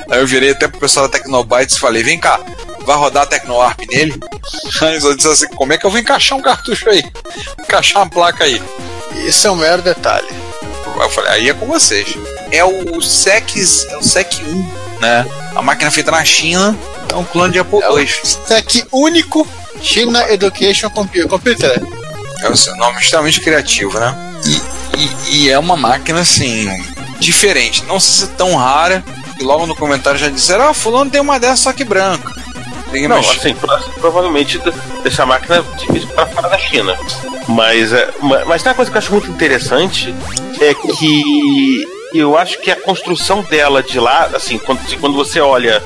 Aí 0.10 0.20
eu 0.20 0.28
virei 0.28 0.52
até 0.52 0.68
pro 0.68 0.80
pessoal 0.80 1.08
da 1.08 1.18
Tecnobytes 1.18 1.76
e 1.76 1.80
falei, 1.80 2.02
vem 2.04 2.18
cá, 2.18 2.40
vai 2.86 2.96
rodar 2.96 3.24
a 3.24 3.26
Tecnoarp 3.26 3.82
nele? 3.90 4.14
Aí 4.82 4.90
eles 4.90 5.04
disseram 5.04 5.34
assim, 5.34 5.48
como 5.48 5.74
é 5.74 5.78
que 5.78 5.86
eu 5.86 5.92
vou 5.92 6.00
encaixar 6.00 6.38
um 6.38 6.42
cartucho 6.42 6.90
aí? 6.90 7.04
Encaixar 7.60 8.02
uma 8.02 8.10
placa 8.10 8.44
aí. 8.46 8.62
Isso 9.26 9.48
é 9.48 9.52
um 9.52 9.56
mero 9.56 9.82
detalhe. 9.82 10.28
Eu 10.96 11.10
falei, 11.10 11.32
aí 11.32 11.50
é 11.50 11.54
com 11.54 11.66
vocês. 11.66 12.16
É 12.52 12.64
o 12.64 13.02
SEC, 13.02 13.58
é 13.90 13.98
o 13.98 14.04
SEC 14.04 14.42
1, 14.44 14.70
né? 15.00 15.26
A 15.56 15.62
máquina 15.62 15.92
feita 15.92 16.12
na 16.12 16.24
China 16.26 16.76
é 17.12 17.16
um 17.16 17.24
clone 17.24 17.54
de 17.54 17.60
Apple 17.60 17.80
É 17.82 17.90
o 17.90 18.00
II. 18.00 18.08
SEC 18.08 18.86
único 18.92 19.48
China 19.82 20.24
Education 20.32 20.90
Compu- 20.90 21.28
Computer. 21.28 21.82
É 22.42 22.50
o 22.50 22.58
seu 22.58 22.76
nome 22.76 23.00
extremamente 23.00 23.40
criativo, 23.42 24.00
né? 24.00 24.16
E, 24.46 24.62
e- 24.98 25.36
e 25.46 25.50
é 25.50 25.58
uma 25.60 25.78
máquina, 25.78 26.20
assim, 26.22 26.68
diferente. 27.20 27.84
Não 27.86 28.00
sei 28.00 28.26
se 28.28 28.32
é 28.34 28.36
tão 28.36 28.56
rara. 28.56 29.04
E 29.40 29.44
logo 29.44 29.66
no 29.66 29.76
comentário 29.76 30.20
já 30.20 30.30
disseram, 30.30 30.68
ah, 30.70 30.74
fulano 30.74 31.10
tem 31.10 31.20
uma 31.22 31.40
dessa 31.40 31.64
só 31.64 31.74
que 31.74 31.84
branca. 31.84 32.32
Ninguém 32.92 33.08
Não, 33.08 33.18
mexe. 33.18 33.32
assim, 33.40 33.56
pro- 33.56 33.80
provavelmente 34.00 34.62
essa 35.04 35.26
máquina 35.26 35.56
é 35.58 35.78
difícil 35.80 36.08
para 36.10 36.28
fora 36.28 36.50
da 36.50 36.58
China. 36.60 36.96
Mas, 37.48 37.92
é, 37.92 38.10
ma- 38.22 38.46
mas 38.46 38.62
tem 38.62 38.70
uma 38.72 38.76
coisa 38.76 38.92
que 38.92 38.98
eu 38.98 39.00
acho 39.02 39.12
muito 39.12 39.32
interessante 39.32 40.14
é 40.62 40.74
que 40.76 41.84
eu 42.20 42.38
acho 42.38 42.60
que 42.60 42.70
a 42.70 42.76
construção 42.76 43.42
dela 43.42 43.82
de 43.82 44.00
lá, 44.00 44.30
assim, 44.34 44.58
quando, 44.58 44.80
quando 45.00 45.16
você 45.16 45.40
olha 45.40 45.82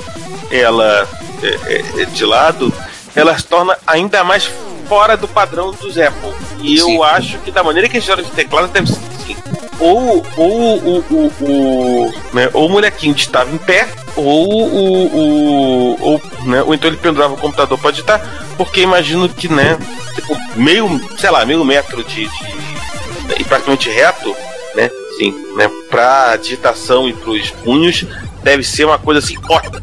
ela 0.51 1.07
é, 1.41 1.47
é, 1.47 2.01
é, 2.01 2.05
de 2.05 2.25
lado, 2.25 2.73
ela 3.15 3.37
se 3.37 3.45
torna 3.45 3.77
ainda 3.85 4.23
mais 4.23 4.49
fora 4.87 5.17
do 5.17 5.27
padrão 5.27 5.71
dos 5.71 5.97
Apple. 5.97 6.33
E 6.61 6.79
Sim. 6.79 6.95
eu 6.95 7.03
acho 7.03 7.37
que 7.39 7.51
da 7.51 7.63
maneira 7.63 7.87
que 7.89 7.97
eles 7.97 8.05
fizeram 8.05 8.23
de 8.23 8.31
teclado 8.31 8.67
deve 8.69 8.87
ser 8.87 8.99
assim. 9.19 9.35
Ou, 9.79 10.25
ou, 10.35 10.77
o, 10.77 11.05
o, 11.09 11.33
o, 11.41 12.13
né, 12.33 12.49
ou 12.53 12.65
o 12.65 12.69
molequinho 12.69 13.15
estava 13.15 13.51
em 13.51 13.57
pé, 13.57 13.87
ou 14.15 14.49
o, 14.49 15.05
o, 15.05 15.97
ou, 16.01 16.21
né, 16.45 16.63
ou 16.63 16.73
então 16.73 16.89
ele 16.89 16.97
pendurava 16.97 17.35
o 17.35 17.37
computador 17.37 17.77
para 17.77 17.91
digitar, 17.91 18.47
porque 18.57 18.81
imagino 18.81 19.29
que, 19.29 19.47
né, 19.47 19.77
tipo, 20.15 20.35
meio, 20.55 20.99
sei 21.19 21.29
lá, 21.29 21.45
meio 21.45 21.63
metro 21.63 22.03
de, 22.03 22.27
de 22.27 22.57
e 23.37 23.43
praticamente 23.43 23.89
reto, 23.89 24.35
né, 24.73 24.89
sim, 25.17 25.33
né, 25.55 25.69
para 25.89 26.35
digitação 26.37 27.09
e 27.09 27.13
para 27.13 27.31
os 27.31 27.49
punhos, 27.49 28.05
deve 28.43 28.63
ser 28.63 28.85
uma 28.85 28.99
coisa 28.99 29.19
assim, 29.19 29.37
ótima, 29.49 29.81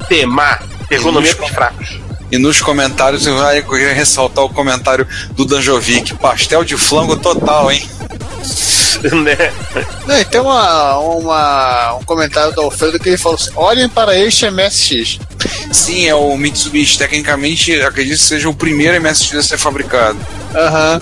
ergonomia 0.91 1.35
para 1.35 1.45
os 1.45 1.51
fracos. 1.51 2.01
E 2.31 2.39
nos 2.39 2.61
comentários 2.61 3.27
eu 3.27 3.65
queria 3.69 3.93
ressaltar 3.93 4.45
o 4.45 4.49
comentário 4.49 5.07
do 5.33 5.45
Danjovic. 5.45 6.15
Pastel 6.15 6.65
de 6.65 6.77
flango 6.77 7.17
total, 7.17 7.71
hein? 7.71 7.87
né? 9.23 9.37
Não, 10.07 10.19
e 10.19 10.25
tem 10.25 10.41
uma, 10.41 10.99
uma, 10.99 11.95
um 11.95 12.05
comentário 12.05 12.53
do 12.53 12.63
Alfredo 12.63 12.99
que 12.99 13.11
ele 13.11 13.19
falou 13.19 13.37
assim: 13.37 13.51
olhem 13.57 13.89
para 13.89 14.17
este 14.19 14.51
MSX. 14.51 15.19
Sim, 15.73 16.07
é 16.07 16.15
o 16.15 16.37
Mitsubishi. 16.37 16.99
Tecnicamente, 16.99 17.75
acredito 17.83 18.17
que 18.19 18.25
seja 18.25 18.49
o 18.49 18.55
primeiro 18.55 19.01
MSX 19.03 19.35
a 19.35 19.43
ser 19.43 19.59
fabricado. 19.59 20.19
Aham. 20.55 21.01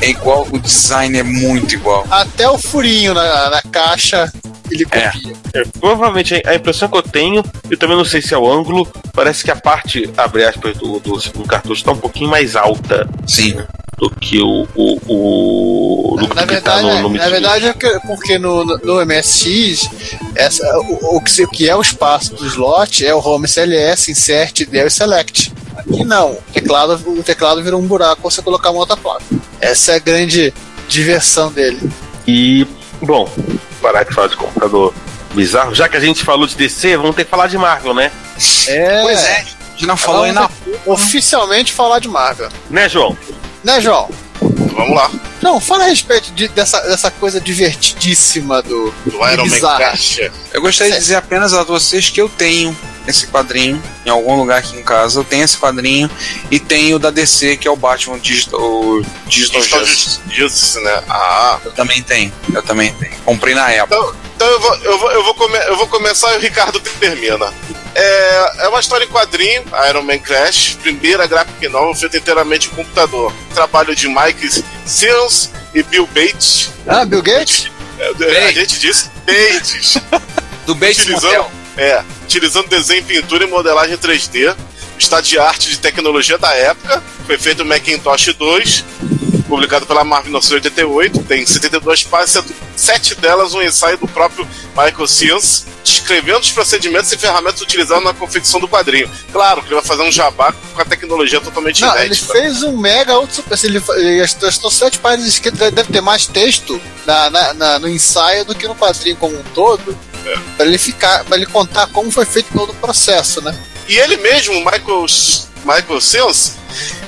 É 0.00 0.10
igual, 0.10 0.46
o 0.50 0.58
design 0.58 1.18
é 1.18 1.22
muito 1.22 1.74
igual. 1.74 2.06
Até 2.10 2.48
o 2.48 2.58
furinho 2.58 3.14
na, 3.14 3.50
na 3.50 3.62
caixa 3.62 4.30
ele 4.70 4.86
É. 4.90 5.10
copia. 5.10 5.32
É, 5.54 5.64
provavelmente 5.80 6.42
a 6.44 6.54
impressão 6.54 6.88
que 6.88 6.96
eu 6.98 7.02
tenho, 7.02 7.42
eu 7.70 7.78
também 7.78 7.96
não 7.96 8.04
sei 8.04 8.20
se 8.20 8.34
é 8.34 8.38
o 8.38 8.50
ângulo, 8.50 8.86
parece 9.14 9.42
que 9.42 9.50
a 9.50 9.56
parte, 9.56 10.10
abre 10.16 10.44
aspas, 10.44 10.76
do, 10.76 11.00
do 11.00 11.18
segundo 11.20 11.48
cartucho 11.48 11.80
está 11.80 11.92
um 11.92 11.96
pouquinho 11.96 12.28
mais 12.28 12.54
alta 12.54 13.08
Sim. 13.26 13.56
Do 13.98 14.08
que 14.10 14.40
o. 14.40 14.66
o, 14.74 16.14
o 16.14 16.16
do 16.16 16.28
Na 16.34 16.42
que 16.46 16.54
verdade, 16.54 16.62
tá 16.62 16.82
no, 17.02 17.08
no 17.08 17.16
é- 17.16 17.18
na 17.18 17.28
verdade 17.28 17.66
é 17.66 17.72
que- 17.72 18.00
porque 18.06 18.38
no, 18.38 18.64
no- 18.64 19.00
MSX, 19.04 19.88
essa, 20.34 20.64
o, 20.78 21.16
o 21.16 21.20
que, 21.20 21.42
o 21.42 21.48
que 21.48 21.68
é 21.68 21.74
o 21.76 21.80
espaço 21.80 22.34
do 22.34 22.46
slot 22.46 23.04
é 23.04 23.14
o 23.14 23.18
Home 23.18 23.48
CLS, 23.48 24.10
Insert, 24.10 24.66
Del 24.68 24.86
e 24.86 24.90
Select. 24.90 25.52
Aqui 25.76 26.04
não, 26.04 26.32
o 26.32 26.42
teclado, 26.52 26.94
o 27.06 27.22
teclado 27.22 27.62
virou 27.62 27.80
um 27.80 27.86
buraco 27.86 28.22
pra 28.22 28.30
você 28.30 28.42
colocar 28.42 28.70
uma 28.70 28.80
outra 28.80 28.96
placa. 28.96 29.22
Essa 29.60 29.92
é 29.92 29.96
a 29.96 30.00
grande 30.00 30.52
diversão 30.88 31.50
dele. 31.52 31.90
E, 32.26 32.66
bom, 33.00 33.28
parar 33.80 34.04
de 34.04 34.14
falar 34.14 34.28
de 34.28 34.36
computador 34.36 34.92
bizarro, 35.34 35.74
já 35.74 35.88
que 35.88 35.96
a 35.96 36.00
gente 36.00 36.24
falou 36.24 36.46
de 36.46 36.56
DC, 36.56 36.96
vamos 36.96 37.14
ter 37.16 37.24
que 37.24 37.30
falar 37.30 37.46
de 37.48 37.56
Marvel, 37.58 37.94
né? 37.94 38.10
É, 38.66 39.02
Pois 39.02 39.22
é, 39.22 39.36
a 39.38 39.70
gente 39.72 39.86
não 39.86 39.96
falou 39.96 40.24
aí 40.24 40.32
na. 40.32 40.50
oficialmente 40.86 41.72
falar 41.72 41.98
de 42.00 42.08
Marvel. 42.08 42.48
Né, 42.70 42.88
João? 42.88 43.16
Né, 43.64 43.80
João? 43.80 44.08
Vamos 44.40 44.94
lá. 44.94 45.10
João, 45.42 45.58
fala 45.60 45.84
a 45.84 45.88
respeito 45.88 46.30
de- 46.32 46.48
dessa, 46.48 46.80
dessa 46.82 47.10
coisa 47.10 47.40
divertidíssima 47.40 48.62
do, 48.62 48.92
Do 49.04 49.16
Iron 49.28 49.46
Man. 49.46 49.58
Eu 50.52 50.60
gostaria 50.62 50.92
de 50.92 50.98
dizer 51.00 51.16
apenas 51.16 51.52
a 51.52 51.64
vocês 51.64 52.08
que 52.10 52.20
eu 52.20 52.28
tenho 52.28 52.76
esse 53.06 53.26
quadrinho 53.26 53.82
em 54.06 54.10
algum 54.10 54.36
lugar 54.36 54.58
aqui 54.58 54.76
em 54.76 54.82
casa. 54.84 55.18
Eu 55.20 55.24
tenho 55.24 55.44
esse 55.44 55.56
quadrinho 55.56 56.08
e 56.50 56.60
tenho 56.60 56.96
o 56.96 56.98
da 56.98 57.10
DC, 57.10 57.56
que 57.56 57.66
é 57.66 57.70
o 57.70 57.76
Batman 57.76 58.18
Digital, 58.18 58.60
o 58.60 59.02
Digital 59.26 59.60
Digital 59.60 59.86
Justice. 59.86 60.20
Justice, 60.30 60.80
né? 60.80 61.02
Ah. 61.08 61.58
Eu 61.64 61.72
também 61.72 62.02
tenho, 62.02 62.32
eu 62.54 62.62
também 62.62 62.92
tenho. 62.94 63.14
Comprei 63.24 63.54
na 63.54 63.70
época. 63.72 63.96
Então, 63.96 64.14
então 64.36 64.46
eu, 64.46 64.60
vou, 64.60 64.74
eu, 64.76 64.98
vou, 64.98 65.10
eu, 65.12 65.24
vou 65.24 65.34
come, 65.34 65.58
eu 65.66 65.76
vou 65.76 65.86
começar 65.88 66.32
e 66.34 66.36
o 66.36 66.40
Ricardo 66.40 66.78
termina. 67.00 67.52
É, 68.00 68.52
é 68.64 68.68
uma 68.68 68.78
história 68.78 69.04
em 69.04 69.08
quadrinho, 69.08 69.64
Iron 69.88 70.02
Man 70.02 70.20
Crash, 70.20 70.78
primeira 70.80 71.26
graphic 71.26 71.68
novel 71.68 71.94
feita 71.96 72.16
inteiramente 72.16 72.68
em 72.68 72.70
computador. 72.70 73.32
Trabalho 73.52 73.94
de 73.96 74.06
Mike 74.06 74.62
Simmons 74.86 75.50
e 75.74 75.82
Bill 75.82 76.06
Bates. 76.14 76.70
Ah, 76.86 77.04
Bill 77.04 77.20
Gates? 77.22 77.68
É, 77.98 78.06
a 78.08 78.12
Bates. 78.12 78.54
gente 78.54 78.78
disse 78.78 79.10
Bates. 79.26 79.96
Do 80.64 80.76
Bates 80.76 80.98
utilizando, 81.00 81.24
Motel. 81.32 81.50
é, 81.76 82.04
utilizando 82.22 82.68
desenho, 82.68 83.02
pintura 83.04 83.42
e 83.44 83.48
modelagem 83.48 83.96
3D. 83.98 84.54
Estado 84.96 85.24
de 85.24 85.38
arte 85.38 85.68
de 85.68 85.78
tecnologia 85.78 86.38
da 86.38 86.54
época. 86.54 87.02
Foi 87.26 87.36
feito 87.36 87.62
o 87.62 87.66
Macintosh 87.66 88.32
2. 88.34 88.84
Publicado 89.48 89.86
pela 89.86 90.04
Marvel 90.04 90.28
em 90.28 90.32
1988, 90.32 91.22
tem 91.24 91.44
72 91.46 92.04
páginas, 92.04 92.44
sete 92.76 93.14
delas 93.14 93.54
um 93.54 93.62
ensaio 93.62 93.96
do 93.98 94.06
próprio 94.06 94.46
Michael 94.76 95.06
Sians, 95.08 95.66
descrevendo 95.82 96.40
os 96.40 96.50
procedimentos 96.52 97.10
e 97.12 97.16
ferramentas 97.16 97.60
utilizados 97.62 98.04
na 98.04 98.12
confecção 98.12 98.60
do 98.60 98.68
quadrinho. 98.68 99.10
Claro 99.32 99.62
que 99.62 99.68
ele 99.68 99.76
vai 99.76 99.84
fazer 99.84 100.02
um 100.02 100.12
jabá 100.12 100.52
com 100.74 100.80
a 100.80 100.84
tecnologia 100.84 101.40
totalmente 101.40 101.80
Não, 101.80 101.94
ele 101.96 102.06
inédita. 102.06 102.32
fez 102.32 102.62
um 102.62 102.76
mega 102.76 103.16
outro 103.18 103.36
super. 103.36 103.58
Ele, 103.64 103.82
ele 103.96 104.18
gastou 104.40 104.70
sete 104.70 104.98
páginas 104.98 105.26
escritas, 105.28 105.72
deve 105.72 105.90
ter 105.92 106.00
mais 106.02 106.26
texto 106.26 106.80
na, 107.06 107.30
na- 107.30 107.54
na- 107.54 107.78
no 107.78 107.88
ensaio 107.88 108.44
do 108.44 108.54
que 108.54 108.68
no 108.68 108.74
quadrinho 108.74 109.16
como 109.16 109.36
um 109.38 109.42
todo. 109.54 109.96
Pra 110.58 110.66
ele 110.66 110.76
ficar, 110.76 111.24
para 111.24 111.36
ele 111.36 111.46
contar 111.46 111.86
como 111.86 112.10
foi 112.10 112.26
feito 112.26 112.48
todo 112.52 112.70
o 112.70 112.74
processo, 112.74 113.40
né? 113.40 113.56
E 113.88 113.96
ele 113.98 114.18
mesmo, 114.18 114.52
Michael, 114.56 115.06
Michael 115.64 116.00
Sims, 116.00 116.56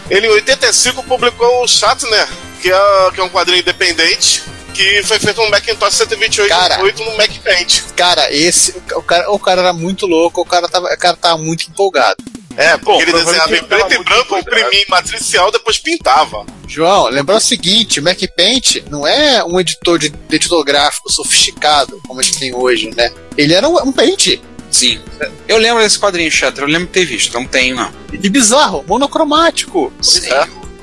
ele 0.09 0.27
em 0.27 0.31
85 0.31 1.03
publicou 1.05 1.63
o 1.63 1.69
Shatner, 1.69 2.29
que 2.61 2.71
é, 2.71 3.11
que 3.15 3.21
é 3.21 3.25
um 3.25 3.29
quadrinho 3.29 3.61
independente, 3.61 4.43
que 4.75 5.03
foi 5.03 5.19
feito 5.19 5.41
no 5.43 5.51
Macintosh 5.51 5.95
128 5.95 6.49
Cara. 6.49 6.83
8 6.83 7.05
no 7.05 7.17
Mac 7.17 7.31
Paint. 7.45 7.83
Cara, 7.97 8.33
esse. 8.33 8.75
O 8.95 9.03
cara, 9.03 9.31
o 9.31 9.39
cara 9.39 9.61
era 9.61 9.73
muito 9.73 10.07
louco, 10.07 10.41
o 10.41 10.45
cara 10.45 10.69
tava, 10.69 10.87
o 10.93 10.99
cara 10.99 11.17
tava 11.17 11.39
muito 11.39 11.69
empolgado. 11.69 12.17
É, 12.57 12.77
porque 12.77 13.03
ele 13.03 13.13
desenhava 13.13 13.57
em 13.57 13.63
preto 13.63 13.95
e 13.95 14.05
branco, 14.05 14.37
imprimia 14.37 14.83
em 14.83 14.87
matricial, 14.89 15.51
depois 15.53 15.79
pintava. 15.79 16.45
João, 16.67 17.09
lembrar 17.09 17.37
o 17.37 17.41
seguinte, 17.41 18.01
o 18.01 18.03
Mac 18.03 18.19
Paint 18.37 18.83
não 18.91 19.07
é 19.07 19.43
um 19.45 19.59
editor 19.61 19.99
de, 19.99 20.11
de 20.11 20.37
editor 20.37 20.63
gráfico 20.65 21.11
sofisticado 21.13 22.01
como 22.07 22.21
a 22.21 22.23
gente 22.23 22.39
tem 22.39 22.55
hoje, 22.55 22.91
né? 22.95 23.13
Ele 23.37 23.55
era 23.55 23.69
um, 23.69 23.77
um 23.79 23.93
paint. 23.93 24.41
Sim. 24.71 25.01
Eu 25.49 25.59
lembro 25.59 25.83
desse 25.83 25.99
quadrinho, 25.99 26.31
Chatter. 26.31 26.65
Eu 26.65 26.69
lembro 26.69 26.87
de 26.87 26.93
ter 26.93 27.05
visto. 27.05 27.35
Não 27.35 27.45
tenho, 27.47 27.75
não. 27.77 27.91
E 28.13 28.29
bizarro, 28.29 28.85
monocromático. 28.87 29.93
Sim. 30.01 30.29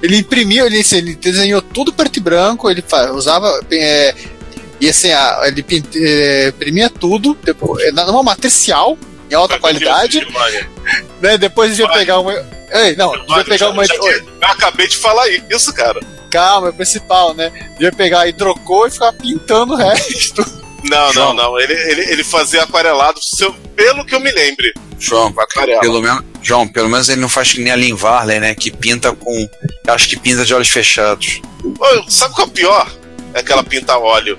Ele 0.02 0.18
imprimiu, 0.18 0.66
ele, 0.66 0.80
assim, 0.80 0.98
ele 0.98 1.16
desenhou 1.16 1.62
tudo 1.62 1.92
preto 1.94 2.18
e 2.18 2.20
branco, 2.20 2.70
ele 2.70 2.84
usava. 3.14 3.60
é, 3.72 4.14
e 4.80 4.88
assim, 4.90 5.12
a- 5.12 5.42
ele 5.46 5.66
é, 5.96 6.50
imprimia 6.50 6.90
tudo, 6.90 7.36
depois, 7.44 7.84
é, 7.84 7.92
numa 7.92 8.22
matricial, 8.22 8.96
em 9.30 9.34
alta 9.34 9.58
qualidade, 9.60 10.26
né? 11.22 11.38
Depois 11.38 11.72
devia 11.72 11.88
Vai. 11.88 12.00
pegar 12.00 12.20
uma. 12.20 12.32
Ei, 12.72 12.96
não, 12.96 13.12
devia 13.26 13.44
pegar 13.46 13.70
uma. 13.70 13.86
Já- 13.86 13.96
já- 13.96 14.02
Eu 14.42 14.48
acabei 14.50 14.88
de 14.88 14.98
falar 14.98 15.28
isso, 15.30 15.74
cara. 15.74 16.00
calma, 16.30 16.68
é 16.68 16.70
o 16.70 16.74
principal, 16.74 17.34
né? 17.34 17.52
Devia 17.74 17.92
pegar 17.92 18.28
hidrocor 18.28 18.88
e 18.88 18.92
ficar 18.92 19.14
pintando 19.14 19.74
o 19.74 19.78
resto. 19.78 20.46
Não, 20.90 21.14
João. 21.14 21.34
não, 21.34 21.52
não. 21.52 21.60
Ele, 21.60 21.74
ele, 21.74 22.02
ele 22.12 22.24
fazia 22.24 22.64
aquarelado, 22.64 23.20
se 23.24 23.44
eu- 23.44 23.54
pelo 23.76 24.06
que 24.06 24.16
eu 24.16 24.20
me 24.20 24.32
lembre. 24.32 24.74
João, 25.00 25.34
Aquarela. 25.38 25.80
pelo 25.82 26.02
menos, 26.02 26.24
João, 26.42 26.68
pelo 26.68 26.90
menos 26.90 27.08
ele 27.10 27.22
não 27.22 27.30
faz 27.30 27.54
que 27.54 27.62
nem 27.62 27.72
a 27.72 27.76
Lin 27.76 27.94
Varley, 27.94 28.40
né? 28.40 28.56
Que 28.56 28.72
pinta 28.72 29.12
com. 29.14 29.50
Acho 29.88 30.10
que 30.10 30.18
pinta 30.18 30.44
de 30.44 30.54
olhos 30.54 30.70
fechados. 30.70 31.40
Ô, 31.64 32.10
sabe 32.10 32.34
qual 32.34 32.48
é 32.48 32.50
o 32.50 32.54
pior? 32.54 32.92
É 33.34 33.40
aquela 33.42 33.64
pinta 33.64 33.94
a 33.94 34.00
óleo. 34.00 34.38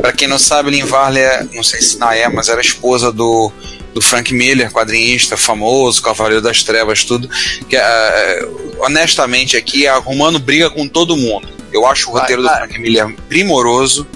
Pra 0.00 0.12
quem 0.12 0.26
não 0.28 0.38
sabe, 0.38 0.70
Lin 0.70 0.84
Varley, 0.84 1.22
é, 1.22 1.44
não 1.54 1.62
sei 1.62 1.80
se 1.80 1.98
na 1.98 2.14
é, 2.14 2.28
mas 2.28 2.48
era 2.48 2.60
esposa 2.60 3.10
do, 3.12 3.50
do 3.94 4.00
Frank 4.02 4.34
Miller, 4.34 4.70
quadrinista 4.72 5.36
famoso, 5.36 6.02
Cavaleiro 6.02 6.42
das 6.42 6.62
Trevas, 6.64 7.04
tudo. 7.04 7.28
Que, 7.70 7.76
é, 7.76 8.40
honestamente, 8.80 9.56
aqui, 9.56 9.86
a 9.86 9.96
Romano 9.96 10.38
briga 10.38 10.68
com 10.68 10.86
todo 10.88 11.16
mundo. 11.16 11.48
Eu 11.72 11.86
acho 11.86 12.10
o 12.10 12.12
roteiro 12.12 12.42
vai. 12.42 12.52
do 12.52 12.58
Frank 12.58 12.78
Miller 12.80 13.14
primoroso, 13.28 14.06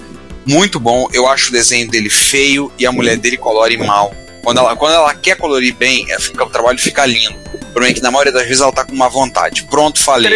muito 0.47 0.79
bom. 0.79 1.07
Eu 1.13 1.27
acho 1.27 1.49
o 1.49 1.51
desenho 1.51 1.87
dele 1.89 2.09
feio 2.09 2.71
e 2.79 2.85
a 2.85 2.91
mulher 2.91 3.17
dele 3.17 3.37
colore 3.37 3.77
mal. 3.77 4.13
Quando 4.43 4.59
ela, 4.59 4.75
quando 4.77 4.93
ela 4.93 5.13
quer 5.13 5.35
colorir 5.35 5.75
bem, 5.75 6.09
é, 6.11 6.17
fica- 6.19 6.45
o 6.45 6.49
trabalho 6.49 6.79
fica 6.79 7.05
lindo. 7.05 7.35
O 7.53 7.57
problema 7.73 7.87
é 7.89 7.93
que 7.93 8.01
na 8.01 8.09
maioria 8.09 8.31
das 8.31 8.43
vezes 8.43 8.61
ela 8.61 8.71
tá 8.71 8.85
com 8.85 8.93
uma 8.93 9.09
vontade. 9.09 9.63
Pronto, 9.63 9.99
falei. 10.01 10.31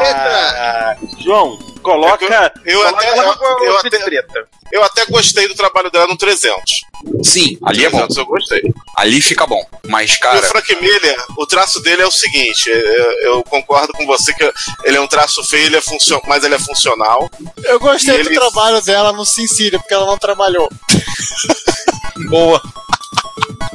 Treta! 0.00 0.96
João, 1.24 1.58
coloca. 1.84 2.52
Eu 2.64 2.80
coloca 2.80 2.98
até- 2.98 3.18
eu- 3.20 3.64
eu 3.66 3.78
até- 3.78 3.98
treta. 3.98 4.48
Eu 4.72 4.82
até 4.82 5.06
gostei 5.06 5.46
do 5.46 5.54
trabalho 5.54 5.90
dela 5.90 6.06
no 6.08 6.16
300. 6.16 6.80
Sim, 7.22 7.56
ali 7.64 7.84
é 7.84 7.90
bom. 7.90 7.98
300 7.98 8.16
eu 8.16 8.26
gostei. 8.26 8.62
Ali 8.96 9.20
fica 9.20 9.46
bom. 9.46 9.64
Mas, 9.86 10.12
E 10.12 10.16
o 10.16 10.20
cara, 10.20 10.42
Frank 10.42 10.74
Miller, 10.80 11.16
o 11.36 11.46
traço 11.46 11.80
dele 11.80 12.02
é 12.02 12.06
o 12.06 12.10
seguinte: 12.10 12.68
eu, 12.68 13.12
eu 13.34 13.44
concordo 13.44 13.92
com 13.92 14.06
você 14.06 14.32
que 14.34 14.52
ele 14.84 14.96
é 14.96 15.00
um 15.00 15.06
traço 15.06 15.44
feio, 15.44 15.66
ele 15.66 15.76
é 15.76 15.80
funcio- 15.80 16.20
mas 16.26 16.42
ele 16.42 16.54
é 16.56 16.58
funcional. 16.58 17.30
Eu 17.64 17.78
gostei 17.78 18.14
E 18.14 18.22
do 18.24 18.28
ele- 18.30 18.38
trabalho 18.40 18.80
dela 18.82 19.12
no 19.12 19.24
Sin 19.24 19.46
City, 19.46 19.78
porque 19.78 19.94
ela 19.94 20.06
não 20.06 20.18
trabalhou. 20.18 20.68
Boa. 22.28 22.60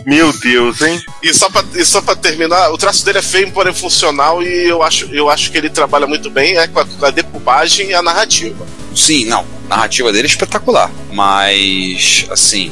Meu 0.10 0.34
Deus, 0.34 0.82
hein? 0.82 1.00
E 1.22 1.32
só 1.32 1.52
pra, 1.52 1.64
e 1.76 1.86
só 1.86 2.02
pra 2.02 2.16
terminar, 2.16 2.72
o 2.72 2.78
traço 2.80 3.06
dele 3.06 3.20
é 3.20 3.22
feio, 3.22 3.52
porém 3.52 3.72
funcional, 3.72 4.42
e 4.42 4.68
eu 4.68 4.82
acho, 4.82 5.06
eu 5.14 5.30
acho 5.30 5.52
que 5.52 5.58
ele 5.60 5.70
trabalha 5.70 6.08
muito 6.08 6.32
bem 6.32 6.58
é 6.58 6.68
com 6.68 6.80
a, 6.80 6.86
com 6.86 7.06
a 7.06 7.12
decupagem 7.12 7.90
e 7.90 7.94
a 7.94 8.02
narrativa. 8.02 8.66
sim, 8.96 9.26
não. 9.26 9.46
A 9.70 9.76
narrativa 9.76 10.12
dele 10.12 10.28
é 10.28 10.32
espetacular. 10.32 10.90
Mas, 11.12 12.26
assim, 12.32 12.72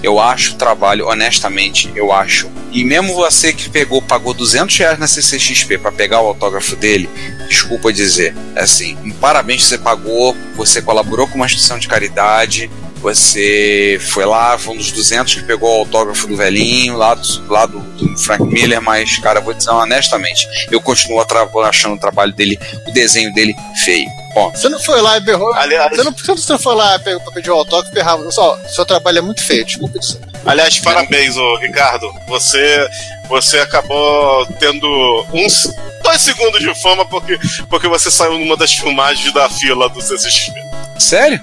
eu 0.00 0.20
acho 0.20 0.52
o 0.52 0.56
trabalho, 0.56 1.08
honestamente, 1.08 1.90
eu 1.96 2.12
acho. 2.12 2.48
E 2.70 2.84
mesmo 2.84 3.14
você 3.14 3.52
que 3.52 3.68
pegou, 3.68 4.00
pagou 4.00 4.32
200 4.32 4.76
reais 4.76 4.96
na 4.96 5.08
CCXP 5.08 5.78
pra 5.78 5.90
pegar 5.90 6.20
o 6.20 6.28
autógrafo 6.28 6.76
dele, 6.76 7.10
desculpa 7.48 7.92
dizer, 7.92 8.32
assim, 8.54 8.96
um 9.04 9.10
parabéns 9.10 9.62
que 9.62 9.68
você 9.70 9.78
pagou, 9.78 10.36
você 10.54 10.80
colaborou 10.80 11.26
com 11.26 11.34
uma 11.34 11.46
instituição 11.46 11.80
de 11.80 11.88
caridade, 11.88 12.70
você 13.00 13.98
foi 14.10 14.24
lá, 14.24 14.58
foi 14.58 14.74
um 14.74 14.78
dos 14.78 14.90
200 14.90 15.34
que 15.34 15.42
pegou 15.44 15.70
o 15.70 15.80
autógrafo 15.80 16.26
do 16.26 16.36
velhinho, 16.36 16.96
lá 16.96 17.14
do, 17.14 17.48
lá 17.48 17.66
do, 17.66 17.78
do 17.78 18.18
Frank 18.18 18.42
Miller, 18.44 18.80
mas, 18.80 19.18
cara, 19.18 19.40
vou 19.40 19.54
dizer 19.54 19.70
honestamente, 19.70 20.46
eu 20.70 20.80
continuo 20.80 21.24
achando 21.64 21.94
o 21.94 22.00
trabalho 22.00 22.32
dele, 22.32 22.58
o 22.86 22.92
desenho 22.92 23.32
dele 23.32 23.54
feio. 23.84 24.06
Bom, 24.34 24.50
Você 24.50 24.68
não 24.68 24.78
foi 24.78 25.00
lá 25.00 25.16
e 25.16 25.20
berrou. 25.20 25.52
Aliás, 25.54 25.96
Você 25.96 26.02
não, 26.02 26.12
você 26.12 26.52
não 26.52 26.58
foi 26.58 26.74
lá 26.74 26.96
e 26.96 27.30
pedir 27.32 27.50
o 27.50 27.54
autógrafo 27.54 27.90
e 27.90 27.94
berrava. 27.94 28.30
Só, 28.30 28.58
seu 28.68 28.84
trabalho 28.84 29.18
é 29.18 29.22
muito 29.22 29.42
feio, 29.42 29.64
desculpa 29.64 29.98
dizer. 29.98 30.20
aliás 30.44 30.78
parabéns, 30.78 31.36
ô, 31.38 31.56
Ricardo. 31.56 32.12
Você, 32.28 32.86
você 33.28 33.60
acabou 33.60 34.44
tendo 34.58 34.86
uns 35.32 35.66
dois 36.02 36.20
segundos 36.20 36.60
de 36.60 36.74
fama 36.82 37.06
porque, 37.06 37.38
porque 37.70 37.88
você 37.88 38.10
saiu 38.10 38.38
numa 38.38 38.56
das 38.58 38.74
filmagens 38.74 39.32
da 39.32 39.48
fila 39.48 39.88
do 39.88 40.02
CCXP. 40.02 40.52
sério? 40.98 41.40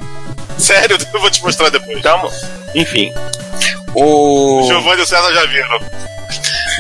Sério, 0.60 0.98
eu 1.14 1.20
vou 1.20 1.30
te 1.30 1.42
mostrar 1.42 1.70
depois. 1.70 2.02
Calma. 2.02 2.30
Enfim. 2.76 3.14
O. 3.96 4.64
Giovanni 4.68 5.02
e 5.02 5.04
o 5.04 5.08
César 5.08 5.34
já 5.34 5.46
viram. 5.46 5.80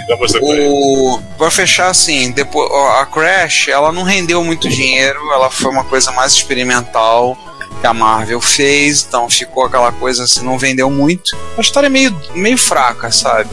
Já 0.07 0.17
mostrei 0.17 0.41
pra 0.41 0.53
ele. 0.53 0.67
O... 0.69 1.21
Pra 1.37 1.51
fechar 1.51 1.89
assim, 1.89 2.31
depois 2.31 2.69
ó, 2.71 3.01
a 3.01 3.05
Crash, 3.05 3.67
ela 3.67 3.91
não 3.91 4.03
rendeu 4.03 4.43
muito 4.43 4.67
dinheiro, 4.67 5.19
ela 5.31 5.49
foi 5.49 5.71
uma 5.71 5.83
coisa 5.83 6.11
mais 6.11 6.33
experimental 6.33 7.37
que 7.79 7.87
a 7.87 7.93
Marvel 7.93 8.39
fez, 8.39 9.05
então 9.05 9.29
ficou 9.29 9.65
aquela 9.65 9.91
coisa 9.91 10.23
assim, 10.23 10.43
não 10.43 10.57
vendeu 10.57 10.89
muito. 10.89 11.37
A 11.57 11.61
história 11.61 11.87
é 11.87 11.89
meio, 11.89 12.17
meio 12.33 12.57
fraca, 12.57 13.11
sabe? 13.11 13.49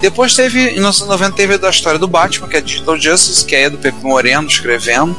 Depois 0.00 0.34
teve, 0.34 0.70
em 0.70 0.74
1990 0.74 1.36
teve 1.36 1.66
a 1.66 1.70
história 1.70 1.98
do 1.98 2.08
Batman, 2.08 2.48
que 2.48 2.56
é 2.56 2.60
Digital 2.60 2.98
Justice, 2.98 3.44
que 3.44 3.54
é 3.54 3.70
do 3.70 3.78
Pepe 3.78 4.02
Moreno 4.02 4.48
escrevendo, 4.48 5.16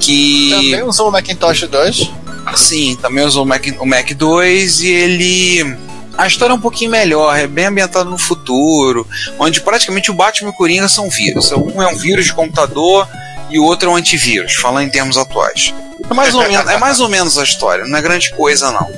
que 0.00 0.50
Também 0.50 0.82
usou 0.82 1.08
o 1.08 1.12
Macintosh 1.12 1.62
2. 1.68 2.10
Sim, 2.56 2.96
também 3.00 3.24
usou 3.24 3.42
o 3.44 3.46
Mac, 3.46 3.64
o 3.80 3.86
Mac 3.86 4.10
2 4.12 4.80
e 4.82 4.88
ele. 4.88 5.76
A 6.16 6.26
história 6.28 6.52
é 6.52 6.54
um 6.56 6.60
pouquinho 6.60 6.90
melhor, 6.92 7.36
é 7.36 7.46
bem 7.46 7.66
ambientada 7.66 8.08
no 8.08 8.16
futuro, 8.18 9.06
onde 9.38 9.60
praticamente 9.60 10.10
o 10.10 10.14
Batman 10.14 10.50
e 10.50 10.52
o 10.52 10.56
Coringa 10.56 10.88
são 10.88 11.10
vírus. 11.10 11.50
Um 11.52 11.82
é 11.82 11.88
um 11.88 11.96
vírus 11.96 12.26
de 12.26 12.32
computador 12.32 13.08
e 13.50 13.58
o 13.58 13.64
outro 13.64 13.88
é 13.88 13.92
um 13.92 13.96
antivírus, 13.96 14.54
falando 14.54 14.86
em 14.86 14.90
termos 14.90 15.16
atuais. 15.18 15.74
É 16.08 16.14
mais 16.14 16.34
ou 16.34 16.42
menos, 16.42 16.68
é 16.70 16.76
mais 16.78 17.00
ou 17.00 17.08
menos 17.08 17.36
a 17.38 17.42
história, 17.42 17.84
não 17.84 17.98
é 17.98 18.02
grande 18.02 18.30
coisa 18.34 18.70
não. 18.70 18.88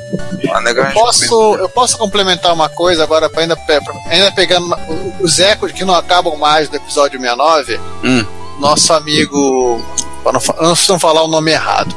Não 0.45 0.69
é 0.69 0.75
grande 0.75 0.93
Posso, 0.95 1.55
eu 1.59 1.69
posso 1.71 1.97
complementar 1.97 2.53
uma 2.53 2.69
coisa 2.69 3.03
agora, 3.03 3.31
pra 3.31 3.41
ainda, 3.43 3.57
pra- 3.57 3.81
ainda 4.07 4.31
pegando 4.33 4.77
os 5.21 5.39
ecos 5.39 5.73
que 5.73 5.85
não 5.85 5.95
acabam 5.95 6.37
mais 6.37 6.69
do 6.69 6.77
episódio 6.77 7.19
69? 7.19 7.81
Hum. 8.05 8.25
Nosso 8.61 8.93
amigo. 8.93 9.83
Para 10.27 10.41
não, 10.41 10.75
não 10.89 10.99
falar 10.99 11.23
o 11.23 11.29
nome 11.29 11.53
errado. 11.53 11.95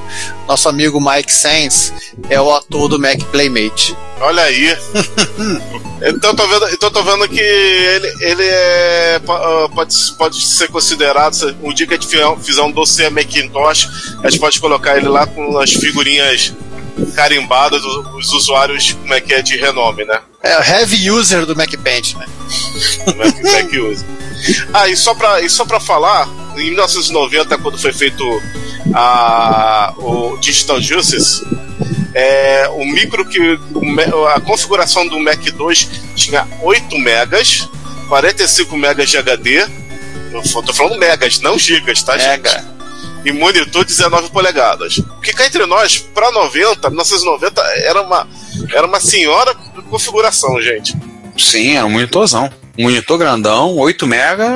Nosso 0.48 0.70
amigo 0.70 1.02
Mike 1.02 1.34
Sands 1.34 1.92
é 2.30 2.40
o 2.40 2.54
ator 2.54 2.88
do 2.88 3.00
Mac 3.00 3.20
Playmate. 3.32 3.98
Olha 4.22 4.44
aí. 4.44 4.78
então 6.04 6.36
tô 6.36 6.48
vendo, 6.48 6.70
então 6.70 6.92
tô 6.92 7.02
vendo 7.02 7.28
que 7.28 7.40
ele, 7.40 8.14
ele 8.22 8.44
é, 8.44 9.20
ah, 9.28 9.70
pode, 9.74 9.96
pode 10.16 10.46
ser 10.46 10.68
considerado. 10.68 11.58
Um 11.64 11.74
dia 11.74 11.88
que 11.88 11.96
a 11.96 11.98
gente 11.98 12.08
fizer- 12.40 12.62
um 12.62 12.72
dossiê 12.72 13.10
Macintosh, 13.10 13.90
a 14.24 14.30
gente 14.30 14.40
pode 14.40 14.60
colocar 14.60 14.96
ele 14.96 15.08
lá 15.08 15.26
com 15.26 15.58
as 15.58 15.72
figurinhas 15.74 16.54
carimbadas 17.16 17.82
dos 17.82 18.32
usuários, 18.32 18.92
como 18.94 19.12
é 19.16 19.22
que 19.22 19.34
é, 19.34 19.42
de 19.42 19.58
renome, 19.58 20.06
né? 20.06 20.20
É 20.44 20.56
o 20.60 20.64
heavy 20.64 21.10
user 21.10 21.48
do 21.48 21.56
Mac 21.56 21.74
Paint, 21.84 22.14
né? 22.14 22.28
Mac, 23.18 23.36
Mac 23.42 23.74
usa. 23.74 24.06
Ah, 24.72 24.88
e 24.88 24.96
só 24.96 25.16
pra, 25.16 25.42
e 25.42 25.50
só 25.50 25.66
pra 25.66 25.80
falar, 25.80 26.30
em 26.60 26.72
1990, 26.72 27.58
quando 27.58 27.78
foi 27.78 27.94
feito 27.94 28.24
a, 28.94 29.94
o 29.98 30.38
Digital 30.38 30.82
Justice, 30.82 31.44
é, 32.14 32.68
o 32.70 32.86
micro 32.86 33.26
que. 33.26 33.60
a 34.34 34.40
configuração 34.42 35.08
do 35.08 35.20
Mac 35.20 35.40
2 35.40 35.90
tinha 36.16 36.48
8 36.62 36.98
megas, 36.98 37.68
45 38.08 38.76
megas 38.78 39.10
de 39.10 39.18
HD. 39.18 39.68
Eu 40.32 40.64
tô 40.64 40.74
falando 40.74 40.98
megas, 41.00 41.40
não 41.40 41.58
gigas, 41.58 42.04
tá, 42.04 42.18
gente? 42.18 42.44
Mega. 42.44 42.66
e 43.26 43.32
monitor 43.32 43.84
19 43.84 44.30
polegadas. 44.30 44.98
O 44.98 45.22
que 45.22 45.34
cá 45.34 45.46
entre 45.46 45.66
nós, 45.66 45.98
para 45.98 46.32
90, 46.32 46.90
1990 46.90 47.62
era 47.84 48.02
uma 48.02 48.28
era 48.74 48.86
uma 48.86 49.00
senhora 49.00 49.54
configuração, 49.90 50.62
gente. 50.62 50.96
Sim, 51.38 51.78
era 51.78 51.86
um 51.86 51.90
monitorzão. 51.90 52.50
Um 52.80 52.84
monitor 52.84 53.18
grandão, 53.18 53.76
8 53.76 54.08
mega 54.08 54.50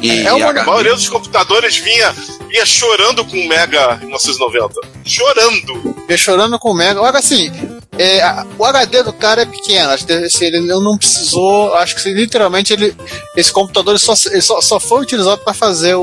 e 0.00 0.24
É 0.24 0.32
uma, 0.32 0.50
a 0.50 0.64
maioria 0.64 0.94
dos 0.94 1.08
computadores 1.08 1.76
vinha, 1.76 2.12
vinha 2.48 2.64
chorando 2.64 3.24
com 3.24 3.36
mega 3.48 3.98
em 4.00 4.06
1990. 4.06 4.74
Chorando. 5.04 5.96
Ia 6.08 6.16
chorando 6.16 6.58
com 6.58 6.70
o 6.70 6.74
Mega. 6.74 7.00
Olha 7.00 7.18
assim, 7.18 7.50
é, 7.98 8.22
a- 8.22 8.46
o 8.58 8.64
HD 8.64 9.02
do 9.02 9.12
cara 9.12 9.42
é 9.42 9.46
pequeno. 9.46 9.90
Acho 9.90 10.06
que 10.06 10.12
assim, 10.12 10.44
ele 10.44 10.60
não 10.60 10.96
precisou. 10.96 11.74
Acho 11.74 11.94
que 11.94 12.00
assim, 12.00 12.12
literalmente 12.12 12.72
ele, 12.72 12.94
esse 13.36 13.50
computador 13.50 13.92
ele 13.94 13.98
só, 13.98 14.14
ele 14.30 14.40
só, 14.42 14.60
só 14.60 14.78
foi 14.78 15.00
utilizado 15.02 15.38
para 15.42 15.52
fazer 15.54 15.94
o, 15.94 16.00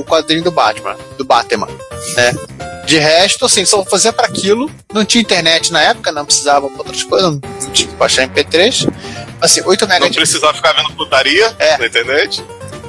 o 0.00 0.04
quadrinho 0.04 0.44
do 0.44 0.50
Batman, 0.52 0.96
do 1.18 1.24
Batman, 1.24 1.66
né? 2.16 2.32
De 2.86 2.98
resto, 2.98 3.44
assim, 3.46 3.64
só 3.64 3.84
fazia 3.84 4.12
para 4.12 4.26
aquilo. 4.26 4.70
Não 4.92 5.04
tinha 5.04 5.22
internet 5.22 5.72
na 5.72 5.80
época, 5.82 6.10
não 6.12 6.24
precisava 6.24 6.68
pra 6.68 6.78
outras 6.78 7.02
coisas, 7.04 7.30
não 7.30 7.40
tinha 7.72 7.88
que 7.88 7.94
baixar 7.96 8.26
MP3. 8.28 8.88
Assim, 9.40 9.62
8 9.64 9.86
Não 9.86 9.96
MB 9.96 10.10
de 10.10 10.16
precisava 10.16 10.54
ficar 10.54 10.72
vendo 10.72 10.92
putaria 10.94 11.54
É. 11.58 11.78
na 11.78 11.86
internet. 11.86 12.44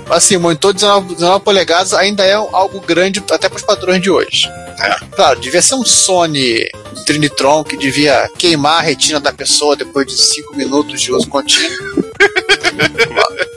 assim, 0.10 0.38
monitor 0.38 0.74
19, 0.74 1.16
19 1.16 1.44
polegadas 1.44 1.94
ainda 1.94 2.24
é 2.26 2.34
algo 2.34 2.80
grande 2.82 3.24
até 3.32 3.48
para 3.48 3.56
os 3.58 3.64
padrões 3.64 4.02
de 4.02 4.10
hoje. 4.12 4.48
É. 4.80 4.96
Claro, 5.16 5.39
devia 5.39 5.62
ser 5.62 5.76
um 5.76 5.86
Sony 5.86 6.68
Trinitron 7.06 7.64
que 7.64 7.78
devia 7.78 8.30
queimar 8.38 8.80
a 8.80 8.82
retina 8.82 9.20
da 9.20 9.32
pessoa 9.32 9.76
depois 9.76 10.06
de 10.08 10.14
5 10.18 10.56
minutos 10.56 11.00
de 11.02 11.12
uso 11.12 11.28
contínuo. 11.30 11.72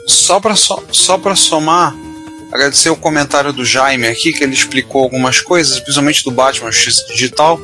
Só 0.07 0.39
para 0.39 0.55
so, 0.55 0.81
só 0.91 1.17
pra 1.17 1.35
somar, 1.35 1.95
agradecer 2.51 2.89
o 2.89 2.95
comentário 2.95 3.51
do 3.51 3.65
Jaime 3.65 4.07
aqui, 4.07 4.31
que 4.31 4.43
ele 4.43 4.53
explicou 4.53 5.03
algumas 5.03 5.39
coisas, 5.39 5.79
principalmente 5.79 6.23
do 6.23 6.31
Batman 6.31 6.71
X 6.71 7.05
Digital. 7.07 7.59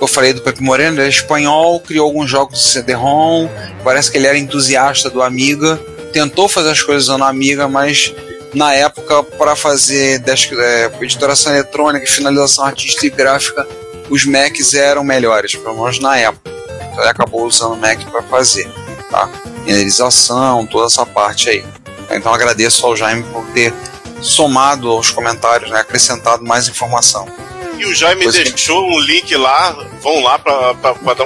Eu 0.00 0.06
falei 0.06 0.32
do 0.32 0.42
Pepe 0.42 0.62
Moreno, 0.62 0.98
ele 0.98 1.06
é 1.06 1.08
espanhol, 1.08 1.80
criou 1.80 2.06
alguns 2.06 2.28
jogos 2.28 2.58
de 2.58 2.64
CD-ROM, 2.68 3.48
parece 3.82 4.10
que 4.10 4.18
ele 4.18 4.26
era 4.26 4.36
entusiasta 4.36 5.08
do 5.08 5.22
Amiga, 5.22 5.80
tentou 6.12 6.48
fazer 6.48 6.70
as 6.70 6.82
coisas 6.82 7.04
usando 7.04 7.24
Amiga, 7.24 7.68
mas 7.68 8.12
na 8.54 8.72
época, 8.72 9.22
para 9.22 9.56
fazer 9.56 10.18
desk, 10.20 10.52
é, 10.52 10.90
editoração 11.00 11.52
eletrônica, 11.52 12.06
finalização 12.06 12.64
artística 12.64 13.06
e 13.06 13.10
gráfica, 13.10 13.66
os 14.10 14.24
Macs 14.24 14.74
eram 14.74 15.02
melhores, 15.02 15.54
pelo 15.56 15.74
menos 15.74 15.98
na 15.98 16.16
época. 16.16 16.50
Então 16.92 17.00
ele 17.00 17.10
acabou 17.10 17.44
usando 17.44 17.72
o 17.72 17.76
Mac 17.76 17.98
para 18.10 18.22
fazer, 18.22 18.70
tá? 19.10 19.28
Renderização, 19.66 20.66
toda 20.66 20.86
essa 20.86 21.04
parte 21.04 21.48
aí. 21.48 21.64
Então 22.10 22.32
agradeço 22.32 22.86
ao 22.86 22.94
Jaime 22.94 23.24
por 23.24 23.44
ter 23.46 23.72
somado 24.24 24.90
aos 24.90 25.10
comentários, 25.10 25.70
né, 25.70 25.80
acrescentado 25.80 26.42
mais 26.44 26.66
informação. 26.68 27.28
E 27.78 27.84
o 27.86 27.94
Jaime 27.94 28.22
Pois 28.22 28.36
é. 28.36 28.44
deixou 28.44 28.86
um 28.88 28.98
link 29.00 29.36
lá, 29.36 29.72
vão 30.00 30.20
lá 30.22 30.40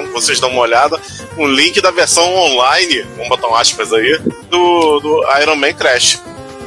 um- 0.01 0.11
vocês 0.11 0.39
dar 0.39 0.47
uma 0.47 0.59
olhada, 0.61 0.99
um 1.37 1.47
link 1.47 1.79
da 1.79 1.91
versão 1.91 2.35
online, 2.35 3.03
vamos 3.15 3.29
botar 3.29 3.47
um 3.47 3.55
aspas 3.55 3.93
aí, 3.93 4.19
do, 4.49 4.99
do 4.99 5.23
Iron 5.41 5.55
Man 5.55 5.73
Crash. 5.73 6.19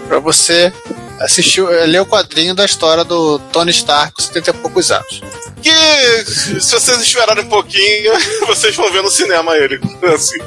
Pra 0.09 0.19
você 0.21 0.73
assistir, 1.21 1.61
eh, 1.65 1.87
ler 1.87 2.01
o 2.01 2.07
quadrinho 2.07 2.55
da 2.55 2.65
história 2.65 3.05
do 3.05 3.39
Tony 3.53 3.71
Stark 3.73 4.15
com 4.15 4.23
70 4.23 4.51
e 4.51 4.55
poucos 4.55 4.91
anos. 4.91 5.21
Que 5.63 6.61
se 6.61 6.73
vocês 6.73 7.01
esperarem 7.01 7.45
um 7.45 7.49
pouquinho, 7.49 8.13
vocês 8.47 8.75
vão 8.75 8.91
ver 8.91 9.03
no 9.03 9.11
cinema 9.11 9.57
ele. 9.57 9.81
Assim. 10.15 10.39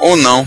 Ou 0.00 0.16
não. 0.16 0.46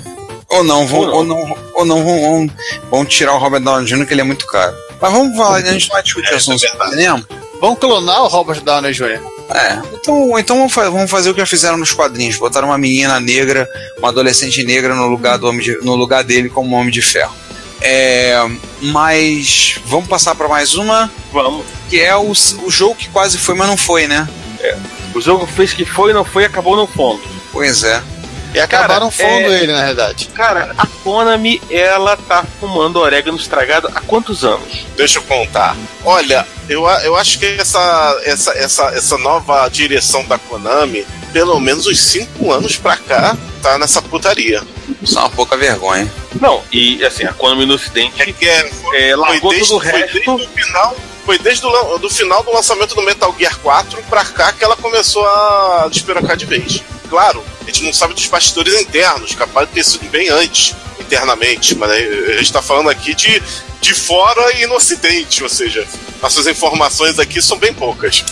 Ou 0.52 0.64
não, 0.64 0.86
vão, 0.86 1.00
Ou 1.02 1.24
não. 1.24 1.38
ou 1.38 1.46
não, 1.46 1.58
ou 1.74 1.86
não 1.86 2.04
vão, 2.04 2.22
vão, 2.22 2.50
vão 2.90 3.06
tirar 3.06 3.34
o 3.34 3.38
Robert 3.38 3.62
Downey 3.62 3.86
Jr., 3.86 4.06
que 4.06 4.14
ele 4.14 4.22
é 4.22 4.26
muito 4.26 4.46
caro. 4.46 4.76
Mas 5.00 5.12
vamos 5.12 5.36
falar, 5.36 5.56
a 5.58 5.62
gente 5.62 5.88
não 5.88 5.96
vai 5.96 6.04
discutir 6.04 6.32
É, 6.32 6.36
assuntos 6.36 6.64
é 6.64 6.90
cinema. 6.90 7.26
Vamos 7.60 7.80
clonar 7.80 8.24
o 8.24 8.28
Robert 8.28 8.62
Downey 8.62 8.92
Jr. 8.94 9.22
É, 9.54 9.82
então, 9.94 10.40
então 10.40 10.58
vamos, 10.58 10.74
fa- 10.74 10.90
vamos 10.90 11.10
fazer 11.12 11.30
o 11.30 11.34
que 11.34 11.40
já 11.42 11.46
fizeram 11.46 11.78
nos 11.78 11.92
quadrinhos: 11.92 12.38
botar 12.38 12.64
uma 12.64 12.78
menina 12.78 13.20
negra, 13.20 13.68
uma 13.98 14.10
adolescente 14.10 14.64
negra 14.64 14.94
no 14.96 15.08
lugar, 15.08 15.38
do 15.38 15.48
homem 15.48 15.62
de- 15.62 15.78
no 15.84 15.96
lugar 15.96 16.24
dele 16.24 16.50
como 16.50 16.76
Homem 16.76 16.92
de 16.92 17.02
Ferro. 17.02 17.34
É, 17.82 18.36
mas 18.82 19.80
vamos 19.86 20.08
passar 20.08 20.36
para 20.36 20.48
mais 20.48 20.76
uma, 20.76 21.12
Vamos. 21.34 21.66
que 21.90 22.00
é 22.00 22.16
o, 22.16 22.32
o 22.32 22.70
jogo 22.72 22.96
que 22.96 23.10
quase 23.10 23.38
foi, 23.38 23.56
mas 23.56 23.68
não 23.68 23.78
foi, 23.78 24.08
né? 24.08 24.28
O 25.16 25.20
jogo 25.20 25.48
fez 25.48 25.74
que 25.74 25.84
foi, 25.84 26.14
não 26.14 26.24
foi, 26.24 26.46
acabou 26.46 26.76
no 26.76 26.86
fundo. 26.88 27.22
Pois 27.52 27.84
é. 27.84 28.02
E 28.54 28.60
acabaram 28.60 29.10
Cara, 29.10 29.30
fundo 29.30 29.52
é- 29.52 29.64
ele, 29.64 29.72
na 29.72 29.86
verdade. 29.86 30.28
Cara, 30.34 30.74
a 30.78 30.86
Konami, 30.86 31.62
ela 31.70 32.18
tá 32.18 32.44
fumando 32.60 33.00
orégano 33.00 33.38
estragado 33.38 33.90
há 33.96 34.02
quantos 34.02 34.44
anos? 34.44 34.86
Deixa 34.98 35.20
eu 35.20 35.24
contar. 35.24 35.76
Olha, 36.04 36.46
eu, 36.68 36.86
eu 37.04 37.16
acho 37.16 37.40
que 37.40 37.46
essa, 37.46 38.22
essa, 38.26 38.52
essa, 38.58 38.84
essa 38.90 39.18
nova 39.18 39.68
direção 39.70 40.24
da 40.26 40.38
Konami, 40.38 41.06
pelo 41.32 41.60
menos 41.60 41.88
uns 41.88 42.00
5 42.02 42.52
anos 42.52 42.76
pra 42.78 42.98
cá, 42.98 43.38
tá 43.62 43.78
nessa 43.78 44.02
putaria. 44.02 44.62
Isso 45.02 45.18
é 45.18 45.22
uma 45.22 45.30
pouca 45.30 45.56
vergonha. 45.56 46.12
Não, 46.40 46.62
e 46.72 47.04
assim, 47.06 47.24
a 47.26 47.34
Konami 47.34 47.66
no 47.66 47.76
ocidente 47.76 48.22
É 48.22 48.26
que 48.32 48.48
é, 48.48 48.68
foi, 48.70 48.98
é, 48.98 49.08
foi 49.12 49.16
largou 49.16 49.52
desde, 49.52 49.70
todo 49.70 49.78
o 49.78 49.82
foi 49.82 49.92
resto. 50.02 50.14
desde 50.14 50.30
o 50.30 50.50
final. 50.50 50.96
Foi 51.26 51.38
desde 51.40 51.66
o 51.66 51.98
do 52.00 52.10
final 52.10 52.44
do 52.44 52.52
lançamento 52.52 52.96
do 52.96 53.02
Metal 53.04 53.34
Gear 53.38 53.58
4 53.60 54.02
pra 54.10 54.26
cá 54.26 54.52
que 54.52 54.64
ela 54.64 54.76
começou 54.76 55.24
a 55.26 55.88
desperocar 55.90 56.36
de 56.36 56.46
vez. 56.46 56.84
Claro, 57.10 57.44
a 57.62 57.66
gente 57.66 57.84
não 57.84 57.94
sabe 57.94 58.14
dos 58.14 58.28
bastidores 58.28 58.80
internos, 58.80 59.36
capaz 59.36 59.68
de 59.68 59.74
ter 59.74 59.84
sido 59.84 60.10
bem 60.10 60.30
antes, 60.30 60.76
internamente, 61.00 61.76
mas 61.76 61.92
a 61.92 62.38
gente 62.38 62.54
tá 62.54 62.62
falando 62.62 62.90
aqui 62.90 63.14
de, 63.14 63.42
de 63.82 63.94
fora 63.94 64.58
e 64.58 64.66
no 64.66 64.76
ocidente, 64.76 65.44
ou 65.44 65.50
seja, 65.50 65.86
nossas 66.22 66.48
informações 66.48 67.20
aqui 67.20 67.42
são 67.42 67.58
bem 67.58 67.74
poucas. 67.74 68.24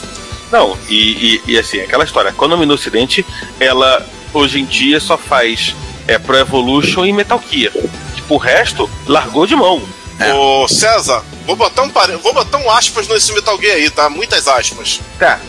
Não, 0.52 0.78
e, 0.88 1.42
e, 1.46 1.54
e 1.54 1.60
assim, 1.60 1.80
aquela 1.80 2.04
história, 2.04 2.32
a 2.32 2.34
Konami 2.34 2.66
no 2.66 2.74
ocidente, 2.74 3.26
ela 3.60 4.06
hoje 4.34 4.60
em 4.60 4.66
dia 4.66 5.00
só 5.00 5.18
faz 5.18 5.76
é, 6.08 6.18
Pro 6.18 6.38
Evolution 6.38 7.06
e 7.06 7.14
Metal 7.14 7.42
Gear. 7.52 7.74
Tipo, 8.16 8.36
o 8.36 8.38
resto 8.38 8.90
largou 9.08 9.46
de 9.46 9.56
mão. 9.56 9.82
É. 10.20 10.34
Ô 10.34 10.68
César, 10.68 11.24
vou 11.46 11.56
botar, 11.56 11.84
um 11.84 11.90
pare... 11.90 12.16
vou 12.18 12.34
botar 12.34 12.58
um 12.58 12.70
aspas 12.70 13.08
nesse 13.08 13.32
Metal 13.32 13.58
Gear 13.60 13.76
aí, 13.76 13.90
tá? 13.90 14.10
Muitas 14.10 14.48
aspas. 14.48 15.00
Tá. 15.18 15.40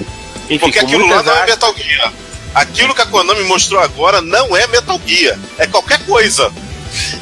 Enfim, 0.45 0.59
Porque 0.59 0.79
aquilo 0.79 1.07
lá 1.09 1.23
não 1.23 1.33
é 1.33 1.47
Metal 1.47 1.75
Gear. 1.77 2.13
Aquilo 2.55 2.95
que 2.95 3.03
a 3.03 3.07
Konami 3.07 3.45
mostrou 3.45 3.81
agora 3.81 4.21
não 4.21 4.57
é 4.57 4.67
Metal 4.67 5.01
Gear. 5.07 5.39
É 5.59 5.67
qualquer 5.67 6.05
coisa. 6.05 6.53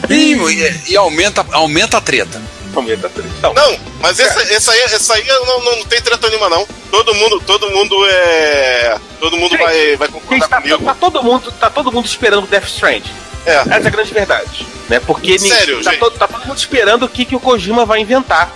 E, 0.08 0.32
e- 0.34 0.82
e 0.92 0.96
aumenta, 0.96 1.44
aumenta 1.52 1.98
a 1.98 2.00
treta. 2.00 2.40
Não, 2.74 3.54
Não, 3.54 3.78
mas 4.00 4.20
essa, 4.20 4.40
essa 4.52 4.72
aí, 4.72 4.80
essa 4.82 5.14
aí 5.14 5.24
não, 5.26 5.64
não 5.64 5.84
tem 5.84 6.00
treta 6.00 6.28
nenhuma, 6.28 6.48
não. 6.48 6.66
Todo 6.90 7.14
mundo, 7.14 7.40
todo 7.44 7.68
mundo 7.70 7.94
é. 8.08 8.96
Todo 9.18 9.36
mundo 9.36 9.50
Gente, 9.50 9.62
vai, 9.62 9.96
vai 9.96 10.08
Gente, 10.08 10.20
concordar 10.20 10.48
tá, 10.48 10.56
comigo. 10.62 10.84
tá 10.84 10.94
todo 10.94 11.22
mundo, 11.22 11.52
tá 11.52 11.70
todo 11.70 11.90
mundo 11.92 12.06
esperando 12.06 12.44
o 12.44 12.46
Death 12.46 12.68
Strand. 12.68 13.02
É. 13.44 13.56
Essa 13.56 13.70
é 13.70 13.86
a 13.86 13.90
grande 13.90 14.12
verdade. 14.12 14.66
Né? 14.88 15.00
Porque 15.00 15.38
Sério, 15.38 15.82
tá, 15.82 15.90
gente? 15.90 16.00
todo, 16.00 16.18
tá 16.18 16.28
todo 16.28 16.46
mundo 16.46 16.58
esperando 16.58 17.04
o 17.04 17.08
que, 17.08 17.24
que 17.24 17.34
o 17.34 17.40
Kojima 17.40 17.84
vai 17.84 18.00
inventar. 18.00 18.52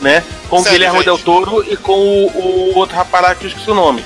Né? 0.00 0.22
Com 0.48 0.60
o 0.60 0.62
Guilherme 0.64 0.98
gente? 0.98 1.04
Del 1.06 1.18
Toro 1.18 1.64
e 1.70 1.76
com 1.76 1.92
o, 1.92 2.72
o 2.72 2.78
outro 2.78 2.96
rapaz 2.96 3.22
lá 3.24 3.34
que 3.34 3.44
eu 3.44 3.48
esqueci 3.48 3.70
o 3.70 3.74
nome. 3.74 4.04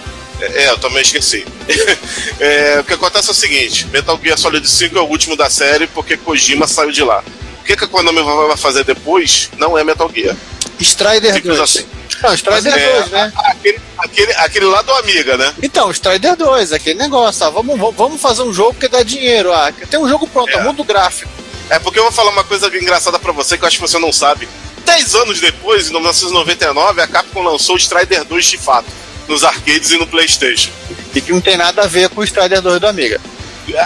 É, 0.55 0.71
eu 0.71 0.79
também 0.79 1.03
esqueci. 1.03 1.45
É, 2.41 2.81
o 2.81 2.85
que 2.85 2.95
acontece 2.95 3.29
é 3.29 3.31
o 3.33 3.35
seguinte: 3.35 3.87
Metal 3.89 4.19
Gear 4.23 4.37
Solid 4.39 4.69
5 4.69 4.99
é 4.99 5.01
o 5.01 5.05
último 5.05 5.37
da 5.37 5.49
série 5.49 5.87
porque 5.87 6.17
Kojima 6.17 6.67
saiu 6.67 6.91
de 6.91 7.03
lá. 7.05 7.23
O 7.61 7.65
que, 7.65 7.77
que 7.77 7.85
a 7.85 7.89
Konami 7.89 8.21
vai 8.23 8.57
fazer 8.57 8.83
depois 8.85 9.49
não 9.59 9.79
é 9.79 9.85
Metal 9.85 10.11
Gear. 10.13 10.37
Strider 10.81 11.35
Simples 11.35 11.57
2. 11.59 11.61
assim. 11.61 11.87
Não, 12.23 12.35
Strider 12.35 12.73
Mas 12.73 12.83
é- 12.83 12.93
2, 13.01 13.11
né? 13.11 13.33
Aquele, 13.37 13.81
aquele, 13.99 14.33
aquele 14.33 14.67
lá 14.67 14.83
do 14.83 14.93
Amiga, 14.95 15.37
né? 15.37 15.55
Então, 15.63 15.91
Strider 15.93 16.35
2, 16.37 16.73
aquele 16.73 16.99
negócio, 16.99 17.47
ah, 17.47 17.51
vamos, 17.51 17.79
vamos- 17.97 18.21
fazer 18.21 18.43
um 18.43 18.53
jogo 18.53 18.75
que 18.75 18.89
dá 18.89 19.03
dinheiro. 19.03 19.53
Ah, 19.53 19.73
tem 19.89 20.01
um 20.01 20.09
jogo 20.09 20.27
pronto, 20.27 20.51
É. 20.51 20.55
é 20.55 20.63
mundo 20.65 20.83
gráfico. 20.83 21.31
É 21.71 21.79
porque 21.79 21.99
eu 21.99 22.03
vou 22.05 22.13
falar 22.13 22.31
uma 22.33 22.45
coisa 22.45 22.67
engraçada 22.77 23.19
pra 23.19 23.31
você 23.33 23.57
que 23.57 23.63
eu 23.65 23.69
acho 23.69 23.77
que 23.79 23.83
você 23.89 23.99
não 23.99 24.13
sabe. 24.13 24.49
Dez 24.85 25.15
anos 25.15 25.41
depois, 25.41 25.87
em 25.89 25.93
1999, 25.93 27.01
a 27.01 27.07
Capcom 27.07 27.43
lançou 27.43 27.77
o 27.77 27.79
Strider 27.79 28.25
2 28.25 28.47
de 28.47 28.59
fato, 28.59 28.89
nos 29.33 29.45
arcades 29.45 29.91
e 29.91 29.99
no 29.99 30.07
PlayStation. 30.07 30.71
E 31.15 31.21
que 31.21 31.33
não 31.33 31.41
tem 31.41 31.57
nada 31.57 31.83
a 31.83 31.87
ver 31.87 32.09
com 32.11 32.21
o 32.21 32.25
Strider 32.25 32.61
2 32.61 32.81
do 32.81 32.87
Amiga. 32.87 33.21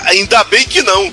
Ainda 0.04 0.42
bem 0.44 0.66
que 0.66 0.82
não. 0.82 1.12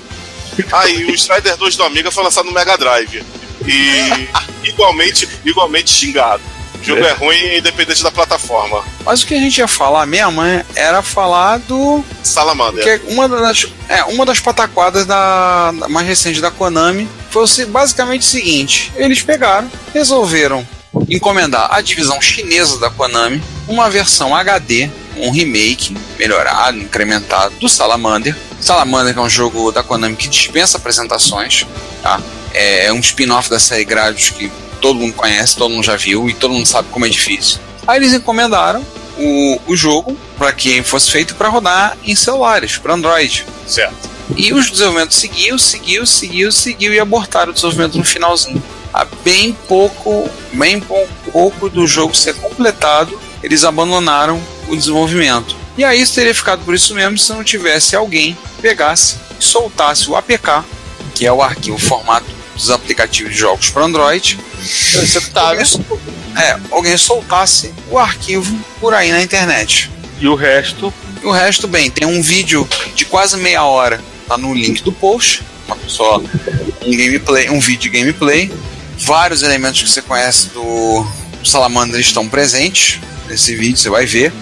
Aí 0.72 1.04
o 1.06 1.14
Strider 1.14 1.56
2 1.56 1.76
do 1.76 1.84
Amiga 1.84 2.10
foi 2.10 2.24
lançado 2.24 2.46
no 2.46 2.52
Mega 2.52 2.76
Drive. 2.76 3.22
E 3.66 4.28
igualmente, 4.68 5.28
igualmente 5.44 5.90
xingado. 5.90 6.42
O 6.80 6.84
jogo 6.84 7.02
é, 7.02 7.12
ruim 7.12 7.56
independente 7.56 8.02
da 8.02 8.10
plataforma. 8.10 8.84
Mas 9.06 9.22
o 9.22 9.26
que 9.26 9.34
a 9.34 9.38
gente 9.38 9.56
ia 9.56 9.66
falar 9.66 10.04
mesmo 10.04 10.42
né, 10.42 10.66
era 10.74 11.00
falar 11.00 11.58
do. 11.58 12.04
Salamander. 12.22 12.84
Que 12.84 12.90
é 12.90 13.00
uma 13.12 13.26
das, 13.26 13.66
é, 13.88 14.04
uma 14.04 14.26
das 14.26 14.38
pataquadas 14.38 15.06
da, 15.06 15.72
da 15.72 15.88
mais 15.88 16.06
recente 16.06 16.42
da 16.42 16.50
Konami 16.50 17.08
foi 17.30 17.46
basicamente 17.66 18.20
o 18.20 18.24
seguinte: 18.24 18.92
eles 18.96 19.22
pegaram, 19.22 19.70
resolveram 19.94 20.66
encomendar 21.08 21.68
à 21.72 21.80
divisão 21.80 22.20
chinesa 22.20 22.78
da 22.78 22.90
Konami 22.90 23.42
uma 23.68 23.88
versão 23.90 24.34
HD, 24.34 24.90
um 25.16 25.30
remake 25.30 25.96
melhorado, 26.18 26.78
incrementado 26.78 27.54
do 27.56 27.68
Salamander. 27.68 28.36
Salamander 28.60 29.16
é 29.16 29.20
um 29.20 29.28
jogo 29.28 29.70
da 29.70 29.82
Konami 29.82 30.16
que 30.16 30.28
dispensa 30.28 30.76
apresentações, 30.76 31.66
tá? 32.02 32.20
É 32.52 32.92
um 32.92 33.00
spin-off 33.00 33.50
da 33.50 33.58
série 33.58 33.84
Gradius 33.84 34.30
que 34.30 34.50
todo 34.80 34.98
mundo 34.98 35.14
conhece, 35.14 35.56
todo 35.56 35.72
mundo 35.72 35.84
já 35.84 35.96
viu 35.96 36.28
e 36.28 36.34
todo 36.34 36.52
mundo 36.52 36.66
sabe 36.66 36.88
como 36.90 37.06
é 37.06 37.08
difícil. 37.08 37.58
Aí 37.86 37.98
eles 37.98 38.12
encomendaram 38.12 38.84
o, 39.18 39.60
o 39.66 39.76
jogo 39.76 40.16
para 40.36 40.52
que 40.52 40.82
fosse 40.82 41.10
feito 41.10 41.34
para 41.34 41.48
rodar 41.48 41.96
em 42.04 42.14
celulares, 42.14 42.78
para 42.78 42.94
Android. 42.94 43.46
Certo. 43.66 44.10
E 44.36 44.52
o 44.52 44.60
desenvolvimento 44.60 45.14
seguiu, 45.14 45.58
seguiu, 45.58 46.06
seguiu, 46.06 46.50
seguiu 46.50 46.94
e 46.94 46.98
abortaram 46.98 47.50
o 47.50 47.54
desenvolvimento 47.54 47.98
no 47.98 48.04
finalzinho. 48.04 48.62
Há 48.94 49.04
bem 49.24 49.52
pouco, 49.66 50.30
bem 50.52 50.78
pou- 50.78 51.08
pouco 51.32 51.68
do 51.68 51.84
jogo 51.84 52.14
ser 52.14 52.32
completado, 52.36 53.20
eles 53.42 53.64
abandonaram 53.64 54.40
o 54.68 54.76
desenvolvimento. 54.76 55.56
E 55.76 55.82
aí 55.84 56.00
isso 56.00 56.14
teria 56.14 56.32
ficado 56.32 56.64
por 56.64 56.72
isso 56.76 56.94
mesmo 56.94 57.18
se 57.18 57.32
não 57.32 57.42
tivesse 57.42 57.96
alguém 57.96 58.34
que 58.54 58.62
pegasse 58.62 59.16
e 59.40 59.42
soltasse 59.44 60.08
o 60.08 60.14
APK, 60.14 60.62
que 61.12 61.26
é 61.26 61.32
o 61.32 61.42
arquivo 61.42 61.76
formato 61.76 62.26
dos 62.54 62.70
aplicativos 62.70 63.32
de 63.32 63.38
jogos 63.40 63.68
para 63.70 63.82
Android. 63.84 64.38
Executável. 64.94 65.66
É, 66.36 66.56
alguém 66.70 66.96
soltasse 66.96 67.74
o 67.90 67.98
arquivo 67.98 68.56
por 68.80 68.94
aí 68.94 69.10
na 69.10 69.20
internet. 69.20 69.90
E 70.20 70.28
o 70.28 70.36
resto, 70.36 70.94
E 71.20 71.26
o 71.26 71.32
resto, 71.32 71.66
bem, 71.66 71.90
tem 71.90 72.06
um 72.06 72.22
vídeo 72.22 72.68
de 72.94 73.04
quase 73.04 73.36
meia 73.38 73.64
hora, 73.64 74.00
tá 74.28 74.38
no 74.38 74.54
link 74.54 74.82
do 74.84 74.92
post, 74.92 75.42
uma 75.66 75.74
pessoa, 75.76 76.22
um 76.82 76.90
gameplay, 76.96 77.50
um 77.50 77.58
vídeo 77.58 77.90
de 77.90 77.98
gameplay, 77.98 78.52
vários 78.98 79.42
elementos 79.42 79.82
que 79.82 79.88
você 79.88 80.02
conhece 80.02 80.48
do 80.50 81.06
Salamander 81.44 82.00
estão 82.00 82.28
presentes 82.28 83.00
nesse 83.28 83.54
vídeo, 83.54 83.76
você 83.76 83.90
vai 83.90 84.06
ver. 84.06 84.32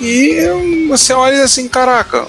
E 0.00 0.40
você 0.88 1.12
olha 1.12 1.42
assim, 1.44 1.68
caraca, 1.68 2.26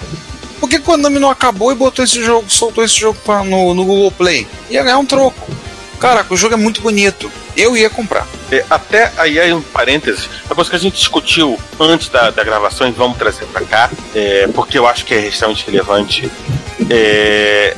por 0.60 0.68
que 0.68 0.78
Konami 0.78 1.18
não 1.18 1.30
acabou 1.30 1.72
e 1.72 1.74
botou 1.74 2.04
esse 2.04 2.22
jogo, 2.22 2.48
soltou 2.50 2.84
esse 2.84 2.98
jogo 3.00 3.18
pra- 3.24 3.42
no, 3.44 3.74
no 3.74 3.84
Google 3.84 4.10
Play? 4.12 4.46
Ia 4.70 4.82
ganhar 4.82 4.98
um 4.98 5.06
troco. 5.06 5.50
Caraca, 5.98 6.34
o 6.34 6.36
jogo 6.36 6.54
é 6.54 6.56
muito 6.56 6.80
bonito. 6.82 7.30
Eu 7.56 7.76
ia 7.76 7.88
comprar. 7.88 8.26
é, 8.50 8.64
até 8.68 9.12
aí, 9.16 9.38
aí 9.38 9.52
um 9.52 9.60
parênteses, 9.62 10.28
uma 10.46 10.54
coisa 10.54 10.68
que 10.70 10.76
a 10.76 10.78
gente 10.78 10.96
discutiu 10.96 11.58
antes 11.78 12.08
da, 12.08 12.30
da 12.30 12.42
gravação 12.42 12.88
e 12.88 12.90
vamos 12.90 13.16
trazer 13.18 13.44
pra 13.46 13.60
cá, 13.62 13.90
é, 14.14 14.48
porque 14.54 14.76
eu 14.78 14.86
acho 14.86 15.04
que 15.04 15.14
é 15.14 15.28
extremamente 15.28 15.64
relevante. 15.70 16.30
É, 16.90 17.76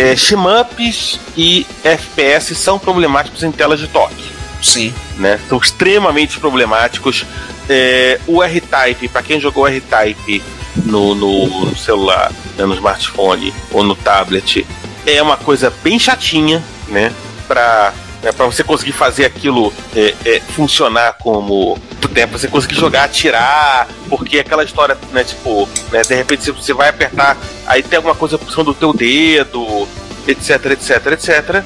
é, 0.00 0.16
shmups 0.16 1.20
e 1.36 1.66
FPS 1.84 2.54
são 2.54 2.78
problemáticos 2.78 3.42
em 3.42 3.52
telas 3.52 3.78
de 3.78 3.86
toque. 3.88 4.30
Sim. 4.62 4.92
né? 5.16 5.38
São 5.48 5.58
extremamente 5.58 6.38
problemáticos. 6.38 7.24
É, 7.68 8.18
o 8.26 8.42
R-Type, 8.42 9.08
para 9.08 9.22
quem 9.22 9.40
jogou 9.40 9.66
R-Type 9.66 10.42
no, 10.84 11.14
no, 11.14 11.66
no 11.66 11.76
celular, 11.76 12.32
né, 12.56 12.64
no 12.64 12.74
smartphone 12.74 13.54
ou 13.70 13.82
no 13.82 13.94
tablet, 13.94 14.66
é 15.06 15.22
uma 15.22 15.36
coisa 15.36 15.72
bem 15.82 15.98
chatinha, 15.98 16.62
né? 16.88 17.12
Pra, 17.46 17.92
né, 18.22 18.32
pra 18.32 18.46
você 18.46 18.62
conseguir 18.62 18.92
fazer 18.92 19.24
aquilo 19.24 19.72
é, 19.96 20.14
é, 20.24 20.40
funcionar 20.40 21.14
como 21.20 21.78
tempo, 22.12 22.36
você 22.36 22.48
conseguir 22.48 22.74
jogar, 22.74 23.04
atirar, 23.04 23.86
porque 24.08 24.40
aquela 24.40 24.64
história, 24.64 24.98
né, 25.12 25.22
tipo, 25.22 25.68
né, 25.92 26.02
de 26.02 26.14
repente 26.14 26.50
você- 26.50 26.72
vai 26.74 26.88
apertar, 26.88 27.36
aí 27.66 27.82
tem 27.84 27.98
alguma 27.98 28.16
coisa 28.16 28.36
por 28.36 28.50
cima 28.50 28.64
do 28.64 28.74
teu 28.74 28.92
dedo, 28.92 29.86
etc, 30.26 30.66
etc, 30.72 31.06
etc. 31.12 31.64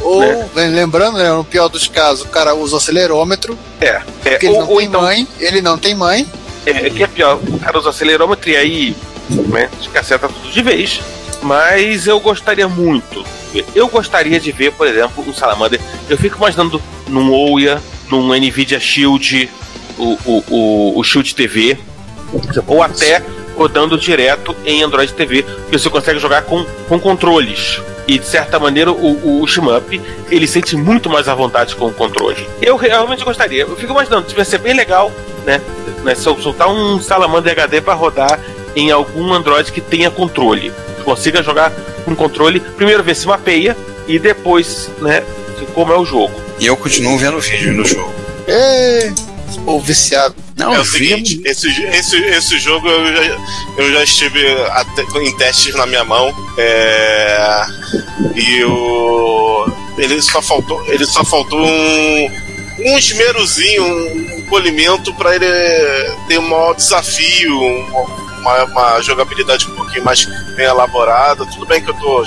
Ou, 0.00 0.20
Né? 0.20 0.66
lembrando, 0.68 1.18
né, 1.18 1.30
no 1.32 1.44
pior 1.44 1.68
dos 1.68 1.86
casos, 1.86 2.24
o 2.24 2.28
cara 2.28 2.52
usa 2.54 2.74
o 2.74 2.78
acelerômetro, 2.78 3.56
É, 3.80 3.86
é 3.86 4.00
porque 4.30 4.46
ele 4.46 4.54
ou, 4.56 4.60
não 4.62 4.70
ou 4.70 4.76
tem 4.78 4.86
então 4.88 5.00
mãe, 5.02 5.28
ele 5.38 5.60
não 5.62 5.78
tem 5.78 5.94
mãe. 5.94 6.26
É, 6.64 6.90
que 6.90 7.02
é 7.04 7.06
pior, 7.06 7.38
o 7.48 7.58
cara 7.60 7.78
usa 7.78 7.90
acelerômetro 7.90 8.50
e 8.50 8.56
aí 8.56 8.96
né, 9.30 9.68
caceta 9.92 10.28
tudo 10.28 10.50
de 10.50 10.62
vez. 10.62 11.00
Mas 11.42 12.06
eu 12.08 12.18
gostaria 12.18 12.66
muito. 12.68 13.24
Eu 13.74 13.88
gostaria 13.88 14.38
de 14.40 14.52
ver, 14.52 14.72
por 14.72 14.86
exemplo, 14.86 15.24
um 15.26 15.32
Salamander. 15.32 15.80
Eu 16.08 16.16
fico 16.16 16.36
imaginando 16.36 16.80
num 17.08 17.30
Ouya, 17.30 17.80
num 18.10 18.34
Nvidia 18.34 18.80
Shield, 18.80 19.48
o, 19.98 20.18
o, 20.24 20.44
o, 20.48 20.98
o 20.98 21.04
Shield 21.04 21.34
TV, 21.34 21.78
ou 22.66 22.82
até 22.82 23.22
rodando 23.56 23.96
direto 23.98 24.54
em 24.64 24.82
Android 24.82 25.12
TV, 25.12 25.42
que 25.42 25.78
você 25.78 25.88
consegue 25.88 26.18
jogar 26.18 26.42
com, 26.42 26.64
com 26.88 27.00
controles. 27.00 27.80
E 28.06 28.18
de 28.18 28.26
certa 28.26 28.58
maneira 28.58 28.92
o, 28.92 29.12
o, 29.12 29.42
o 29.42 29.46
Shmup 29.46 30.00
ele 30.30 30.46
sente 30.46 30.76
muito 30.76 31.10
mais 31.10 31.28
à 31.28 31.34
vontade 31.34 31.74
com 31.74 31.86
o 31.86 31.92
controle. 31.92 32.46
Eu 32.62 32.76
realmente 32.76 33.24
gostaria. 33.24 33.62
Eu 33.62 33.76
fico 33.76 33.92
imaginando, 33.92 34.28
devia 34.28 34.44
ser 34.44 34.58
bem 34.58 34.74
legal, 34.74 35.10
né? 35.44 35.60
né 36.04 36.14
soltar 36.14 36.68
um 36.68 37.00
Salamander 37.00 37.52
HD 37.52 37.80
para 37.80 37.94
rodar 37.94 38.38
em 38.76 38.90
algum 38.90 39.32
Android 39.32 39.72
que 39.72 39.80
tenha 39.80 40.10
controle. 40.10 40.72
Consiga 41.06 41.42
jogar 41.42 41.70
com 42.04 42.14
controle, 42.14 42.60
primeiro 42.60 43.02
ver 43.02 43.14
se 43.16 43.26
mapeia 43.26 43.74
e 44.06 44.18
depois, 44.18 44.90
né, 45.00 45.22
como 45.72 45.92
é 45.92 45.96
o 45.96 46.04
jogo. 46.04 46.34
E 46.58 46.66
eu 46.66 46.76
continuo 46.76 47.16
vendo 47.16 47.40
vídeo 47.40 47.72
no 47.72 47.84
jogo. 47.86 48.12
É, 48.48 49.12
ou 49.64 49.80
viciado. 49.80 50.34
Não, 50.56 50.74
é 50.74 50.76
eu 50.78 50.80
o 50.80 50.84
seguinte, 50.84 51.40
esse, 51.44 51.68
esse, 51.84 52.16
esse 52.16 52.58
jogo 52.58 52.88
eu 52.88 53.14
já, 53.16 53.38
eu 53.78 53.92
já 53.92 54.02
estive 54.02 54.44
até- 54.70 55.02
em 55.20 55.36
testes 55.36 55.74
na 55.76 55.86
minha 55.86 56.02
mão. 56.04 56.34
é, 56.58 57.66
e 58.34 58.64
o. 58.64 59.66
Ele 59.98 60.20
só 60.20 60.42
faltou. 60.42 60.82
Ele 60.88 61.06
só 61.06 61.24
faltou 61.24 61.64
um. 61.64 62.30
Um 62.78 62.98
esmerozinho, 62.98 63.82
um, 63.84 64.36
um 64.38 64.42
polimento 64.50 65.14
para 65.14 65.34
ele 65.34 65.46
ter 66.28 66.38
um 66.38 66.42
maior 66.48 66.74
desafio, 66.74 67.58
um- 67.58 68.25
uma, 68.46 68.64
uma 68.64 69.00
jogabilidade 69.02 69.66
um 69.70 69.74
pouquinho 69.74 70.04
mais 70.04 70.24
bem 70.54 70.66
elaborada. 70.66 71.44
Tudo 71.46 71.66
bem 71.66 71.82
que 71.82 71.90
eu 71.90 71.94
tô 71.94 72.22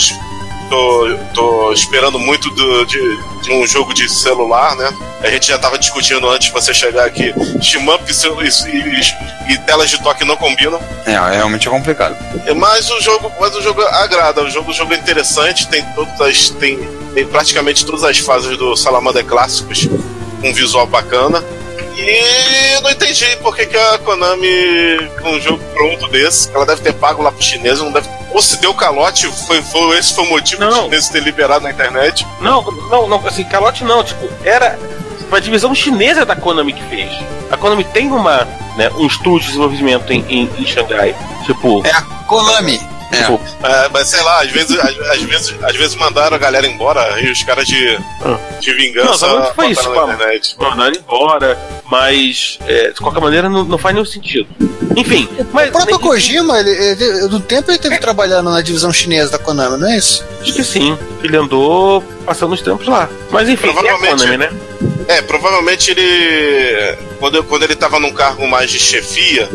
tô, 0.70 1.08
tô 1.34 1.74
esperando 1.74 2.20
muito 2.20 2.48
do- 2.52 2.86
de, 2.86 3.18
de 3.42 3.52
um 3.52 3.66
jogo 3.66 3.92
de 3.94 4.08
celular, 4.08 4.76
né? 4.76 4.94
A 5.24 5.28
gente 5.30 5.48
já 5.48 5.58
tava 5.58 5.80
discutindo 5.80 6.30
antes 6.30 6.48
de 6.50 6.54
você 6.54 6.74
chegar 6.76 7.06
aqui. 7.06 7.34
Shmup 7.60 8.04
e, 8.08 8.68
e- 8.70 9.54
e- 9.54 9.58
telas 9.66 9.90
de 9.90 9.98
toque 10.04 10.24
não 10.24 10.36
combinam. 10.36 10.80
É, 11.08 11.14
realmente 11.38 11.68
é 11.68 11.72
complicado. 11.72 12.16
É, 12.46 12.54
Mas 12.54 12.88
o 12.92 13.02
jogo, 13.02 13.32
mas 13.40 13.56
o 13.56 13.62
jogo 13.64 13.82
agrada. 13.82 14.44
O 14.44 14.50
jogo, 14.52 14.70
o 14.70 14.74
jogo 14.74 14.94
é 14.94 14.98
interessante. 14.98 15.68
Tem 15.68 15.84
todas 15.96 16.22
as, 16.22 16.50
tem, 16.52 16.78
tem 17.16 17.26
praticamente 17.26 17.84
todas 17.84 18.04
as 18.04 18.20
fases 18.20 18.56
do 18.56 18.76
Salamander 18.76 19.26
clássicos 19.26 19.88
com 20.40 20.50
um 20.50 20.54
visual 20.54 20.86
bacana. 20.86 21.44
E 22.02 22.76
eu 22.76 22.82
não 22.82 22.90
entendi 22.92 23.36
por 23.38 23.56
que, 23.56 23.66
que 23.66 23.78
a 23.78 23.98
Konami, 24.00 25.10
com 25.22 25.32
um 25.32 25.42
jogo 25.42 25.62
pronto 25.74 26.08
desse, 26.08 26.50
ela 26.54 26.66
deve 26.66 26.82
ter 26.82 26.94
pago 26.94 27.22
lá 27.22 27.32
pro 27.32 27.44
chinês, 27.44 27.80
não 27.80 27.92
deve. 27.92 28.08
Ou 28.32 28.42
se 28.42 28.58
deu 28.58 28.74
calote, 28.74 29.28
foi, 29.48 29.62
foi, 29.62 29.98
esse 29.98 30.14
foi 30.14 30.24
o 30.24 30.30
motivo 30.30 30.62
Não. 30.62 30.70
do 30.70 30.84
chinês 30.84 31.10
ter 31.10 31.22
liberado 31.22 31.64
na 31.64 31.72
internet. 31.72 32.26
Não, 32.40 32.62
não, 32.64 33.08
não, 33.08 33.28
assim, 33.28 33.44
calote 33.44 33.84
não, 33.84 34.04
tipo, 34.04 34.30
era 34.44 34.78
uma 35.28 35.42
divisão 35.42 35.74
chinesa 35.76 36.26
da 36.26 36.36
Konami 36.36 36.74
que 36.74 36.84
fez. 36.84 37.12
A 37.52 37.58
Konami 37.58 37.84
tem 37.84 38.12
uma, 38.12 38.48
né, 38.78 38.90
um 38.96 39.06
estúdio 39.08 39.40
de 39.42 39.48
desenvolvimento 39.48 40.12
em, 40.12 40.24
em, 40.30 40.50
em 40.58 40.66
Xangai. 40.66 41.16
Tipo, 41.46 41.86
É 41.86 41.92
a 41.92 42.02
Konami. 42.02 42.80
É. 43.12 43.18
Tipo, 43.18 43.42
é, 43.64 43.90
mas 43.90 44.08
sei 44.08 44.22
lá, 44.22 44.42
às 44.42 44.52
vezes, 44.52 44.78
às, 44.80 45.00
às 45.10 45.22
vezes, 45.24 45.56
às 45.64 45.76
vezes 45.76 45.96
mandaram 45.96 46.36
a 46.36 46.40
galera 46.40 46.68
embora 46.68 47.20
e 47.20 47.32
os 47.32 47.42
caras 47.42 47.66
de, 47.66 47.98
de 48.60 48.72
Não, 48.72 48.78
vingança 48.78 49.26
onde 49.28 49.54
foi 49.56 49.68
isso, 49.72 49.90
mandaram 50.60 50.94
embora, 50.96 51.58
mas 51.90 52.60
é, 52.68 52.90
de 52.92 53.00
qualquer 53.00 53.20
maneira 53.22 53.50
não, 53.50 53.64
não 53.64 53.78
faz 53.78 53.94
nenhum 53.96 54.06
sentido. 54.06 54.48
Enfim, 54.96 55.28
mas 55.54 55.70
O 55.70 55.72
próprio 55.72 55.96
mas- 55.96 56.04
Kojima, 56.08 56.60
ele, 56.60 56.70
ele, 56.72 57.28
no 57.28 57.40
tempo 57.40 57.72
ele 57.72 57.78
teve 57.78 57.98
trabalhando 58.00 58.50
na 58.50 58.62
divisão 58.62 58.92
chinesa 58.92 59.32
da 59.32 59.40
Konami, 59.40 59.78
não 59.78 59.88
é 59.90 59.98
isso? 59.98 60.24
acho 60.42 60.54
que 60.54 60.64
sim. 60.64 60.98
Ele 61.24 61.38
andou 61.38 62.02
passando 62.26 62.54
os 62.54 62.62
tempos 62.62 62.88
lá. 62.88 63.10
Mas 63.32 63.48
enfim, 63.50 63.68
é 63.68 63.70
a 63.70 63.74
Provavelmente. 63.74 64.16
Konami, 64.24 64.38
né? 64.38 64.50
É, 65.08 65.22
provavelmente 65.22 65.92
ele. 65.92 66.96
Quando, 67.20 67.44
quando 67.44 67.64
ele 67.64 67.76
tava 67.76 68.00
num 68.00 68.12
cargo 68.14 68.48
mais 68.48 68.70
de 68.72 68.80
chefia, 68.80 69.50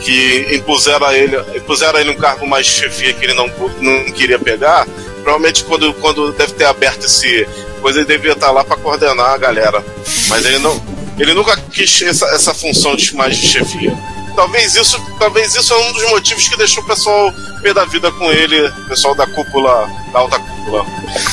que 0.00 0.48
impuseram 0.56 1.06
a 1.06 1.14
ele, 1.14 1.36
impuseram 1.54 1.98
a 1.98 2.00
ele 2.00 2.10
um 2.10 2.16
cargo 2.16 2.46
mais 2.46 2.66
de 2.66 2.72
chefia 2.72 3.12
que 3.12 3.24
ele 3.24 3.34
não, 3.34 3.50
não 3.80 4.04
queria 4.12 4.38
pegar, 4.38 4.86
provavelmente 5.22 5.64
quando, 5.64 5.92
quando 5.94 6.32
deve 6.32 6.52
ter 6.54 6.64
aberto 6.64 7.04
esse 7.04 7.46
coisa, 7.82 7.98
ele 8.00 8.06
devia 8.08 8.32
estar 8.32 8.50
lá 8.50 8.64
para 8.64 8.76
coordenar 8.76 9.30
a 9.32 9.36
galera. 9.38 9.84
Mas 10.28 10.44
ele 10.46 10.58
não. 10.58 10.95
Ele 11.18 11.32
nunca 11.34 11.56
quis 11.56 12.02
essa, 12.02 12.26
essa 12.26 12.52
função 12.54 12.94
de 12.96 13.14
mais 13.14 13.36
de 13.36 13.46
chefia. 13.46 13.96
Talvez 14.34 14.74
isso, 14.76 15.00
talvez 15.18 15.54
isso 15.54 15.72
é 15.72 15.76
um 15.78 15.92
dos 15.92 16.10
motivos 16.10 16.46
que 16.46 16.56
deixou 16.58 16.82
o 16.82 16.86
pessoal 16.86 17.32
pé 17.62 17.72
da 17.72 17.86
vida 17.86 18.12
com 18.12 18.30
ele, 18.30 18.68
o 18.68 18.88
pessoal 18.88 19.14
da 19.14 19.26
cúpula, 19.26 19.88
da 20.12 20.18
alta 20.18 20.38
cúpula. 20.38 20.84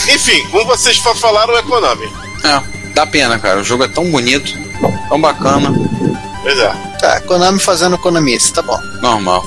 Enfim, 0.08 0.42
como 0.50 0.66
vocês 0.66 0.98
fa- 0.98 1.14
falaram, 1.16 1.58
é 1.58 1.62
Konami. 1.64 2.06
É, 2.46 2.62
dá 2.94 3.06
pena, 3.06 3.38
cara. 3.38 3.60
O 3.60 3.64
jogo 3.64 3.84
é 3.84 3.88
tão 3.90 4.10
bonito, 4.10 4.54
tão 5.10 5.20
bacana. 5.20 5.70
Pois 6.42 6.58
é. 6.58 6.74
Tá, 7.00 7.20
Konami 7.22 7.60
fazendo 7.60 7.98
Konamice, 7.98 8.54
tá 8.54 8.62
bom. 8.62 8.80
Normal. 9.02 9.44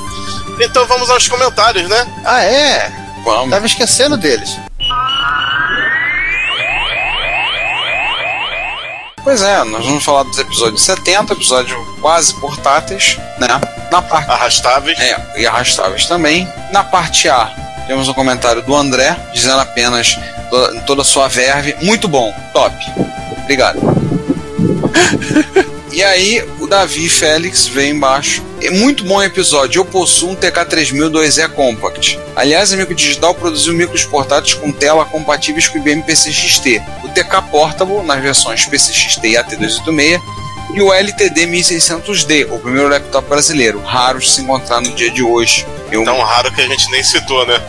Então 0.60 0.86
vamos 0.86 1.08
aos 1.08 1.26
comentários, 1.26 1.88
né? 1.88 2.06
Ah, 2.26 2.42
é? 2.44 2.92
Vamos. 3.24 3.50
Tava 3.50 3.64
esquecendo 3.64 4.18
deles. 4.18 4.50
Pois 9.26 9.42
é, 9.42 9.64
nós 9.64 9.84
vamos 9.84 10.04
falar 10.04 10.22
dos 10.22 10.38
episódios 10.38 10.82
70, 10.82 11.32
episódios 11.32 11.76
quase 12.00 12.32
portáteis, 12.34 13.18
né? 13.40 13.60
Na 13.90 14.00
parte. 14.00 14.30
Arrastáveis. 14.30 14.96
É, 15.00 15.20
e 15.36 15.44
arrastáveis 15.44 16.06
também. 16.06 16.48
Na 16.70 16.84
parte 16.84 17.28
A, 17.28 17.52
temos 17.88 18.06
um 18.06 18.14
comentário 18.14 18.62
do 18.62 18.72
André, 18.72 19.16
dizendo 19.34 19.58
apenas 19.58 20.16
toda, 20.48 20.80
toda 20.82 21.02
a 21.02 21.04
sua 21.04 21.26
verve. 21.26 21.74
Muito 21.82 22.06
bom, 22.06 22.32
top. 22.52 22.76
Obrigado. 23.42 23.80
E 25.92 26.04
aí, 26.04 26.46
o 26.66 26.68
Davi 26.68 27.08
Félix 27.08 27.68
vem 27.68 27.92
embaixo. 27.92 28.42
É 28.60 28.70
muito 28.70 29.04
bom 29.04 29.22
episódio. 29.22 29.78
Eu 29.80 29.84
possuo 29.84 30.30
um 30.30 30.36
TK3000 30.36 31.10
2E 31.10 31.48
Compact. 31.50 32.18
Aliás, 32.34 32.72
a 32.72 32.76
Micro 32.76 32.92
Digital 32.94 33.32
produziu 33.36 33.72
micros 33.72 34.04
portáteis 34.04 34.54
com 34.54 34.72
tela 34.72 35.04
compatíveis 35.04 35.68
com 35.68 35.78
o 35.78 35.80
IBM 35.80 36.02
PCXT. 36.02 36.82
O 37.04 37.08
TK 37.08 37.50
Portable, 37.52 38.02
nas 38.02 38.20
versões 38.20 38.66
PCXT 38.66 39.28
e 39.28 39.34
AT286, 39.34 40.20
e 40.74 40.82
o 40.82 40.92
LTD 40.92 41.46
1600D, 41.46 42.50
o 42.50 42.58
primeiro 42.58 42.88
laptop 42.88 43.28
brasileiro, 43.28 43.80
raro 43.80 44.18
de 44.18 44.28
se 44.28 44.42
encontrar 44.42 44.80
no 44.80 44.90
dia 44.90 45.10
de 45.10 45.22
hoje. 45.22 45.64
Eu, 45.92 46.02
Tão 46.02 46.20
raro 46.20 46.52
que 46.52 46.62
a 46.62 46.66
gente 46.66 46.90
nem 46.90 47.02
citou, 47.04 47.46
né? 47.46 47.62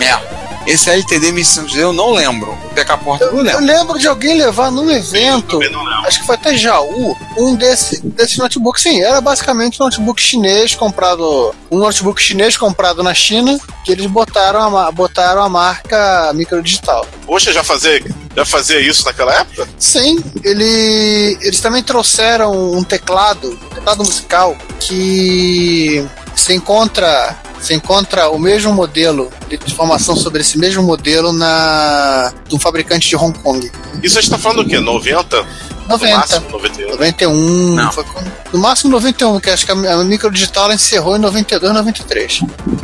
é. 0.00 0.39
Esse 0.66 0.90
LTD 0.90 1.32
1600D 1.32 1.76
eu 1.78 1.92
não 1.92 2.12
lembro. 2.12 2.52
O 2.52 2.74
Portable 2.74 3.16
eu 3.20 3.28
Eu 3.28 3.42
lembro. 3.42 3.64
lembro 3.64 3.98
de 3.98 4.06
alguém 4.06 4.36
levar 4.36 4.70
num 4.70 4.90
evento, 4.90 5.58
não 5.58 5.90
acho 6.06 6.20
que 6.20 6.26
foi 6.26 6.34
até 6.34 6.56
Jaú, 6.56 7.16
um 7.36 7.54
desse, 7.54 8.00
desse 8.06 8.38
notebook. 8.38 8.80
Sim, 8.80 9.00
era 9.02 9.20
basicamente 9.20 9.80
um 9.80 9.84
notebook 9.86 10.20
chinês 10.20 10.74
comprado. 10.74 11.54
Um 11.70 11.78
notebook 11.78 12.20
chinês 12.20 12.56
comprado 12.56 13.02
na 13.02 13.14
China, 13.14 13.58
que 13.84 13.92
eles 13.92 14.06
botaram 14.06 14.76
a, 14.76 14.90
botaram 14.92 15.42
a 15.42 15.48
marca 15.48 16.32
microdigital. 16.34 17.06
Poxa, 17.26 17.52
já 17.52 17.62
fazia, 17.64 18.02
já 18.36 18.44
fazia 18.44 18.80
isso 18.80 19.04
naquela 19.04 19.34
época? 19.34 19.68
Sim, 19.78 20.22
ele, 20.44 21.38
eles 21.40 21.60
também 21.60 21.82
trouxeram 21.82 22.72
um 22.72 22.82
teclado, 22.84 23.50
um 23.50 23.74
teclado 23.74 24.04
musical, 24.04 24.56
que 24.78 26.04
se 26.34 26.54
encontra, 26.54 27.36
se 27.60 27.74
encontra 27.74 28.28
o 28.30 28.38
mesmo 28.38 28.72
modelo 28.72 29.30
de 29.48 29.56
informação 29.56 30.16
sobre 30.16 30.40
esse 30.40 30.58
mesmo 30.58 30.82
modelo 30.82 31.32
na 31.32 32.32
de 32.48 32.54
um 32.54 32.58
fabricante 32.58 33.08
de 33.08 33.16
Hong 33.16 33.38
Kong. 33.40 33.70
Isso 34.02 34.18
a 34.18 34.22
gente 34.22 34.30
tá 34.30 34.38
falando 34.38 34.60
o 34.62 34.66
quê? 34.68 34.78
90? 34.78 35.36
No 35.42 35.96
90. 35.96 36.16
máximo, 36.16 36.50
91. 36.50 36.90
91, 36.90 37.74
Não. 37.74 37.92
foi 37.92 38.04
com- 38.04 38.22
no 38.52 38.58
máximo 38.60 38.90
91, 38.92 39.40
que 39.40 39.50
acho 39.50 39.66
que 39.66 39.72
a, 39.72 39.74
a 39.94 40.04
microdigital 40.04 40.72
encerrou 40.72 41.16
em 41.16 41.18
92, 41.18 41.74
93. 41.74 42.40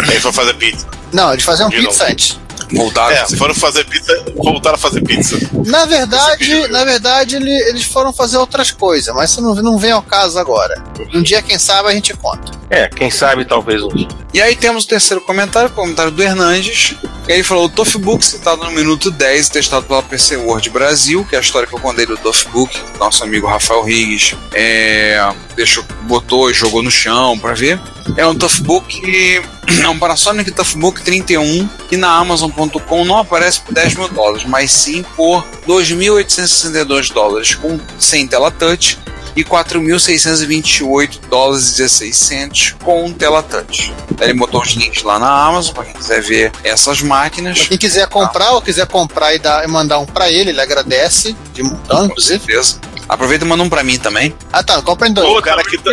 Aí 0.09 0.21
foi 0.21 0.33
fazer 0.33 0.55
pizza. 0.55 0.87
Não, 1.13 1.33
eles 1.33 1.45
faziam 1.45 1.69
De 1.69 1.77
pizza 1.77 2.01
novo. 2.01 2.13
antes. 2.13 2.39
Voltaram. 2.73 3.15
É, 3.17 3.27
foram 3.37 3.55
fazer 3.55 3.85
pizza, 3.85 4.25
voltaram 4.37 4.75
a 4.77 4.79
fazer 4.79 5.01
pizza. 5.03 5.37
Na 5.67 5.85
verdade, 5.85 6.69
na 6.69 6.85
verdade, 6.85 7.37
ele- 7.37 7.51
eles 7.69 7.85
foram 7.85 8.13
fazer 8.13 8.37
outras 8.39 8.71
coisas, 8.71 9.15
mas 9.15 9.31
isso 9.31 9.41
não, 9.41 9.55
não 9.57 9.79
vem 9.79 9.93
ao 9.93 10.03
caso 10.03 10.39
agora. 10.39 10.83
Um 11.15 11.23
dia, 11.23 11.43
quem 11.43 11.59
sabe, 11.59 11.89
a 11.89 11.93
gente 11.93 12.13
conta. 12.15 12.53
É, 12.69 12.89
quem 12.89 13.11
sabe 13.11 13.45
talvez 13.45 13.83
um 13.83 13.89
dia. 13.89 14.09
E 14.35 14.41
aí 14.43 14.57
temos 14.57 14.85
o 14.85 14.89
terceiro 14.89 15.21
comentário, 15.21 15.69
o 15.69 15.73
comentário 15.73 16.11
do 16.11 16.23
Hernandes. 16.23 16.95
que 17.25 17.33
Ele 17.33 17.43
falou: 17.45 17.67
o 17.67 17.69
Toughbook 17.69 18.25
citado 18.25 18.65
no 18.65 18.71
minuto 18.73 19.11
10, 19.11 19.49
testado 19.49 19.87
pela 19.87 20.03
PC 20.03 20.37
World 20.37 20.69
Brasil, 20.71 21.25
que 21.29 21.35
é 21.37 21.39
a 21.39 21.41
história 21.41 21.67
que 21.69 21.75
eu 21.75 21.81
contei 21.81 22.07
do 22.07 22.17
Toughbook, 22.17 22.77
nosso 22.99 23.23
amigo 23.23 23.47
Rafael 23.47 23.83
Riggs 23.83 24.37
é, 24.53 25.19
deixou, 25.55 25.85
botou 26.03 26.51
e 26.51 26.55
jogou 26.55 26.83
no 26.83 26.91
chão 26.91 27.39
pra 27.39 27.53
ver. 27.55 27.81
É 28.17 28.27
um 28.27 28.35
Toughbook, 28.35 29.43
é 29.83 29.89
um 29.89 29.99
Panasonic 29.99 30.51
Toughbook 30.51 31.03
31, 31.03 31.67
que 31.89 31.97
na 31.97 32.11
Amazon.com 32.11 33.05
não 33.05 33.19
aparece 33.19 33.61
por 33.61 33.75
10 33.75 33.95
mil 33.97 34.09
dólares, 34.09 34.45
mas 34.47 34.71
sim 34.71 35.03
por 35.17 35.45
2.862 35.67 37.13
dólares, 37.13 37.55
com, 37.55 37.79
sem 37.99 38.27
tela 38.27 38.51
touch 38.51 38.99
e 39.35 39.45
4.628 39.45 41.21
dólares 41.29 41.69
e 41.75 41.77
16 41.79 42.17
centos 42.17 42.75
com 42.83 43.13
tela 43.13 43.43
touch. 43.43 43.93
Ele 44.21 44.33
botou 44.35 44.63
os 44.63 44.71
links 44.71 45.03
lá 45.03 45.19
na 45.19 45.29
Amazon 45.47 45.75
para 45.75 45.85
quem 45.85 45.95
quiser 45.95 46.23
ver 46.23 46.53
essas 46.65 47.03
máquinas. 47.03 47.67
Quem 47.69 47.77
quiser 47.77 48.09
comprar 48.09 48.53
ou 48.53 48.63
quiser 48.63 48.87
comprar 48.87 49.35
e, 49.35 49.39
dar, 49.39 49.63
e 49.63 49.67
mandar 49.67 49.99
um 49.99 50.07
pra 50.07 50.31
ele, 50.31 50.51
ele 50.51 50.61
agradece, 50.61 51.37
de 51.53 51.63
montão, 51.63 51.99
Com 51.99 52.05
inclusive. 52.07 52.39
certeza. 52.39 52.81
Aproveita 53.09 53.45
e 53.45 53.49
manda 53.49 53.63
um 53.63 53.69
pra 53.69 53.85
mim 53.85 53.99
também. 53.99 54.35
Ah 54.53 54.63
tá, 54.63 54.81
compra 54.81 55.07
em 55.09 55.13
dois. 55.13 55.29
O 55.29 55.43
cara 55.43 55.63
que 55.63 55.77
tá- 55.79 55.91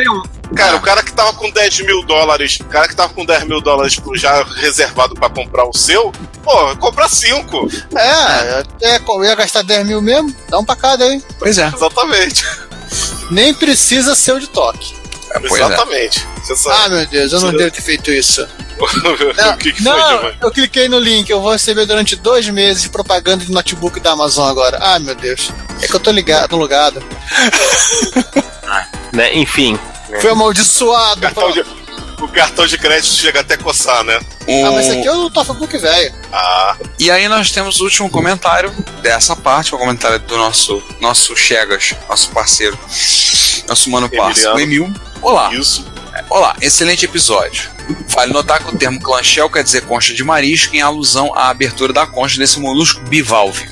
Cara, 0.56 0.76
o 0.76 0.82
cara 0.82 1.04
que 1.04 1.12
tava 1.12 1.34
com 1.34 1.50
10 1.50 1.80
mil 1.82 2.04
dólares, 2.06 2.60
o 2.60 2.66
cara 2.66 2.88
que 2.88 2.96
tava 2.96 3.14
com 3.14 3.26
10 3.26 3.44
mil 3.46 3.60
dólares 3.62 3.98
já 4.16 4.44
reservado 4.44 5.16
pra 5.16 5.30
comprar 5.30 5.66
o 5.68 5.74
seu, 5.76 6.12
pô, 6.44 6.76
compra 6.78 7.08
5. 7.10 7.68
É, 7.96 8.60
até 8.60 9.02
eu 9.08 9.24
ia 9.24 9.36
gastar 9.36 9.64
10 9.64 9.88
mil 9.88 10.02
mesmo, 10.02 10.34
dá 10.50 10.60
um 10.60 10.66
pra 10.66 10.76
cada 10.76 11.06
aí. 11.06 11.24
Pois 11.40 11.58
é. 11.58 11.72
Exatamente. 11.74 12.46
Nem 13.32 13.54
precisa 13.54 14.14
ser 14.16 14.34
o 14.34 14.40
de 14.40 14.48
toque. 14.48 14.94
É, 15.32 15.40
pois 15.40 15.60
é. 15.62 15.66
Exatamente. 15.66 16.28
Você 16.46 16.70
Ah, 16.70 16.90
meu 16.90 17.06
Deus, 17.08 17.32
eu 17.34 17.40
não 17.42 17.52
Você- 17.52 17.58
devo 17.58 17.72
ter 17.72 17.82
feito 17.82 18.12
isso. 18.12 18.48
o 18.80 19.58
que, 19.58 19.72
que 19.72 19.84
foi, 19.84 19.92
não, 19.92 20.32
eu 20.42 20.52
cliquei 20.52 20.88
no 20.90 21.00
link, 21.00 21.30
eu 21.30 21.40
vou 21.42 21.52
receber 21.54 21.86
durante 21.86 22.16
dois 22.16 22.48
meses 22.50 22.84
de 22.84 22.90
propaganda 22.90 23.46
de 23.46 23.52
notebook 23.52 24.00
da 24.00 24.12
Amazon 24.12 24.50
agora. 24.50 24.78
Ah, 24.82 25.00
meu 25.00 25.16
Deus. 25.16 25.52
É 25.82 25.88
que 25.88 25.96
eu 25.96 26.00
tô 26.00 26.12
ligado, 26.12 26.56
logado. 26.58 27.02
Né? 29.14 29.32
Enfim, 29.36 29.78
Fui 30.22 30.30
amaldiçoado. 30.32 31.22
Cartão 31.22 31.52
de- 31.52 31.66
o 32.22 32.28
cartão 32.30 32.66
de 32.66 32.78
crédito 32.78 33.14
chega 33.14 33.42
até 33.42 33.56
a 33.56 33.58
coçar, 33.58 34.04
né? 34.04 34.20
O- 34.48 34.66
Ah, 34.66 34.72
mas 34.72 34.88
esse 34.88 34.98
aqui 35.00 35.08
é 35.08 35.12
o 35.12 35.30
Tofabook 35.30 35.78
velho. 35.78 36.14
Ah, 36.32 36.76
E 37.00 37.12
aí 37.12 37.28
nós 37.28 37.52
temos 37.52 37.82
o 37.82 37.84
último 37.84 38.10
comentário 38.10 38.72
dessa 39.02 39.36
parte, 39.36 39.74
o 39.76 39.78
comentário 39.78 40.20
do 40.20 40.38
nosso, 40.38 40.82
nosso 41.02 41.36
Chegas, 41.36 41.94
nosso 42.08 42.30
parceiro, 42.30 42.78
nosso 43.68 43.90
mano 43.90 44.10
parceiro, 44.10 44.56
o 44.56 44.60
Emil. 44.60 44.94
Olá, 45.22 45.54
isso. 45.54 45.86
olá, 46.30 46.56
excelente 46.62 47.04
episódio. 47.06 47.70
Vale 48.08 48.32
notar 48.32 48.64
que 48.64 48.74
o 48.74 48.78
termo 48.78 49.02
clanchel 49.02 49.50
quer 49.50 49.64
dizer 49.64 49.82
concha 49.82 50.14
de 50.14 50.24
marisco 50.24 50.74
em 50.76 50.82
alusão 50.82 51.34
à 51.36 51.50
abertura 51.50 51.92
da 51.92 52.08
concha 52.08 52.38
desse 52.38 52.60
molusco 52.60 53.02
bivalve. 53.02 53.68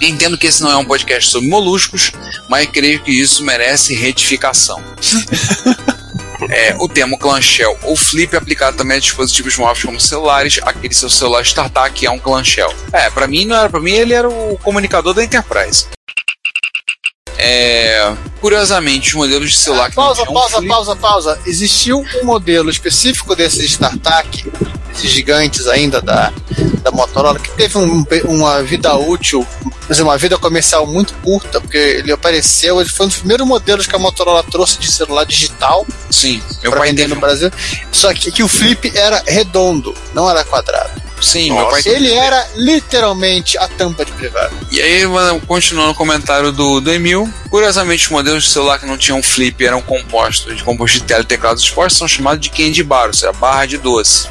Entendo 0.00 0.36
que 0.38 0.46
esse 0.46 0.62
não 0.62 0.70
é 0.70 0.76
um 0.76 0.84
podcast 0.84 1.30
sobre 1.30 1.48
moluscos, 1.48 2.12
mas 2.48 2.68
creio 2.70 3.02
que 3.02 3.10
isso 3.10 3.42
merece 3.44 3.94
retificação. 3.94 4.82
É, 6.50 6.76
o 6.78 6.86
termo 6.88 7.18
clanchel 7.18 7.76
ou 7.82 7.96
flip 7.96 8.34
é 8.34 8.38
aplicado 8.38 8.76
também 8.76 8.98
a 8.98 9.00
dispositivos 9.00 9.56
móveis 9.56 9.84
como 9.84 9.98
celulares, 9.98 10.60
aquele 10.62 10.92
seu 10.94 11.08
celular 11.10 11.42
startup 11.42 11.90
que 11.90 12.06
é 12.06 12.10
um 12.10 12.18
clanchel. 12.20 12.72
É, 12.92 13.08
pra 13.10 13.26
mim 13.26 13.46
não 13.46 13.56
era, 13.56 13.68
para 13.70 13.80
mim 13.80 13.92
ele 13.92 14.12
era 14.12 14.28
o 14.28 14.56
comunicador 14.62 15.12
da 15.14 15.24
Enterprise. 15.24 15.86
É, 17.38 18.14
curiosamente, 18.40 19.08
os 19.08 19.14
modelos 19.14 19.50
de 19.50 19.56
celular 19.56 19.90
que 19.90 19.96
não 19.96 20.04
Pausa, 20.04 20.22
tinham 20.22 20.34
pausa, 20.34 20.56
flip- 20.58 20.68
pausa, 20.68 20.96
pausa. 20.96 21.40
Existiu 21.46 22.04
um 22.20 22.24
modelo 22.24 22.70
específico 22.70 23.34
desses 23.34 23.70
StarTAC, 23.72 24.44
esses 24.96 25.10
gigantes 25.10 25.66
ainda 25.66 26.00
da, 26.00 26.32
da 26.82 26.90
Motorola, 26.90 27.38
que 27.38 27.50
teve 27.52 27.76
um- 27.78 28.04
uma 28.24 28.62
vida 28.62 28.94
útil, 28.96 29.46
uma 30.00 30.16
vida 30.18 30.36
comercial 30.38 30.86
muito 30.86 31.14
curta, 31.22 31.60
porque 31.60 31.76
ele 31.76 32.10
apareceu, 32.12 32.80
ele 32.80 32.88
foi 32.90 33.06
um 33.06 33.08
dos 33.08 33.18
primeiros 33.18 33.46
modelos 33.46 33.86
que 33.86 33.94
a 33.94 33.98
Motorola 33.98 34.42
trouxe 34.42 34.78
de 34.78 34.90
celular 34.90 35.24
digital 35.24 35.86
Sim, 36.10 36.42
meu 36.62 36.70
para 36.70 36.80
pai 36.80 36.88
vender 36.90 37.08
no 37.08 37.16
Brasil. 37.16 37.50
Só 37.92 38.12
que, 38.14 38.30
que 38.32 38.42
o 38.42 38.48
flip 38.48 38.90
era 38.94 39.22
redondo, 39.26 39.94
não 40.14 40.28
era 40.28 40.44
quadrado. 40.44 41.06
Sim, 41.20 41.48
Nossa. 41.48 41.60
meu 41.62 41.70
pai 41.70 41.82
Ele 41.86 42.12
era 42.12 42.46
literalmente 42.56 43.56
a 43.56 43.66
tampa 43.68 44.04
de 44.04 44.12
privado. 44.12 44.54
E 44.70 44.80
aí, 44.80 45.02
continuando 45.46 45.92
o 45.92 45.94
comentário 45.94 46.52
do, 46.52 46.78
do 46.80 46.92
Emil, 46.92 47.28
curiosamente 47.48 48.04
os 48.04 48.10
modelos 48.10 48.44
de 48.44 48.50
celular 48.50 48.78
que 48.78 48.84
não 48.86 48.98
tinham 48.98 49.22
flip 49.22 49.64
eram 49.64 49.80
compostos 49.80 50.54
de 50.56 50.62
composto 50.62 50.98
de 50.98 51.04
tela 51.04 51.22
e 51.22 51.24
teclados 51.24 51.62
expostos 51.62 51.98
são 51.98 52.06
chamados 52.06 52.40
de 52.40 52.50
candy 52.50 52.82
bar, 52.82 53.06
ou 53.08 53.14
seja, 53.14 53.32
barra 53.32 53.64
de 53.64 53.78
doce. 53.78 54.28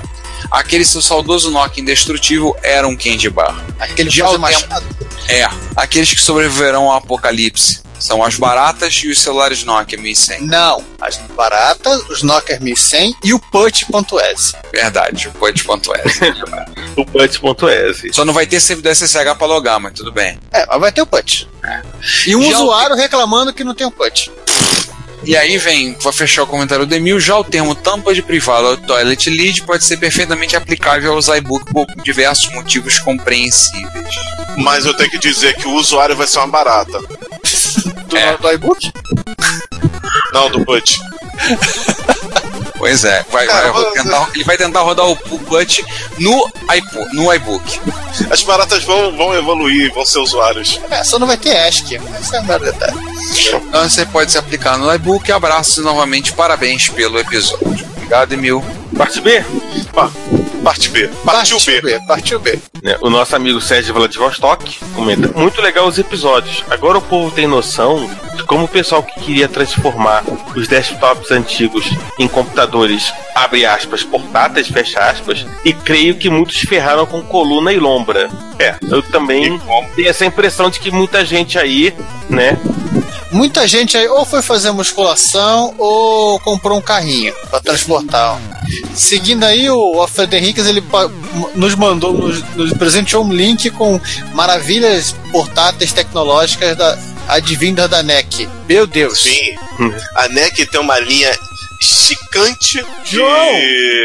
Aquele 0.51 0.85
seu 0.85 1.01
saudoso 1.01 1.49
Nokia 1.51 1.81
indestrutível 1.81 2.55
era 2.63 2.87
um 2.87 2.95
candy 2.95 3.29
bar. 3.29 3.63
Aquele 3.79 4.09
Já 4.09 4.25
fazia 4.25 4.37
o 4.37 4.41
machado. 4.41 4.85
É, 5.27 5.47
aqueles 5.75 6.13
que 6.13 6.21
sobreviverão 6.21 6.83
ao 6.91 6.97
apocalipse 6.97 7.83
são 7.99 8.23
as 8.23 8.35
baratas 8.35 8.93
e 9.03 9.07
os 9.09 9.19
celulares 9.19 9.63
Nokia 9.63 9.97
1100. 9.97 10.41
Não, 10.41 10.83
as 11.01 11.17
baratas, 11.35 12.01
os 12.09 12.21
Nokia 12.21 12.59
1100 12.59 13.15
e 13.23 13.33
o 13.33 13.39
Punch.es. 13.39 14.53
Verdade, 14.71 15.27
o 15.29 15.31
punch.es. 15.31 16.19
o 16.95 17.05
punch.es. 17.05 18.15
Só 18.15 18.23
não 18.25 18.33
vai 18.33 18.45
ter 18.45 18.59
servidor 18.59 18.91
SSH 18.95 19.35
pra 19.37 19.47
logar, 19.47 19.79
mas 19.79 19.93
tudo 19.93 20.11
bem. 20.11 20.37
É, 20.51 20.65
mas 20.67 20.79
vai 20.79 20.91
ter 20.91 21.01
o 21.01 21.05
Punch. 21.07 21.47
E 22.27 22.35
um 22.35 22.43
Já 22.43 22.59
o- 22.59 22.63
usuário 22.63 22.95
reclamando 22.95 23.53
que 23.53 23.63
não 23.63 23.73
tem 23.73 23.87
o 23.87 23.91
Punch. 23.91 24.31
E 25.25 25.35
aí 25.35 25.57
vem, 25.57 25.95
vou 25.99 26.13
fechar 26.13 26.43
o 26.43 26.47
comentário 26.47 26.85
do 26.85 26.93
Emil, 26.95 27.19
já 27.19 27.37
o 27.37 27.43
termo 27.43 27.73
tampa 27.73 28.13
de 28.13 28.21
privado 28.21 28.67
ou 28.67 28.77
toilet 28.77 29.29
lead 29.29 29.63
pode 29.63 29.83
ser 29.83 29.97
perfeitamente 29.97 30.55
aplicável 30.55 31.13
aos 31.13 31.27
iBook 31.27 31.71
por 31.73 31.87
diversos 32.03 32.51
motivos 32.53 32.99
compreensíveis. 32.99 34.15
Mas 34.57 34.85
eu 34.85 34.93
tenho 34.95 35.09
que 35.09 35.17
dizer 35.19 35.55
que 35.55 35.67
o 35.67 35.73
usuário 35.73 36.15
vai 36.15 36.27
ser 36.27 36.37
uma 36.39 36.47
barata. 36.47 36.99
Do, 38.07 38.17
É. 38.17 38.37
do 38.37 38.51
iBook? 38.51 38.91
Não, 40.31 40.49
do 40.51 40.63
Put. 40.63 40.99
Pois 42.85 43.03
é, 43.03 43.25
vai, 43.31 43.47
Cara, 43.47 43.71
vai 43.71 43.91
tentar- 43.91 44.29
ele 44.35 44.43
vai 44.43 44.57
tentar 44.57 44.81
rodar 44.81 45.07
o, 45.07 45.13
o 45.13 45.39
Punch 45.39 45.83
no, 46.19 46.47
iPo, 46.71 47.07
no 47.13 47.33
iBook. 47.33 47.79
As 48.29 48.43
baratas 48.43 48.83
vão, 48.83 49.15
vão 49.17 49.33
evoluir, 49.33 49.91
vão 49.91 50.05
ser 50.05 50.19
usuários. 50.19 50.79
É, 50.91 51.03
só 51.03 51.17
não 51.17 51.25
vai 51.25 51.35
ter 51.37 51.57
ASCII. 51.57 51.99
Esse 52.21 52.35
é 52.35 52.39
o 52.39 52.43
maior 52.45 52.59
detalhe. 52.59 52.95
Então 53.67 53.89
você 53.89 54.05
pode 54.05 54.31
se 54.31 54.37
aplicar 54.37 54.77
no 54.77 54.93
iBook. 54.93 55.31
Abraços 55.31 55.77
e 55.77 55.81
novamente 55.81 56.31
parabéns 56.33 56.87
pelo 56.89 57.17
episódio. 57.19 57.94
Obrigado, 58.05 58.33
Emil. 58.33 58.63
Parte 58.95 59.19
B? 59.19 59.43
Parte 60.63 60.89
B. 60.89 61.07
Partiu 61.25 61.59
B. 61.81 61.99
Partiu 62.07 62.39
B. 62.39 62.59
né? 62.83 62.95
O 63.01 63.09
nosso 63.09 63.35
amigo 63.35 63.59
Sérgio 63.59 63.95
Vladivostok 63.95 64.77
comenta: 64.93 65.27
Muito 65.35 65.59
legal 65.59 65.87
os 65.87 65.97
episódios. 65.97 66.63
Agora 66.69 66.99
o 66.99 67.01
povo 67.01 67.31
tem 67.31 67.47
noção 67.47 68.07
de 68.35 68.43
como 68.43 68.65
o 68.65 68.67
pessoal 68.67 69.01
que 69.01 69.19
queria 69.19 69.47
transformar 69.47 70.23
os 70.55 70.67
desktops 70.67 71.31
antigos 71.31 71.89
em 72.19 72.27
computadores, 72.27 73.11
abre 73.33 73.65
aspas, 73.65 74.03
portáteis, 74.03 74.67
fecha 74.67 74.99
aspas, 74.99 75.43
e 75.63 75.73
creio 75.73 76.13
que 76.15 76.29
muitos 76.29 76.59
ferraram 76.59 77.07
com 77.07 77.23
coluna 77.23 77.73
e 77.73 77.79
lombra. 77.79 78.29
É, 78.59 78.75
eu 78.83 79.01
também 79.01 79.59
tenho 79.95 80.07
essa 80.07 80.25
impressão 80.25 80.69
de 80.69 80.79
que 80.79 80.91
muita 80.91 81.25
gente 81.25 81.57
aí, 81.57 81.91
né? 82.29 82.55
Muita 83.35 83.67
gente 83.67 83.97
aí 83.97 84.07
ou 84.07 84.25
foi 84.25 84.41
fazer 84.41 84.71
musculação 84.71 85.75
ou 85.77 86.39
comprou 86.39 86.77
um 86.77 86.81
carrinho 86.81 87.33
para 87.49 87.59
transportar. 87.59 88.39
Seguindo 88.93 89.43
aí, 89.43 89.69
o 89.69 89.99
Alfredo 89.99 90.37
Henriques 90.37 90.65
ele 90.65 90.81
nos 91.53 91.75
mandou, 91.75 92.13
nos, 92.13 92.41
nos 92.55 92.71
presenteou 92.71 93.25
um 93.25 93.33
link 93.33 93.69
com 93.71 93.99
maravilhas 94.33 95.13
portáteis 95.33 95.91
tecnológicas 95.91 96.77
da 96.77 96.97
advindas 97.27 97.89
da 97.89 98.01
NEC. 98.01 98.47
Meu 98.69 98.87
Deus. 98.87 99.23
Sim. 99.23 99.55
A 100.15 100.29
NEC 100.29 100.65
tem 100.67 100.79
uma 100.79 100.97
linha 100.97 101.37
gigante 101.81 102.85
de. 103.03 103.17
João, 103.17 103.53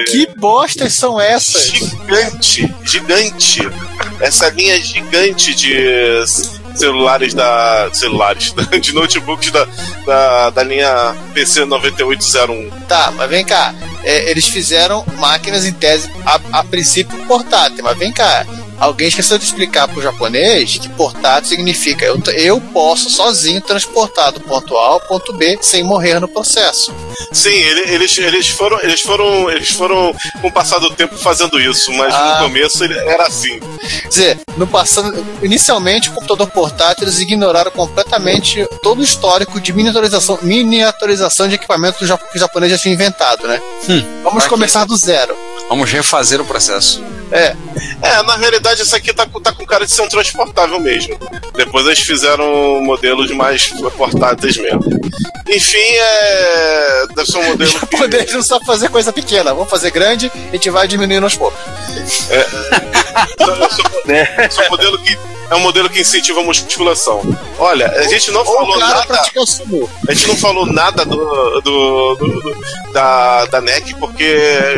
Que 0.09 0.29
bostas 0.37 0.95
são 0.95 1.21
essas? 1.21 1.67
Gigante, 1.67 2.75
gigante. 2.85 3.61
Essa 4.19 4.49
linha 4.51 4.81
gigante 4.83 5.55
de 5.55 5.73
celulares 6.75 7.35
da. 7.35 7.91
celulares, 7.93 8.55
de 8.81 8.93
notebooks 8.93 9.51
da, 9.51 9.67
da, 10.07 10.51
da 10.51 10.63
linha 10.63 11.15
PC 11.35 11.65
9801. 11.65 12.71
Tá, 12.87 13.13
mas 13.17 13.31
vem 13.31 13.45
cá. 13.45 13.75
É, 14.03 14.31
eles 14.31 14.49
fizeram 14.49 15.05
máquinas 15.19 15.67
em 15.67 15.73
tese, 15.73 16.11
a, 16.25 16.61
a 16.61 16.65
princípio, 16.65 17.17
portátil, 17.27 17.85
mas 17.85 17.99
vem 17.99 18.13
cá. 18.13 18.47
Alguém 18.81 19.09
esqueceu 19.09 19.37
de 19.39 19.45
explicar 19.45 19.87
pro 19.87 20.01
japonês 20.03 20.79
que 20.79 20.89
portátil 20.89 21.51
significa 21.51 22.05
eu, 22.05 22.19
eu 22.35 22.61
posso 22.73 23.11
sozinho 23.11 23.61
transportar 23.61 24.33
do 24.33 24.41
ponto 24.41 24.77
A 24.77 24.87
ao 24.87 25.01
ponto 25.01 25.33
B 25.35 25.59
sem 25.61 25.83
morrer 25.85 26.19
no 26.19 26.27
processo. 26.27 26.93
Sim, 27.31 27.51
ele- 27.51 27.93
eles, 27.95 28.17
eles 28.19 28.49
foram. 28.49 28.81
Eles 28.81 29.03
foram. 29.03 29.51
Eles 29.51 29.71
foram 29.71 30.15
com 30.41 30.49
o 30.49 30.53
passar 30.53 30.79
do 30.79 30.91
tempo 30.91 31.17
fazendo 31.19 31.61
isso, 31.61 31.93
mas 31.93 32.15
Ah. 32.15 32.39
no 32.41 32.45
começo 32.49 32.83
ele 32.83 32.99
era 32.99 33.27
assim. 33.27 33.61
Quer 34.03 34.09
dizer, 34.09 34.41
no 34.57 34.67
passado, 34.67 35.25
inicialmente 35.43 36.09
o 36.09 36.13
computador 36.13 36.47
portátil 36.49 37.05
eles 37.05 37.21
ignoraram 37.21 37.71
completamente 37.71 38.67
todo 38.83 39.01
o 39.01 39.05
histórico 39.05 39.61
de 39.61 39.73
miniaturização, 39.73 40.39
miniaturização 40.43 41.47
de 41.49 41.57
equipamento 41.57 41.99
que 41.99 42.05
o 42.05 42.07
jap- 42.09 42.31
que 42.31 42.37
o 42.37 42.41
japonês 42.41 42.73
já 42.73 42.79
tinha 42.79 42.95
inventado, 42.95 43.47
né? 43.47 43.61
Vamos 44.23 44.33
pra 44.33 44.43
quê? 44.45 44.49
começar 44.49 44.85
do 44.87 44.97
zero. 44.97 45.37
Vamos 45.71 45.89
refazer 45.91 46.41
o 46.41 46.45
processo. 46.45 47.03
É, 47.33 47.55
É, 48.03 48.23
na 48.25 48.35
realidade, 48.37 48.83
isso 48.83 48.97
aqui 48.97 49.15
tá, 49.15 49.25
com- 49.25 49.41
tá 49.41 49.53
com 49.53 49.65
cara 49.65 49.87
de 49.87 49.93
ser 49.93 50.03
um 50.03 50.09
transportável 50.09 50.81
mesmo. 50.81 51.17
Depois 51.55 51.87
eles 51.87 52.01
fizeram 52.01 52.81
modelos 52.83 53.31
mais 53.31 53.69
portáteis 53.97 54.57
mesmo. 54.57 54.81
Enfim, 55.49 55.79
é. 55.79 57.07
Deve 57.15 57.31
ser 57.31 57.39
um 57.39 57.45
modelo. 57.51 57.71
que- 57.71 57.79
japonês 57.97 58.33
não 58.33 58.43
sabe 58.43 58.67
fazer 58.67 58.89
coisa 58.89 59.13
pequena. 59.13 59.55
Vamos 59.55 59.71
fazer 59.71 59.91
grande, 59.93 60.31
a 60.35 60.53
gente 60.53 60.69
vai 60.71 60.89
diminuindo 60.89 61.23
aos 61.25 61.37
poucos. 61.37 61.59
É 64.11 64.67
um 64.67 64.71
modelo 64.71 64.99
que 65.03 65.19
é 65.51 65.55
um 65.57 65.61
modelo 65.61 65.91
que 65.91 66.01
incentiva 66.01 66.41
a 66.41 66.45
musculação. 66.45 67.23
Olha, 67.59 67.89
a 67.91 68.03
gente 68.03 68.31
não 68.31 68.41
Ou 68.41 68.47
falou 68.47 68.79
nada. 68.79 69.21
A 70.09 70.13
gente 70.15 70.27
não 70.29 70.37
falou 70.37 70.67
nada 70.67 71.05
do, 71.05 71.17
do- 71.61 72.15
do- 72.15 72.41
do- 72.41 72.93
da, 72.93 73.47
da 73.47 73.61
NEC, 73.61 73.95
porque 73.99 74.23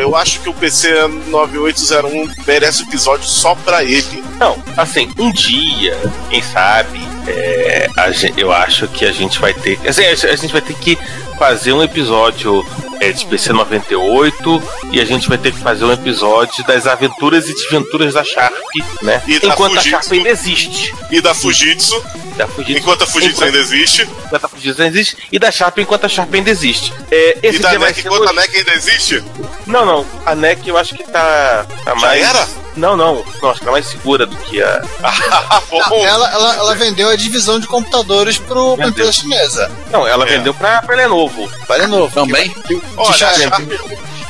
eu 0.01 0.17
acho 0.17 0.41
que 0.41 0.49
o 0.49 0.55
PC 0.55 0.82
9801 0.89 2.31
merece 2.47 2.83
um 2.83 2.87
episódio 2.89 3.27
só 3.27 3.55
pra 3.55 3.83
ele. 3.85 4.23
Não, 4.39 4.63
assim, 4.77 5.11
um 5.19 5.31
dia, 5.33 5.97
quem 6.31 6.43
sabe, 6.43 7.01
é, 7.27 7.89
a 7.97 8.11
gen- 8.11 8.35
eu 8.37 8.51
acho 8.53 8.89
que 8.89 9.05
a 9.05 9.13
gente 9.13 9.39
vai 9.39 9.55
ter. 9.55 9.79
Assim, 9.87 10.05
a 10.05 10.37
gente 10.37 10.53
vai 10.53 10.61
ter 10.61 10.75
que 10.75 10.99
fazer 11.43 11.73
um 11.73 11.83
episódio 11.83 12.65
é, 13.01 13.11
de 13.11 13.27
PC 13.27 13.53
98 13.53 14.63
e 14.93 15.01
a 15.01 15.05
gente 15.05 15.29
vai 15.29 15.37
ter 15.37 15.51
que 15.53 15.59
fazer 15.59 15.85
um 15.85 15.93
episódio 15.93 16.65
das 16.65 16.87
aventuras 16.87 17.49
e 17.49 17.53
desventuras 17.53 18.15
da 18.15 18.23
Sharp, 18.23 18.55
né? 19.03 19.21
E 19.27 19.41
da 19.41 19.49
Enquanto 19.49 19.77
a. 19.77 19.83
Sharp 19.83 20.13
ainda 20.13 20.29
existe. 20.29 20.95
E 21.11 21.21
da 21.21 21.35
Fujitsu, 21.35 22.01
Da 22.37 22.47
Fujitsu, 22.47 22.79
enquanto 22.79 23.03
a 23.03 23.07
Fujitsu 23.09 23.33
enquanto- 23.35 23.47
ainda 23.49 23.59
existe. 23.59 24.03
enquanto 24.27 24.45
a 24.45 24.49
Fujitsu 24.49 24.83
ainda 24.83 24.97
existe. 24.97 25.17
E 25.33 25.39
da 25.41 25.51
Sharp 25.51 25.79
enquanto 25.79 26.05
a 26.05 26.09
Sharp 26.09 26.33
ainda 26.33 26.49
existe. 26.51 26.95
É, 27.11 27.39
esse 27.43 27.59
E 27.59 27.63
da 27.63 27.77
NEC 27.77 27.99
enquanto 28.01 28.23
a 28.23 28.31
hoje. 28.31 28.35
NEC 28.37 28.57
ainda 28.59 28.75
existe. 28.75 29.25
Não, 29.67 29.85
não. 29.85 30.07
A 30.25 30.37
NEC 30.37 30.69
eu 30.69 30.77
acho 30.79 30.95
que 30.95 31.03
tá, 31.03 31.67
tá 31.85 31.91
Já 31.91 31.95
mais. 31.97 32.23
era? 32.23 32.49
Não, 32.77 32.97
não. 32.97 33.25
Não, 33.43 33.51
acho 33.51 33.61
que 33.61 33.67
tá 33.67 33.71
mais 33.73 33.87
segura 33.87 34.25
do 34.27 34.37
que 34.37 34.63
a. 34.63 34.83
Ah, 35.51 35.61
bom. 35.89 36.05
Ela, 36.05 36.31
ela, 36.33 36.57
ela 36.57 36.75
vendeu 36.75 37.09
a 37.11 37.17
divisão 37.17 37.61
de 37.61 37.67
computadores 37.67 38.39
pro, 38.39 38.75
pra 38.77 38.87
Vendeu. 38.87 38.89
empresa 38.89 39.13
chinesa. 39.13 39.71
Não, 39.91 40.07
ela 40.07 40.25
É. 40.25 40.37
vendeu 40.39 40.55
pra, 40.55 40.81
pra 40.83 40.97
Lenovo. 40.97 41.51
Vale 41.69 41.87
novo. 41.87 42.15
Também? 42.15 42.49
Que, 42.49 42.81
que, 42.81 42.83
Olha, 42.97 43.13
já- 43.17 43.31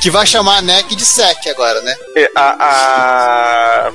que 0.01 0.09
vai 0.09 0.25
chamar 0.25 0.57
a 0.57 0.61
NEC 0.61 0.95
de 0.95 1.05
SEC 1.05 1.47
agora, 1.49 1.81
né? 1.81 1.95
É, 2.17 2.29
a, 2.35 3.87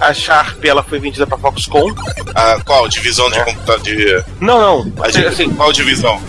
a, 0.00 0.06
a 0.08 0.14
Sharp 0.14 0.62
ela 0.64 0.82
foi 0.82 0.98
vendida 0.98 1.26
pra 1.26 1.38
Foxconn. 1.38 1.94
a- 2.34 2.60
qual? 2.64 2.86
Divisão 2.88 3.30
de 3.30 3.38
É. 3.38 3.44
computador 3.44 3.80
de. 3.82 4.24
Não, 4.40 4.60
não. 4.60 4.92
A 5.02 5.28
Assim, 5.28 5.50
qual 5.54 5.72
divisão? 5.72 6.20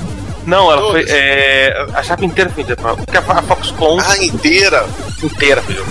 não, 0.45 0.71
ela 0.71 0.81
Todas. 0.81 1.09
foi. 1.09 1.11
é, 1.19 1.85
a 1.93 2.01
Sharp 2.03 2.23
inteira 2.23 2.49
foi 2.49 2.63
vendida 2.63 2.81
pra. 2.81 2.95
Porque 2.95 3.17
a, 3.17 3.19
a 3.19 3.41
Foxconn 3.41 3.99
Ah, 3.99 4.17
inteira. 4.23 4.85
inteira, 5.21 5.61
filho. 5.63 5.85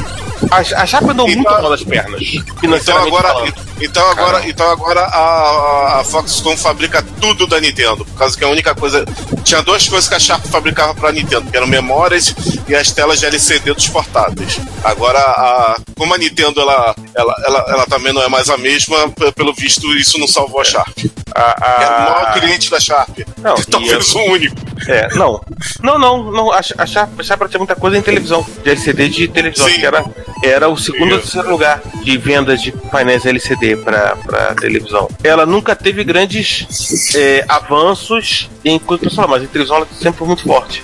A, 0.51 0.59
a 0.83 0.87
Sharp 0.87 1.09
andou 1.09 1.29
Então- 1.29 1.43
muito 1.43 1.63
mal 1.63 1.71
das 1.71 1.83
pernas. 1.85 2.21
Então 2.63 2.97
agora. 2.99 3.53
Então 3.81 4.03
agora, 4.11 4.33
Caramba. 4.33 4.49
então 4.49 4.71
agora 4.71 5.01
a, 5.01 6.01
a 6.01 6.05
Foxconn 6.05 6.57
fabrica 6.57 7.03
tudo 7.21 7.47
da 7.47 7.61
Nintendo, 7.61 8.05
por 8.05 8.19
causa 8.19 8.37
que 8.37 8.45
a 8.45 8.49
única 8.49 8.75
coisa 8.75 9.05
tinha 9.45 9.63
duas 9.63 9.89
coisas 9.89 10.09
que 10.09 10.15
a 10.15 10.19
Sharp 10.19 10.45
fabricava 10.47 10.95
para 10.95 11.13
Nintendo, 11.13 11.51
que 11.51 11.57
eram 11.57 11.67
memórias 11.67 12.35
e 12.69 12.75
as 12.75 12.91
telas 12.91 13.21
de 13.21 13.27
LCD 13.27 13.75
dos 13.75 13.89
portáteis. 13.89 14.61
Agora, 14.85 15.19
a, 15.19 15.77
como 15.97 16.15
a 16.15 16.19
Nintendo 16.19 16.61
ela, 16.61 16.95
ela, 17.15 17.35
ela, 17.47 17.65
ela 17.69 17.87
também 17.87 18.13
não 18.13 18.23
é 18.23 18.29
mais 18.29 18.49
a 18.49 18.57
mesma, 18.57 19.09
pelo 19.35 19.53
visto 19.55 19.93
isso 19.97 20.19
não 20.19 20.27
salvou 20.29 20.61
a 20.61 20.65
Sharp. 20.65 20.99
A, 21.35 21.83
É 21.83 21.87
o 21.87 22.13
maior 22.13 22.27
a, 22.29 22.33
cliente 22.33 22.71
da 22.71 22.81
Sharp. 22.81 23.19
não, 23.39 23.55
Talvez 23.71 24.15
o 24.15 24.19
único. 24.21 24.57
É, 24.89 25.09
não. 25.15 25.41
Não, 25.83 25.99
não, 25.99 26.31
não. 26.31 26.53
A, 26.53 26.59
a 26.59 26.87
Sharp, 26.87 27.19
a 27.19 27.23
Sharp 27.23 27.49
tinha 27.49 27.59
muita 27.59 27.77
coisa 27.77 27.97
em 27.97 28.03
televisão, 28.03 28.45
de 28.63 28.71
LCD 28.71 29.09
de 29.09 29.29
televisão, 29.29 29.69
Sim. 29.69 29.75
que 29.75 29.87
era, 29.87 30.05
era 30.43 30.69
o 30.69 30.77
segundo 30.77 31.13
ou 31.13 31.19
terceiro 31.19 31.51
lugar 31.51 31.81
de 32.03 32.17
vendas 32.19 32.63
de 32.63 32.73
painéis 32.73 33.25
LCD 33.25 33.70
para 33.77 34.55
televisão. 34.61 35.09
Ela 35.23 35.47
nunca 35.47 35.75
teve 35.75 36.05
grandes 36.05 37.15
é, 37.15 37.45
avanços 37.49 38.51
em 38.65 38.79
coisa 38.79 39.03
pessoal, 39.05 39.29
mas 39.29 39.43
em 39.43 39.47
televisão 39.47 39.79
ela 39.79 39.87
sempre 39.93 40.19
foi 40.19 40.27
muito 40.27 40.43
forte. 40.43 40.83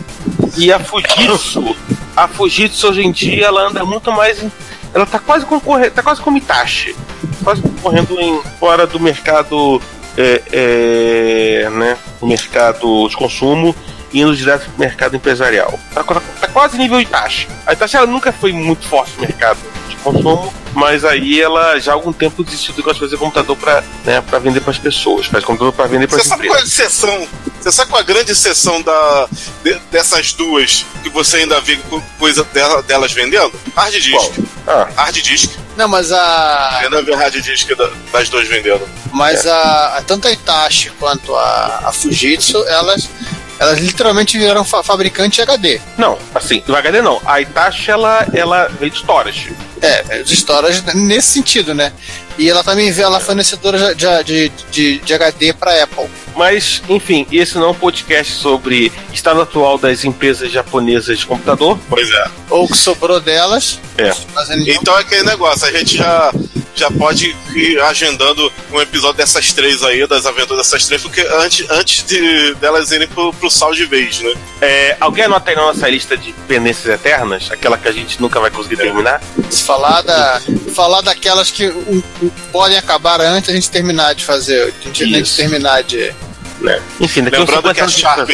E 0.57 0.73
a 0.73 0.79
Fujitsu, 0.79 1.77
a 2.17 2.27
Fujitsu 2.29 2.89
hoje 2.89 3.03
em 3.03 3.13
dia 3.13 3.47
ela 3.47 3.69
anda 3.69 3.85
muito 3.85 4.11
mais 4.13 4.43
ela 4.95 5.05
tá 5.05 5.19
quase 5.19 5.45
concorrendo, 5.45 5.91
tá 5.91 6.03
quase 6.03 6.23
como 6.23 6.39
Itachi, 6.39 6.97
quase 7.45 7.61
concorrendo 7.61 8.19
em 8.19 8.41
fora 8.59 8.87
do 8.87 8.99
mercado 8.99 9.81
é, 10.17 10.43
é, 11.65 11.71
né, 11.71 11.99
o 12.21 12.27
mercado 12.27 13.07
de 13.09 13.15
consumo 13.17 13.77
indo 14.15 14.35
direto 14.35 14.71
pro 14.71 14.79
mercado 14.81 15.17
empresarial. 15.17 15.79
Tá, 15.93 16.03
tá- 16.03 16.23
tá 16.41 16.49
quase 16.49 16.79
nível 16.79 16.99
Itachi. 16.99 17.47
A 17.67 17.75
Itachi 17.75 17.97
ela 17.97 18.07
nunca 18.07 18.33
foi 18.33 18.53
muito 18.53 18.87
forte 18.87 19.13
no 19.17 19.23
mercado 19.23 19.59
consumo, 20.13 20.55
mas 20.75 21.05
aí 21.05 21.41
ela 21.41 21.79
já 21.81 21.93
há 21.93 21.95
algum 21.95 22.13
tempo 22.13 22.45
desistiu 22.45 22.73
do 22.75 22.79
negócio 22.79 22.99
de 23.01 23.07
fazer 23.07 23.17
computador 23.17 23.57
para 23.57 23.83
né, 24.05 24.21
pra 24.21 24.39
vender 24.39 24.61
para 24.61 24.71
as 24.71 24.79
pessoas, 24.79 25.27
faz 25.27 25.45
computador 25.45 25.73
para 25.73 25.87
vender 25.87 26.07
para 26.07 26.17
Você 26.19 26.23
as 26.23 26.29
sabe 26.29 26.47
qual 26.47 26.59
é 26.59 26.63
a 26.63 26.65
exceção? 26.65 27.29
Você 27.61 27.73
sabe 27.73 27.91
qual 27.91 28.01
é 28.01 28.05
a 28.05 28.07
grande 28.07 28.31
exceção 28.33 28.81
da, 28.83 29.29
de- 29.65 29.79
dessas 29.91 30.33
duas 30.33 30.85
que 31.03 31.09
você 31.11 31.39
ainda 31.39 31.61
vê 31.61 31.77
co- 31.77 32.03
coisa 32.19 32.45
dela- 32.45 32.83
delas 32.83 33.13
vendendo? 33.13 33.53
Hard 33.75 33.93
disk. 33.95 34.33
Ah, 34.67 34.89
Hard 34.97 35.17
disk. 35.17 35.51
Não, 35.77 35.89
mas 35.89 36.11
a. 36.13 36.79
Ainda 36.83 37.03
vê 37.03 37.15
hard 37.15 37.35
disk 37.43 37.69
da- 37.75 37.91
das 38.13 38.29
duas 38.29 38.47
vendendo. 38.49 38.89
Mas 39.13 39.47
a, 39.47 39.97
a- 39.99 40.03
tanto 40.03 40.29
a 40.29 40.33
Itachi 40.33 40.91
quanto 41.01 41.35
a, 41.35 41.83
a 41.87 41.93
Fujitsu, 41.93 42.65
elas, 42.69 43.09
elas 43.59 43.79
literalmente 43.79 44.39
viraram 44.39 44.65
fa 44.65 44.83
fabricante 44.83 45.37
de 45.37 45.43
HD. 45.43 45.81
não, 45.97 46.19
assim, 46.35 46.63
do 46.67 46.75
HD 46.75 47.01
não. 47.03 47.21
A 47.25 47.41
Itachi 47.41 47.91
ela, 47.91 48.27
ela 48.33 48.69
veio 48.79 48.91
de 48.91 48.99
storage. 48.99 49.53
É, 49.83 50.21
as 50.21 50.31
histórias 50.31 50.83
nesse 50.95 51.29
sentido, 51.29 51.75
né? 51.75 51.93
E 52.39 52.49
ela 52.51 52.63
também 52.63 52.91
vê 52.91 53.03
ela 53.03 53.19
é 53.19 53.21
fornecedora 53.21 53.95
de, 53.95 54.25
de, 54.25 54.53
de, 54.71 54.99
de 54.99 55.15
HD 55.15 55.53
para 55.55 55.83
Apple. 55.83 56.07
Mas, 56.35 56.83
enfim, 56.89 57.27
esse 57.33 57.57
não 57.57 57.65
é 57.65 57.69
um 57.71 57.75
podcast 57.75 58.35
sobre 58.35 58.93
estado 59.13 59.41
atual 59.41 59.79
das 59.79 60.05
empresas 60.05 60.53
japonesas 60.53 61.19
de 61.19 61.27
computador. 61.27 61.79
Pois 61.89 62.11
é. 62.11 62.29
Ou 62.51 62.65
o 62.65 62.69
que 62.69 62.77
sobrou 62.77 63.21
delas. 63.21 63.81
É. 63.97 64.13
Então 64.67 64.97
é 64.99 65.01
aquele 65.01 65.23
negócio, 65.23 65.67
a 65.67 65.73
gente 65.73 65.97
já, 65.97 66.31
já 66.77 66.91
pode 66.91 67.35
ir 67.55 67.81
agendando 67.81 68.53
um 68.71 68.81
episódio 68.81 69.17
dessas 69.17 69.53
três 69.53 69.83
aí, 69.83 70.07
das 70.07 70.27
aventuras 70.27 70.59
dessas 70.59 70.87
três, 70.87 71.03
porque 71.03 71.21
antes, 71.41 71.69
antes 71.71 72.05
de 72.05 72.55
delas 72.57 72.91
irem 72.91 73.09
pro, 73.09 73.33
pro 73.33 73.51
sal 73.51 73.73
de 73.73 73.87
vez, 73.87 74.21
né? 74.21 74.35
É, 74.61 74.97
alguém 75.01 75.25
anota 75.25 75.51
aí 75.51 75.57
na 75.57 75.63
nossa 75.63 75.89
lista 75.89 76.17
de 76.17 76.33
pendências 76.47 76.87
eternas, 76.87 77.51
aquela 77.51 77.79
que 77.79 77.89
a 77.89 77.93
gente 77.93 78.21
nunca 78.21 78.39
vai 78.39 78.51
conseguir 78.51 78.77
terminar? 78.77 79.21
Se 79.51 79.63
falar, 79.63 80.03
da, 80.03 80.41
falar 80.75 81.01
daquelas 81.01 81.51
que 81.51 81.69
um, 81.69 82.03
um, 82.23 82.29
podem 82.53 82.77
acabar 82.77 83.21
antes 83.21 83.51
a 83.51 83.53
gente 83.53 83.71
terminar 83.71 84.15
de 84.15 84.25
fazer. 84.25 84.75
A 84.85 84.87
gente, 84.87 85.37
terminar 85.37 85.83
de. 85.83 86.13
Né? 86.61 86.81
Enfim, 87.01 87.23
Lembrando 87.23 87.47
50 87.47 87.75
que 87.75 87.81
a 87.81 87.89
Sharp, 87.89 88.31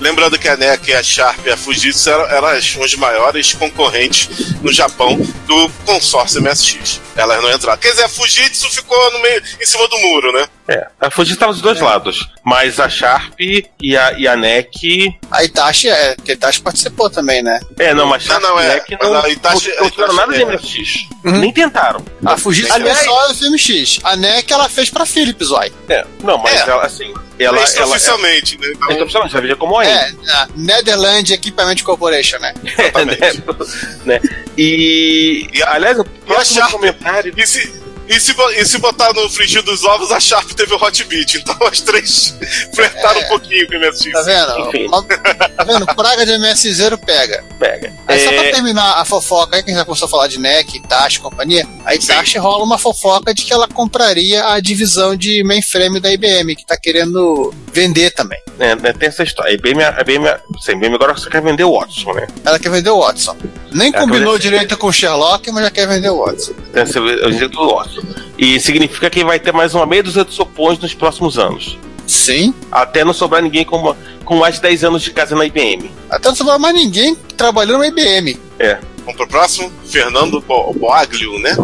lembrando 0.00 0.38
que 0.38 0.48
a 0.48 0.56
NEC, 0.56 0.92
a 0.92 1.02
Sharp 1.02 1.46
e 1.46 1.50
a 1.50 1.56
Fujitsu 1.56 2.10
eram, 2.10 2.26
eram 2.26 2.58
os 2.58 2.94
maiores 2.96 3.52
concorrentes 3.54 4.54
no 4.62 4.72
Japão 4.72 5.16
do 5.46 5.68
consórcio 5.84 6.42
MSX. 6.42 7.00
Elas 7.16 7.42
não 7.42 7.52
entraram. 7.52 7.78
Quer 7.78 7.90
dizer, 7.90 8.04
a 8.04 8.08
Fujitsu 8.08 8.70
ficou 8.70 9.12
no 9.12 9.20
meio, 9.20 9.42
em 9.60 9.66
cima 9.66 9.86
do 9.88 9.98
muro, 9.98 10.32
né? 10.32 10.48
É, 10.68 10.86
a 11.00 11.10
Fujitsu 11.10 11.34
estava 11.36 11.52
dos 11.52 11.62
dois 11.62 11.80
lados, 11.80 12.28
mas 12.44 12.80
a 12.80 12.88
Sharp 12.88 13.38
e 13.40 13.96
a, 13.96 14.12
e 14.18 14.26
a 14.26 14.36
NEC. 14.36 15.16
A 15.30 15.44
Itachi, 15.44 15.88
é, 15.88 16.14
porque 16.16 16.32
a 16.32 16.34
Itachi 16.34 16.60
participou 16.60 17.08
também, 17.08 17.40
né? 17.42 17.60
É, 17.78 17.94
não, 17.94 18.06
mas 18.06 18.24
Sharp 18.24 18.42
Não, 18.42 18.56
não, 18.56 18.60
e 18.62 18.64
é, 18.66 18.74
NEC 18.74 18.98
não, 19.00 19.14
a 19.22 19.28
Itachi- 19.28 19.68
não, 19.76 19.82
não 19.84 19.90
tiveram 19.90 20.10
a 20.12 20.16
nada 20.16 20.32
de 20.32 20.44
MSX. 20.44 21.08
Uhum. 21.24 21.38
Nem 21.38 21.52
tentaram. 21.52 22.04
A 22.24 22.36
Fujitsu 22.36 22.72
Aliás- 22.72 22.98
foi 22.98 23.06
só 23.06 23.30
o 23.30 23.34
FMX. 23.34 24.00
A 24.02 24.16
NEC 24.16 24.52
ela 24.52 24.68
fez 24.68 24.90
pra 24.90 25.06
Philips, 25.06 25.50
uai. 25.50 25.72
É, 25.88 26.04
não, 26.24 26.36
mas 26.38 26.54
É. 26.60 26.70
ela, 26.70 26.84
assim, 26.84 27.14
ela. 27.38 27.58
Ela, 27.60 27.86
oficialmente, 27.86 28.58
né? 28.58 28.66
Então, 28.90 29.06
ela, 29.20 29.28
já 29.28 29.40
veja 29.40 29.54
como 29.56 29.80
é. 29.80 29.86
É, 29.88 30.14
a 30.32 30.48
Netherland 30.56 31.32
Equipment 31.32 31.76
Corporation, 31.84 32.38
né? 32.40 32.52
exatamente. 32.64 33.42
né? 34.04 34.20
E, 34.58 35.48
E 35.52 35.62
aliás, 35.62 35.96
o 35.98 36.02
e 36.02 36.06
a 36.06 36.34
próximo 36.34 36.58
Sharp? 36.60 36.72
comentário. 36.72 37.32
E 37.36 37.46
se, 37.46 37.85
e, 38.08 38.20
se, 38.20 38.34
e 38.56 38.64
se 38.66 38.78
botar 38.78 39.12
no 39.12 39.28
frigir 39.28 39.62
dos 39.62 39.84
ovos, 39.84 40.10
a 40.12 40.20
Sharp 40.20 40.50
teve 40.52 40.72
o 40.74 40.76
Hot 40.82 41.04
Beat. 41.04 41.34
Então 41.34 41.56
as 41.66 41.80
três 41.80 42.34
flertaram 42.74 43.20
um 43.20 43.28
pouquinho 43.28 43.66
com 43.66 43.74
o 43.76 43.80
MSX. 43.80 44.12
Tá 44.12 44.22
vendo? 44.22 44.68
Enfim. 44.68 44.86
Tá 45.56 45.64
vendo? 45.64 45.86
Praga 45.94 46.24
de 46.26 46.38
MSZ 46.38 46.96
pega. 47.04 47.44
Pega. 47.58 47.92
Aí 48.06 48.20
só 48.24 48.30
pra 48.32 48.44
É, 48.46 48.50
terminar 48.52 48.94
a 49.00 49.04
fofoca 49.04 49.56
aí, 49.56 49.62
que 49.62 49.70
a 49.70 49.72
gente 49.72 49.78
já 49.80 49.84
começou 49.84 50.06
a 50.06 50.10
falar 50.10 50.28
de 50.28 50.38
NEC, 50.38 50.76
Itachi 50.76 51.18
e 51.18 51.20
companhia, 51.20 51.66
a 51.84 51.94
Itachi 51.94 52.38
rola 52.38 52.64
uma 52.64 52.78
fofoca 52.78 53.32
de 53.34 53.42
que 53.44 53.52
ela 53.52 53.66
compraria 53.68 54.44
a 54.46 54.60
divisão 54.60 55.16
de 55.16 55.42
mainframe 55.44 56.00
da 56.00 56.12
IBM, 56.12 56.54
que 56.56 56.64
tá 56.66 56.76
querendo 56.76 57.52
vender 57.72 58.10
também. 58.12 58.38
né, 58.58 58.74
né, 58.76 58.92
tem 58.92 59.08
essa 59.08 59.22
história. 59.22 59.50
A 59.50 59.54
IBM, 59.54 59.82
a 59.82 60.00
IBM, 60.00 60.26
assim, 60.28 60.72
a 60.72 60.74
IBM 60.74 60.94
agora 60.94 61.16
só 61.16 61.28
quer 61.28 61.42
vender 61.42 61.64
o 61.64 61.78
Watson, 61.78 62.12
né? 62.12 62.26
Ela 62.44 62.58
quer 62.58 62.70
vender 62.70 62.90
o 62.90 63.00
Watson. 63.00 63.36
Nem 63.72 63.88
É, 63.88 63.92
combinou 64.00 64.38
direito 64.38 64.76
com 64.78 64.86
o 64.86 64.92
Sherlock, 64.92 65.50
mas 65.52 65.64
já 65.64 65.70
quer 65.70 65.86
vender 65.86 66.08
o 66.08 66.24
Watson. 66.24 66.52
Tem 66.72 66.82
essa- 66.82 67.00
o 67.00 67.32
jeito 67.32 67.50
do 67.58 67.68
Watson. 67.74 67.95
E 68.38 68.60
significa 68.60 69.08
que 69.10 69.24
vai 69.24 69.38
ter 69.38 69.52
mais 69.52 69.74
uma 69.74 69.86
meia 69.86 70.02
dúzia 70.02 70.24
de 70.24 70.32
sopões 70.32 70.78
nos 70.78 70.94
próximos 70.94 71.38
anos. 71.38 71.78
Sim. 72.06 72.54
Até 72.70 73.04
não 73.04 73.12
sobrar 73.12 73.42
ninguém 73.42 73.64
com, 73.64 73.94
com 74.24 74.36
mais 74.36 74.56
de 74.56 74.62
10 74.62 74.84
anos 74.84 75.02
de 75.02 75.10
casa 75.10 75.34
na 75.34 75.44
IBM. 75.44 75.90
Até 76.08 76.28
não 76.28 76.36
sobrou 76.36 76.58
mais 76.58 76.74
ninguém 76.74 77.14
trabalhando 77.36 77.78
na 77.78 77.88
IBM. 77.88 78.38
É. 78.58 78.78
Vamos 78.98 79.16
pro 79.16 79.28
próximo? 79.28 79.72
Fernando 79.86 80.40
Bo 80.40 80.72
Boaglio, 80.74 81.38
né? 81.38 81.56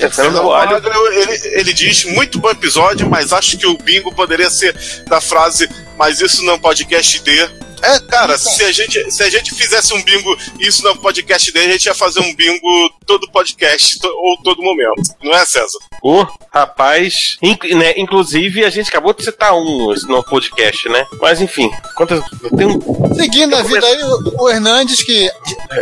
É, 0.00 0.08
Fernando 0.08 0.42
Boalho. 0.42 0.80
Boaglio, 0.80 1.06
ele, 1.12 1.40
ele 1.60 1.72
diz, 1.72 2.04
muito 2.04 2.38
bom 2.38 2.50
episódio, 2.50 3.08
mas 3.08 3.32
acho 3.32 3.58
que 3.58 3.66
o 3.66 3.76
bingo 3.76 4.14
poderia 4.14 4.48
ser 4.48 4.74
da 5.06 5.20
frase, 5.20 5.68
mas 5.98 6.20
isso 6.20 6.42
não 6.44 6.54
é 6.54 6.56
um 6.56 6.58
podcast 6.58 7.20
de... 7.20 7.50
É, 7.82 7.98
Cara, 8.00 8.36
se 8.38 8.62
a, 8.64 8.72
gente, 8.72 9.10
se 9.10 9.22
a 9.22 9.30
gente 9.30 9.54
fizesse 9.54 9.92
um 9.94 10.02
bingo, 10.02 10.36
isso 10.60 10.86
um 10.90 10.96
podcast 10.96 11.50
dele, 11.52 11.68
a 11.68 11.72
gente 11.72 11.86
ia 11.86 11.94
fazer 11.94 12.20
um 12.20 12.34
bingo 12.34 12.90
todo 13.06 13.30
podcast, 13.30 13.98
to- 13.98 14.08
ou 14.08 14.36
todo 14.42 14.62
momento. 14.62 15.02
Não 15.22 15.32
é, 15.34 15.44
César? 15.44 15.78
O 16.02 16.24
rapaz. 16.52 17.36
inc- 17.42 17.64
né, 17.74 17.94
inclusive, 17.96 18.64
a 18.64 18.70
gente 18.70 18.88
acabou 18.88 19.12
de 19.12 19.24
citar 19.24 19.54
um 19.54 19.94
no 20.08 20.22
podcast, 20.24 20.88
né? 20.88 21.06
Mas 21.20 21.40
enfim, 21.40 21.70
quantas. 21.94 22.20
Um. 22.52 23.14
Seguindo 23.14 23.54
a 23.56 23.62
vida 23.62 23.86
aí, 23.86 24.02
o, 24.04 24.42
o 24.42 24.48
Hernandes 24.48 25.02
que. 25.02 25.30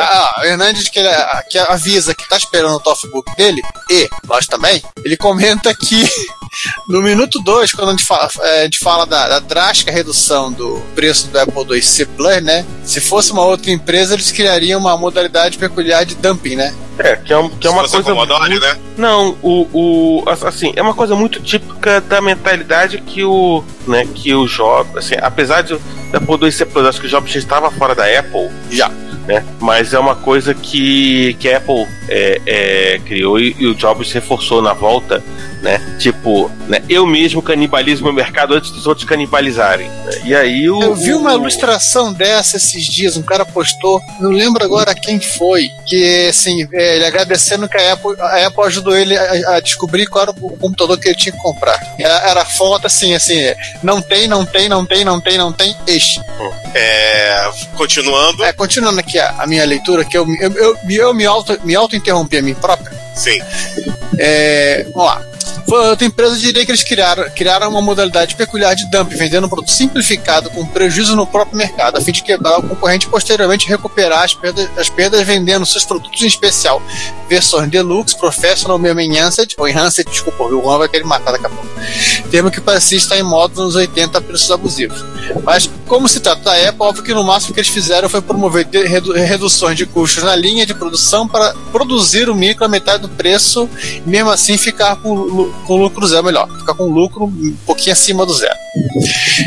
Ah, 0.01 0.41
o 0.41 0.45
Hernandes 0.45 0.89
que, 0.89 0.99
ele, 0.99 1.09
que 1.51 1.59
avisa 1.59 2.15
que 2.15 2.29
tá 2.29 2.37
esperando 2.37 2.77
o 2.77 2.81
Tofbook 2.81 3.35
dele, 3.37 3.63
e 3.91 4.09
nós 4.27 4.47
também, 4.47 4.83
ele 5.05 5.17
comenta 5.17 5.75
que 5.75 6.09
no 6.89 7.03
minuto 7.03 7.41
2, 7.43 7.73
quando 7.73 7.89
a 7.89 7.93
gente 7.93 8.05
fala, 8.05 8.31
é, 8.41 8.61
a 8.61 8.65
gente 8.65 8.79
fala 8.79 9.07
da, 9.07 9.29
da 9.29 9.39
drástica 9.39 9.93
redução 9.93 10.53
do 10.53 10.81
preço 10.95 11.29
do 11.29 11.39
Apple 11.39 11.75
IIc 11.75 11.86
Plus, 12.17 12.43
né? 12.43 12.65
Se 12.85 13.01
fosse 13.01 13.33
uma 13.33 13.45
outra 13.45 13.71
empresa, 13.71 14.15
eles 14.15 14.31
criariam 14.33 14.81
uma 14.81 14.97
modalidade 14.97 15.59
peculiar 15.59 16.05
de 16.05 16.15
dumping, 16.17 16.57
né? 16.57 16.75
É, 16.99 17.15
que 17.17 17.33
é, 17.33 17.37
um- 17.39 17.49
que 17.51 17.67
é 17.67 17.71
uma 17.71 17.87
coisa. 17.87 18.03
Commodore, 18.03 18.49
muito- 18.51 18.61
né? 18.67 18.77
Não, 18.97 19.37
o, 19.43 19.69
o. 19.73 20.25
Assim, 20.47 20.73
é 20.77 20.83
uma 20.83 20.95
coisa 20.95 21.15
muito 21.15 21.41
típica 21.43 22.01
da 22.01 22.21
mentalidade 22.21 22.99
que 22.99 23.23
o. 23.23 23.63
Né, 23.87 24.07
que 24.15 24.35
o 24.35 24.47
Jobs. 24.47 24.97
Assim, 24.97 25.15
apesar 25.21 25.63
de 25.63 25.79
da 26.11 26.19
Apple 26.19 26.37
II 26.43 26.53
ser 26.53 26.67
Plus, 26.67 26.87
acho 26.87 27.01
que 27.01 27.07
o 27.07 27.11
Jobs 27.11 27.31
já 27.31 27.39
estava 27.39 27.71
fora 27.71 27.95
da 27.95 28.05
Apple. 28.19 28.49
Já. 28.71 28.91
Né, 29.27 29.45
mas 29.59 29.93
é 29.93 29.99
uma 29.99 30.15
coisa 30.15 30.55
que, 30.55 31.35
que 31.41 31.49
a 31.49 31.57
Apple 31.59 31.85
é, 32.09 32.41
é, 32.47 33.01
criou 33.05 33.41
e, 33.41 33.57
e 33.59 33.67
o 33.67 33.75
Jobs 33.75 34.13
reforçou 34.13 34.63
na 34.63 34.73
volta, 34.73 35.23
né? 35.63 35.81
Tipo, 35.99 36.51
né, 36.69 36.83
eu 36.89 37.07
mesmo 37.07 37.41
canibalizo 37.43 38.03
meu 38.05 38.13
mercado 38.13 38.55
antes 38.55 38.71
dos 38.71 38.87
outros 38.87 39.07
canibalizarem. 39.09 39.89
né, 39.89 40.23
E 40.25 40.35
aí 40.35 40.69
o. 40.71 40.81
Eu 40.83 40.95
vi 40.95 41.13
uma 41.15 41.33
o- 41.33 41.37
ilustração 41.41 42.13
dessa 42.13 42.57
esses 42.57 42.85
dias, 42.85 43.17
um 43.17 43.23
cara 43.23 43.45
postou, 43.45 44.01
não 44.21 44.31
lembro 44.31 44.65
agora 44.65 44.95
quem 44.95 45.19
foi, 45.21 45.71
que 45.87 46.29
assim, 46.29 46.67
é, 46.73 46.97
ele 46.97 47.05
agradecendo 47.07 47.69
que 47.69 47.77
a 47.77 47.93
Apple, 47.95 48.15
a 48.21 48.47
Apple 48.47 48.65
ajudou 48.65 48.97
ele 48.97 49.17
a, 49.17 49.57
a 49.57 49.61
descobrir 49.61 50.07
qual 50.07 50.23
era 50.23 50.31
o 50.33 50.57
computador 50.57 50.99
que 50.99 51.09
ele 51.09 51.17
tinha 51.17 51.33
que 51.33 51.39
comprar. 51.43 51.79
Era, 51.99 52.31
era 52.31 52.45
foto 52.45 52.87
assim, 52.87 53.15
assim, 53.15 53.41
não 53.83 54.01
tem, 54.01 54.29
não 54.29 54.45
tem, 54.45 54.69
não 54.69 54.85
tem, 54.87 55.05
não 55.05 55.21
tem, 55.21 55.39
não 55.39 55.53
tem, 55.53 55.75
este. 55.87 56.21
É, 56.75 57.51
continuando, 57.77 58.45
É, 58.45 58.53
continuando 58.53 59.01
aqui 59.01 59.19
a, 59.19 59.31
a 59.39 59.47
minha 59.47 59.65
leitura, 59.65 60.05
que 60.05 60.17
eu, 60.17 60.27
eu, 60.41 60.53
eu, 60.53 60.77
eu 60.89 61.15
me 61.15 61.25
auto 61.27 61.59
me 61.65 61.75
auto-interrompi 61.75 62.37
a 62.39 62.43
mim 62.43 62.55
própria. 62.55 62.97
sim. 63.15 63.39
É, 64.19 64.85
vamos 64.95 65.07
lá. 65.11 65.23
Outra 65.69 66.07
empresa, 66.07 66.37
diria 66.37 66.65
que 66.65 66.71
eles 66.71 66.83
criaram, 66.85 67.29
criaram 67.35 67.69
uma 67.69 67.83
modalidade 67.83 68.37
peculiar 68.37 68.75
de 68.75 68.89
dumping, 68.91 69.17
vendendo 69.17 69.47
um 69.47 69.49
produto 69.49 69.71
simplificado 69.71 70.49
com 70.51 70.65
prejuízo 70.65 71.17
no 71.17 71.27
próprio 71.27 71.57
mercado, 71.59 71.97
a 71.99 72.01
fim 72.01 72.13
de 72.13 72.23
quebrar 72.23 72.59
o 72.59 72.63
concorrente 72.63 73.07
e 73.07 73.11
posteriormente 73.11 73.67
recuperar 73.69 74.23
as 74.23 74.35
perdas, 74.35 74.69
as 74.79 74.89
perdas 74.89 75.23
vendendo 75.27 75.67
seus 75.67 75.85
produtos 75.85 76.23
em 76.23 76.27
especial. 76.27 76.81
Versões 77.29 77.69
Deluxe, 77.69 78.17
Professional, 78.17 78.79
mesmo 78.79 79.01
Enhanced, 79.01 79.55
ou 79.59 79.69
Enhanced, 79.69 80.09
desculpa, 80.09 80.45
o 80.45 80.63
Juan 80.63 80.79
vai 80.79 80.89
querer 80.89 81.05
matar 81.05 81.33
daqui 81.33 81.47
a 81.47 81.51
pouco. 81.51 81.67
Termo 82.31 82.51
que 82.51 82.61
parecia 82.61 82.99
estar 82.99 83.19
em 83.19 83.23
moda 83.25 83.55
nos 83.63 83.75
80 83.75 84.19
a 84.19 84.21
preços 84.21 84.51
abusivos. 84.51 85.05
Mas, 85.43 85.69
como 85.89 86.09
se 86.09 86.21
trata 86.21 86.43
da 86.43 86.53
Apple, 86.53 86.77
óbvio 86.81 87.03
que 87.03 87.13
no 87.15 87.25
máximo 87.25 87.53
que 87.55 87.61
eles 87.61 87.71
fizeram 87.71 88.09
foi 88.09 88.21
promover 88.23 88.65
de- 88.65 88.87
redu- 88.87 89.13
reduções 89.13 89.77
de 89.77 89.85
custos 89.87 90.23
na 90.23 90.37
linha 90.37 90.65
de 90.65 90.75
produção 90.75 91.27
para 91.27 91.53
produzir 91.73 92.29
o 92.29 92.35
micro 92.35 92.65
a 92.65 92.69
metade 92.69 93.03
do 93.03 93.09
preço 93.09 93.69
e 93.83 94.03
mesmo 94.09 94.31
assim 94.31 94.57
ficar 94.57 94.97
com, 94.97 95.53
com 95.65 95.77
lucro 95.77 96.07
zero, 96.07 96.25
melhor, 96.25 96.49
ficar 96.59 96.75
com 96.75 96.85
lucro 96.85 97.25
um 97.25 97.57
pouquinho 97.65 97.93
acima 97.93 98.25
do 98.27 98.35
zero. 98.35 98.55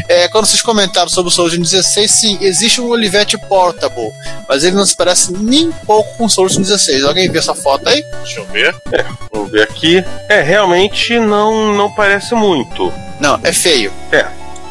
É, 0.07 0.27
quando 0.27 0.45
vocês 0.45 0.61
comentaram 0.61 1.10
sobre 1.10 1.30
o 1.30 1.31
Solution 1.31 1.61
16, 1.61 2.11
sim, 2.11 2.38
existe 2.41 2.81
um 2.81 2.90
Olivetti 2.90 3.38
Portable, 3.38 4.11
mas 4.48 4.64
ele 4.64 4.76
não 4.76 4.86
se 4.86 4.95
parece 4.95 5.31
nem 5.34 5.72
pouco 5.86 6.18
com 6.18 6.26
o 6.26 6.30
Solution 6.30 6.61
16. 6.61 7.03
Alguém 7.03 7.30
viu 7.30 7.40
essa 7.40 7.53
foto 7.56 7.88
aí? 7.88 8.03
Deixa 8.23 8.40
eu 8.40 8.45
ver. 8.48 8.76
Vamos 9.31 9.52
ver 9.52 9.64
aqui. 9.64 10.03
É, 10.27 10.41
realmente 10.41 11.19
não, 11.19 11.73
não 11.73 11.91
parece 11.91 12.34
muito. 12.36 12.91
Não, 13.19 13.40
é 13.44 13.52
feio. 13.52 13.91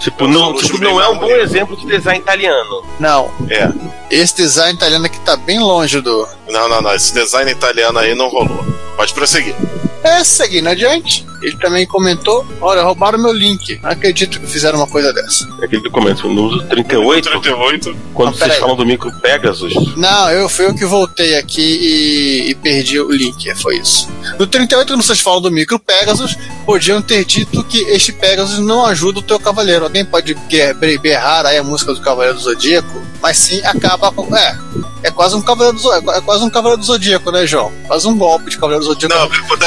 Tipo, 0.01 0.25
Eu 0.25 0.29
não, 0.29 0.55
tipo, 0.55 0.79
não 0.79 1.01
é 1.01 1.09
um 1.09 1.19
bom 1.19 1.31
exemplo 1.31 1.77
de 1.77 1.87
design 1.87 2.21
italiano. 2.21 2.85
Não. 3.01 3.31
É. 3.51 3.69
Esse 4.11 4.37
design 4.37 4.75
italiano 4.75 5.07
aqui 5.07 5.19
tá 5.21 5.37
bem 5.37 5.59
longe 5.59 6.01
do. 6.01 6.29
Não, 6.49 6.69
não, 6.69 6.81
não. 6.81 6.95
Esse 6.95 7.13
design 7.13 7.51
italiano 7.51 7.99
aí 7.99 8.15
não 8.15 8.29
rolou. 8.29 8.65
Pode 8.97 9.13
prosseguir. 9.13 9.55
É, 10.03 10.23
seguindo 10.23 10.69
adiante, 10.69 11.27
ele 11.43 11.57
também 11.59 11.87
comentou: 11.87 12.47
olha, 12.61 12.83
roubaram 12.83 13.19
meu 13.19 13.33
link. 13.33 13.79
Não 13.83 13.91
acredito 13.91 14.41
que 14.41 14.47
fizeram 14.47 14.79
uma 14.79 14.87
coisa 14.89 15.13
dessa. 15.13 15.49
É 15.61 15.65
aquele 15.65 15.83
que 15.83 15.91
começa 15.91 16.27
no 16.27 16.43
uso 16.45 16.65
38, 16.69 17.31
38. 17.31 17.97
quando 18.15 18.27
Não, 18.31 18.33
vocês 18.37 18.49
peraí. 18.49 18.61
falam 18.61 18.77
do 18.77 18.87
micro 18.87 19.13
Pegasus. 19.21 19.75
Não, 19.97 20.31
eu 20.31 20.49
fui 20.49 20.67
eu 20.67 20.75
que 20.75 20.85
voltei 20.85 21.37
aqui 21.37 21.61
e, 21.63 22.51
e 22.51 22.55
perdi 22.55 23.01
o 23.01 23.11
link, 23.11 23.49
é, 23.49 23.55
foi 23.55 23.79
isso. 23.79 24.09
No 24.39 24.47
38, 24.47 24.87
quando 24.93 25.03
vocês 25.03 25.21
falam 25.21 25.41
do 25.41 25.51
micro 25.51 25.79
Pegasus, 25.79 26.37
podiam 26.67 27.01
ter 27.03 27.25
dito 27.25 27.63
que 27.65 27.79
este 27.83 28.13
Pegasus 28.13 28.59
não 28.59 28.85
ajuda 28.85 29.19
o 29.21 29.23
teu 29.23 29.39
cavaleiro. 29.39 29.85
Alguém 29.85 30.05
pode 30.05 30.35
ber- 30.35 30.75
ber- 30.75 30.99
berrar 30.99 31.47
aí 31.47 31.57
a 31.57 31.63
música 31.63 31.93
do 31.95 32.01
Cavaleiro 32.01 32.37
do 32.37 32.43
Zodíaco, 32.43 33.03
mas 33.23 33.37
sim 33.39 33.61
acaba 33.65 34.11
com. 34.13 34.35
É, 34.37 34.59
é 35.05 35.11
quase 35.11 35.35
um 35.37 35.41
Cavaleiro 35.43 35.77
do, 35.77 35.83
Zo- 35.83 35.93
é 35.95 36.21
quase 36.21 36.45
um 36.45 36.51
Cavaleiro 36.51 36.81
do 36.81 36.87
Zodíaco, 36.87 37.31
né, 37.31 37.47
João? 37.47 37.73
Quase 37.87 38.07
um 38.07 38.17
golpe 38.17 38.51
de 38.51 38.57
Cavaleiro 38.59 38.85
do 38.85 38.89
Zodíaco. 38.93 39.15
Não, 39.15 39.27
o 39.27 39.59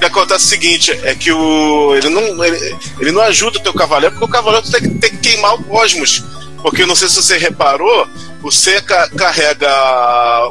que 0.00 0.06
acontece, 0.06 0.06
o 0.06 0.06
que 0.06 0.06
acontece 0.06 0.32
é 0.32 0.36
o 0.36 0.48
seguinte, 0.48 1.00
é 1.04 1.14
que 1.14 1.32
o. 1.32 1.94
Ele 1.94 2.08
não, 2.08 2.44
ele, 2.44 2.76
ele 2.98 3.12
não 3.12 3.22
ajuda 3.22 3.58
o 3.58 3.62
teu 3.62 3.72
cavaleiro, 3.74 4.14
porque 4.14 4.26
o 4.26 4.28
cavaleiro 4.28 4.68
tem, 4.70 4.80
que- 4.82 4.98
tem 4.98 5.10
que 5.10 5.18
queimar 5.18 5.54
o 5.54 5.62
cosmos. 5.64 6.22
Porque 6.62 6.82
eu 6.82 6.86
não 6.86 6.94
sei 6.94 7.08
se 7.08 7.16
você 7.16 7.38
reparou, 7.38 8.06
você 8.42 8.82
ca- 8.82 9.08
carrega 9.16 9.70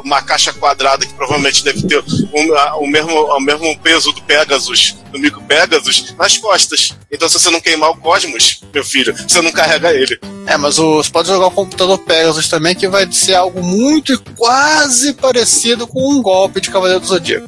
uma 0.04 0.20
caixa 0.22 0.52
quadrada 0.52 1.06
que 1.06 1.14
provavelmente 1.14 1.62
deve 1.62 1.82
ter 1.86 2.02
um- 2.34 2.52
a- 2.54 2.76
o, 2.78 2.86
mesmo, 2.86 3.12
o 3.14 3.40
mesmo 3.40 3.78
peso 3.78 4.12
do 4.12 4.20
Pegasus, 4.22 4.96
do 5.12 5.20
micro 5.20 5.40
Pegasus, 5.42 6.12
nas 6.18 6.36
costas. 6.36 6.96
Então, 7.12 7.28
se 7.28 7.38
você 7.38 7.48
não 7.50 7.60
queimar 7.60 7.90
o 7.90 7.96
Cosmos, 7.96 8.60
meu 8.74 8.84
filho, 8.84 9.14
você 9.16 9.40
não 9.40 9.52
carrega 9.52 9.92
ele. 9.94 10.18
É, 10.48 10.56
mas 10.56 10.80
o- 10.80 10.96
você 10.96 11.10
pode 11.10 11.28
jogar 11.28 11.46
o 11.46 11.50
computador 11.52 11.96
Pegasus 11.98 12.48
também, 12.48 12.74
que 12.74 12.88
vai 12.88 13.10
ser 13.12 13.34
algo 13.34 13.62
muito 13.62 14.12
e 14.12 14.18
quase 14.36 15.12
parecido 15.12 15.86
com 15.86 16.12
um 16.12 16.20
golpe 16.20 16.60
de 16.60 16.70
Cavaleiro 16.70 17.00
do 17.00 17.06
Zodíaco. 17.06 17.46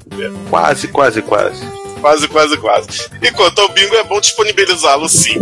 Quase, 0.48 0.86
quase, 0.86 1.20
quase. 1.20 1.60
Quase, 2.02 2.26
quase, 2.26 2.56
quase. 2.56 2.88
E 3.22 3.30
quanto 3.30 3.60
ao 3.60 3.68
bingo, 3.68 3.94
é 3.94 4.02
bom 4.02 4.20
disponibilizá-lo 4.20 5.08
sim. 5.08 5.38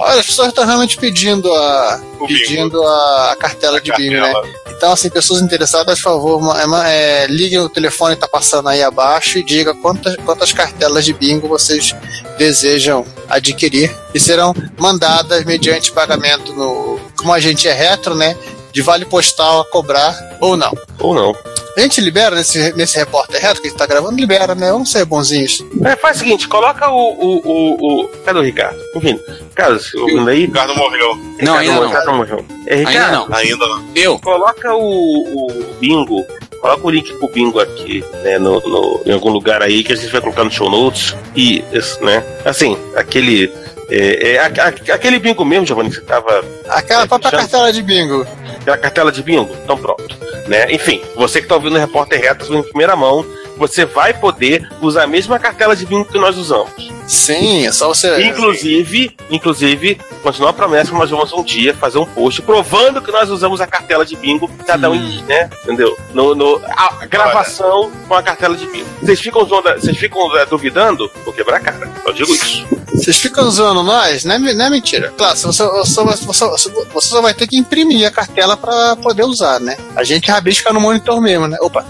Olha, 0.00 0.20
as 0.20 0.26
pessoas 0.26 0.48
estão 0.48 0.66
realmente 0.66 0.96
pedindo 0.96 1.52
a, 1.52 2.00
O 2.18 2.26
pedindo 2.26 2.82
a, 2.82 3.32
a 3.32 3.36
cartela 3.36 3.80
de 3.80 3.92
bingo, 3.92 4.14
né? 4.14 4.32
Cartela. 4.32 4.66
Então, 4.76 4.92
assim, 4.92 5.08
pessoas 5.08 5.40
interessadas, 5.40 5.98
por 6.00 6.10
favor, 6.10 6.56
é, 6.58 7.22
é, 7.22 7.26
liguem 7.28 7.60
o 7.60 7.68
telefone 7.68 8.14
que 8.14 8.20
tá 8.20 8.28
passando 8.28 8.68
aí 8.68 8.82
abaixo 8.82 9.38
e 9.38 9.44
diga 9.44 9.72
quantas, 9.74 10.16
quantas 10.16 10.52
cartelas 10.52 11.04
de 11.04 11.14
bingo 11.14 11.48
vocês 11.48 11.94
desejam 12.36 13.06
adquirir 13.28 13.94
e 14.12 14.20
serão 14.20 14.54
mandadas 14.76 15.44
mediante 15.44 15.92
pagamento 15.92 16.52
no. 16.52 17.00
Como 17.16 17.32
a 17.32 17.40
gente 17.40 17.66
é 17.66 17.72
retro, 17.72 18.14
né? 18.14 18.36
De 18.76 18.82
vale 18.82 19.06
postal 19.06 19.62
a 19.62 19.64
cobrar 19.64 20.14
ou 20.38 20.54
não. 20.54 20.70
Ou 21.00 21.14
não. 21.14 21.34
A 21.74 21.80
gente 21.80 21.98
libera 21.98 22.36
nesse, 22.36 22.74
nesse 22.76 22.98
repórter 22.98 23.40
retro 23.40 23.62
que 23.62 23.68
a 23.68 23.70
gente 23.70 23.78
tá 23.78 23.86
gravando, 23.86 24.16
libera, 24.20 24.54
né? 24.54 24.70
Vamos 24.70 24.90
ser 24.92 25.02
bonzinhos. 25.06 25.64
É, 25.82 25.96
faz 25.96 26.16
o 26.16 26.20
seguinte, 26.20 26.46
coloca 26.46 26.86
o. 26.90 26.94
o, 26.94 27.40
o, 27.42 28.02
o... 28.04 28.08
Cadê 28.24 28.38
o 28.38 28.42
Ricardo? 28.42 28.78
Enfim, 28.94 29.18
Ricardo, 29.48 29.80
você 29.80 29.96
ouvindo 29.98 30.28
aí? 30.28 30.44
O 30.44 30.46
Ricardo 30.48 30.74
morreu. 30.76 31.16
Não, 31.40 31.56
ainda 31.56 31.74
não. 31.80 31.86
Ricardo 31.88 32.12
morreu. 32.12 32.44
É, 32.66 32.74
Ricardo, 32.76 32.98
Ainda 32.98 33.10
não. 33.12 33.34
Ainda 33.34 33.66
não. 33.66 33.88
Eu. 33.94 34.18
coloca 34.18 34.74
o, 34.74 35.46
o 35.48 35.64
bingo, 35.80 36.22
coloca 36.60 36.86
o 36.86 36.90
link 36.90 37.10
pro 37.14 37.28
bingo 37.28 37.58
aqui, 37.60 38.04
né, 38.22 38.38
no, 38.38 38.60
no- 38.60 39.00
em 39.06 39.12
algum 39.12 39.30
lugar 39.30 39.62
aí 39.62 39.82
que 39.82 39.92
a 39.94 39.96
gente 39.96 40.12
vai 40.12 40.20
colocar 40.20 40.44
no 40.44 40.50
show 40.50 40.70
notes. 40.70 41.14
E, 41.34 41.64
né, 42.02 42.22
assim, 42.44 42.76
aquele. 42.94 43.50
É, 43.88 44.32
é, 44.32 44.38
a- 44.40 44.46
a- 44.46 44.94
aquele 44.94 45.18
bingo 45.18 45.44
mesmo, 45.44 45.64
Giovanni, 45.64 45.88
que 45.90 45.96
você 45.96 46.02
tava. 46.02 46.44
Aquela 46.68 47.04
É, 47.04 47.06
própria 47.06 47.30
já- 47.30 47.36
cartela 47.38 47.72
de 47.72 47.82
bingo. 47.82 48.26
Aquela 48.66 48.78
cartela 48.78 49.12
de 49.12 49.22
bingo? 49.22 49.56
Então 49.62 49.78
pronto. 49.78 50.16
Né? 50.48 50.72
Enfim, 50.72 51.00
você 51.14 51.40
que 51.40 51.46
tá 51.46 51.54
ouvindo 51.54 51.76
o 51.76 51.78
Repórter 51.78 52.20
Retas 52.20 52.50
em 52.50 52.62
primeira 52.64 52.96
mão, 52.96 53.24
você 53.56 53.84
vai 53.84 54.12
poder 54.12 54.68
usar 54.82 55.04
a 55.04 55.06
mesma 55.06 55.38
cartela 55.38 55.76
de 55.76 55.86
bingo 55.86 56.04
que 56.04 56.18
nós 56.18 56.36
usamos. 56.36 56.95
Sim, 57.06 57.66
é 57.66 57.72
só 57.72 57.88
você. 57.88 58.20
Inclusive, 58.24 59.14
inclusive, 59.30 60.00
continua 60.22 60.50
a 60.50 60.52
promessa 60.52 60.90
que 60.90 60.96
nós 60.98 61.08
vamos 61.10 61.32
um 61.32 61.42
dia 61.44 61.72
fazer 61.74 61.98
um 61.98 62.04
post 62.04 62.42
provando 62.42 63.00
que 63.00 63.12
nós 63.12 63.30
usamos 63.30 63.60
a 63.60 63.66
cartela 63.66 64.04
de 64.04 64.16
bingo, 64.16 64.50
cada 64.66 64.90
um, 64.90 65.22
né? 65.26 65.48
Entendeu? 65.62 65.96
No, 66.12 66.34
no- 66.34 66.60
a 66.76 67.06
gravação 67.06 67.90
com 68.08 68.14
a 68.14 68.22
cartela 68.22 68.56
de 68.56 68.66
bingo. 68.66 68.86
Vocês 69.00 69.20
ficam, 69.20 69.44
zoando- 69.44 69.72
vocês 69.80 69.96
ficam 69.96 70.36
é, 70.36 70.44
duvidando? 70.46 71.10
Vou 71.24 71.32
quebrar 71.32 71.58
a 71.58 71.60
cara. 71.60 71.90
Eu 72.04 72.12
digo 72.12 72.34
isso. 72.34 72.66
Vocês 72.92 73.16
ficam 73.18 73.48
zoando 73.50 73.82
nós? 73.82 74.24
Não 74.24 74.34
é, 74.34 74.38
não 74.54 74.64
é 74.64 74.70
mentira. 74.70 75.12
Claro, 75.16 75.36
você, 75.36 75.46
você, 75.64 76.02
você, 76.02 76.44
você- 76.46 76.70
você 76.92 77.08
só 77.08 77.20
vai 77.22 77.34
ter 77.34 77.46
que 77.46 77.56
imprimir 77.56 78.06
a 78.06 78.10
cartela 78.10 78.56
pra 78.56 78.96
poder 78.96 79.24
usar, 79.24 79.60
né? 79.60 79.76
A 79.94 80.02
gente 80.02 80.30
rabisca 80.30 80.72
no 80.72 80.80
monitor 80.80 81.20
mesmo, 81.20 81.46
né? 81.46 81.56
Opa. 81.60 81.84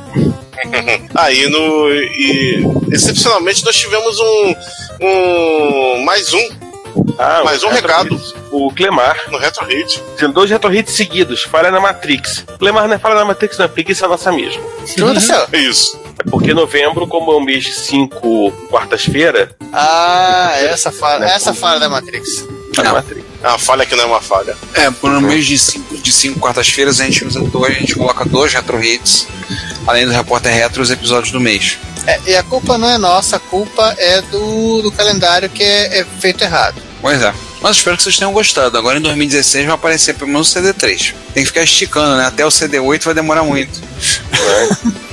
Aí 1.14 1.48
no. 1.48 1.88
E, 1.90 2.66
excepcionalmente 2.92 3.64
nós 3.64 3.76
tivemos 3.76 4.18
um. 4.18 4.54
Um 5.06 6.04
mais 6.04 6.32
um 6.32 6.48
Ah, 7.18 7.42
Mais 7.44 7.62
um 7.62 7.68
o 7.68 7.70
recado. 7.70 8.14
Hits. 8.14 8.34
O 8.50 8.72
Clemar, 8.72 9.30
no 9.30 9.38
Retro 9.38 9.66
Hit. 9.66 10.02
tem 10.18 10.30
dois 10.30 10.50
retro 10.50 10.74
hits 10.74 10.94
seguidos, 10.94 11.42
falha 11.42 11.70
na 11.70 11.78
Matrix. 11.80 12.44
Clemar 12.58 12.86
não 12.88 12.94
é 12.94 12.98
falha 12.98 13.14
na 13.16 13.24
Matrix, 13.24 13.58
não 13.58 13.66
é 13.66 13.68
preguiça 13.68 14.08
nossa 14.08 14.32
mesmo. 14.32 14.62
O 14.62 14.84
que 14.84 15.02
aconteceu? 15.02 15.46
É 15.52 15.58
isso. 15.58 15.98
É 16.18 16.30
porque 16.30 16.54
novembro, 16.54 17.06
como 17.06 17.32
é 17.32 17.36
um 17.36 17.40
mês 17.44 17.64
de 17.64 17.74
cinco 17.74 18.50
quartas-feira, 18.70 19.54
Ah, 19.72 20.52
essa 20.56 20.90
falha, 20.90 21.24
essa 21.26 21.52
falha 21.52 21.78
da 21.78 21.88
Matrix. 21.88 22.46
tá 22.74 22.82
Não. 22.82 22.92
Matrix. 22.94 23.26
É 23.42 23.48
uma 23.48 23.58
falha 23.58 23.84
que 23.84 23.94
não 23.94 24.04
é 24.04 24.06
uma 24.06 24.20
falha. 24.22 24.56
É, 24.74 24.90
por 24.90 25.10
um 25.10 25.20
mês 25.20 25.44
de 25.44 25.58
cinco, 25.58 25.96
de 25.98 26.12
cinco 26.12 26.40
quartas-feiras 26.40 26.98
a 27.00 27.04
gente 27.04 27.24
usa 27.26 27.40
dois, 27.40 27.76
a 27.76 27.78
gente 27.78 27.94
coloca 27.94 28.24
dois 28.24 28.54
retro 28.54 28.82
hits, 28.82 29.26
além 29.86 30.06
do 30.06 30.12
repórter 30.12 30.52
retro, 30.54 30.82
os 30.82 30.90
episódios 30.90 31.30
do 31.30 31.40
mês. 31.40 31.78
É, 32.06 32.20
e 32.26 32.36
a 32.36 32.42
culpa 32.42 32.78
não 32.78 32.88
é 32.88 32.98
nossa, 32.98 33.36
a 33.36 33.40
culpa 33.40 33.94
é 33.98 34.22
do, 34.22 34.82
do 34.82 34.92
calendário 34.92 35.48
que 35.50 35.62
é, 35.62 36.00
é 36.00 36.04
feito 36.20 36.42
errado. 36.44 36.80
Pois 37.00 37.20
é. 37.22 37.32
Mas 37.60 37.78
espero 37.78 37.96
que 37.96 38.02
vocês 38.02 38.16
tenham 38.16 38.32
gostado. 38.32 38.76
Agora 38.78 38.98
em 38.98 39.02
2016 39.02 39.66
vai 39.66 39.74
aparecer 39.74 40.14
pelo 40.14 40.30
menos 40.30 40.54
o 40.54 40.58
CD3. 40.60 41.14
Tem 41.34 41.42
que 41.42 41.46
ficar 41.46 41.62
esticando, 41.62 42.16
né? 42.16 42.26
Até 42.26 42.44
o 42.44 42.48
CD8 42.48 43.02
vai 43.04 43.14
demorar 43.14 43.42
muito. 43.42 43.80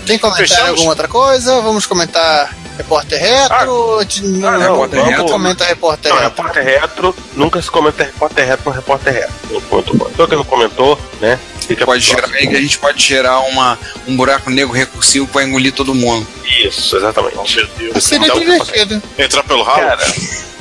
Tem 0.05 0.17
comentário 0.19 0.47
Fechamos? 0.49 0.69
alguma 0.71 0.89
outra 0.89 1.07
coisa? 1.07 1.61
Vamos 1.61 1.85
comentar 1.85 2.53
repórter 2.77 3.19
retro? 3.19 4.03
De- 4.05 4.27
não, 4.27 4.49
ah, 4.49 4.51
não, 4.51 4.59
repórter 4.59 4.99
vamos- 4.99 5.15
retro. 5.15 5.31
Comenta 5.31 5.65
repórter 5.65 6.11
Não, 6.13 6.19
retro. 6.21 6.43
repórter 6.43 6.65
retro, 6.81 7.15
nunca 7.35 7.61
se 7.61 7.71
comenta 7.71 8.03
repórter 8.03 8.45
retro 8.47 8.69
no 8.69 8.75
repórter 8.75 9.13
retro. 9.13 9.33
Não 9.49 9.61
comentou. 9.61 10.09
Então 10.13 10.27
quem 10.27 10.37
não 10.37 10.45
comentou, 10.45 10.99
né? 11.21 11.39
Fica 11.67 11.85
Pode 11.85 12.03
gerar 12.03 12.27
aí 12.33 12.47
que 12.47 12.55
a 12.55 12.61
gente 12.61 12.77
pode 12.77 13.01
gerar 13.01 13.39
uma, 13.41 13.77
um 14.07 14.15
buraco 14.15 14.49
negro 14.49 14.73
recursivo 14.73 15.27
para 15.27 15.43
engolir 15.43 15.73
todo 15.73 15.93
mundo. 15.95 16.25
Isso, 16.63 16.95
exatamente. 16.97 17.55
Meu 17.55 17.67
Deus. 17.77 18.03
Seria 18.03 18.25
Então, 18.27 18.39
divertido. 18.39 19.01
entrar 19.17 19.43
pelo 19.43 19.63
ralo? 19.63 19.79
Cara, 19.81 20.13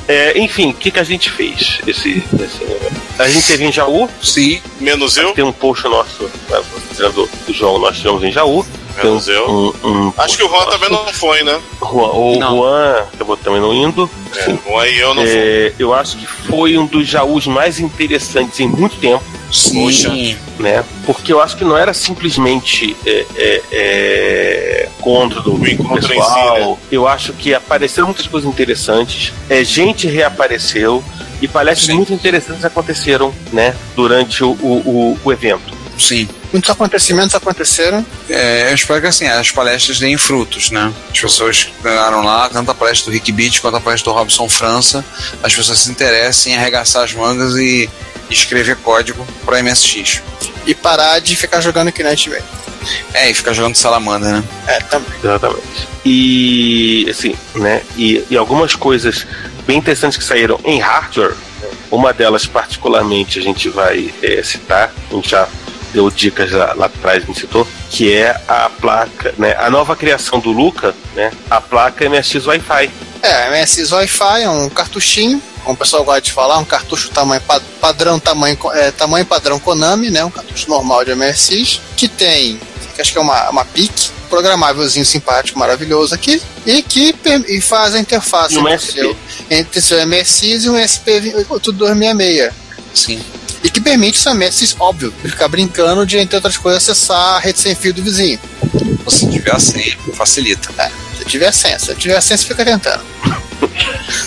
é, 0.07 0.37
enfim, 0.39 0.71
o 0.71 0.73
que, 0.73 0.91
que 0.91 0.99
a 0.99 1.03
gente 1.03 1.29
fez? 1.29 1.79
Esse, 1.87 2.23
esse- 2.33 3.03
a 3.19 3.27
gente 3.27 3.45
teve 3.47 3.65
em 3.65 3.71
Jaú, 3.71 4.09
Sim. 4.21 4.61
Menos 4.79 5.15
eu? 5.17 5.31
tem 5.33 5.43
um 5.43 5.51
post 5.51 5.83
nosso, 5.87 6.23
né, 6.49 6.61
dizendo 6.91 7.29
do 7.47 7.53
João, 7.53 7.79
nós 7.79 7.97
tivemos 7.97 8.23
em 8.23 8.31
Jaú. 8.31 8.65
Menos 8.97 9.27
eu. 9.27 9.49
um, 9.83 9.87
um 9.89 10.13
Acho 10.17 10.37
que 10.37 10.43
o 10.43 10.47
Juan 10.49 10.65
também 10.67 10.89
não 10.91 11.05
foi, 11.13 11.41
né? 11.43 11.59
Juan, 11.81 12.09
o 12.11 12.37
Não. 12.37 12.57
Juan 12.57 12.95
acabou 13.13 13.35
também 13.37 13.59
não 13.59 13.73
indo. 13.73 14.07
É, 14.35 14.49
o 14.49 14.59
Juan 14.69 14.87
e 14.87 14.99
eu 14.99 15.13
não. 15.15 15.23
É, 15.25 15.73
eu 15.79 15.93
acho 15.95 16.15
que 16.17 16.27
foi 16.27 16.77
um 16.77 16.85
dos 16.85 17.07
Jaús 17.07 17.47
mais 17.47 17.79
interessantes 17.79 18.59
em 18.59 18.67
muito 18.67 18.95
tempo. 18.97 19.23
Sim. 19.53 20.37
né? 20.59 20.83
Porque 21.05 21.31
eu 21.31 21.41
acho 21.41 21.55
que 21.57 21.63
não 21.63 21.77
era 21.77 21.93
simplesmente 21.93 22.95
é, 23.05 23.25
é, 23.35 23.61
é, 23.71 24.89
contra 24.99 25.41
do 25.41 25.55
O 25.55 25.67
encontro 25.67 26.07
pessoal. 26.07 26.55
si, 26.55 26.59
né? 26.71 26.77
Eu 26.91 27.07
acho 27.07 27.33
que 27.33 27.53
apareceram 27.53 28.07
muitas 28.07 28.27
coisas 28.27 28.49
interessantes. 28.49 29.31
É, 29.49 29.63
gente 29.63 30.07
reapareceu 30.07 31.03
e 31.41 31.47
palestras 31.47 31.87
Sim. 31.87 31.93
muito 31.95 32.13
interessantes 32.13 32.63
aconteceram, 32.65 33.33
né? 33.51 33.75
Durante 33.95 34.43
o, 34.43 34.51
o, 34.51 35.19
o- 35.23 35.31
evento. 35.31 35.73
Sim. 35.99 36.27
Muitos 36.51 36.69
acontecimentos 36.69 37.35
aconteceram. 37.35 38.05
É, 38.29 38.69
eu 38.69 38.75
espero 38.75 39.01
que 39.01 39.07
assim, 39.07 39.27
as 39.27 39.51
palestras 39.51 39.99
deem 39.99 40.17
frutos, 40.17 40.71
né? 40.71 40.91
As 41.11 41.19
pessoas 41.19 41.63
que 41.65 41.83
ganharam 41.83 42.23
lá, 42.23 42.49
tanto 42.49 42.71
a 42.71 42.73
palestra 42.75 43.11
do 43.11 43.13
Rick 43.13 43.31
Beach 43.31 43.61
quanto 43.61 43.77
a 43.77 43.81
palestra 43.81 44.11
do 44.11 44.17
Robson 44.17 44.47
França, 44.49 45.03
as 45.43 45.53
pessoas 45.53 45.79
se 45.79 45.89
interessem 45.91 46.53
em 46.53 46.57
arregaçar 46.57 47.03
as 47.03 47.13
mangas 47.13 47.55
e 47.55 47.89
escrever 48.29 48.77
código 48.77 49.25
para 49.45 49.61
MSX. 49.61 50.21
E 50.65 50.73
parar 50.73 51.19
de 51.19 51.35
ficar 51.35 51.61
jogando 51.61 51.91
gente 51.95 52.29
vê. 52.29 52.41
É, 53.13 53.29
e 53.29 53.33
ficar 53.33 53.53
jogando 53.53 53.75
salamandra, 53.75 54.31
né? 54.31 54.43
É, 54.67 54.79
também. 54.81 55.13
Exatamente. 55.23 55.87
E 56.05 57.07
assim, 57.09 57.35
né? 57.55 57.81
E, 57.97 58.25
e 58.29 58.37
algumas 58.37 58.75
coisas 58.75 59.25
bem 59.65 59.77
interessantes 59.77 60.17
que 60.17 60.23
saíram 60.23 60.59
em 60.63 60.79
hardware. 60.79 61.35
Uma 61.89 62.11
delas, 62.11 62.45
particularmente, 62.47 63.37
a 63.37 63.41
gente 63.41 63.69
vai 63.69 64.11
é, 64.21 64.41
citar, 64.41 64.91
a 65.11 65.13
gente 65.13 65.29
já 65.29 65.47
deu 65.93 66.09
dicas 66.09 66.51
lá, 66.51 66.73
lá 66.73 66.87
atrás, 66.87 67.25
me 67.25 67.35
citou, 67.35 67.67
que 67.89 68.11
é 68.11 68.35
a 68.47 68.69
placa, 68.69 69.33
né? 69.37 69.55
A 69.59 69.69
nova 69.69 69.95
criação 69.95 70.39
do 70.39 70.51
Luca, 70.51 70.93
né? 71.15 71.31
A 71.49 71.61
placa 71.61 72.09
MSX 72.09 72.47
Wi-Fi. 72.47 72.89
É, 73.21 73.61
MSX 73.61 73.91
Wi-Fi 73.91 74.41
é 74.41 74.49
um 74.49 74.69
cartuchinho, 74.69 75.41
como 75.63 75.73
o 75.75 75.77
pessoal 75.77 76.03
gosta 76.03 76.21
de 76.21 76.31
falar, 76.31 76.57
um 76.59 76.65
cartucho 76.65 77.09
tamanho 77.09 77.41
pa- 77.41 77.61
padrão, 77.81 78.19
tamanho, 78.19 78.57
é, 78.73 78.91
tamanho 78.91 79.25
padrão 79.25 79.59
Konami, 79.59 80.09
né? 80.09 80.23
Um 80.23 80.29
cartucho 80.29 80.69
normal 80.69 81.03
de 81.05 81.15
MSX, 81.15 81.79
que 81.97 82.07
tem, 82.07 82.59
que 82.95 83.01
acho 83.01 83.11
que 83.11 83.17
é 83.17 83.21
uma, 83.21 83.49
uma 83.49 83.65
PIC, 83.65 84.11
programávelzinho 84.29 85.05
simpático, 85.05 85.57
maravilhoso 85.59 86.13
aqui, 86.15 86.41
e 86.65 86.81
que 86.81 87.15
e 87.47 87.61
faz 87.61 87.93
a 87.95 87.99
interface 87.99 88.57
um 88.57 88.67
entre, 88.67 88.91
seu, 88.91 89.17
entre 89.49 89.81
seu 89.81 90.07
MSX 90.07 90.63
e 90.65 90.69
um 90.69 90.75
SP 90.77 91.21
tudo 91.61 91.77
266. 91.79 92.51
Sim. 92.93 93.21
E 93.63 93.69
que 93.69 93.79
permite 93.79 94.17
seu 94.17 94.33
MSX, 94.35 94.75
óbvio, 94.79 95.13
ficar 95.21 95.47
brincando 95.47 96.05
de, 96.05 96.17
entre 96.17 96.35
outras 96.35 96.57
coisas, 96.57 96.83
acessar 96.89 97.35
a 97.35 97.39
rede 97.39 97.59
sem 97.59 97.73
fio 97.75 97.93
do 97.93 98.03
vizinho. 98.03 98.39
Se 99.07 99.29
tiver 99.29 99.55
a 99.55 99.59
senha, 99.59 99.97
facilita. 100.15 100.69
Se 101.23 101.29
tiver 101.29 101.51
senha, 101.53 101.79
se 101.79 101.95
tiver 101.95 102.19
senha, 102.21 102.37
você 102.37 102.45
fica 102.47 102.65
tentando. 102.65 103.01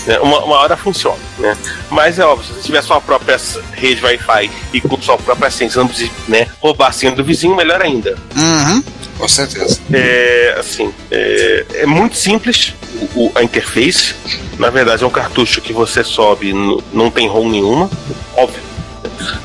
né? 0.07 0.19
Uma, 0.19 0.39
uma 0.43 0.55
hora 0.57 0.75
funciona, 0.75 1.17
né? 1.37 1.55
Mas 1.91 2.17
é 2.17 2.25
óbvio, 2.25 2.47
se 2.47 2.53
você 2.53 2.61
tiver 2.65 2.81
sua 2.81 2.99
própria 2.99 3.37
rede 3.73 4.03
Wi-Fi 4.03 4.49
e 4.73 4.81
com 4.81 4.99
sua 5.01 5.17
própria 5.17 5.51
senha, 5.51 5.69
você 5.69 5.77
não 5.77 5.87
precisa 5.87 6.11
né, 6.27 6.47
roubar 6.59 6.87
a 6.87 6.91
senha 6.91 7.11
do 7.11 7.23
vizinho, 7.23 7.55
melhor 7.55 7.81
ainda. 7.81 8.17
Uhum. 8.35 8.83
Com 9.17 9.27
certeza. 9.27 9.79
É, 9.93 10.55
assim, 10.59 10.93
é, 11.11 11.65
é 11.75 11.85
muito 11.85 12.15
simples 12.17 12.73
o- 13.15 13.25
o- 13.25 13.31
a 13.35 13.43
interface. 13.43 14.15
Na 14.57 14.69
verdade, 14.69 15.03
é 15.03 15.07
um 15.07 15.11
cartucho 15.11 15.61
que 15.61 15.71
você 15.73 16.03
sobe, 16.03 16.51
não 16.93 17.11
tem 17.11 17.27
ROM 17.27 17.47
nenhuma, 17.49 17.89
óbvio. 18.35 18.61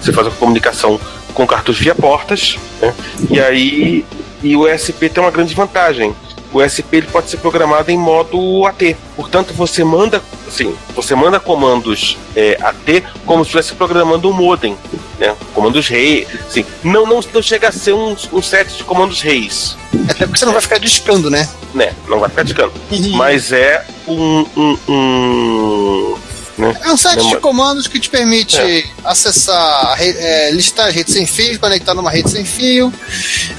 Você 0.01 0.13
faz 0.13 0.27
uma 0.27 0.37
comunicação 0.37 0.99
com 1.35 1.47
cartucho 1.47 1.83
via 1.83 1.95
portas, 1.95 2.57
né? 2.81 2.95
e 3.31 3.41
aí 3.41 4.05
e 4.43 4.57
o 4.57 4.67
ESP 4.69 5.09
tem 5.09 5.23
uma 5.23 5.31
grande 5.31 5.55
vantagem. 5.55 6.15
O 6.53 6.63
ESP 6.63 6.85
ele 6.97 7.07
pode 7.07 7.31
ser 7.31 7.39
programado 7.39 7.91
em 7.91 7.97
modo 7.99 8.67
AT. 8.67 8.95
Portanto, 9.17 9.55
você 9.55 9.83
manda, 9.83 10.23
assim, 10.47 10.77
você 10.95 11.15
manda 11.15 11.41
comandos 11.41 12.19
é, 12.37 12.59
AT 12.61 13.03
como 13.25 13.43
se 13.45 13.49
estivesse 13.49 13.75
programando 13.75 14.29
um 14.29 14.33
modem, 14.33 14.77
né? 15.19 15.35
Comandos 15.55 15.89
reis, 15.89 16.27
assim, 16.47 16.65
não, 16.85 17.07
não, 17.07 17.21
não 17.33 17.43
chega 17.43 17.69
a 17.69 17.73
ser 17.73 17.95
um, 17.95 18.15
um 18.33 18.43
set 18.43 18.77
de 18.77 18.85
comandos 18.85 19.23
reis, 19.23 19.77
Até 20.09 20.27
porque 20.27 20.39
você 20.39 20.45
não 20.45 20.53
vai 20.53 20.61
ficar 20.63 20.79
discando, 20.79 21.31
né? 21.31 21.49
né? 21.75 21.95
Não 22.07 22.21
vai 22.21 22.29
ficar 22.29 22.45
ticando. 22.45 22.73
Mas 23.15 23.51
é 23.51 23.85
um, 24.07 24.45
um, 24.55 24.79
um 24.89 26.19
né? 26.59 26.77
É 26.85 26.91
um 26.93 26.97
set 26.99 27.17
de 27.17 27.23
Lembra- 27.25 27.41
comandos 27.41 27.87
que 27.87 27.99
te 27.99 28.11
permite 28.11 28.59
É. 28.61 28.85
acessar, 29.05 29.97
é, 29.99 30.51
listar 30.51 30.89
as 30.89 30.95
redes 30.95 31.15
sem 31.15 31.25
fio, 31.27 31.59
conectar 31.59 31.95
numa 31.95 32.11
rede 32.11 32.31
sem 32.31 32.45
fio, 32.45 32.93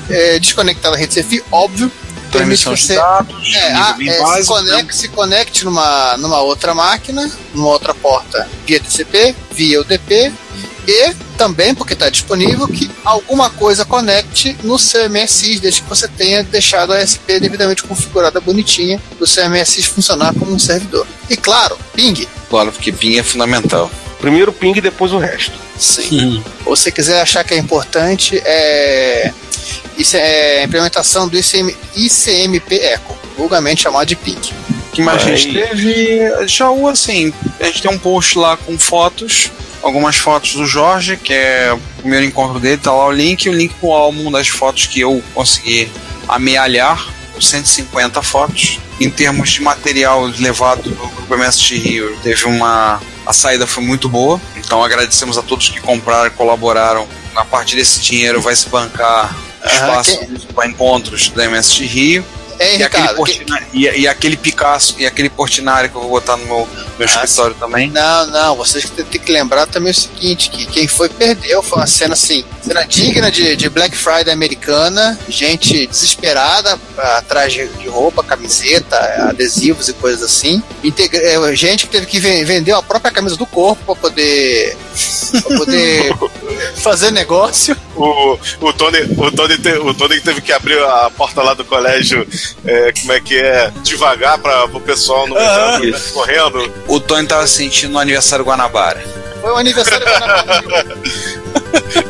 é, 0.10 0.38
desconectar 0.38 0.92
da 0.92 0.98
rede 0.98 1.12
sem 1.14 1.24
fio, 1.24 1.44
óbvio. 1.52 1.92
Que 2.40 2.46
de 2.46 2.56
você 2.66 2.96
dados, 2.96 3.54
é, 3.54 3.74
a- 3.74 3.94
bem 3.94 4.10
é, 4.10 4.14
se, 4.14 4.20
básico, 4.22 4.60
né? 4.62 4.72
conecte, 4.72 4.96
se 4.98 5.08
conecte 5.10 5.66
numa, 5.66 6.18
numa 6.18 6.42
outra 6.42 6.74
máquina, 6.74 7.32
numa 7.54 7.70
outra 7.70 7.94
porta 7.94 8.48
via 8.66 8.80
TCP, 8.80 9.36
via 9.52 9.82
UDP 9.82 10.32
e 10.88 11.14
também, 11.38 11.74
porque 11.74 11.94
está 11.94 12.10
disponível, 12.10 12.68
que 12.68 12.90
alguma 13.06 13.50
coisa 13.50 13.86
conecte 13.86 14.58
no 14.64 14.78
seu 14.78 15.10
MSI, 15.10 15.60
desde 15.60 15.82
que 15.82 15.90
você 15.90 16.08
tenha 16.08 16.44
deixado 16.44 16.92
a 16.94 17.00
SP 17.00 17.40
devidamente 17.40 17.84
configurada 17.84 18.40
bonitinha 18.42 19.02
para 19.18 19.24
o 19.24 19.28
seu 19.28 19.50
MSI 19.50 19.84
funcionar 19.84 20.34
como 20.34 20.52
um 20.52 20.60
servidor. 20.60 21.08
E 21.30 21.38
claro, 21.38 21.78
ping. 21.94 22.28
Claro, 22.50 22.72
porque 22.72 22.92
PIN 22.92 23.18
é 23.18 23.24
fundamental. 23.24 23.90
Primeiro 24.20 24.52
o 24.52 24.54
ping 24.54 24.74
e 24.76 24.82
depois 24.82 25.12
o 25.12 25.18
resto. 25.18 25.54
Sim. 25.78 26.44
Ou 26.66 26.76
se 26.76 26.92
quiser 26.92 27.22
achar 27.22 27.44
que 27.44 27.54
é 27.54 27.58
importante, 27.58 28.42
é, 28.46 29.32
isso 29.98 30.18
é 30.18 30.62
a 30.62 30.64
implementação 30.64 31.28
do 31.28 31.38
ICM, 31.38 31.76
ICMP 31.96 32.76
Echo, 32.76 33.18
vulgarmente 33.38 33.84
chamado 33.84 34.08
de 34.08 34.16
ping. 34.16 34.40
O 34.88 34.92
que 34.94 35.02
mais 35.02 35.24
a 35.24 35.36
gente 35.36 35.54
teve? 35.54 36.48
Jaú, 36.48 36.88
assim, 36.88 37.34
a 37.60 37.66
gente 37.66 37.82
tem 37.82 37.92
um 37.92 37.98
post 37.98 38.38
lá 38.38 38.56
com 38.58 38.78
fotos, 38.78 39.52
algumas 39.82 40.16
fotos 40.16 40.54
do 40.54 40.66
Jorge, 40.66 41.18
que 41.18 41.34
é 41.34 41.74
o 41.74 41.80
primeiro 42.00 42.26
encontro 42.26 42.60
dele, 42.60 42.78
tá 42.78 42.92
lá 42.92 43.08
o 43.08 43.12
link, 43.12 43.46
e 43.46 43.50
o 43.50 43.54
link 43.54 43.74
pro 43.76 43.92
álbum 43.92 44.32
das 44.32 44.48
fotos 44.48 44.86
que 44.86 45.02
eu 45.02 45.22
consegui 45.34 45.90
amealhar, 46.28 47.08
150 47.40 48.22
fotos. 48.22 48.80
Em 49.00 49.10
termos 49.10 49.52
de 49.52 49.62
material 49.62 50.24
levado 50.40 50.84
do 50.84 50.96
Grupo 50.96 51.34
MST 51.34 51.76
Rio, 51.76 52.18
teve 52.24 52.46
uma. 52.46 53.02
A 53.26 53.34
saída 53.34 53.66
foi 53.66 53.84
muito 53.84 54.08
boa, 54.08 54.40
então 54.58 54.84
agradecemos 54.84 55.38
a 55.38 55.42
todos 55.42 55.70
que 55.70 55.80
compraram 55.82 56.28
e 56.28 56.32
colaboraram. 56.32 57.08
A 57.36 57.44
partir 57.44 57.76
desse 57.76 58.00
dinheiro 58.00 58.40
vai 58.42 58.56
se 58.56 58.70
bancar 58.70 59.36
espaço 59.66 60.20
para 60.54 60.68
encontros 60.68 61.30
da 61.30 61.46
MST 61.46 61.86
Rio. 61.86 62.26
É, 62.60 62.78
E 62.78 62.84
aquele, 62.84 63.02
Ricardo, 63.02 63.10
que- 63.10 63.16
Portinari, 63.16 63.66
e, 63.74 63.80
e 64.02 64.08
aquele 64.08 64.38
Picasso 64.38 64.96
e 65.00 65.08
aquele 65.08 65.28
Portinari 65.28 65.90
que 65.90 65.96
eu 65.96 66.02
vou 66.02 66.12
botar 66.12 66.38
no 66.38 66.46
meu, 66.46 66.70
meu 67.00 67.06
escritório 67.08 67.56
também. 67.56 67.90
Não, 67.90 68.28
não, 68.28 68.56
vocês 68.56 68.88
têm 68.92 69.04
que 69.20 69.32
lembrar 69.32 69.66
também 69.66 69.92
o 69.92 69.96
seguinte, 69.96 70.52
que 70.52 70.68
quem 70.68 70.88
foi 70.88 71.10
perdeu, 71.10 71.64
foi 71.64 71.80
uma 71.80 71.88
cena 71.88 72.14
assim, 72.14 72.46
cena 72.62 72.84
digna 72.84 73.32
de, 73.32 73.56
de 73.56 73.68
Black 73.70 73.98
Friday 73.98 74.32
americana, 74.32 75.18
gente 75.28 75.88
desesperada 75.88 76.80
atrás 77.18 77.52
de, 77.52 77.68
de 77.70 77.88
roupa, 77.88 78.24
camiseta, 78.24 78.98
adesivos 79.30 79.90
e 79.90 79.94
coisas 79.94 80.22
assim, 80.22 80.62
Integra 80.84 81.20
é, 81.20 81.56
gente 81.56 81.88
que 81.88 81.92
teve 81.92 82.06
que 82.06 82.20
ven- 82.20 82.46
vender 82.46 82.74
a 82.74 82.84
própria 82.84 83.12
camisa 83.12 83.36
do 83.36 83.48
corpo 83.48 83.84
para 83.84 83.96
poder, 83.96 84.78
pra 85.32 85.58
poder 85.58 86.14
fazer 86.78 87.12
negócio. 87.12 87.76
O, 87.96 88.38
o, 88.62 88.74
Tony, 88.74 89.00
o, 89.18 89.32
Tony 89.32 89.58
te- 89.58 89.78
o 89.78 89.94
Tony 89.94 90.20
teve 90.22 90.42
que 90.42 90.52
abrir 90.52 90.80
a 90.84 91.10
porta 91.16 91.42
lá 91.42 91.54
do 91.54 91.64
colégio, 91.66 92.28
é, 92.66 92.92
como 93.00 93.12
é 93.14 93.20
que 93.20 93.38
é, 93.38 93.72
devagar 93.84 94.38
para 94.40 94.66
o 94.66 94.80
pessoal 94.82 95.28
não 95.28 95.36
entrar 95.38 95.80
no- 95.80 95.86
Isso. 95.86 96.14
correndo. 96.14 96.72
O 96.88 97.00
Tony 97.00 97.28
tava 97.28 97.46
sentindo 97.48 97.94
no 97.94 98.00
aniversário 98.00 98.46
Guanabara. 98.46 99.04
Foi 99.42 99.52
o 99.52 99.58
aniversário 99.58 100.06
da 100.06 100.16
Ana 100.18 100.44
Maria. 100.46 100.98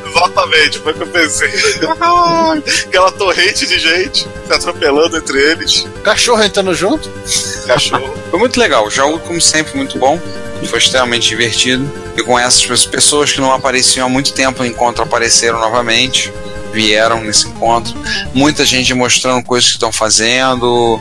Exatamente, 0.07 0.79
foi 0.79 0.91
o 0.91 0.95
que 0.95 1.01
eu 1.03 1.07
pensei. 1.07 1.49
Aquela 2.87 3.11
torrente 3.11 3.65
de 3.65 3.79
gente 3.79 4.27
se 4.47 4.53
atropelando 4.53 5.17
entre 5.17 5.39
eles. 5.39 5.85
Cachorro 6.03 6.43
entrando 6.43 6.73
junto. 6.75 7.09
Cachorro. 7.65 8.13
Foi 8.29 8.39
muito 8.39 8.59
legal. 8.59 8.85
O 8.85 8.91
Jaú, 8.91 9.19
como 9.19 9.41
sempre, 9.41 9.75
muito 9.75 9.97
bom. 9.97 10.19
Foi 10.67 10.79
extremamente 10.79 11.29
divertido. 11.29 11.91
E 12.17 12.23
com 12.23 12.37
essas 12.37 12.85
pessoas 12.85 13.31
que 13.31 13.41
não 13.41 13.51
apareciam 13.51 14.05
há 14.05 14.09
muito 14.09 14.33
tempo 14.33 14.59
no 14.59 14.65
encontro 14.65 15.03
apareceram 15.03 15.59
novamente. 15.59 16.31
Vieram 16.71 17.21
nesse 17.21 17.47
encontro. 17.47 17.93
Muita 18.33 18.65
gente 18.65 18.93
mostrando 18.93 19.43
coisas 19.43 19.69
que 19.69 19.75
estão 19.75 19.91
fazendo, 19.91 20.99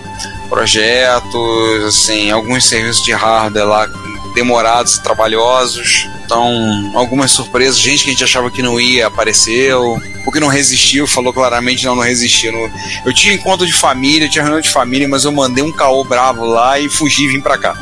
projetos, 0.49 1.85
assim, 1.87 2.31
alguns 2.31 2.67
serviços 2.67 3.03
de 3.03 3.13
hardware 3.13 3.67
lá 3.67 3.89
demorados, 4.35 4.99
trabalhosos. 4.99 6.07
Então, 6.25 6.93
algumas 6.95 7.31
surpresas, 7.31 7.79
gente 7.79 8.05
que 8.05 8.11
a 8.11 8.13
gente 8.13 8.25
achava 8.25 8.51
que 8.51 8.63
não 8.63 8.81
ia, 8.81 9.07
apareceu. 9.07 10.01
O 10.27 10.33
que 10.33 10.41
não 10.41 10.49
resistiu, 10.49 11.07
falou 11.07 11.33
claramente, 11.33 11.85
não, 11.85 11.97
não 11.97 12.03
resistiu. 12.03 12.53
Eu 13.05 13.13
tinha 13.13 13.35
encontro 13.35 13.67
de 13.67 13.73
família, 13.73 14.29
tinha 14.29 14.43
reunião 14.43 14.61
de 14.61 14.71
família, 14.71 15.09
mas 15.09 15.25
eu 15.25 15.33
mandei 15.33 15.65
um 15.65 15.73
caô 15.73 16.05
bravo 16.05 16.45
lá 16.45 16.79
e 16.79 16.89
fugi 16.89 17.25
e 17.25 17.29
vim 17.29 17.41
pra 17.41 17.59
cá. 17.59 17.77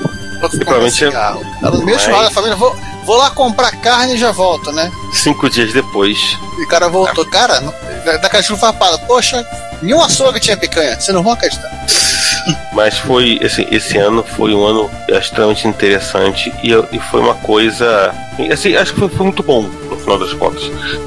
Provavelmente 0.49 1.05
é- 1.05 1.09
Cigarro. 1.09 1.43
Ela 1.63 1.71
no 1.77 1.85
da 2.25 2.31
família, 2.31 2.57
vou, 2.57 2.75
vou 3.05 3.17
lá 3.17 3.31
comprar 3.31 3.71
carne 3.73 4.15
e 4.15 4.19
já 4.19 4.31
volto, 4.33 4.73
né? 4.73 4.91
Cinco 5.13 5.49
dias 5.51 5.73
depois. 5.73 6.19
E 6.59 6.63
o 6.65 6.69
cara 6.69 6.89
voltou, 6.89 7.25
cara, 7.27 7.61
não- 7.61 7.75
da, 8.05 8.29
cachorro 8.29 8.59
farpada, 8.59 8.99
poxa, 8.99 9.45
nenhum 9.83 10.01
açougue 10.01 10.41
tinha 10.41 10.57
picanha, 10.57 10.99
vocês 10.99 11.15
não 11.15 11.23
vão 11.23 11.33
acreditar. 11.33 11.69
Mas 12.73 12.97
foi, 12.99 13.39
assim, 13.45 13.67
esse 13.71 13.99
ano 13.99 14.25
foi 14.37 14.55
um 14.55 14.65
ano 14.65 14.91
extremamente 15.09 15.69
interessante 15.69 16.53
e, 16.63 16.71
eu- 16.71 16.89
e 16.91 16.99
foi 16.99 17.21
uma 17.21 17.35
coisa. 17.35 18.15
Assim, 18.51 18.75
acho 18.77 18.95
que 18.95 19.01
foi, 19.01 19.09
foi 19.11 19.27
muito 19.27 19.43
bom, 19.43 19.63
no 19.63 19.97
final 19.99 20.19
das 20.19 20.33
contas. 20.33 20.63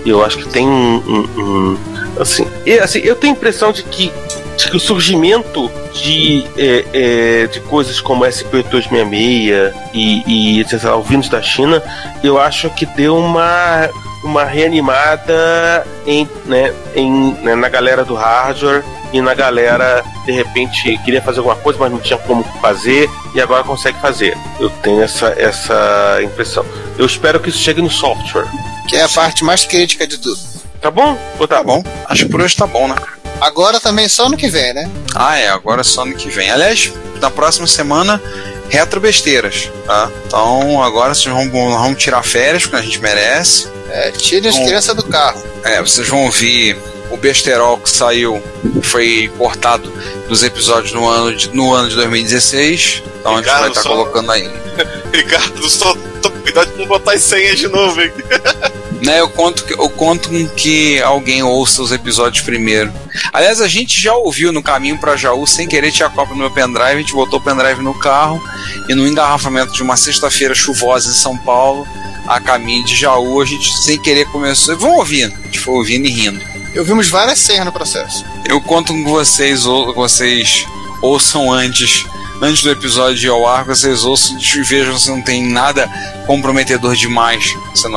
E 0.06 0.10
eu 0.10 0.24
acho 0.24 0.38
que 0.38 0.50
tem 0.50 0.68
um. 0.68 0.96
um- 0.98 1.42
um- 1.42 2.22
assim, 2.22 2.48
e, 2.66 2.78
assim, 2.80 3.00
eu 3.00 3.16
tenho 3.16 3.34
a 3.34 3.38
impressão 3.38 3.72
de 3.72 3.82
que, 3.84 4.12
que 4.58 4.78
o 4.78 4.80
surgimento 4.80 5.72
de, 5.94 6.46
é, 6.58 6.86
é, 6.94 7.48
de 7.48 7.60
coisas 7.62 8.00
como 8.02 8.26
SP866 8.26 9.74
e, 9.94 10.24
e 10.26 10.62
etc., 10.62 10.84
lá, 10.84 11.00
vindos 11.00 11.30
da 11.30 11.42
China, 11.42 11.82
eu 12.24 12.40
acho 12.40 12.70
que 12.72 12.86
deu 12.86 13.18
uma. 13.18 13.90
Uma 14.24 14.46
reanimada 14.46 15.86
em, 16.08 16.26
né, 16.46 16.74
em, 16.96 17.34
né, 17.42 17.56
na 17.56 17.68
galera 17.68 18.06
do 18.06 18.16
hardware 18.16 18.82
e 19.12 19.20
na 19.20 19.34
galera 19.34 20.02
de 20.26 20.32
repente 20.32 20.98
queria 21.00 21.22
fazer 21.22 21.40
alguma 21.40 21.58
coisa, 21.58 21.78
mas 21.78 21.92
não 21.92 22.00
tinha 22.00 22.18
como 22.18 22.42
fazer 22.62 23.10
e 23.36 23.42
agora 23.42 23.66
consegue 23.66 24.00
fazer. 24.00 24.38
Eu 24.62 24.70
tenho 24.70 25.02
essa, 25.02 25.28
essa 25.38 26.20
impressão. 26.24 26.66
Eu 26.98 27.06
espero 27.06 27.38
que 27.38 27.50
isso 27.50 27.60
chegue 27.60 27.82
no 27.82 27.92
software. 27.92 28.46
Que 28.88 28.96
é 28.96 29.04
a 29.04 29.10
parte 29.10 29.44
mais 29.44 29.66
crítica 29.66 30.08
de 30.08 30.18
tudo. 30.18 30.53
Tá 30.84 30.92
bom? 30.92 31.18
Ou 31.40 31.48
tá, 31.48 31.56
Tá 31.58 31.64
bom? 31.64 31.82
Acho 32.10 32.26
que 32.26 32.32
por 32.32 32.42
hoje 32.42 32.58
tá 32.58 32.68
bom, 32.68 32.90
né? 32.90 32.96
Agora 33.40 33.80
também 33.80 34.08
só 34.10 34.30
no 34.30 34.36
que 34.36 34.50
vem, 34.50 34.74
né? 34.74 34.90
Ah, 35.16 35.38
é, 35.38 35.48
agora 35.48 35.80
é 35.80 35.84
só 35.84 36.02
ano 36.04 36.14
que 36.14 36.30
vem. 36.30 36.52
Aliás, 36.52 36.92
na 37.22 37.32
próxima 37.32 37.66
semana, 37.68 38.22
retro 38.70 39.00
besteiras, 39.00 39.70
tá? 39.86 40.12
Então 40.28 40.84
agora 40.84 41.14
vocês 41.16 41.34
vão, 41.34 41.50
vão 41.50 41.96
tirar 41.96 42.22
férias, 42.22 42.64
porque 42.64 42.76
a 42.76 42.82
gente 42.82 43.00
merece. 43.00 43.68
É, 43.90 44.12
tire 44.12 44.48
as 44.48 44.58
crianças 44.58 44.94
do 44.96 45.04
carro. 45.04 45.42
É, 45.64 45.82
vocês 45.82 46.08
vão 46.08 46.26
ouvir 46.26 46.78
o 47.12 47.18
besterol 47.18 47.78
que 47.78 47.90
saiu, 47.90 48.42
foi 48.82 49.32
cortado 49.38 49.90
dos 50.28 50.44
episódios 50.44 50.92
no 50.94 51.08
ano 51.08 51.34
de, 51.36 51.50
no 51.56 51.74
ano 51.74 51.88
de 51.90 51.96
2016. 51.96 53.04
Então 53.20 53.34
a 53.34 53.36
gente 53.38 53.46
Ricardo, 53.46 53.62
vai 53.62 53.70
estar 53.70 53.82
só- 53.84 53.90
colocando 53.90 54.32
aí. 54.32 54.52
Ricardo, 55.14 55.70
só 55.70 55.96
tô 56.22 56.30
cuidado 56.32 56.72
de 56.72 56.80
não 56.80 56.88
botar 56.88 57.14
as 57.14 57.22
senhas 57.24 57.58
de 57.58 57.68
novo, 57.70 58.02
hein? 58.02 58.12
Né, 59.04 59.20
eu 59.20 59.28
conto, 59.28 59.66
eu 59.70 59.90
conto 59.90 60.30
com 60.30 60.48
que 60.48 61.02
alguém 61.02 61.44
ouça 61.44 61.82
os 61.82 61.92
episódios 61.92 62.42
primeiro. 62.42 62.94
Aliás, 63.34 63.60
a 63.60 63.68
gente 63.68 64.00
já 64.02 64.14
ouviu 64.14 64.54
no 64.54 64.64
caminho 64.64 64.98
para 64.98 65.18
Jaú, 65.18 65.46
sem 65.46 65.68
querer, 65.68 65.92
tinha 65.92 66.08
a 66.08 66.12
cópia 66.12 66.34
no 66.34 66.40
meu 66.40 66.52
pendrive, 66.52 66.92
a 66.92 66.98
gente 66.98 67.14
botou 67.14 67.38
o 67.38 67.44
pendrive 67.44 67.82
no 67.82 67.94
carro 67.94 68.42
e 68.88 68.96
no 68.96 69.06
engarrafamento 69.06 69.74
de 69.74 69.84
uma 69.84 69.98
sexta-feira 69.98 70.56
chuvosa 70.56 71.10
em 71.10 71.14
São 71.14 71.38
Paulo, 71.38 71.86
a 72.26 72.40
caminho 72.40 72.86
de 72.86 72.96
Jaú, 72.96 73.42
a 73.42 73.46
gente 73.46 73.78
sem 73.80 74.02
querer 74.02 74.26
começou. 74.28 74.78
Vamos 74.78 74.98
ouvindo, 74.98 75.36
a 75.36 75.46
gente 75.46 75.60
foi 75.60 75.74
ouvindo 75.74 76.06
e 76.08 76.10
rindo. 76.10 76.40
Eu 76.74 76.86
vimos 76.86 77.10
várias 77.10 77.40
senhas 77.40 77.66
no 77.66 77.74
processo. 77.74 78.24
Eu 78.46 78.62
conto 78.62 78.94
com 78.94 79.04
que 79.04 79.10
vocês, 79.10 79.66
ou, 79.66 79.94
vocês 79.94 80.66
ouçam 81.02 81.52
antes, 81.52 82.06
antes 82.44 82.62
do 82.62 82.70
episódio 82.70 83.28
ir 83.28 83.30
ao 83.30 83.48
ar, 83.48 83.64
vocês 83.64 84.04
ouçam 84.04 84.38
e 84.38 84.64
vejam 84.64 85.00
se 85.00 85.10
não 85.10 85.22
tem 85.22 85.48
nada 85.48 85.90
comprometedor 86.28 86.94
demais. 86.96 87.56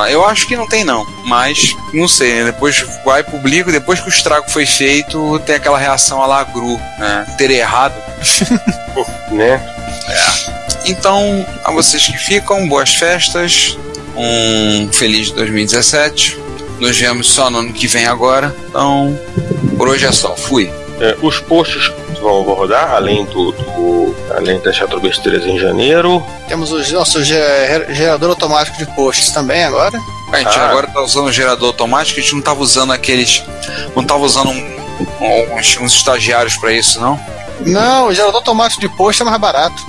Eu 0.09 0.25
acho 0.25 0.47
que 0.47 0.57
não 0.57 0.69
tem 0.69 0.85
não, 0.85 1.05
mas 1.25 1.77
não 1.93 2.07
sei, 2.07 2.35
né? 2.35 2.45
depois 2.45 2.85
vai 3.05 3.25
publico, 3.25 3.73
depois 3.73 4.01
que 4.01 4.07
o 4.07 4.09
estrago 4.09 4.49
foi 4.49 4.65
feito, 4.65 5.39
tem 5.41 5.57
aquela 5.57 5.79
reação 5.79 6.23
a 6.23 6.27
lagru, 6.27 6.79
né? 6.99 7.27
Ter 7.37 7.51
errado. 7.51 7.95
né? 9.33 9.61
Então, 10.85 11.45
a 11.65 11.73
vocês 11.73 12.07
que 12.07 12.17
ficam, 12.17 12.69
boas 12.69 12.95
festas, 12.95 13.77
um 14.17 14.89
feliz 14.93 15.31
2017 15.33 16.39
Nos 16.79 16.97
vemos 16.97 17.29
só 17.29 17.51
no 17.51 17.59
ano 17.59 17.73
que 17.73 17.87
vem 17.89 18.07
agora. 18.07 18.55
Então, 18.69 19.19
por 19.77 19.89
hoje 19.89 20.07
é 20.07 20.13
só. 20.13 20.37
Fui. 20.37 20.71
É, 21.01 21.17
os 21.21 21.41
posts 21.41 21.93
vão, 22.27 22.45
vão 22.45 22.55
rodar, 22.55 22.93
além 22.95 23.25
do, 23.27 23.53
do 23.53 24.15
além 24.37 24.61
das 24.61 24.77
retrobesteiras 24.79 25.45
em 25.47 25.59
janeiro. 25.59 26.25
Temos 26.49 26.73
o 26.73 26.93
nosso 26.93 27.23
ge- 27.23 27.37
gerador 27.91 28.31
automático 28.31 28.77
de 28.79 28.87
posts 28.95 29.31
também 29.31 29.65
agora. 29.65 29.99
A 30.33 30.39
gente 30.39 30.59
Ah. 30.59 30.69
agora 30.71 30.89
tá 30.89 31.01
usando 31.03 31.27
o 31.27 31.33
gerador 31.33 31.69
automático, 31.69 32.19
a 32.19 32.23
gente 32.23 32.35
não 32.35 32.43
tava 32.43 32.61
usando 32.61 32.93
aqueles. 32.93 33.43
Não 33.95 34.05
tava 34.05 34.25
usando 34.25 34.51
um- 34.51 35.57
uns, 35.57 35.77
uns 35.81 35.95
estagiários 35.95 36.57
pra 36.57 36.73
isso, 36.73 37.01
não? 37.01 37.19
Não, 37.61 38.09
o 38.09 38.13
gerador 38.13 38.37
automático 38.37 38.81
de 38.81 38.89
post 38.89 39.23
é 39.23 39.25
mais 39.25 39.41
barato. 39.41 39.81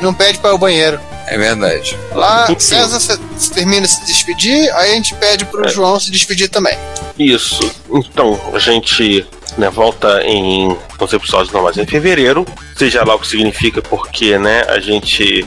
Não 0.00 0.14
pede 0.14 0.38
para 0.38 0.50
ir 0.50 0.52
ao 0.52 0.58
banheiro. 0.58 1.00
É 1.26 1.36
verdade. 1.36 1.96
Lá. 2.12 2.46
César 2.58 2.98
você- 2.98 3.18
você 3.36 3.52
termina 3.54 3.82
de 3.82 3.92
se 3.92 4.04
despedir, 4.06 4.68
aí 4.74 4.92
a 4.92 4.94
gente 4.94 5.14
pede 5.14 5.44
pro 5.44 5.64
É. 5.66 5.68
João 5.68 5.98
se 6.00 6.10
despedir 6.10 6.48
também. 6.48 6.76
Isso. 7.18 7.60
Então, 7.92 8.40
a 8.52 8.58
gente 8.58 9.24
né, 9.56 9.70
volta 9.70 10.22
em 10.22 10.76
os 10.98 11.12
episódios 11.12 11.52
normais 11.52 11.76
em 11.78 11.86
fevereiro, 11.86 12.44
seja 12.76 13.04
lá 13.04 13.14
o 13.14 13.18
que 13.18 13.26
significa, 13.26 13.80
porque 13.82 14.38
né, 14.38 14.62
a 14.68 14.78
gente. 14.80 15.46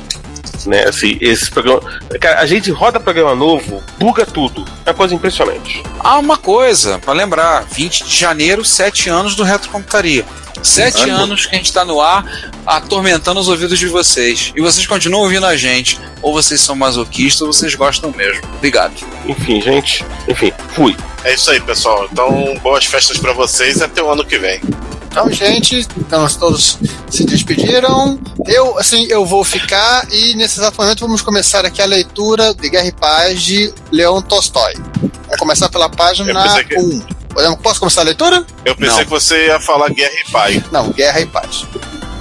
Né, 0.65 0.85
assim, 0.87 1.17
esse 1.19 1.49
programa. 1.49 1.81
Cara, 2.21 2.39
a 2.39 2.45
gente 2.45 2.71
roda 2.71 2.99
programa 2.99 3.35
novo, 3.35 3.83
buga 3.97 4.25
tudo. 4.25 4.65
É 4.85 4.89
uma 4.89 4.95
coisa 4.95 5.13
impressionante. 5.13 5.83
Ah, 5.99 6.17
uma 6.17 6.37
coisa, 6.37 6.99
pra 6.99 7.13
lembrar: 7.13 7.65
20 7.65 8.05
de 8.05 8.15
janeiro, 8.15 8.63
7 8.63 9.09
anos 9.09 9.35
do 9.35 9.43
Retrocomputaria. 9.43 10.25
Sete 10.63 11.09
Ano. 11.09 11.23
anos 11.23 11.45
que 11.45 11.55
a 11.55 11.57
gente 11.57 11.73
tá 11.73 11.83
no 11.83 11.99
ar, 11.99 12.25
atormentando 12.65 13.39
os 13.39 13.49
ouvidos 13.49 13.77
de 13.77 13.87
vocês. 13.87 14.53
E 14.55 14.61
vocês 14.61 14.87
continuam 14.87 15.23
ouvindo 15.23 15.45
a 15.45 15.57
gente. 15.57 15.99
Ou 16.21 16.31
vocês 16.31 16.61
são 16.61 16.73
masoquistas, 16.73 17.41
ou 17.41 17.51
vocês 17.51 17.75
gostam 17.75 18.11
mesmo. 18.11 18.41
Obrigado. 18.55 18.93
Enfim, 19.25 19.61
gente. 19.61 20.05
Enfim, 20.27 20.52
fui. 20.73 20.95
É 21.23 21.33
isso 21.33 21.49
aí, 21.51 21.59
pessoal. 21.59 22.07
Então, 22.11 22.57
boas 22.61 22.85
festas 22.85 23.17
pra 23.17 23.33
vocês 23.33 23.77
e 23.77 23.83
até 23.83 24.01
o 24.03 24.11
ano 24.11 24.25
que 24.25 24.37
vem. 24.37 24.59
Então, 25.07 25.31
gente, 25.31 25.87
então 25.97 26.27
todos 26.39 26.77
se 27.09 27.23
despediram. 27.23 28.19
Eu, 28.47 28.77
assim, 28.79 29.05
eu 29.09 29.23
vou 29.25 29.43
ficar 29.43 30.07
e 30.11 30.33
nesse 30.35 30.59
exato 30.59 30.81
momento 30.81 31.01
vamos 31.01 31.21
começar 31.21 31.63
aqui 31.65 31.81
a 31.81 31.85
leitura 31.85 32.53
de 32.53 32.67
Guerra 32.69 32.87
e 32.87 32.91
Paz 32.91 33.41
de 33.41 33.71
Leon 33.91 34.21
Tolstói. 34.21 34.73
Vamos 35.01 35.37
começar 35.39 35.69
pela 35.69 35.87
página 35.87 36.31
Eu 36.31 36.43
pensei 36.43 36.63
que- 36.63 36.77
1. 36.77 37.01
Podemos- 37.33 37.59
Posso 37.61 37.79
começar 37.79 38.01
a 38.01 38.05
leitura? 38.05 38.45
Eu 38.65 38.75
pensei 38.75 38.97
Não. 38.97 39.03
que 39.05 39.09
você 39.09 39.47
ia 39.47 39.59
falar 39.59 39.89
Guerra 39.89 40.13
e 40.27 40.31
Pai. 40.31 40.63
Não, 40.71 40.89
Guerra 40.91 41.19
e 41.19 41.25
Paz. 41.27 41.63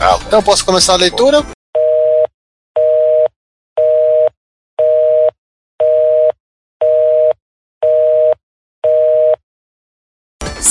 Ah, 0.00 0.18
Então 0.26 0.38
eu 0.38 0.42
posso 0.42 0.64
começar 0.64 0.92
a 0.94 0.96
leitura. 0.96 1.44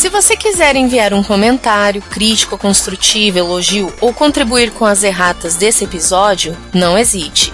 Se 0.01 0.09
você 0.09 0.35
quiser 0.35 0.75
enviar 0.75 1.13
um 1.13 1.21
comentário, 1.21 2.01
crítico, 2.01 2.57
construtivo, 2.57 3.37
elogio 3.37 3.93
ou 4.01 4.11
contribuir 4.11 4.71
com 4.71 4.83
as 4.83 5.03
erratas 5.03 5.55
desse 5.55 5.83
episódio, 5.83 6.57
não 6.73 6.97
hesite. 6.97 7.53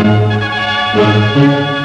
Thank 1.33 1.75
you. 1.75 1.80